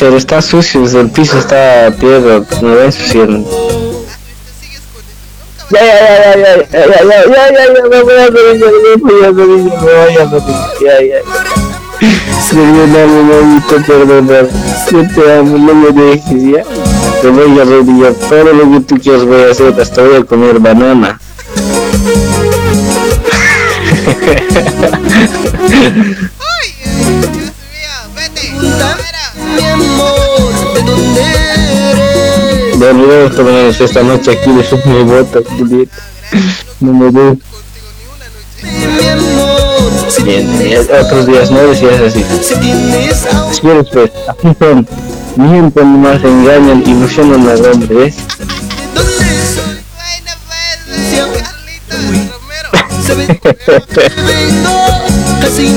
Pero 0.00 0.16
está 0.16 0.40
sucio, 0.40 0.82
el 0.98 1.10
piso 1.10 1.36
está 1.36 1.94
piedra, 2.00 2.42
me 2.62 2.76
va 2.76 2.84
ensuciando. 2.86 3.46
Ya, 5.70 5.80
ya, 5.80 6.34
ya, 6.34 6.56
ya, 6.72 6.86
ya, 6.86 6.96
ya, 6.96 7.04
ya, 7.04 7.28
ya, 7.28 7.28
ya, 7.28 7.50
ya, 7.52 7.66
ya, 7.66 7.88
me 7.90 8.02
voy 8.02 8.14
a 8.14 8.30
dormir, 8.30 8.64
a 9.22 9.32
dormir, 9.32 9.64
me 9.64 9.82
voy 9.82 10.16
a 10.16 10.24
dormir, 10.24 10.56
ya, 10.80 11.02
ya. 11.02 11.18
Perdóname, 12.48 13.22
mamita, 13.22 13.86
perdóname. 13.86 14.48
Yo 14.90 15.14
te 15.14 15.32
amo, 15.34 15.58
no 15.58 15.74
me 15.74 15.90
dejes, 15.92 16.42
ya 16.52 16.91
cebolla, 17.22 17.64
rodilla, 17.64 18.12
todo 18.28 18.52
lo 18.52 18.70
que 18.72 18.80
tú 18.80 18.98
quieras 19.00 19.24
voy 19.24 19.42
a 19.42 19.50
hacer, 19.52 19.80
hasta 19.80 20.02
voy 20.02 20.16
a 20.16 20.24
comer 20.24 20.58
banana. 20.58 21.20
Ay, 26.50 26.74
Dios 26.82 27.52
mío, 27.70 27.94
vete. 28.16 28.42
Mi 29.54 29.64
amor, 29.64 30.52
¿de 30.74 30.82
dónde 30.82 31.22
eres? 31.22 32.94
Nuevo, 32.94 33.68
esta 33.70 34.02
noche 34.02 34.32
aquí 34.32 34.50
de 34.50 34.64
mi 34.90 35.04
bota, 35.04 35.38
Julieta. 35.56 35.96
No 36.80 36.92
me 36.92 37.10
veo. 37.10 37.38
Bien, 40.24 40.46
eh, 40.60 40.88
otros 41.04 41.26
días 41.26 41.50
no 41.50 41.60
decías 41.68 42.00
así. 42.00 42.24
Si 42.42 42.54
quieres, 42.56 43.26
pues, 43.92 44.10
aquí. 44.28 44.86
Siempre 45.34 45.84
más 45.84 46.22
engañan, 46.22 46.82
ilusionan 46.86 47.48
al 47.48 47.64
hombre, 47.64 48.06
¿eh? 48.06 48.14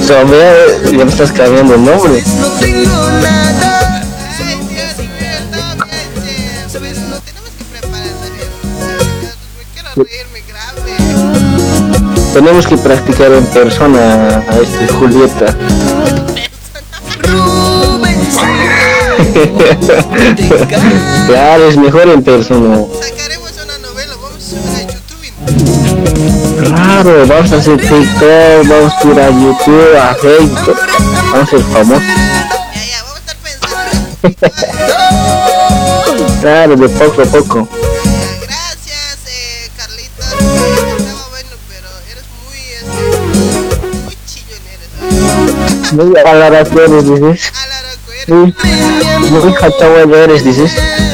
Sombrero, 0.06 0.92
ya 0.92 1.06
me 1.06 1.12
estás 1.12 1.32
cambiando 1.32 1.76
el 1.76 1.86
nombre. 1.86 2.22
Tenemos 2.22 2.70
que 7.58 7.64
preparar 7.72 8.12
Me 9.58 9.64
quiero. 9.74 9.90
Tenemos 12.34 12.68
que 12.68 12.78
practicar 12.78 13.32
en 13.32 13.46
persona 13.48 14.44
a 14.50 14.58
este 14.58 14.88
Julieta. 14.94 15.56
claro, 21.28 21.68
es 21.68 21.76
mejor 21.76 22.08
en 22.08 22.24
persona. 22.24 22.78
Sacaremos 23.02 23.52
una 23.66 23.78
novela, 23.80 24.14
vamos 24.22 24.38
a 24.38 24.40
subir 24.40 24.70
a 24.72 24.84
YouTube. 24.94 25.28
Claro, 26.64 27.28
vamos 27.28 27.52
a 27.52 27.58
hacer 27.58 27.78
TikTok, 27.78 28.66
vamos 28.66 28.94
a 28.94 29.02
subir 29.02 29.20
a 29.20 29.30
YouTube, 29.30 29.98
a 29.98 30.16
Facebook. 30.16 30.78
Vamos 31.34 31.36
a 31.36 31.46
ser 31.48 31.60
famosos. 31.64 32.02
Ya, 32.02 32.86
ya, 32.86 33.04
vamos 33.04 33.18
a 33.18 33.20
estar 33.20 33.36
pensando. 33.44 34.48
claro, 36.42 36.76
de 36.78 36.90
poco 36.90 37.22
a 37.22 37.26
poco. 37.26 37.68
Gracias, 38.42 39.18
eh, 39.28 39.70
Carlitos. 39.76 40.28
Estaba 40.32 41.28
bueno, 41.30 41.56
pero 41.68 41.90
eres 42.10 42.24
muy, 42.46 44.16
chillonero. 44.26 44.86
Muy 45.92 46.16
a 47.38 47.68
la 47.68 47.75
alaraco 48.28 50.16
eres, 50.16 50.44
dices. 50.44 50.72
Muy. 50.74 51.06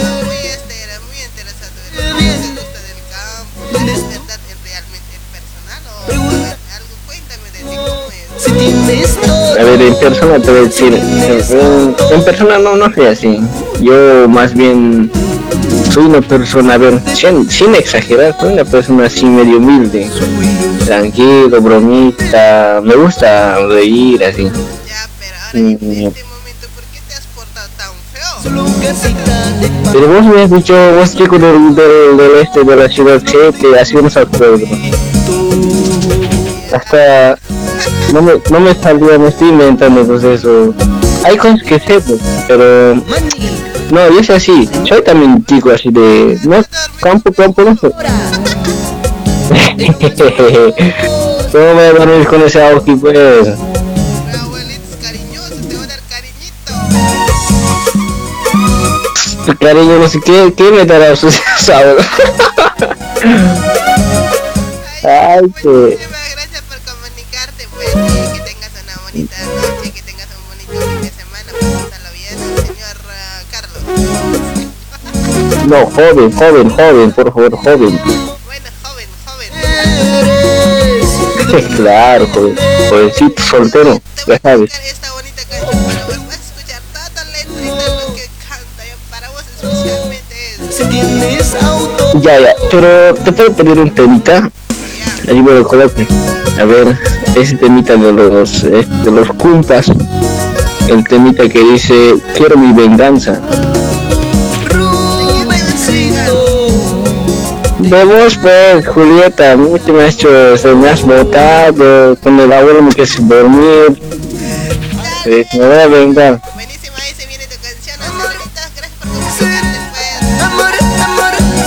A 9.59 9.63
ver, 9.63 9.81
en 9.81 9.95
persona 9.95 10.39
te 10.39 10.49
voy 10.49 10.59
a 10.59 10.63
decir, 10.63 10.93
en, 10.93 11.95
en 12.11 12.23
persona 12.23 12.57
no, 12.57 12.75
no 12.75 12.93
soy 12.93 13.05
así. 13.05 13.39
Yo 13.79 14.27
más 14.27 14.53
bien 14.53 15.11
soy 15.91 16.05
una 16.05 16.21
persona, 16.21 16.75
a 16.75 16.77
ver, 16.77 16.99
sin, 17.13 17.49
sin 17.49 17.75
exagerar, 17.75 18.35
soy 18.39 18.53
una 18.53 18.65
persona 18.65 19.05
así 19.05 19.25
medio 19.25 19.57
humilde, 19.57 20.09
tranquilo, 20.85 21.61
bromita, 21.61 22.81
me 22.83 22.95
gusta 22.95 23.59
reír 23.67 24.23
así. 24.23 24.49
Mm. 25.53 25.75
Pero 25.75 26.13
vos 30.07 30.25
me 30.25 30.41
has 30.41 30.49
dicho, 30.49 30.73
vos 30.97 31.15
chico 31.15 31.37
del, 31.37 31.75
del, 31.75 32.17
del 32.17 32.31
este 32.41 32.63
de 32.63 32.75
la 32.75 32.89
ciudad 32.89 33.21
7, 33.23 33.79
así 33.79 33.95
no 33.95 34.09
se 34.09 34.19
acuerdo. 34.19 34.65
Hasta 36.73 37.37
no 38.13 38.21
me, 38.21 38.33
no 38.49 38.59
me 38.59 38.73
salió, 38.73 39.19
me 39.19 39.27
estoy 39.27 39.49
inventando 39.49 40.03
pues 40.05 40.23
eso. 40.23 40.73
Hay 41.23 41.37
cosas 41.37 41.61
que 41.61 41.79
sé, 41.79 42.01
pues, 42.01 42.19
pero 42.47 42.95
no, 43.91 44.09
yo 44.09 44.23
soy 44.23 44.35
así, 44.35 44.67
soy 44.87 45.03
también 45.03 45.45
chico 45.45 45.69
así 45.69 45.91
de 45.91 46.39
no 46.43 46.63
campo, 46.99 47.31
campo, 47.31 47.61
no. 47.63 47.77
¿Cómo 47.77 47.91
me 51.53 51.73
voy 51.73 51.83
a 51.83 51.93
dormir 51.93 52.27
con 52.27 52.41
ese 52.41 52.65
auto 52.65 52.97
pues? 52.97 53.70
cariño, 59.59 59.97
no 59.97 60.07
sé 60.07 60.19
qué, 60.21 60.53
qué 60.55 60.71
me 60.71 60.85
dará 60.85 61.15
su 61.15 61.31
sabor. 61.59 61.97
Ay, 65.03 65.39
bueno, 65.39 65.53
que... 65.61 65.67
Muchísimas 65.67 66.31
gracias 66.33 66.61
por 66.69 66.77
comunicarte, 66.93 67.67
pues, 67.73 67.89
que, 67.89 67.99
que, 68.33 68.39
tengas 68.41 68.71
una 68.83 68.95
bonita 69.03 69.35
noche, 69.45 69.91
que 69.91 70.01
tengas 70.03 70.27
un 70.37 70.43
bonito 70.47 70.73
fin 70.87 71.01
de 71.01 71.09
semana, 71.09 71.49
pues, 71.59 71.71
pásalo 71.89 72.09
bien, 72.13 72.37
señor 72.67 72.97
uh, 73.05 73.41
Carlos. 73.51 73.81
no, 75.67 75.79
joven, 75.87 76.31
joven, 76.31 76.69
joven, 76.69 77.11
por 77.11 77.33
favor, 77.33 77.55
joven. 77.57 77.99
Bueno, 78.45 78.69
joven, 78.83 79.07
joven. 79.25 79.51
claro, 81.75 82.27
joven, 82.27 82.55
jovencito, 82.89 83.41
soltero, 83.43 84.01
ya 84.27 84.39
sabes. 84.39 84.71
Esta 84.85 85.11
bonita 85.13 85.43
canción. 85.49 85.90
Ya, 92.21 92.39
ya, 92.39 92.55
pero 92.69 93.13
te 93.15 93.31
puedo 93.31 93.53
pedir 93.53 93.79
un 93.79 93.89
temita. 93.91 94.49
Ahí 95.27 95.41
me 95.41 95.51
lo 95.51 95.67
coloque. 95.67 96.05
A 96.59 96.65
ver, 96.65 96.97
ese 97.35 97.55
temita 97.55 97.95
de 97.95 98.11
los, 98.11 98.63
eh, 98.63 98.85
de 99.03 99.11
los 99.11 99.27
cumpas. 99.29 99.91
El 100.87 101.03
temita 101.07 101.47
que 101.47 101.63
dice, 101.63 102.15
quiero 102.35 102.57
mi 102.57 102.73
venganza. 102.73 103.39
De 107.79 108.05
vos, 108.05 108.37
pues, 108.41 108.87
Julieta, 108.87 109.57
mucho 109.57 109.93
me 109.93 110.03
has 110.03 110.13
hecho, 110.13 110.55
se 110.55 110.73
me 110.75 110.89
has 110.89 111.01
botado, 111.01 112.15
con 112.17 112.39
el 112.39 112.51
abuelo 112.51 112.83
me 112.83 112.91
quieres 112.91 113.17
dormir. 113.27 113.99
Eh, 115.25 115.45
me 115.53 115.67
voy 115.67 115.77
a 115.77 115.87
vengar. 115.87 116.41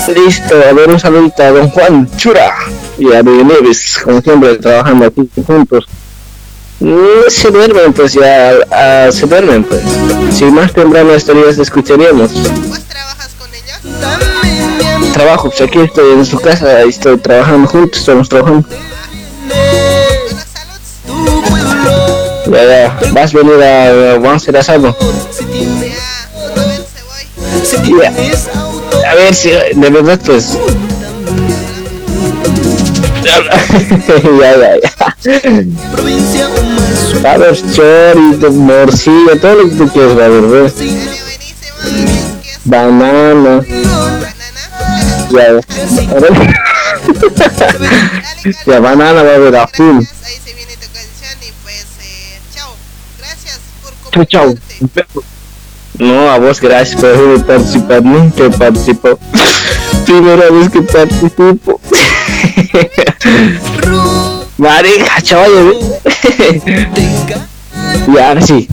Listo, 0.09 0.55
a 0.69 0.73
ver 0.73 0.91
un 0.91 1.01
saludito 1.01 1.43
a 1.43 1.51
don 1.51 1.71
Juan 1.71 2.09
Chura 2.17 2.55
y 2.99 3.11
a 3.13 3.23
Luis 3.23 3.45
Neves, 3.45 3.99
como 4.05 4.21
siempre, 4.21 4.57
trabajando 4.59 5.07
aquí 5.07 5.29
juntos. 5.47 5.87
Mm, 6.81 7.29
se 7.29 7.51
duermen, 7.51 7.93
pues 7.95 8.13
ya, 8.13 8.53
ah, 8.71 9.09
se 9.11 9.27
duermen, 9.27 9.65
pues. 9.65 9.81
Si 10.31 10.45
más 10.45 10.73
temprano 10.75 11.15
estarías, 11.15 11.57
escucharíamos. 11.59 12.33
Trabajo, 15.15 15.49
pues 15.49 15.63
aquí 15.63 15.81
estoy 15.81 16.13
en 16.13 16.27
su 16.27 16.39
casa, 16.39 16.77
ahí 16.77 16.91
estoy 16.91 17.17
trabajando 17.17 17.67
juntos, 17.69 18.01
estamos 18.01 18.29
trabajando. 18.29 18.69
Ya, 22.47 22.65
ya, 22.65 22.99
vas 23.13 23.35
a 23.35 23.39
venir 23.39 23.63
a, 23.63 24.15
vamos 24.15 24.33
a 24.33 24.37
hacer 24.37 24.57
asado. 24.57 24.95
Ya. 28.03 28.74
A 29.15 29.17
ver 29.17 29.33
si, 29.33 29.51
de 29.51 29.91
verdad, 29.91 30.21
pues. 30.27 30.59
ya, 34.41 34.57
ya, 34.57 34.77
ya. 34.83 34.91
A 37.33 37.39
ver, 37.39 37.57
chorito, 37.73 38.51
morcilla, 38.51 39.39
todo 39.41 39.55
lo 39.55 39.69
que 39.69 39.77
tú 39.77 39.89
quieras, 39.91 40.17
la 40.17 40.29
verdad. 40.29 40.73
Banana. 42.65 43.65
Ya, 45.31 45.45
a 45.45 45.53
ver. 45.53 45.65
ya, 48.67 48.81
banana 48.81 49.23
va 49.23 49.31
a 49.31 49.35
haber 49.37 49.55
a 49.55 49.69
full. 49.69 50.03
Chao, 54.11 54.25
chao. 54.25 54.55
No, 55.99 56.31
a 56.31 56.39
vos 56.39 56.61
gracias 56.61 57.01
por 57.01 57.45
participar. 57.47 58.03
Nunca 58.03 58.45
he 58.45 58.51
participado. 58.51 59.19
Primera 60.07 60.51
vez 60.51 60.71
que 60.71 60.83
participo. 60.83 61.81
Marica, 64.59 65.21
chaval. 65.23 65.79
ya, 68.15 68.29
ahora 68.29 68.43
sí. 68.43 68.69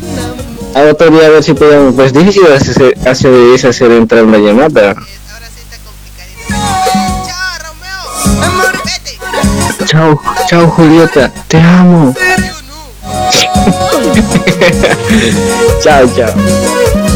A 0.74 0.84
otro 0.92 1.12
día 1.12 1.26
a 1.26 1.30
ver 1.30 1.44
si 1.44 1.54
podemos. 1.54 1.94
Pues 1.96 2.14
difícil 2.14 2.46
hacer, 2.48 2.98
hacer, 3.06 3.68
hacer 3.68 3.92
entrar 3.92 4.24
una 4.24 4.38
llamada. 4.38 4.96
Chao, 9.86 10.22
chao 10.48 10.70
Julieta, 10.70 11.30
te 11.48 11.58
amo. 11.58 12.16
chao, 15.84 16.08
chao. 16.16 17.11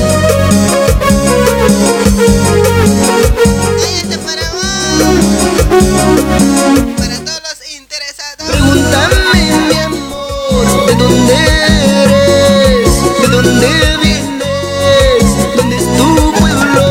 Dónde 13.45 13.97
vienes? 14.01 15.25
¿Dónde 15.55 15.75
es 15.77 15.85
tu 15.97 16.33
pueblo? 16.33 16.85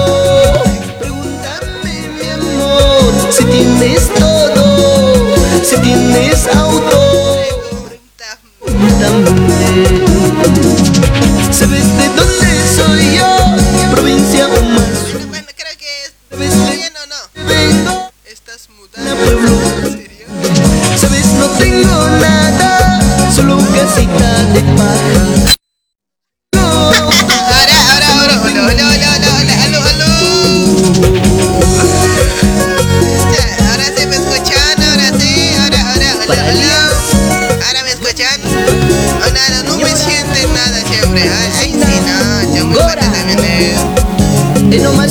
Pregúntame, 1.00 1.94
mi 2.18 2.28
amor, 2.30 3.12
si 3.30 3.44
tienes 3.44 4.08
todo, 4.14 5.36
si 5.62 5.76
tienes 5.78 6.46
auto. 6.54 7.00
Pregúntame, 8.64 9.56
¿sabes 11.50 11.86
de 11.98 12.08
dónde 12.16 12.50
soy 12.76 13.16
yo? 13.16 13.30
Provincia 13.90 14.46
o 14.46 14.62
más. 14.62 14.94
¿Sabes 16.30 16.50
de 16.52 16.90
dónde 16.90 17.54
vengo? 17.54 18.10
Estás 18.24 18.68
mudando. 18.70 19.16
pueblo. 19.16 19.54
Sabes, 20.96 21.26
no 21.34 21.46
tengo 21.58 22.08
nada, 22.20 23.00
solo 23.34 23.58
casita 23.74 24.44
de 24.52 24.60
paja. 24.76 25.54
De. 44.74 44.78
De 44.78 44.82
no 44.82 44.92
más 44.94 45.03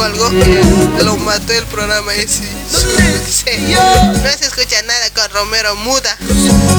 conmigo 0.00 0.04
algo? 0.04 1.04
Lo 1.04 1.16
mató 1.18 1.52
el 1.52 1.64
programa 1.66 2.14
ese. 2.14 2.42
No 4.22 4.30
se 4.38 4.46
escucha 4.46 4.82
nada 4.82 5.10
con 5.14 5.30
Romero 5.30 5.76
Muda. 5.76 6.16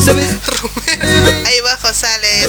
Romero. 0.05 1.45
Ahí 1.45 1.59
abajo 1.59 1.93
sale. 1.93 2.47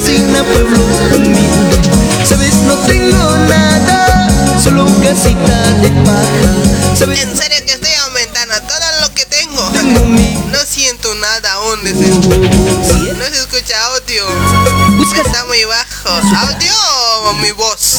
Sabes, 2.28 2.55
no 2.55 2.76
tengo 2.86 3.36
nada, 3.49 4.28
solo 4.62 4.86
casita 5.02 5.70
de 5.81 5.91
paja. 6.05 6.97
Sabes, 6.97 7.20
En 7.20 7.36
serio 7.36 7.59
que 7.67 7.73
estoy 7.73 7.92
aumentando 8.07 8.55
todo 8.62 9.01
lo 9.02 9.15
que 9.15 9.26
tengo. 9.26 9.62
No 10.51 10.59
siento 10.67 11.15
nada 11.17 11.52
aún. 11.55 11.81
No 11.83 13.25
se 13.25 13.39
escucha 13.39 13.84
audio. 13.86 14.25
Está 15.15 15.44
muy 15.47 15.65
bajo. 15.65 16.09
¿Audio 16.09 16.73
o 17.25 17.34
mi 17.34 17.51
voz? 17.52 17.99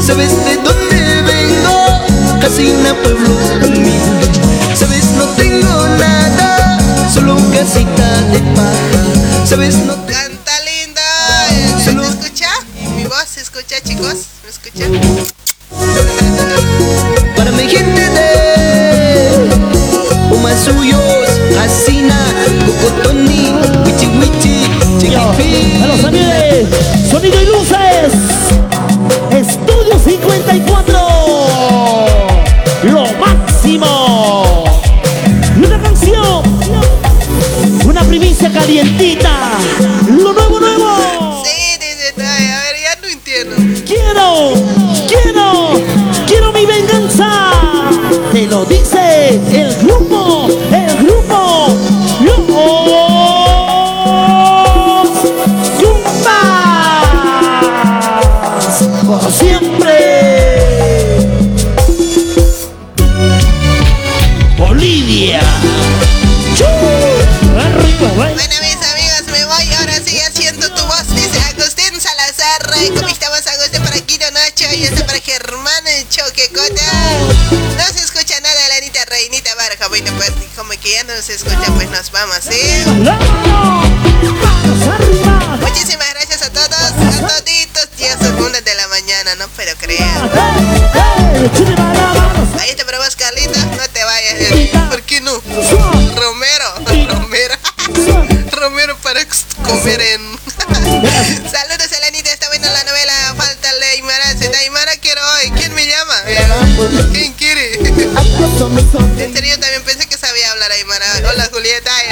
¿Sabes 0.00 0.30
de 0.44 0.56
dónde 0.56 1.22
vengo? 1.22 2.40
Casina, 2.40 2.94
pueblo 3.02 3.30
humilde. 3.66 4.28
¿Sabes? 4.74 5.04
No 5.16 5.24
tengo 5.36 5.86
nada, 5.98 6.78
solo 7.12 7.36
casita 7.52 8.22
de 8.32 8.38
paja. 8.54 9.46
¿Sabes? 9.46 9.78
No 9.78 9.94
te... 9.94 10.29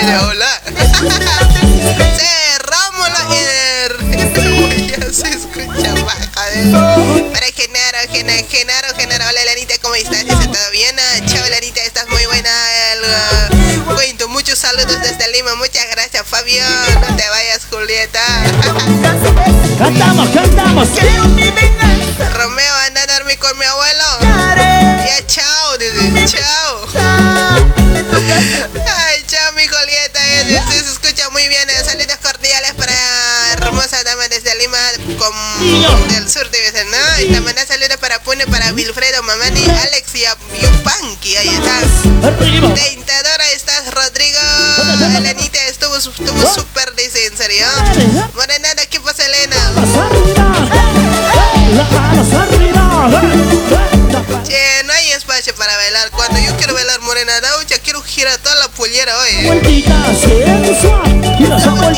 Mira. 0.09 0.38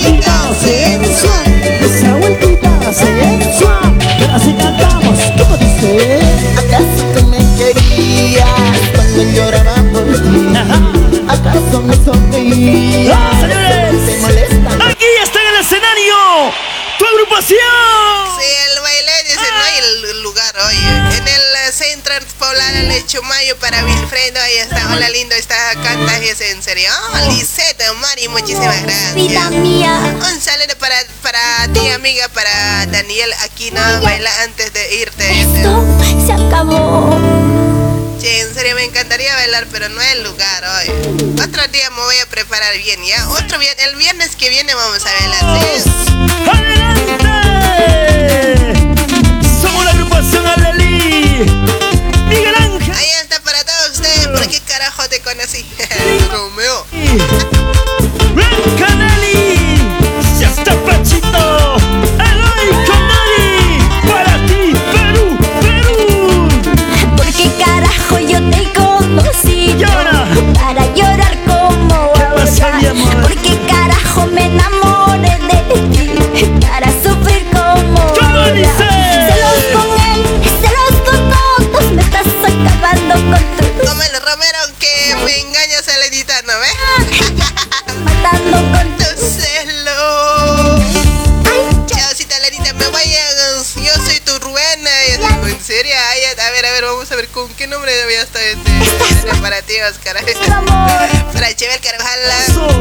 vueltita 0.01 0.55
sensual, 0.55 1.63
esa 1.81 2.15
vueltita 2.17 2.93
sensual. 2.93 3.99
Pero 4.19 4.35
así 4.35 4.55
cantamos, 4.55 5.19
¿cómo 5.39 5.57
dice? 5.57 6.21
¿Acaso 6.57 7.05
tú 7.15 7.27
me 7.27 7.39
querías 7.57 8.47
cuando 8.95 9.23
lloraba 9.33 9.77
por 9.93 10.05
ti? 10.05 10.53
¿Acaso 11.29 11.83
me 11.83 11.95
sonrías? 12.05 13.17
¡Ah, 13.17 13.39
señores! 13.41 14.07
¿Te 14.07 14.17
molesta? 14.19 14.87
¡Aquí 14.91 15.07
está 15.23 15.41
en 15.41 15.55
el 15.55 15.61
escenario! 15.61 16.15
¡Tu 16.99 17.07
agrupación! 17.07 17.59
Sí, 18.39 18.47
el 18.73 18.83
baile 18.83 19.13
es 19.27 19.37
el, 19.37 19.39
no, 19.39 19.61
ah. 19.61 20.11
el 20.11 20.23
lugar, 20.23 20.55
oye. 20.69 21.17
En 21.17 21.29
el 21.29 21.57
eh, 21.69 21.73
Centro 21.73 22.15
Poblano 22.39 22.89
Lechumayo 22.89 23.57
para 23.59 23.85
Wilfredo, 23.85 24.41
ahí 24.41 24.57
está. 24.57 24.93
Hola, 24.93 25.09
lindo, 25.11 25.35
está 25.35 25.57
Canta, 25.83 26.19
¿es 26.19 26.41
en 26.41 26.63
serio? 26.63 26.91
Oh. 27.13 27.31
Lice 27.31 27.70
muchísimas 28.31 28.83
gracias. 28.83 29.15
Vida 29.15 29.51
mía. 29.51 30.01
Un 30.15 30.41
saludo 30.41 30.77
para, 30.79 30.97
para 31.23 31.69
ti, 31.73 31.89
amiga, 31.89 32.29
para 32.29 32.87
Daniel 32.87 33.33
Aquino. 33.43 33.81
Baila 34.03 34.31
antes 34.43 34.73
de 34.73 34.97
irte. 34.97 35.41
Esto 35.41 35.85
se 36.27 36.33
acabó. 36.33 37.19
Che, 38.21 38.41
en 38.41 38.55
serio 38.55 38.75
me 38.75 38.85
encantaría 38.85 39.35
bailar, 39.35 39.67
pero 39.73 39.89
no 39.89 40.01
es 40.01 40.13
el 40.13 40.25
lugar 40.25 40.65
hoy. 40.65 41.43
Otro 41.43 41.67
día 41.69 41.91
me 41.91 42.03
voy 42.03 42.19
a 42.19 42.27
preparar 42.27 42.77
bien, 42.77 43.03
¿ya? 43.05 43.29
Otro 43.31 43.59
bien, 43.59 43.75
el 43.79 43.97
viernes 43.97 44.37
que 44.37 44.51
viene 44.51 44.75
vamos 44.75 45.03
a 45.07 45.13
bailar. 45.13 45.45
Oh, 45.45 46.10
nervios 98.11 98.25
estoy 98.25 98.43
de, 98.43 99.33
de, 99.33 99.41
para 101.41 101.55
Chevel 101.55 101.81
Carvajal. 101.81 102.80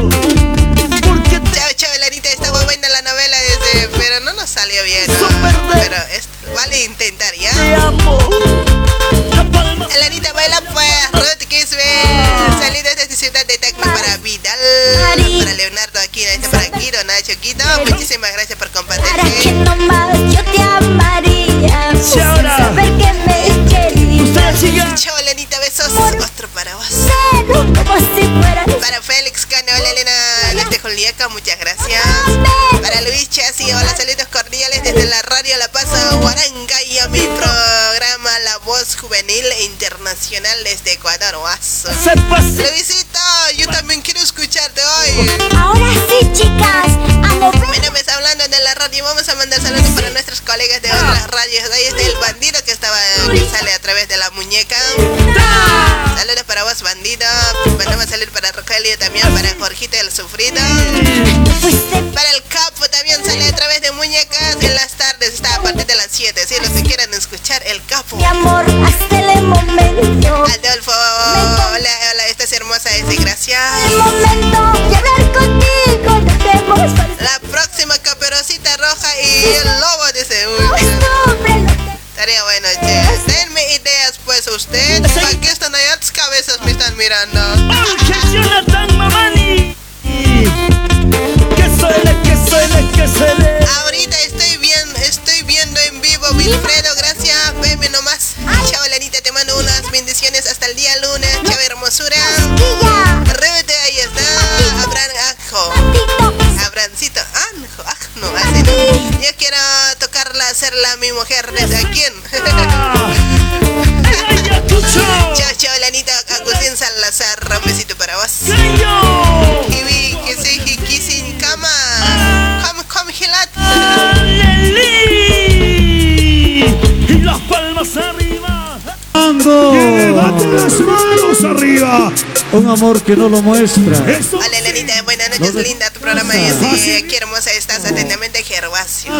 Un 132.52 132.68
amor 132.68 133.02
que 133.02 133.14
no 133.16 133.28
lo 133.28 133.42
muestra. 133.42 133.98
Hola, 134.32 134.60
Lenita, 134.62 135.00
buenas 135.02 135.30
noches, 135.38 135.54
linda. 135.54 135.88
Tu 135.90 136.00
programa 136.00 136.34
es 136.34 136.54
eh, 136.86 137.06
Qué 137.08 137.16
hermosa 137.18 137.52
estás, 137.52 137.84
atentamente, 137.84 138.42
Gervasio. 138.42 139.12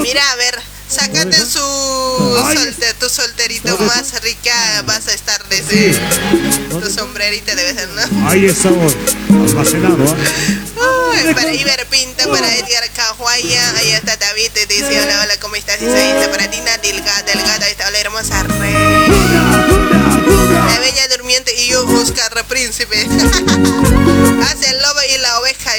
Mira, 0.00 0.22
a 0.32 0.36
ver, 0.36 0.58
sácate 0.88 1.36
su 1.44 1.58
solte- 1.60 2.94
tu 2.98 3.08
solterito 3.10 3.76
más 3.78 4.22
rica. 4.22 4.82
Vas 4.86 5.06
a 5.08 5.12
estar 5.12 5.46
desde 5.48 5.94
tu 6.70 6.90
sombrerito 6.90 7.54
de 7.54 7.62
vez, 7.64 7.88
¿no? 7.88 8.28
Ahí 8.30 8.46
es 8.46 8.56
sabor. 8.58 8.92
Almacenado, 9.28 10.02
¿ah? 10.08 10.16
Uy, 11.26 11.34
para 11.34 11.52
Iber 11.52 11.86
Pinto, 11.86 12.28
para 12.30 12.54
Edgar 12.56 12.88
Cajuaya, 12.94 13.74
ahí 13.76 13.90
está 13.92 14.16
David, 14.16 14.50
te 14.52 14.66
dice 14.66 15.00
hola, 15.02 15.20
hola, 15.22 15.34
¿cómo 15.40 15.54
estás? 15.56 15.80
Está 15.80 16.30
para 16.30 16.50
Tina 16.50 16.76
Delgado, 16.78 17.23
Príncipe. 22.54 22.94
Hace 23.02 24.70
el 24.70 24.80
lobo 24.80 25.00
y 25.12 25.18
la 25.18 25.40
oveja. 25.40 25.72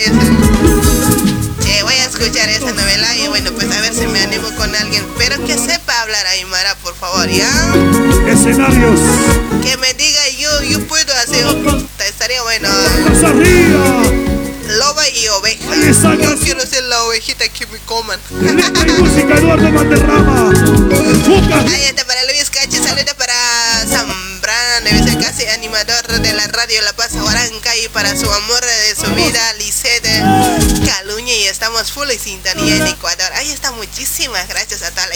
Che, 1.64 1.84
voy 1.84 1.94
a 1.94 2.06
escuchar 2.06 2.50
esa 2.50 2.74
novela 2.74 3.16
y 3.16 3.30
bueno, 3.30 3.54
pues 3.54 3.72
a 3.72 3.80
ver 3.80 3.94
si 3.94 4.06
me 4.08 4.20
animo 4.20 4.50
con 4.58 4.76
alguien, 4.76 5.08
pero 5.18 5.42
que 5.46 5.58
sepa 5.58 6.02
hablar 6.02 6.28
Aymara, 6.28 6.76
por 6.84 6.94
favor, 6.96 7.30
¿ya? 7.30 7.48
Escenarios. 8.28 9.00
Muchísimas 33.96 34.46
gracias 34.50 34.84
a 34.84 34.92
toda 34.92 35.08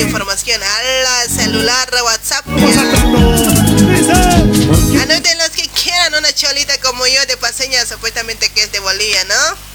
información 0.00 0.60
a 0.62 0.82
la 1.02 1.28
celular, 1.28 1.90
WhatsApp. 2.04 2.46
Anoten 5.02 5.38
los 5.38 5.50
que 5.50 5.68
quieran 5.68 6.14
una 6.14 6.32
cholita 6.32 6.78
como 6.80 7.06
yo 7.06 7.26
de 7.26 7.36
paseña, 7.36 7.84
supuestamente 7.86 8.48
que 8.50 8.62
es 8.62 8.72
de 8.72 8.80
Bolivia, 8.80 9.24
¿no? 9.24 9.70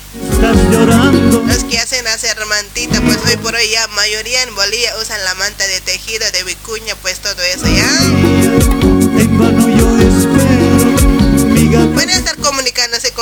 Los 1.47 1.63
que 1.65 1.79
hacen 1.79 2.07
hacer 2.07 2.37
mantita, 2.45 3.01
pues 3.01 3.17
hoy 3.27 3.37
por 3.37 3.55
hoy 3.55 3.69
ya 3.69 3.87
mayoría 3.89 4.43
en 4.43 4.55
Bolivia 4.55 4.93
usan 5.01 5.23
la 5.23 5.33
manta 5.35 5.67
de 5.67 5.81
tejido, 5.81 6.29
de 6.31 6.43
vicuña, 6.43 6.95
pues 7.01 7.19
todo 7.19 7.41
eso 7.41 7.65
ya. 7.67 9.14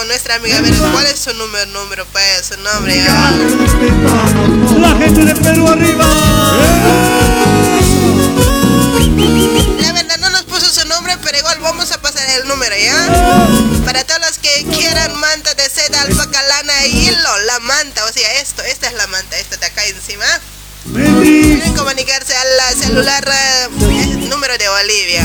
Con 0.03 0.09
nuestra 0.09 0.35
amiga, 0.35 0.57
a 0.57 0.61
ver 0.61 0.73
cuál 0.91 1.05
es 1.05 1.17
su 1.17 1.33
número, 1.33 1.65
número, 1.67 2.05
pues 2.07 2.47
su 2.47 2.57
nombre. 2.59 2.93
ya. 2.93 3.31
La 4.77 4.89
gente 4.97 5.23
de 5.23 5.33
Perú 5.33 5.65
arriba. 5.65 6.05
La 9.79 9.93
verdad 9.93 10.17
no 10.19 10.29
nos 10.31 10.43
puso 10.43 10.65
su 10.73 10.85
nombre, 10.89 11.17
pero 11.23 11.37
igual 11.37 11.57
vamos 11.61 11.89
a 11.93 12.01
pasar 12.01 12.27
el 12.31 12.49
número, 12.49 12.75
¿ya? 12.75 13.07
Para 13.85 14.03
todos 14.03 14.19
los 14.19 14.39
que 14.39 14.65
quieran 14.75 15.17
manta 15.21 15.53
de 15.53 15.69
seda, 15.69 16.01
alpaca, 16.01 16.43
lana 16.43 16.85
y 16.85 17.07
hilo, 17.07 17.39
la 17.45 17.59
manta, 17.61 18.03
o 18.03 18.11
sea, 18.11 18.41
esto, 18.41 18.61
esta 18.63 18.87
es 18.87 18.93
la 18.95 19.07
manta, 19.07 19.37
esta 19.37 19.55
de 19.55 19.65
acá 19.67 19.85
encima. 19.85 20.25
Pueden 20.91 21.73
comunicarse 21.75 22.35
a 22.35 22.43
la 22.43 22.71
celular 22.85 23.23
eh, 23.25 23.69
número 24.29 24.57
de 24.57 24.67
Bolivia. 24.67 25.23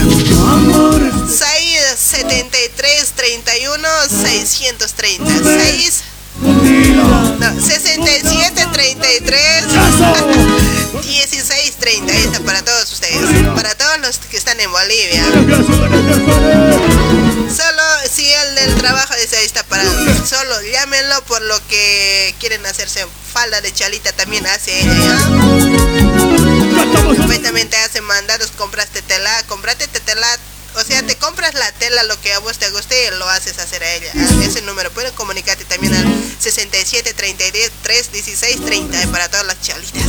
673 1.28 3.12
31 3.16 3.88
630 4.08 5.32
6 5.42 6.02
no, 6.40 7.60
67 7.60 8.66
33 8.72 9.64
16 11.02 11.74
30 11.80 12.12
Ahí 12.12 12.22
está 12.22 12.40
para 12.40 12.62
todos 12.64 12.92
ustedes. 12.92 13.20
Para 13.54 13.74
todos 13.74 13.98
los 14.00 14.18
que 14.18 14.36
están 14.36 14.60
en 14.60 14.70
Bolivia 14.70 15.24
Solo 17.58 17.82
si 18.08 18.24
el 18.32 18.54
del 18.54 18.76
trabajo 18.76 19.14
dice 19.20 19.36
ahí 19.36 19.44
está 19.44 19.64
para 19.64 19.82
Solo 20.28 20.62
llámenlo 20.62 21.20
por 21.24 21.42
lo 21.42 21.66
que 21.66 22.32
quieren 22.38 22.64
hacerse 22.66 23.04
falda 23.32 23.60
de 23.60 23.72
chalita 23.72 24.12
También 24.12 24.46
hace 24.46 24.80
ella 24.80 24.94
¿ya? 24.94 25.18
Supuestamente 27.16 27.76
hace 27.78 28.00
mandados 28.00 28.52
Compraste 28.56 29.02
tela, 29.02 29.42
comprate 29.48 29.88
tela 29.88 30.28
o 30.76 30.84
sea, 30.84 31.02
te 31.02 31.16
compras 31.16 31.54
la 31.54 31.72
tela, 31.72 32.04
lo 32.04 32.20
que 32.20 32.32
a 32.32 32.38
vos 32.38 32.58
te 32.58 32.70
guste 32.70 32.94
y 33.06 33.18
lo 33.18 33.28
haces 33.28 33.58
hacer 33.58 33.82
a 33.82 33.94
ella. 33.94 34.12
A 34.14 34.44
ese 34.44 34.62
número 34.62 34.90
pueden 34.92 35.12
comunicarte 35.14 35.64
también 35.64 35.92
al 35.94 36.06
67 36.38 37.14
33 37.14 38.12
16 38.12 38.64
30 38.64 39.06
para 39.08 39.28
todas 39.28 39.46
las 39.46 39.60
chalitas. 39.60 40.04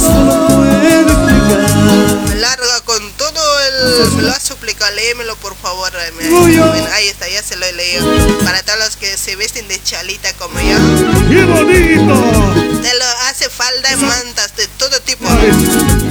Larga 2.40 2.82
con 2.86 3.12
todo 3.14 3.60
el. 3.60 4.12
Me 4.16 4.22
lo 4.22 4.32
has 4.32 4.44
suplicado, 4.44 4.92
léemelo 4.96 5.36
por 5.38 5.58
favor. 5.58 5.92
eh, 5.94 6.88
ahí 6.94 7.08
está, 7.10 7.28
ya 7.28 7.44
se 7.44 7.58
lo 7.58 7.66
he 7.66 7.74
leído. 7.74 8.06
Para 8.46 8.64
todos 8.64 8.80
los 8.80 8.96
que 8.96 9.18
se 9.18 9.36
visten 9.36 9.68
de 9.68 9.82
chalita 9.84 10.32
como 10.34 10.58
yo. 10.60 10.78
¡Qué 11.30 11.44
bonito! 11.44 12.82
Te 12.82 12.94
lo 12.98 13.06
hace 13.30 13.50
falda, 13.50 13.94
mantas 13.98 14.56
de 14.56 14.68
todo 14.78 15.02
tipo. 15.02 15.28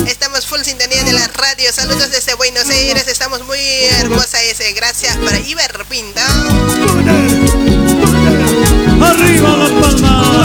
Estamos 0.07 0.47
full 0.47 0.61
sintonía 0.61 1.03
de 1.03 1.13
la 1.15 1.27
radio. 1.29 1.73
Saludos 1.73 2.11
desde 2.11 2.35
Buenos 2.35 2.69
Aires. 2.69 3.09
Estamos 3.09 3.45
muy 3.47 3.61
hermosa 3.99 4.43
ese. 4.43 4.73
Gracias 4.75 5.17
para 5.17 5.39
Iber 5.39 5.87
Pinta. 5.89 6.27
Arriba 9.01 9.57
las 9.57 9.71
palmas. 9.71 10.39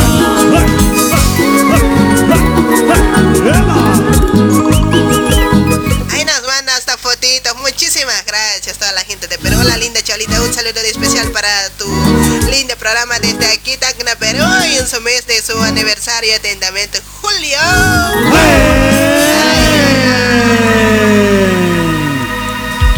Muchísimas 7.58 8.26
gracias 8.28 8.76
a 8.76 8.80
toda 8.80 8.92
la 8.92 9.04
gente 9.04 9.28
de 9.28 9.40
Perú. 9.40 9.58
La 9.64 9.76
linda 9.78 10.04
Cholita, 10.04 10.40
un 10.40 10.54
saludo 10.54 10.80
especial 10.82 11.32
para 11.32 11.70
tu 11.72 11.88
lindo 12.52 12.76
programa 12.78 13.18
desde 13.20 13.48
aquí, 13.48 13.76
Tacna, 13.78 14.16
Perú. 14.18 14.46
Y 14.70 14.78
en 14.78 14.88
su 14.88 15.02
mes 15.02 15.26
de 15.26 15.42
su 15.42 15.60
aniversario, 15.64 16.36
atentamente, 16.36 17.02
Julio. 17.22 17.58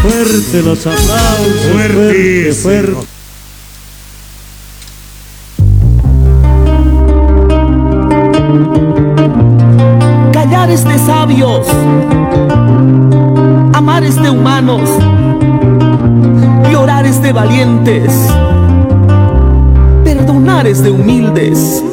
Fuerte 0.02 0.62
los 0.64 0.86
aplausos. 0.86 1.72
Fuerte, 1.72 2.54
fuerte. 2.54 2.92
fuerte. 2.94 3.08
Callares 10.34 10.84
de 10.84 10.98
sabios. 11.06 11.68
Amar 13.76 14.06
es 14.06 14.16
de 14.16 14.30
humanos. 14.30 14.90
Llorar 16.72 17.06
es 17.06 17.22
de 17.22 17.34
valientes. 17.34 18.10
Perdonar 20.06 20.66
es 20.66 20.82
de 20.82 20.92
humildes. 20.92 21.84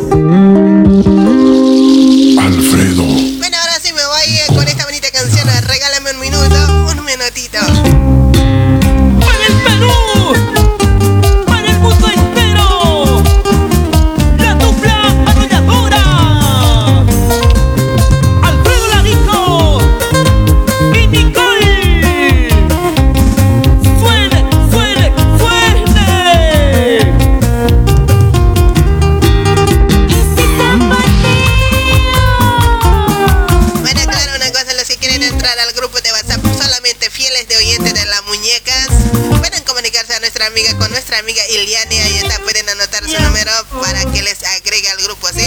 Nuestra 40.33 40.47
amiga 40.47 40.79
con 40.79 40.91
nuestra 40.91 41.19
amiga 41.19 41.43
Iliane, 41.47 42.01
ahí 42.01 42.17
está, 42.17 42.39
pueden 42.39 42.67
anotar 42.67 43.05
su 43.05 43.21
número 43.21 43.53
para 43.83 44.03
que 44.13 44.23
les 44.23 44.43
agregue 44.43 44.89
al 44.89 44.97
grupo, 45.03 45.29
¿sí? 45.29 45.43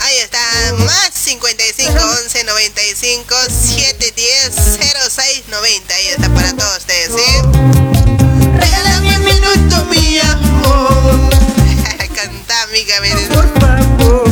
Ahí 0.00 0.16
está, 0.18 0.38
más 0.84 1.10
55 1.14 1.90
11 2.24 2.44
95 2.44 3.34
710 3.48 4.52
06 5.08 5.44
90, 5.48 5.94
ahí 5.94 6.06
está 6.08 6.28
para 6.34 6.54
todos 6.54 6.76
ustedes, 6.76 7.12
¿sí? 7.16 7.40
Regálame 8.58 9.16
un 9.16 9.24
minuto, 9.24 9.84
mi 9.86 10.18
amor. 10.18 11.30
Canta, 12.14 12.62
amiga. 12.64 12.94
Por 13.32 13.60
favor, 13.60 14.28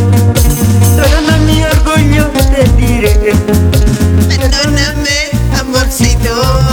orgullo, 1.72 2.30
te 2.54 2.64
diré. 2.76 3.32
Perdóname, 4.28 5.30
amorcito. 5.58 6.65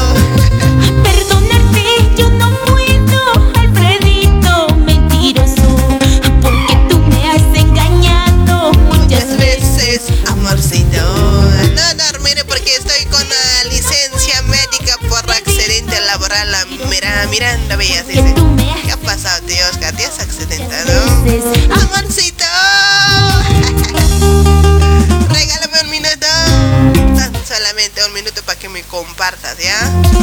Ah, 17.24 17.27
Mira, 17.30 17.53
mirando, 17.58 17.77
veas, 17.77 18.08
dice. 18.08 18.34
¿Qué 18.85 18.92
ha 18.92 18.98
pasado, 18.98 19.42
tío 19.45 19.58
Oscar? 19.72 19.95
¿Te 19.95 20.06
has 20.06 20.19
accidentado? 20.19 21.03
Amorcito. 21.82 22.45
Regálame 25.30 25.82
un 25.84 25.90
minuto. 25.90 26.27
Tan 27.18 27.34
solamente 27.48 28.03
un 28.06 28.14
minuto 28.14 28.42
para 28.43 28.60
que 28.60 28.69
me 28.69 28.82
compartas, 28.84 29.58
¿ya? 29.58 29.80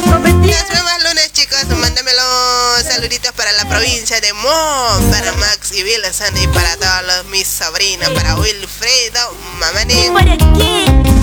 Nos 0.07 0.23
vemos 0.23 1.03
lunes, 1.05 1.33
chicos. 1.33 1.65
Mándame 1.79 2.11
los 2.13 2.85
saluditos 2.85 3.33
para 3.33 3.53
la 3.53 3.67
provincia 3.67 4.21
de 4.21 4.33
Mo, 4.35 5.11
para 5.11 5.33
Max 5.33 5.73
y 5.73 5.83
Wilson 5.83 6.37
y 6.37 6.47
para 6.49 6.77
todos 6.77 7.03
los, 7.07 7.25
mis 7.27 7.49
sobrinos, 7.49 8.11
para 8.11 8.37
Wilfredo, 8.37 9.35
Mamani. 9.59 10.11
¿Para 10.13 10.37
qué? 10.37 11.20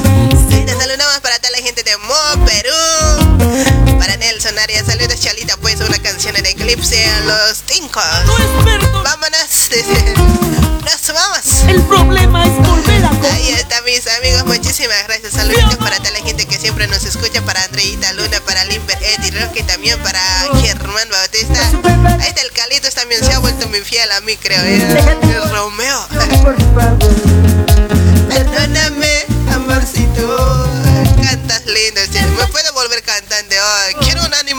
Sí, 0.78 0.78
te 0.78 0.84
saludamos 0.84 1.20
para 1.22 1.40
toda 1.40 1.52
la 1.52 1.58
gente 1.58 1.84
de 1.84 1.98
Mo, 1.98 2.46
Perú. 2.46 3.98
Para 4.00 4.16
Nelson 4.18 4.58
Arias, 4.60 4.86
saludos, 4.86 5.20
Chalita, 5.20 5.58
pues 5.58 5.80
una 5.82 5.98
canción 6.00 6.36
en 6.36 6.46
Eclipse 6.46 7.04
a 7.04 7.20
los 7.22 7.62
Tincos. 7.62 8.04
Vámonos. 9.04 9.70
Nos 10.86 11.14
vamos. 11.14 11.64
El 11.68 11.82
problema 11.84 12.46
es 12.46 12.56
volver 12.68 13.04
a 13.04 13.10
Ahí 13.34 13.50
está, 13.50 13.82
mis 13.82 14.06
amigos. 14.08 14.46
Muchísimas 14.46 15.04
gracias. 15.08 15.34
Saluditos 15.34 15.76
para 15.78 15.98
toda 15.98 16.12
la 16.12 16.20
gente 16.20 16.46
que 16.46 16.58
siempre 16.58 16.88
nos 16.88 17.04
escucha. 17.04 17.42
Para 17.42 17.64
Andreita 17.64 18.14
Luna, 18.14 18.40
para 18.46 18.64
Limber 18.66 18.98
Eddie 19.02 19.32
Rocky, 19.32 19.64
también 19.64 20.00
para 20.02 20.20
Germán 20.62 21.10
Bautista. 21.10 21.60
Ahí 22.22 22.30
está 22.30 22.42
el 22.42 22.52
Calitos 22.52 22.94
también 22.94 23.24
se 23.24 23.34
ha 23.34 23.40
vuelto 23.40 23.68
muy 23.68 23.82
fiel 23.82 24.10
a 24.12 24.22
mí, 24.22 24.38
creo. 24.38 24.62
¿eh? 24.64 25.18
El 25.24 25.50
Romeo. 25.52 26.08
Perdóname, 28.30 29.26
amorcito. 29.54 30.67
Lindo. 31.68 32.02
sí. 32.12 32.20
Me 32.38 32.48
puedo 32.48 32.74
volver 32.74 33.04
cantante 33.04 33.60
hoy. 33.60 33.94
Quiero 34.02 34.24
un 34.24 34.34
animador. 34.34 34.57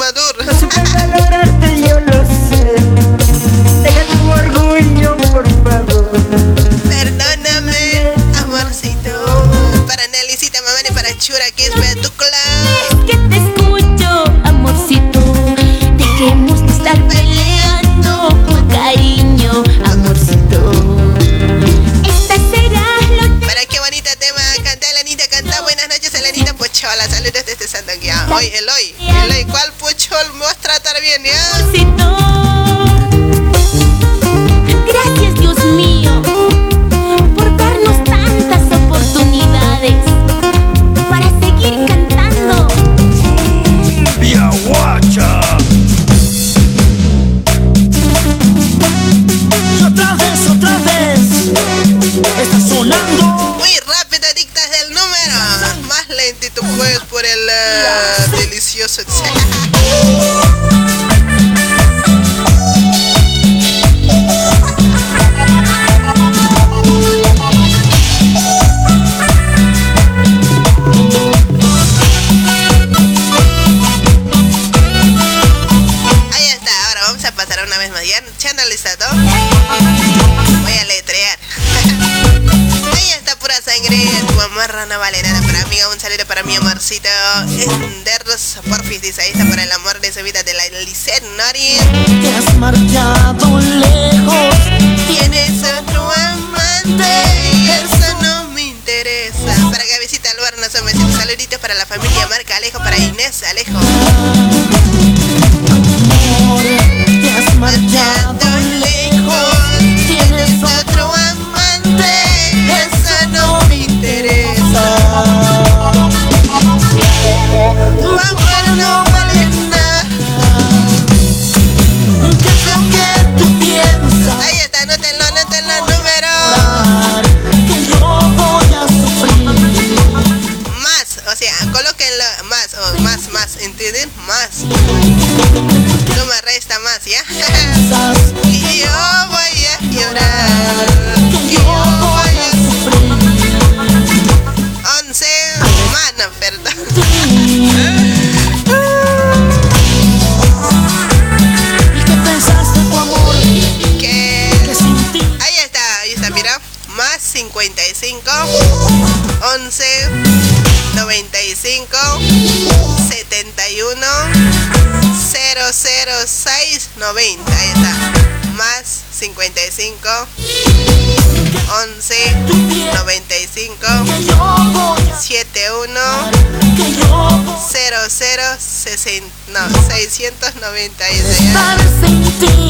90 180.78 181.08
y 181.10 182.67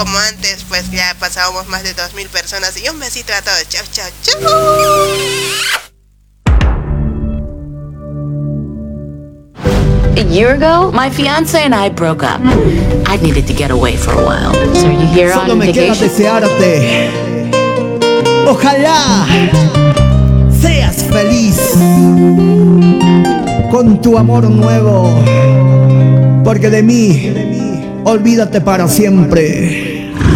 como 0.00 0.18
antes, 0.30 0.64
pues 0.66 0.90
ya 0.90 1.14
pasábamos 1.20 1.68
más 1.68 1.82
de 1.82 1.94
2.000 1.94 2.28
personas. 2.28 2.74
Y 2.82 2.88
un 2.88 2.98
besito 2.98 3.34
a 3.34 3.42
todos. 3.42 3.68
Chao, 3.68 3.84
chao, 3.92 4.08
chao. 4.22 4.40
A 10.16 10.22
year 10.32 10.54
ago, 10.54 10.90
my 10.92 11.10
fiance 11.10 11.58
and 11.58 11.74
I 11.74 11.90
broke 11.90 12.22
up. 12.22 12.40
I 13.06 13.18
needed 13.20 13.46
to 13.46 13.52
get 13.52 13.70
away 13.70 13.98
for 13.98 14.12
a 14.12 14.24
while. 14.24 14.54
So 14.74 14.86
are 14.86 14.92
you 14.92 15.06
here 15.06 15.34
Solo 15.34 15.52
on 15.52 15.58
me 15.58 15.70
queda 15.70 15.94
desearte. 15.94 17.10
Ojalá 18.46 19.26
seas 20.62 20.96
feliz 21.10 21.58
con 23.70 24.00
tu 24.00 24.16
amor 24.16 24.48
nuevo, 24.48 25.22
porque 26.42 26.70
de 26.70 26.82
mí 26.82 27.50
olvídate 28.04 28.60
para 28.60 28.88
siempre 28.88 29.79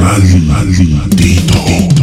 maldito. 0.04 1.93